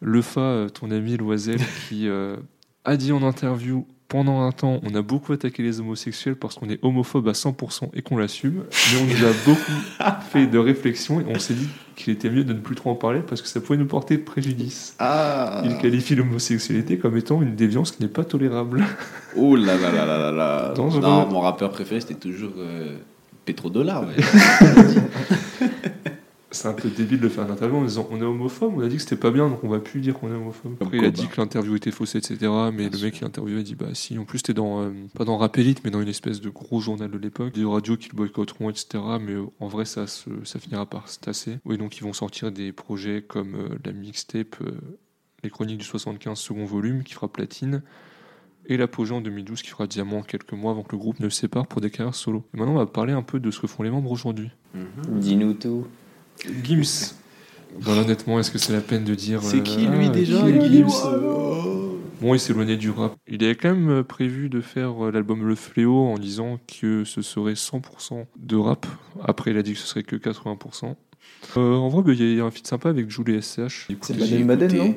Lefa, 0.01 0.41
euh, 0.41 0.69
ton 0.69 0.91
ami 0.91 1.17
Loisel, 1.17 1.59
qui 1.89 2.07
euh, 2.07 2.35
a 2.83 2.97
dit 2.97 3.11
en 3.11 3.23
interview 3.23 3.85
pendant 4.07 4.41
un 4.41 4.51
temps, 4.51 4.79
on 4.83 4.93
a 4.93 5.01
beaucoup 5.01 5.33
attaqué 5.33 5.63
les 5.63 5.79
homosexuels 5.79 6.35
parce 6.35 6.55
qu'on 6.55 6.69
est 6.69 6.77
homophobe 6.83 7.27
à 7.27 7.31
100% 7.31 7.89
et 7.95 8.03
qu'on 8.03 8.17
l'assume, 8.17 8.63
mais 8.93 8.99
on 9.01 9.05
nous 9.05 9.25
a 9.25 9.31
beaucoup 9.45 9.71
fait 10.35 10.47
de 10.47 10.57
réflexion 10.57 11.21
et 11.21 11.25
on 11.29 11.39
s'est 11.39 11.53
dit 11.53 11.67
qu'il 11.95 12.13
était 12.13 12.29
mieux 12.29 12.43
de 12.43 12.53
ne 12.53 12.59
plus 12.59 12.75
trop 12.75 12.91
en 12.91 12.95
parler 12.95 13.21
parce 13.27 13.41
que 13.41 13.47
ça 13.47 13.61
pouvait 13.61 13.77
nous 13.77 13.85
porter 13.85 14.17
préjudice. 14.17 14.95
Ah 14.99 15.61
Il 15.63 15.77
qualifie 15.77 16.15
l'homosexualité 16.15 16.97
comme 16.97 17.17
étant 17.17 17.41
une 17.41 17.55
déviance 17.55 17.91
qui 17.91 18.01
n'est 18.01 18.09
pas 18.09 18.23
tolérable. 18.23 18.83
Oh 19.37 19.55
là 19.55 19.77
là 19.77 19.91
là 19.91 20.05
là 20.05 20.17
là 20.17 20.31
là. 20.31 20.73
Non, 20.77 21.27
mon 21.27 21.39
rappeur 21.41 21.69
préféré, 21.71 22.01
c'était 22.01 22.15
toujours 22.15 22.53
euh, 22.57 22.97
Petrodollar. 23.45 24.03
Ouais. 24.03 24.23
C'est 26.55 26.67
un 26.67 26.73
peu 26.73 26.89
débile 26.89 27.19
de 27.19 27.29
faire 27.29 27.43
une 27.45 27.51
interview 27.51 27.77
en 27.77 27.83
disant 27.83 28.07
on 28.11 28.17
est 28.19 28.23
homophobe, 28.23 28.73
on 28.77 28.81
a 28.81 28.87
dit 28.87 28.95
que 28.95 29.01
c'était 29.01 29.15
pas 29.17 29.29
bien 29.31 29.49
donc 29.49 29.63
on 29.63 29.67
va 29.67 29.79
plus 29.79 29.99
dire 29.99 30.13
qu'on 30.15 30.29
est 30.29 30.35
homophobe. 30.35 30.75
Après 30.81 30.97
il 30.97 31.05
a 31.05 31.11
dit 31.11 31.27
que 31.27 31.39
l'interview 31.39 31.75
était 31.75 31.91
fausse, 31.91 32.15
etc. 32.15 32.37
Mais 32.73 32.89
Bien 32.89 32.97
le 32.99 33.03
mec 33.03 33.13
qui 33.13 33.23
a 33.25 33.63
dit 33.63 33.75
bah 33.75 33.87
si, 33.93 34.17
en 34.17 34.23
plus 34.25 34.37
c'était 34.39 34.53
dans, 34.53 34.81
euh, 34.83 34.91
pas 35.13 35.25
dans 35.25 35.37
Rap 35.37 35.57
Elite 35.57 35.81
mais 35.83 35.91
dans 35.91 36.01
une 36.01 36.07
espèce 36.07 36.39
de 36.41 36.49
gros 36.49 36.79
journal 36.79 37.11
de 37.11 37.17
l'époque, 37.17 37.53
des 37.53 37.65
radios 37.65 37.97
qui 37.97 38.09
le 38.09 38.15
boycotteront, 38.15 38.69
etc. 38.69 39.03
Mais 39.21 39.33
euh, 39.33 39.45
en 39.59 39.67
vrai 39.67 39.85
ça, 39.85 40.07
se- 40.07 40.29
ça 40.45 40.57
finira 40.59 40.85
par 40.85 41.09
se 41.09 41.19
tasser. 41.19 41.59
Oui 41.65 41.77
donc 41.77 41.97
ils 41.97 42.03
vont 42.03 42.13
sortir 42.13 42.51
des 42.51 42.71
projets 42.71 43.21
comme 43.21 43.55
euh, 43.55 43.69
la 43.85 43.91
mixtape 43.91 44.55
euh, 44.61 44.71
Les 45.43 45.49
Chroniques 45.49 45.77
du 45.79 45.85
75 45.85 46.37
second 46.39 46.65
volume 46.65 47.03
qui 47.03 47.13
fera 47.13 47.27
platine. 47.27 47.83
Et 48.67 48.77
l'apogée 48.77 49.13
en 49.13 49.21
2012 49.21 49.61
qui 49.61 49.69
fera 49.69 49.85
diamant 49.85 50.23
quelques 50.23 50.53
mois 50.53 50.71
avant 50.71 50.81
que 50.81 50.93
le 50.93 50.97
groupe 50.97 51.19
ne 51.19 51.29
se 51.29 51.39
sépare 51.41 51.67
pour 51.67 51.81
des 51.81 51.91
carrières 51.91 52.15
solo. 52.15 52.43
Et 52.53 52.57
maintenant 52.57 52.73
on 52.73 52.77
va 52.77 52.87
parler 52.87 53.13
un 53.13 53.21
peu 53.21 53.39
de 53.39 53.51
ce 53.51 53.59
que 53.59 53.67
font 53.67 53.83
les 53.83 53.91
membres 53.91 54.09
aujourd'hui. 54.09 54.49
Mhm. 54.73 55.19
Dis-nous 55.19 55.53
tout. 55.53 55.85
Gims. 56.63 57.13
Voilà, 57.79 58.01
honnêtement, 58.01 58.39
est-ce 58.39 58.51
que 58.51 58.57
c'est 58.57 58.73
la 58.73 58.81
peine 58.81 59.03
de 59.03 59.15
dire. 59.15 59.41
C'est 59.43 59.57
euh, 59.57 59.61
qui 59.61 59.85
lui 59.87 60.07
ah, 60.07 60.09
déjà 60.09 60.41
qui 60.41 60.49
est 60.49 60.61
Gims 60.61 60.89
Gims 60.89 61.85
Bon, 62.21 62.33
il 62.33 62.39
s'est 62.39 62.53
éloigné 62.53 62.77
du 62.77 62.89
rap. 62.89 63.13
Il 63.27 63.43
avait 63.43 63.55
quand 63.55 63.69
même 63.69 63.89
euh, 63.89 64.03
prévu 64.03 64.49
de 64.49 64.61
faire 64.61 65.05
euh, 65.05 65.11
l'album 65.11 65.45
Le 65.45 65.55
Fléau 65.55 66.07
en 66.07 66.17
disant 66.17 66.59
que 66.67 67.03
ce 67.03 67.21
serait 67.21 67.53
100% 67.53 68.25
de 68.37 68.55
rap. 68.55 68.85
Après, 69.23 69.51
il 69.51 69.57
a 69.57 69.61
dit 69.61 69.73
que 69.73 69.79
ce 69.79 69.87
serait 69.87 70.03
que 70.03 70.15
80%. 70.15 70.95
Euh, 71.57 71.75
en 71.75 71.89
vrai, 71.89 72.01
bah, 72.03 72.13
il 72.13 72.35
y 72.35 72.39
a 72.39 72.45
un 72.45 72.51
feat 72.51 72.65
sympa 72.65 72.89
avec 72.89 73.09
Jules 73.09 73.29
et 73.29 73.41
SCH. 73.41 73.87
C'est 74.01 74.17
Baden 74.17 74.47
Baden, 74.47 74.77
non 74.77 74.95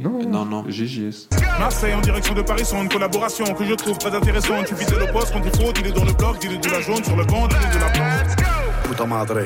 Non, 0.00 0.28
Non, 0.28 0.44
non. 0.46 0.64
GJS. 0.68 1.28
Marseille 1.58 1.94
en 1.94 2.00
direction 2.00 2.34
de 2.34 2.42
Paris 2.42 2.64
sont 2.64 2.82
une 2.82 2.88
collaboration 2.88 3.44
que 3.54 3.64
je 3.64 3.74
trouve 3.74 3.98
très 3.98 4.14
intéressante. 4.14 4.66
Tu 4.66 4.74
fidèle 4.74 5.02
au 5.02 5.12
poste 5.12 5.32
quand 5.32 5.42
il 5.44 5.60
faut, 5.60 5.72
dis-le 5.72 5.92
dans 5.92 6.04
le 6.04 6.12
bloc, 6.12 6.40
dis-le 6.40 6.56
de 6.56 6.68
la 6.68 6.80
jaune 6.80 7.04
sur 7.04 7.16
le 7.16 7.24
banc, 7.24 7.46
dis-le 7.46 7.74
de 7.74 7.80
la 7.80 7.90
blanche. 7.90 8.36
Putain 8.88 9.06
madre. 9.06 9.38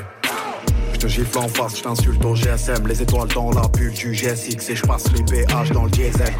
Je 1.08 1.16
te 1.16 1.20
gifle 1.20 1.38
en 1.38 1.48
face, 1.48 1.78
je 1.78 1.82
t'insulte 1.84 2.24
au 2.24 2.34
GSM, 2.34 2.86
les 2.88 3.00
étoiles 3.02 3.28
dans 3.28 3.50
la 3.52 3.68
bulle 3.68 3.92
du 3.92 4.12
GSX 4.12 4.70
et 4.70 4.74
je 4.76 4.82
passe 4.82 5.04
les 5.12 5.22
péages 5.24 5.70
dans 5.70 5.84
le 5.84 5.90
diesel. 5.90 6.32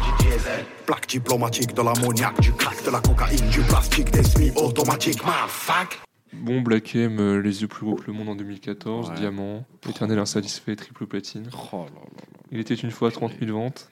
Plaque 0.85 1.07
diplomatique 1.07 1.73
de 1.73 1.81
l'ammoniac, 1.81 2.39
du 2.41 2.51
crack, 2.51 2.83
de 2.85 2.91
la 2.91 2.99
cocaïne, 2.99 3.47
du 3.49 3.61
plastique, 3.61 4.11
des 4.11 4.23
semi-automatiques, 4.23 5.21
fuck. 5.47 5.99
Bon, 6.33 6.61
Black 6.61 6.95
M, 6.95 7.17
euh, 7.19 7.41
Les 7.41 7.61
yeux 7.61 7.67
plus 7.69 7.85
gros 7.85 7.95
que 7.95 8.07
le 8.07 8.13
monde 8.13 8.29
en 8.29 8.35
2014, 8.35 9.09
Ouais. 9.09 9.15
Diamant, 9.15 9.65
Éternel 9.89 10.19
insatisfait, 10.19 10.75
triple 10.75 11.05
platine. 11.07 11.49
Oh 11.73 11.77
là 11.77 12.01
là. 12.01 12.23
Il 12.51 12.59
était 12.59 12.75
une 12.75 12.91
fois 12.91 13.09
30 13.11 13.31
000 13.39 13.57
ventes. 13.57 13.89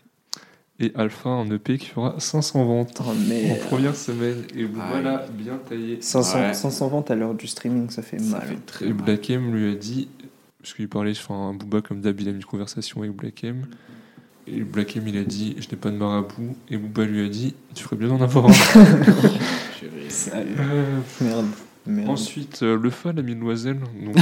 Et 0.78 0.92
Alpha, 0.96 1.30
un 1.30 1.50
EP 1.52 1.78
qui 1.78 1.86
fera 1.88 2.16
500 2.20 2.66
ventes. 2.66 2.98
Oh 3.00 3.10
en 3.10 3.14
mais 3.30 3.58
première 3.70 3.96
semaine. 3.96 4.44
Et 4.58 4.66
Ah 4.78 4.88
voilà, 4.92 5.26
bien 5.32 5.58
taillé. 5.58 6.00
500, 6.02 6.38
Ouais. 6.40 6.54
500 6.54 6.88
ventes 6.90 7.10
à 7.12 7.16
l'heure 7.16 7.34
du 7.34 7.48
streaming, 7.48 7.90
ça 7.90 8.02
fait 8.02 8.20
Ça 8.20 8.38
mal. 8.40 8.48
fait 8.50 8.66
très 8.66 8.86
Et 8.88 8.94
mal. 8.94 9.06
Black 9.06 9.30
M 9.30 9.56
lui 9.56 9.72
a 9.72 9.76
dit, 9.76 10.10
parce 10.66 10.74
qu'il 10.74 10.90
parlait 10.90 11.14
un 11.30 11.54
Booba 11.54 11.82
comme 11.82 12.02
d'hab, 12.02 12.20
il 12.20 12.28
a 12.28 12.32
eu 12.32 12.36
une 12.36 12.44
conversation 12.44 13.02
avec 13.02 13.12
Black 13.16 13.44
M. 13.44 13.68
Et 14.48 14.62
Black 14.62 14.98
M, 14.98 15.08
il 15.08 15.16
a 15.20 15.24
dit, 15.24 15.56
je 15.60 15.70
n'ai 15.70 15.76
pas 15.76 15.92
de 15.92 15.96
marabout. 15.96 16.56
Et 16.72 16.78
Booba 16.78 17.06
lui 17.06 17.24
a 17.24 17.30
dit, 17.30 17.54
tu 17.76 17.84
ferais 17.84 17.96
bien 17.98 18.08
d'en 18.08 18.20
avoir 18.20 18.48
un. 18.48 18.52
Euh, 20.34 21.00
Merde. 21.22 21.46
Merde. 21.86 22.10
ensuite, 22.10 22.64
euh, 22.64 22.80
le 22.82 22.90
Fa, 22.90 23.14
l'ami 23.14 23.36
de 23.36 23.42
Loisel. 23.42 23.78
Donc, 24.04 24.18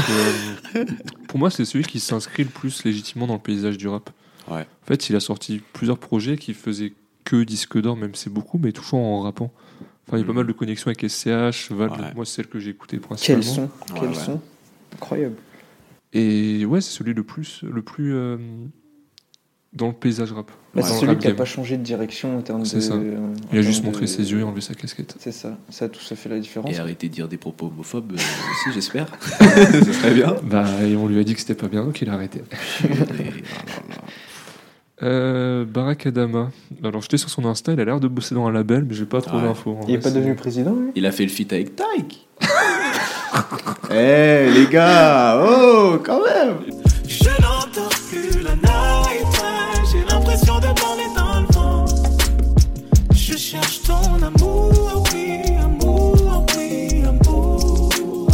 euh, 0.76 0.84
pour 1.30 1.40
moi, 1.40 1.50
c'est 1.50 1.64
celui 1.64 1.86
qui 1.86 2.02
s'inscrit 2.02 2.44
le 2.44 2.50
plus 2.50 2.84
légitimement 2.84 3.26
dans 3.26 3.36
le 3.36 3.40
paysage 3.40 3.78
du 3.78 3.88
rap. 3.88 4.10
Ouais. 4.50 4.64
En 4.64 4.86
fait, 4.86 5.10
il 5.10 5.16
a 5.16 5.22
sorti 5.22 5.62
plusieurs 5.72 5.98
projets 5.98 6.36
qui 6.36 6.54
faisaient 6.54 6.92
que 7.24 7.42
disque 7.46 7.80
d'or, 7.80 7.96
même 7.96 8.16
c'est 8.16 8.30
beaucoup, 8.34 8.58
mais 8.62 8.74
toujours 8.74 9.00
en 9.00 9.22
rappant. 9.22 9.50
Enfin, 10.10 10.18
il 10.18 10.20
y 10.20 10.24
a 10.24 10.26
pas 10.26 10.32
Mhm. 10.34 10.38
mal 10.40 10.48
de 10.48 10.52
connexions 10.52 10.88
avec 10.88 11.06
SCH, 11.10 11.72
Val, 11.72 11.90
Ouais. 11.92 11.98
moi, 12.16 12.26
c'est 12.26 12.36
celle 12.36 12.48
que 12.48 12.60
j'ai 12.60 12.72
écoutée 12.72 12.98
principalement. 12.98 13.42
Quel 13.42 13.50
son 13.50 13.62
Ouais, 13.62 14.00
Quel 14.02 14.10
ouais. 14.10 14.14
son 14.16 14.42
Incroyable. 14.96 15.36
Et 16.14 16.66
ouais, 16.66 16.82
c'est 16.82 16.92
celui 16.92 17.14
le 17.14 17.24
plus, 17.24 17.62
le 17.64 17.82
plus 17.82 18.14
euh, 18.14 18.38
dans 19.74 19.88
le 19.88 19.94
paysage 19.94 20.32
rap. 20.32 20.52
Bah, 20.76 20.82
c'est 20.84 20.94
celui 20.94 21.08
rap 21.08 21.20
qui 21.20 21.28
n'a 21.28 21.34
pas 21.34 21.46
changé 21.46 21.76
de 21.78 21.82
direction 21.84 22.38
en 22.38 22.42
termes 22.42 22.62
de. 22.62 22.66
Ça. 22.68 22.94
en 22.96 23.02
Il 23.52 23.58
a 23.60 23.62
juste 23.64 23.82
de- 23.82 23.86
montré 23.88 24.06
ses 24.06 24.32
yeux 24.32 24.40
et 24.40 24.44
enlevé 24.44 24.62
sa 24.62 24.76
casquette. 24.76 25.16
C'est 25.20 25.32
ça. 25.32 25.58
Ça, 25.70 25.90
tout 25.90 26.02
ça 26.02 26.16
fait 26.16 26.30
la 26.30 26.40
différence. 26.40 26.72
Et 26.72 26.78
arrêter 26.78 27.10
de 27.10 27.14
dire 27.14 27.28
des 27.28 27.38
propos 27.38 27.68
homophobes 27.68 28.12
euh, 28.12 28.16
aussi, 28.16 28.74
j'espère. 28.76 29.08
Ce 29.40 29.94
serait 29.94 30.14
bien. 30.14 30.36
Bah, 30.44 30.66
et 30.84 30.96
on 30.96 31.08
lui 31.08 31.20
a 31.20 31.24
dit 31.24 31.34
que 31.34 31.40
c'était 31.40 31.56
pas 31.56 31.68
bien, 31.68 31.84
donc 31.84 32.00
il 32.02 32.10
a 32.10 32.14
arrêté. 32.14 32.42
Euh, 35.02 35.66
Barack 35.66 36.06
Adama. 36.06 36.52
Alors, 36.84 37.02
j'étais 37.02 37.18
sur 37.18 37.30
son 37.30 37.44
Insta, 37.46 37.74
il 37.74 37.80
a 37.80 37.84
l'air 37.84 38.00
de 38.00 38.08
bosser 38.08 38.36
dans 38.36 38.46
un 38.48 38.52
label, 38.52 38.86
mais 38.88 38.94
j'ai 38.94 39.06
pas 39.06 39.22
trop 39.22 39.36
Ouais. 39.38 39.44
d'infos. 39.44 39.78
Il 39.88 39.96
est 39.96 39.98
vrai, 39.98 40.04
pas 40.12 40.16
devenu 40.18 40.36
président, 40.36 40.74
lui? 40.76 40.92
Il 40.96 41.06
a 41.06 41.12
fait 41.12 41.24
le 41.24 41.30
feat 41.30 41.52
avec 41.52 41.76
Tyke. 41.76 42.26
Eh 43.96 44.50
les 44.52 44.66
gars, 44.66 45.40
oh 45.40 46.00
quand 46.04 46.22
même. 46.24 46.56
Je 47.08 47.30
n'entends 47.30 47.94
plus 48.10 48.42
la 48.42 48.56
night 48.56 49.28
J'ai 49.92 50.04
l'impression 50.12 50.56
de 50.56 50.68
parler 50.82 51.08
dans 51.16 51.42
le 51.42 51.48
vent 51.54 51.86
Je 53.14 53.38
cherche 53.38 53.84
ton 53.84 54.16
amour, 54.24 55.04
oui, 55.14 55.42
amour, 55.64 56.44
oui, 56.58 57.04
amour 57.08 58.30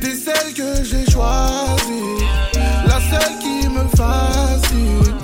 T'es 0.00 0.14
celle 0.14 0.54
que 0.54 0.84
j'ai 0.84 1.10
choisie, 1.10 2.24
la 2.86 3.00
seule 3.00 3.38
qui 3.40 3.68
me 3.68 3.88
fascine. 3.96 5.14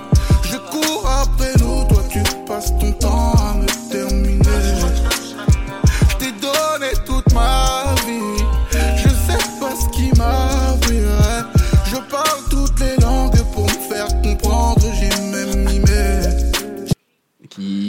Je 0.51 0.57
cours 0.57 1.09
après 1.23 1.53
nous, 1.61 1.85
toi 1.85 2.03
tu 2.11 2.23
passes 2.45 2.73
ton 2.81 2.91
temps 2.93 3.40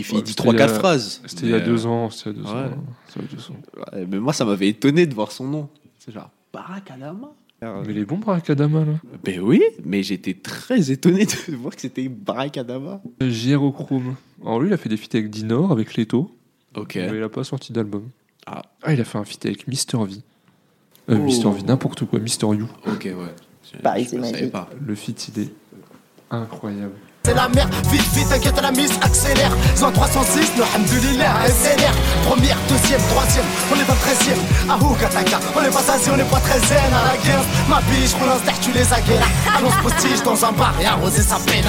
Ouais, 0.02 0.18
fait 0.20 0.22
dit 0.22 0.32
c'était 0.32 0.44
3-4 0.50 0.54
il 0.54 0.60
y 0.60 0.62
a- 0.62 0.68
phrases. 0.68 1.22
C'était 1.26 1.46
il 1.46 1.50
y 1.52 1.54
a 1.54 1.60
deux 1.60 1.86
ans. 1.86 2.10
C'était 2.10 2.32
il 2.32 2.38
y 2.38 2.40
a 2.40 2.44
deux 2.44 2.50
ouais. 2.50 2.76
ans. 2.76 3.94
Ouais, 3.94 4.06
mais 4.10 4.20
moi, 4.20 4.34
ça 4.34 4.46
m'avait 4.46 4.68
étonné 4.70 5.06
de 5.06 5.14
voir 5.14 5.32
son 5.32 5.46
nom. 5.48 5.70
C'est 6.00 6.12
genre 6.14 6.30
Barack 6.54 6.92
Adama. 6.92 7.32
Mais 7.62 7.92
il 7.92 7.98
est 8.00 8.06
bon, 8.06 8.18
Barack 8.18 8.50
Adama, 8.50 8.84
là. 8.86 8.94
Ben 9.24 9.40
oui, 9.40 9.62
mais 9.86 10.02
j'étais 10.02 10.34
très 10.34 10.90
étonné 10.92 11.26
de 11.26 11.56
voir 11.56 11.76
que 11.76 11.82
c'était 11.82 12.08
Barack 12.10 12.58
Adama. 12.58 13.02
JR 13.22 13.72
Chrome. 13.72 14.16
Alors, 14.44 14.60
lui, 14.60 14.70
il 14.70 14.74
a 14.74 14.78
fait 14.78 14.90
des 14.90 14.98
feats 14.98 15.16
avec 15.18 15.30
Dinor, 15.30 15.72
avec 15.72 15.96
Leto, 15.96 16.36
Ok. 16.76 16.96
mais 16.96 17.16
il 17.18 17.22
a 17.22 17.30
pas 17.30 17.44
sorti 17.44 17.72
d'album. 17.72 18.10
Ah. 18.48 18.64
il 18.90 19.00
a 19.00 19.04
fait 19.04 19.20
un 19.20 19.24
feat 19.26 19.46
avec 19.46 19.68
Mister 19.68 19.98
V. 19.98 20.16
Euh, 21.10 21.16
Oh. 21.20 21.24
Mister 21.24 21.50
V, 21.52 21.62
n'importe 21.62 22.06
quoi, 22.06 22.20
Mister 22.20 22.48
You. 22.48 22.68
Ok, 22.88 23.04
ouais. 23.06 23.80
Paris, 23.84 24.08
je 24.12 24.22
c'est 24.24 24.52
pas. 24.52 24.68
Le 24.84 24.96
feat, 24.96 25.30
il 25.36 25.44
est 25.44 25.54
incroyable. 26.32 26.94
C'est 27.24 27.36
la 27.36 27.48
merde, 27.50 27.70
vite, 27.92 28.02
vite, 28.16 28.30
t'inquiète, 28.30 28.60
la 28.60 28.72
mise 28.72 28.92
accélère. 29.02 29.52
306, 29.76 30.52
le 30.58 30.64
hamdoulilah, 30.64 31.34
SLR. 31.46 31.94
Première, 32.28 32.58
deuxième, 32.68 33.00
troisième, 33.10 33.46
on 33.72 33.76
est 33.76 33.86
dans 33.86 33.94
le 33.94 34.00
treizième. 34.00 34.40
Ahou, 34.68 34.96
Kataka, 34.96 35.40
on 35.56 35.62
est 35.64 35.70
pas 35.70 35.82
sasi, 35.82 36.10
on 36.10 36.18
est 36.18 36.24
pas 36.24 36.40
très 36.40 36.60
zen 36.60 36.78
à 36.92 37.12
la 37.14 37.18
guerre. 37.24 37.44
Ma 37.70 37.80
biche, 37.82 38.12
on 38.22 38.26
l'installe, 38.26 38.56
tu 38.62 38.72
les 38.72 38.92
agueras. 38.92 39.28
Annonce 39.56 39.74
postige 39.84 40.24
dans 40.24 40.46
un 40.46 40.52
bar 40.52 40.74
et 40.82 40.86
arroser 40.88 41.22
sa 41.22 41.36
peine. 41.36 41.66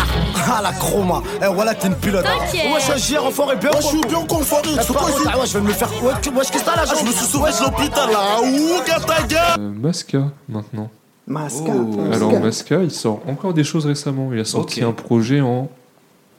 Ah 0.48 0.60
la 0.62 0.72
chroma, 0.72 1.22
eh 1.42 1.52
voilà, 1.52 1.74
t'es 1.74 1.88
une 1.88 1.96
pilote. 1.96 2.24
Moi, 2.68 2.78
je 2.80 2.98
suis 2.98 3.16
un 3.16 3.20
enfoiré 3.20 3.56
bien. 3.56 3.70
Moi 3.72 3.80
je 3.82 3.86
suis 3.88 4.00
bien 4.08 4.24
confondu, 4.26 4.70
Eh, 4.72 4.78
c'est 4.80 4.92
quoi 4.92 5.02
par 5.02 5.10
ici 5.10 5.18
ah 5.32 5.38
ouais, 5.38 5.46
je 5.46 5.52
vais 5.52 5.60
me 5.60 5.68
le 5.68 5.74
faire. 5.74 5.88
Ouais, 6.02 6.12
qu'est-ce 6.22 6.52
que 6.52 6.58
t'as 6.64 6.76
là, 6.76 6.84
Ah, 6.90 6.94
Je 6.98 7.04
me 7.06 7.12
suis 7.12 7.26
sauvé 7.26 7.50
de 7.52 7.58
l'hôpital 7.62 8.10
là, 8.10 8.40
ouh, 8.42 8.82
gata 8.86 9.22
gueule 9.28 9.38
Euh, 9.58 9.70
Masca, 9.80 10.18
maintenant. 10.48 10.88
Masca. 11.26 11.72
Oh. 11.74 11.82
Masca. 11.84 12.14
Alors 12.16 12.40
Masca, 12.40 12.82
il 12.82 12.90
sort 12.90 13.20
encore 13.28 13.54
des 13.54 13.64
choses 13.64 13.86
récemment. 13.86 14.30
Il 14.32 14.40
a 14.40 14.44
sorti 14.44 14.82
Ok. 14.84 14.88
un 14.90 14.92
projet 14.92 15.40
en 15.40 15.68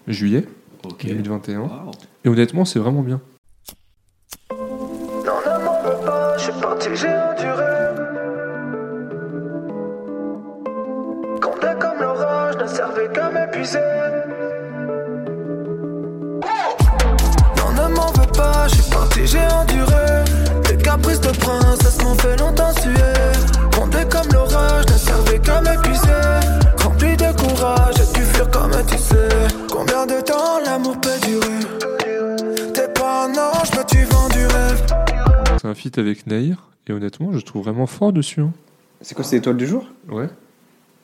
juillet 0.07 0.45
Ok. 0.85 1.05
2021. 1.05 1.59
Wow. 1.61 1.69
Et 2.25 2.29
honnêtement, 2.29 2.65
c'est 2.65 2.79
vraiment 2.79 3.01
bien. 3.01 3.21
Non, 4.51 4.57
ne 5.45 5.63
m'en 5.63 5.81
veux 5.83 6.05
pas, 6.05 6.37
je 6.37 6.43
suis 6.43 6.61
parti, 6.61 6.89
j'ai 6.95 7.07
enduré. 7.07 7.73
Condé 11.41 11.67
comme 11.79 11.99
l'orage, 12.01 12.57
ne 12.57 12.67
servait 12.67 13.09
qu'à 13.13 13.29
m'épuiser. 13.31 13.79
Non, 17.57 17.71
ne 17.71 17.95
m'en 17.95 18.11
veux 18.11 18.31
pas, 18.35 18.67
je 18.67 18.75
suis 18.75 18.91
parti, 18.91 19.25
j'ai 19.25 19.39
enduré. 19.39 20.23
Les 20.69 20.77
caprices 20.77 21.21
de 21.21 21.31
princesse 21.37 22.01
m'ont 22.03 22.15
fait 22.15 22.37
longtemps 22.39 22.73
suer. 22.73 22.91
Condé 23.93 24.09
comme 24.09 24.27
l'orage, 24.33 24.85
ne 24.87 24.97
servait 24.97 25.39
qu'à 25.39 25.61
m'épuiser. 25.61 26.83
Rempli 26.83 27.15
de 27.15 27.31
courage, 27.39 27.95
j'ai 27.97 28.19
dû 28.19 28.25
fuir 28.25 28.49
comme 28.49 28.71
un 28.73 28.83
tissé. 28.83 29.15
Combien 29.69 30.05
de 30.05 30.19
temps 30.21 30.59
l'amour 30.65 30.99
peut 30.99 31.09
durer? 31.25 31.59
T'es 32.73 32.87
pas 32.93 33.25
un 33.27 33.31
ange, 33.31 33.69
mais 33.77 33.85
tu 33.85 34.03
vends 34.05 34.27
du 34.29 34.45
rêve. 34.47 34.83
C'est 35.61 35.67
un 35.67 35.75
feat 35.75 35.97
avec 35.97 36.25
Nair. 36.27 36.69
Et 36.87 36.91
honnêtement, 36.91 37.31
je 37.31 37.37
le 37.37 37.41
trouve 37.43 37.63
vraiment 37.63 37.85
fort 37.87 38.11
dessus. 38.11 38.41
hein. 38.41 38.51
C'est 39.01 39.15
quoi, 39.15 39.23
c'est 39.23 39.35
l'étoile 39.37 39.57
du 39.57 39.67
jour? 39.67 39.85
Ouais, 40.09 40.27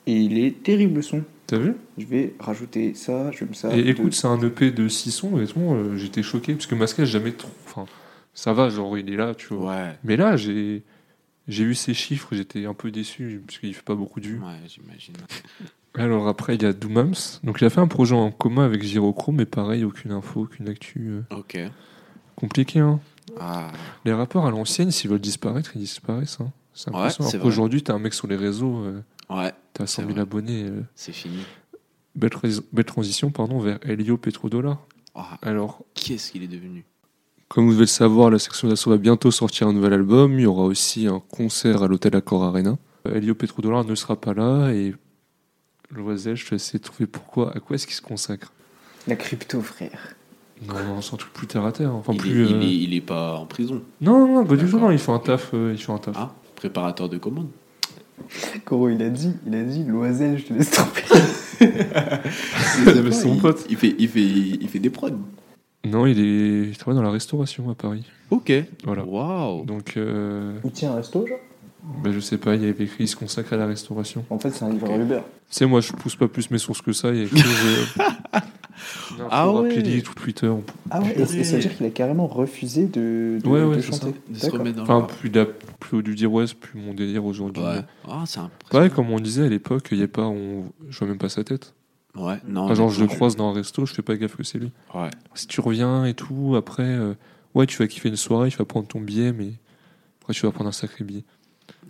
Et 0.06 0.12
il 0.16 0.38
est 0.44 0.62
terrible 0.62 0.96
le 0.96 1.02
son. 1.02 1.22
t'as 1.46 1.58
vu? 1.58 1.74
Je 1.96 2.06
vais 2.06 2.34
rajouter 2.40 2.94
ça, 2.94 3.30
je 3.30 3.44
mets 3.44 3.54
ça. 3.54 3.70
Et 3.72 3.82
de- 3.82 3.88
écoute, 3.88 4.14
c'est 4.14 4.26
un 4.26 4.40
EP 4.42 4.70
de 4.72 4.88
6 4.88 5.10
sons. 5.12 5.34
Honnêtement, 5.34 5.74
euh, 5.74 5.96
j'étais 5.96 6.22
choqué. 6.22 6.54
Parce 6.54 6.66
que 6.66 6.74
Masca, 6.74 7.04
j'ai 7.04 7.12
jamais 7.12 7.32
trop. 7.32 7.50
Enfin, 7.66 7.86
ça 8.34 8.52
va, 8.52 8.68
genre, 8.68 8.98
il 8.98 9.12
est 9.12 9.16
là, 9.16 9.34
tu 9.34 9.54
vois. 9.54 9.70
Ouais. 9.70 9.98
Mais 10.04 10.16
là, 10.16 10.36
j'ai. 10.36 10.82
J'ai 11.48 11.64
vu 11.64 11.74
ces 11.74 11.94
chiffres, 11.94 12.28
j'étais 12.34 12.66
un 12.66 12.74
peu 12.74 12.90
déçu 12.90 13.42
parce 13.46 13.58
qu'il 13.58 13.74
fait 13.74 13.82
pas 13.82 13.94
beaucoup 13.94 14.20
de 14.20 14.26
vues. 14.26 14.38
Ouais, 14.40 14.60
j'imagine. 14.68 15.14
Alors 15.94 16.28
après, 16.28 16.54
il 16.54 16.62
y 16.62 16.66
a 16.66 16.72
Doomams. 16.72 17.14
Donc 17.42 17.58
il 17.60 17.64
a 17.64 17.70
fait 17.70 17.80
un 17.80 17.88
projet 17.88 18.14
en 18.14 18.30
commun 18.30 18.64
avec 18.64 18.82
Gyrochrome, 18.82 19.36
mais 19.36 19.46
pareil, 19.46 19.84
aucune 19.84 20.12
info, 20.12 20.42
aucune 20.42 20.68
actu. 20.68 21.08
euh, 21.08 21.22
Ok. 21.36 21.58
compliqué, 22.36 22.78
hein. 22.78 23.00
Ah, 23.38 23.70
Les 24.04 24.12
rappeurs 24.12 24.44
à 24.46 24.50
l'ancienne, 24.50 24.90
s'ils 24.90 25.10
veulent 25.10 25.20
disparaître, 25.20 25.72
ils 25.74 25.80
disparaissent. 25.80 26.38
Hein. 26.40 26.52
C'est 26.72 26.90
Ouais, 26.90 26.96
impressionnant. 26.98 27.28
c'est 27.30 27.36
Alors 27.36 27.44
qu'aujourd'hui, 27.46 27.82
t'as 27.82 27.94
un 27.94 27.98
mec 27.98 28.14
sur 28.14 28.26
les 28.28 28.36
réseaux, 28.36 28.84
euh, 28.84 29.02
ouais, 29.28 29.52
t'as 29.72 29.86
100 29.86 30.02
C'est 30.02 30.02
000 30.02 30.12
vrai. 30.14 30.20
abonnés. 30.22 30.64
euh, 30.64 30.82
c'est 30.94 31.12
fini. 31.12 31.42
belle, 32.14 32.30
transition 32.86 33.30
pardon, 33.30 33.58
vers 33.58 33.78
Helio 33.82 34.16
Petrodollar. 34.16 34.78
Ah, 35.14 35.38
Alors, 35.42 35.84
qui 35.94 36.14
est-ce 36.14 36.30
qu'il 36.32 36.42
est 36.44 36.48
devenu? 36.48 36.84
Comme 37.50 37.66
vous 37.66 37.72
devez 37.72 37.82
le 37.82 37.86
savoir, 37.86 38.30
la 38.30 38.38
section 38.38 38.68
d'assaut 38.68 38.90
va 38.90 38.96
bientôt 38.96 39.32
sortir 39.32 39.66
un 39.66 39.72
nouvel 39.72 39.92
album. 39.92 40.38
Il 40.38 40.42
y 40.42 40.46
aura 40.46 40.62
aussi 40.62 41.08
un 41.08 41.20
concert 41.30 41.82
à 41.82 41.88
l'hôtel 41.88 42.14
Accor 42.14 42.44
Arena. 42.44 42.78
Helio 43.12 43.34
Petrodollar 43.34 43.84
ne 43.84 43.94
sera 43.96 44.14
pas 44.14 44.34
là 44.34 44.70
et 44.70 44.94
Loisel, 45.90 46.36
je 46.36 46.48
vais 46.48 46.56
essayer 46.56 46.78
de 46.78 46.84
trouver 46.84 47.08
pourquoi, 47.08 47.50
à 47.56 47.58
quoi 47.58 47.74
est-ce 47.74 47.86
qu'il 47.86 47.96
se 47.96 48.02
consacre? 48.02 48.52
La 49.08 49.16
crypto, 49.16 49.60
frère. 49.60 50.14
Non, 50.68 50.74
non, 50.86 51.00
c'est 51.00 51.14
un 51.14 51.16
truc 51.16 51.32
plus 51.32 51.48
terre 51.48 51.64
à 51.64 51.72
terre. 51.72 51.92
Enfin, 51.92 52.12
il, 52.12 52.20
plus. 52.20 52.44
est, 52.44 52.50
il, 52.50 52.54
euh, 52.54 52.60
est, 52.60 52.76
il 52.76 52.94
est 52.94 53.00
pas 53.00 53.34
en 53.34 53.46
prison. 53.46 53.82
Non, 54.00 54.32
non, 54.32 54.44
pas 54.44 54.54
du 54.54 54.70
tout, 54.70 54.78
non, 54.78 54.92
il 54.92 54.98
fait 55.00 55.10
un 55.10 55.18
taf. 55.18 55.50
euh, 55.52 55.72
il 55.72 55.82
fait 55.82 55.90
un 55.90 55.98
taf. 55.98 56.14
Ah, 56.16 56.32
préparateur 56.54 57.08
de 57.08 57.18
commande. 57.18 57.48
Koro, 58.64 58.90
il 58.90 59.02
a 59.02 59.08
dit, 59.08 59.32
il 59.44 59.54
a 59.56 59.64
dit, 59.64 59.82
Loisel, 59.82 60.38
je 60.38 60.44
te 60.44 60.52
laisse 60.52 60.70
tromper. 60.70 61.02
C'est 61.58 63.24
mon 63.24 63.34
il, 63.34 63.40
pote. 63.40 63.66
Il 63.68 63.76
fait, 63.76 63.96
il, 63.98 64.08
fait, 64.08 64.20
il 64.22 64.68
fait 64.68 64.78
des 64.78 64.90
prods. 64.90 65.18
Non, 65.84 66.06
il, 66.06 66.18
est... 66.20 66.68
il 66.68 66.76
travaille 66.76 66.96
dans 66.98 67.02
la 67.04 67.10
restauration 67.10 67.70
à 67.70 67.74
Paris. 67.74 68.04
Ok. 68.30 68.52
Voilà. 68.84 69.04
Waouh. 69.04 69.64
Donc, 69.64 69.94
euh, 69.96 70.58
Il 70.64 70.70
tient 70.72 70.92
un 70.92 70.96
resto, 70.96 71.26
genre? 71.26 71.38
ben, 72.04 72.12
je 72.12 72.20
sais 72.20 72.36
pas, 72.36 72.54
il 72.56 72.62
y 72.62 72.68
avait 72.68 72.84
écrit 72.84 73.04
il 73.04 73.08
se 73.08 73.16
consacre 73.16 73.54
à 73.54 73.56
la 73.56 73.66
restauration. 73.66 74.24
En 74.28 74.38
fait, 74.38 74.50
c'est 74.50 74.64
un 74.66 74.70
livreur 74.70 75.00
Uber. 75.00 75.20
Tu 75.48 75.56
sais, 75.56 75.64
moi, 75.66 75.80
je 75.80 75.92
pousse 75.92 76.14
pas 76.16 76.28
plus 76.28 76.50
mes 76.50 76.58
sources 76.58 76.82
que 76.82 76.92
ça. 76.92 77.10
Il 77.10 77.16
y 77.16 77.20
a 77.20 77.24
écrit. 77.24 77.40
euh, 78.00 78.40
une 79.16 79.20
info 79.22 79.28
Ah 79.30 79.50
ouais. 79.50 79.68
rapide, 79.74 80.02
tout 80.02 80.14
Twitter. 80.14 80.46
on 80.48 80.62
Ah 80.90 81.00
ouais, 81.00 81.14
et, 81.18 81.22
et 81.22 81.44
ça 81.44 81.56
veut 81.56 81.62
dire 81.62 81.74
qu'il 81.76 81.86
a 81.86 81.90
carrément 81.90 82.26
refusé 82.26 82.84
de, 82.86 83.38
de, 83.42 83.48
Ouais, 83.48 83.62
ouais, 83.62 83.76
de 83.76 83.80
chanter. 83.82 84.14
De 84.28 84.36
se 84.36 84.42
D'accord. 84.44 84.58
remettre 84.60 84.76
dans 84.76 84.82
Enfin, 84.82 85.00
plus, 85.18 85.30
la... 85.30 85.46
plus 85.46 86.02
du 86.02 86.14
dire, 86.14 86.30
ouais, 86.32 86.46
c'est 86.46 86.56
plus 86.58 86.78
mon 86.78 86.92
délire 86.94 87.24
aujourd'hui. 87.24 87.62
Ouais. 87.62 87.80
Ah, 88.06 88.24
c'est 88.26 88.40
impressionnant. 88.40 88.50
Pareil, 88.70 88.90
comme 88.90 89.10
on 89.10 89.18
disait 89.20 89.44
à 89.44 89.48
l'époque, 89.48 89.88
il 89.92 89.98
y 89.98 90.02
a 90.02 90.08
pas, 90.08 90.26
on... 90.26 90.64
je 90.90 90.98
vois 90.98 91.08
même 91.08 91.18
pas 91.18 91.28
sa 91.30 91.42
tête. 91.44 91.72
Ouais, 92.20 92.38
non. 92.46 92.62
Enfin, 92.62 92.74
genre, 92.74 92.90
je 92.90 93.00
le 93.00 93.06
croise 93.08 93.36
dans 93.36 93.50
un 93.50 93.54
resto, 93.54 93.86
je 93.86 93.94
fais 93.94 94.02
pas 94.02 94.16
gaffe 94.16 94.36
que 94.36 94.42
c'est 94.42 94.58
lui. 94.58 94.70
Ouais. 94.94 95.10
Si 95.34 95.46
tu 95.46 95.60
reviens 95.60 96.04
et 96.04 96.14
tout, 96.14 96.54
après, 96.56 96.82
euh, 96.84 97.14
ouais, 97.54 97.66
tu 97.66 97.78
vas 97.78 97.86
kiffer 97.86 98.08
une 98.08 98.16
soirée, 98.16 98.50
tu 98.50 98.58
vas 98.58 98.64
prendre 98.64 98.86
ton 98.86 99.00
billet, 99.00 99.32
mais 99.32 99.52
après, 100.20 100.34
tu 100.34 100.44
vas 100.46 100.52
prendre 100.52 100.68
un 100.68 100.72
sacré 100.72 101.04
billet. 101.04 101.24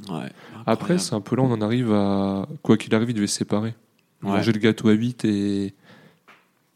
ouais. 0.08 0.30
Après, 0.66 0.98
c'est 0.98 1.14
un 1.14 1.20
peu 1.20 1.36
là, 1.36 1.42
on 1.42 1.50
en 1.52 1.60
arrive 1.60 1.92
à. 1.92 2.46
Quoi 2.62 2.76
qu'il 2.76 2.94
arrive, 2.94 3.10
il 3.10 3.14
devait 3.14 3.26
se 3.26 3.36
séparer. 3.38 3.74
Ouais. 4.22 4.30
Manger 4.30 4.52
le 4.52 4.58
gâteau 4.60 4.88
à 4.88 4.92
8 4.92 5.24
et. 5.24 5.74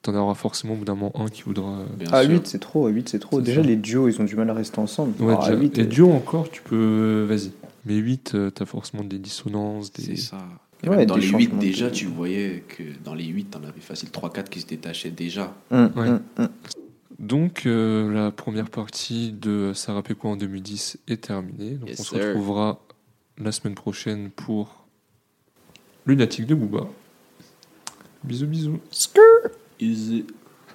T'en 0.03 0.15
auras 0.17 0.35
forcément 0.35 0.75
au 0.75 0.77
bout 0.77 0.85
d'un 0.85 0.95
moment 0.97 1.13
un 1.19 1.29
qui 1.29 1.43
voudra. 1.45 1.79
Bien 1.99 2.13
À 2.13 2.23
sûr. 2.23 2.33
8, 2.33 2.47
c'est 2.47 2.59
trop, 2.59 2.87
à 2.87 2.91
8, 2.91 3.09
c'est 3.09 3.19
trop. 3.19 3.41
Déjà, 3.41 3.63
ça. 3.63 3.67
les 3.67 3.77
duos, 3.77 4.07
ils 4.09 4.21
ont 4.21 4.25
du 4.25 4.37
mal 4.37 4.51
à 4.51 4.55
rester 4.55 4.79
ensemble. 4.79 5.15
Ouais, 5.23 5.33
à 5.35 5.39
déjà. 5.49 5.55
8, 5.55 5.79
et 5.79 5.81
euh, 5.83 5.85
duo 5.87 6.11
encore, 6.13 6.51
tu 6.51 6.61
peux. 6.61 7.25
Vas-y. 7.27 7.53
Mais 7.87 7.95
8, 7.97 8.33
euh, 8.35 8.51
t'as 8.51 8.67
forcément 8.67 9.03
des 9.05 9.19
dissonances. 9.19 9.93
Des... 9.93 10.03
C'est 10.03 10.17
ça. 10.17 10.39
Et 10.83 10.89
Ouais, 10.89 11.07
dans 11.07 11.17
les 11.17 11.27
8, 11.27 11.31
changements 11.33 11.57
de- 11.57 11.61
déjà, 11.61 11.91
tu 11.91 12.07
voyais 12.07 12.63
que 12.69 12.83
dans 13.03 13.15
les 13.15 13.25
8, 13.25 13.45
t'en 13.53 13.63
avais 13.65 13.81
facile 13.81 14.11
3-4 14.11 14.51
qui 14.51 14.61
se 14.61 14.67
détachaient 14.67 15.11
déjà. 15.11 15.55
hum, 15.71 15.91
Ouais. 15.97 16.09
hum. 16.39 16.49
Donc, 17.19 17.65
euh, 17.65 18.13
la 18.13 18.31
première 18.33 18.69
partie 18.69 19.33
de 19.33 19.73
Sarah 19.75 20.03
Péco 20.03 20.29
en 20.29 20.37
2010 20.37 20.99
est 21.09 21.23
terminée. 21.23 21.73
Donc, 21.77 21.89
Yes, 21.89 22.01
on 22.01 22.03
se 22.03 22.17
sir. 22.17 22.27
retrouvera 22.27 22.81
la 23.39 23.53
semaine 23.53 23.75
prochaine 23.77 24.31
pour 24.31 24.85
Lunatique 26.07 26.47
de 26.47 26.55
Booba. 26.55 26.87
Bisous, 28.25 28.47
bisous. 28.47 28.81
Is 29.81 30.17
it- 30.19 30.35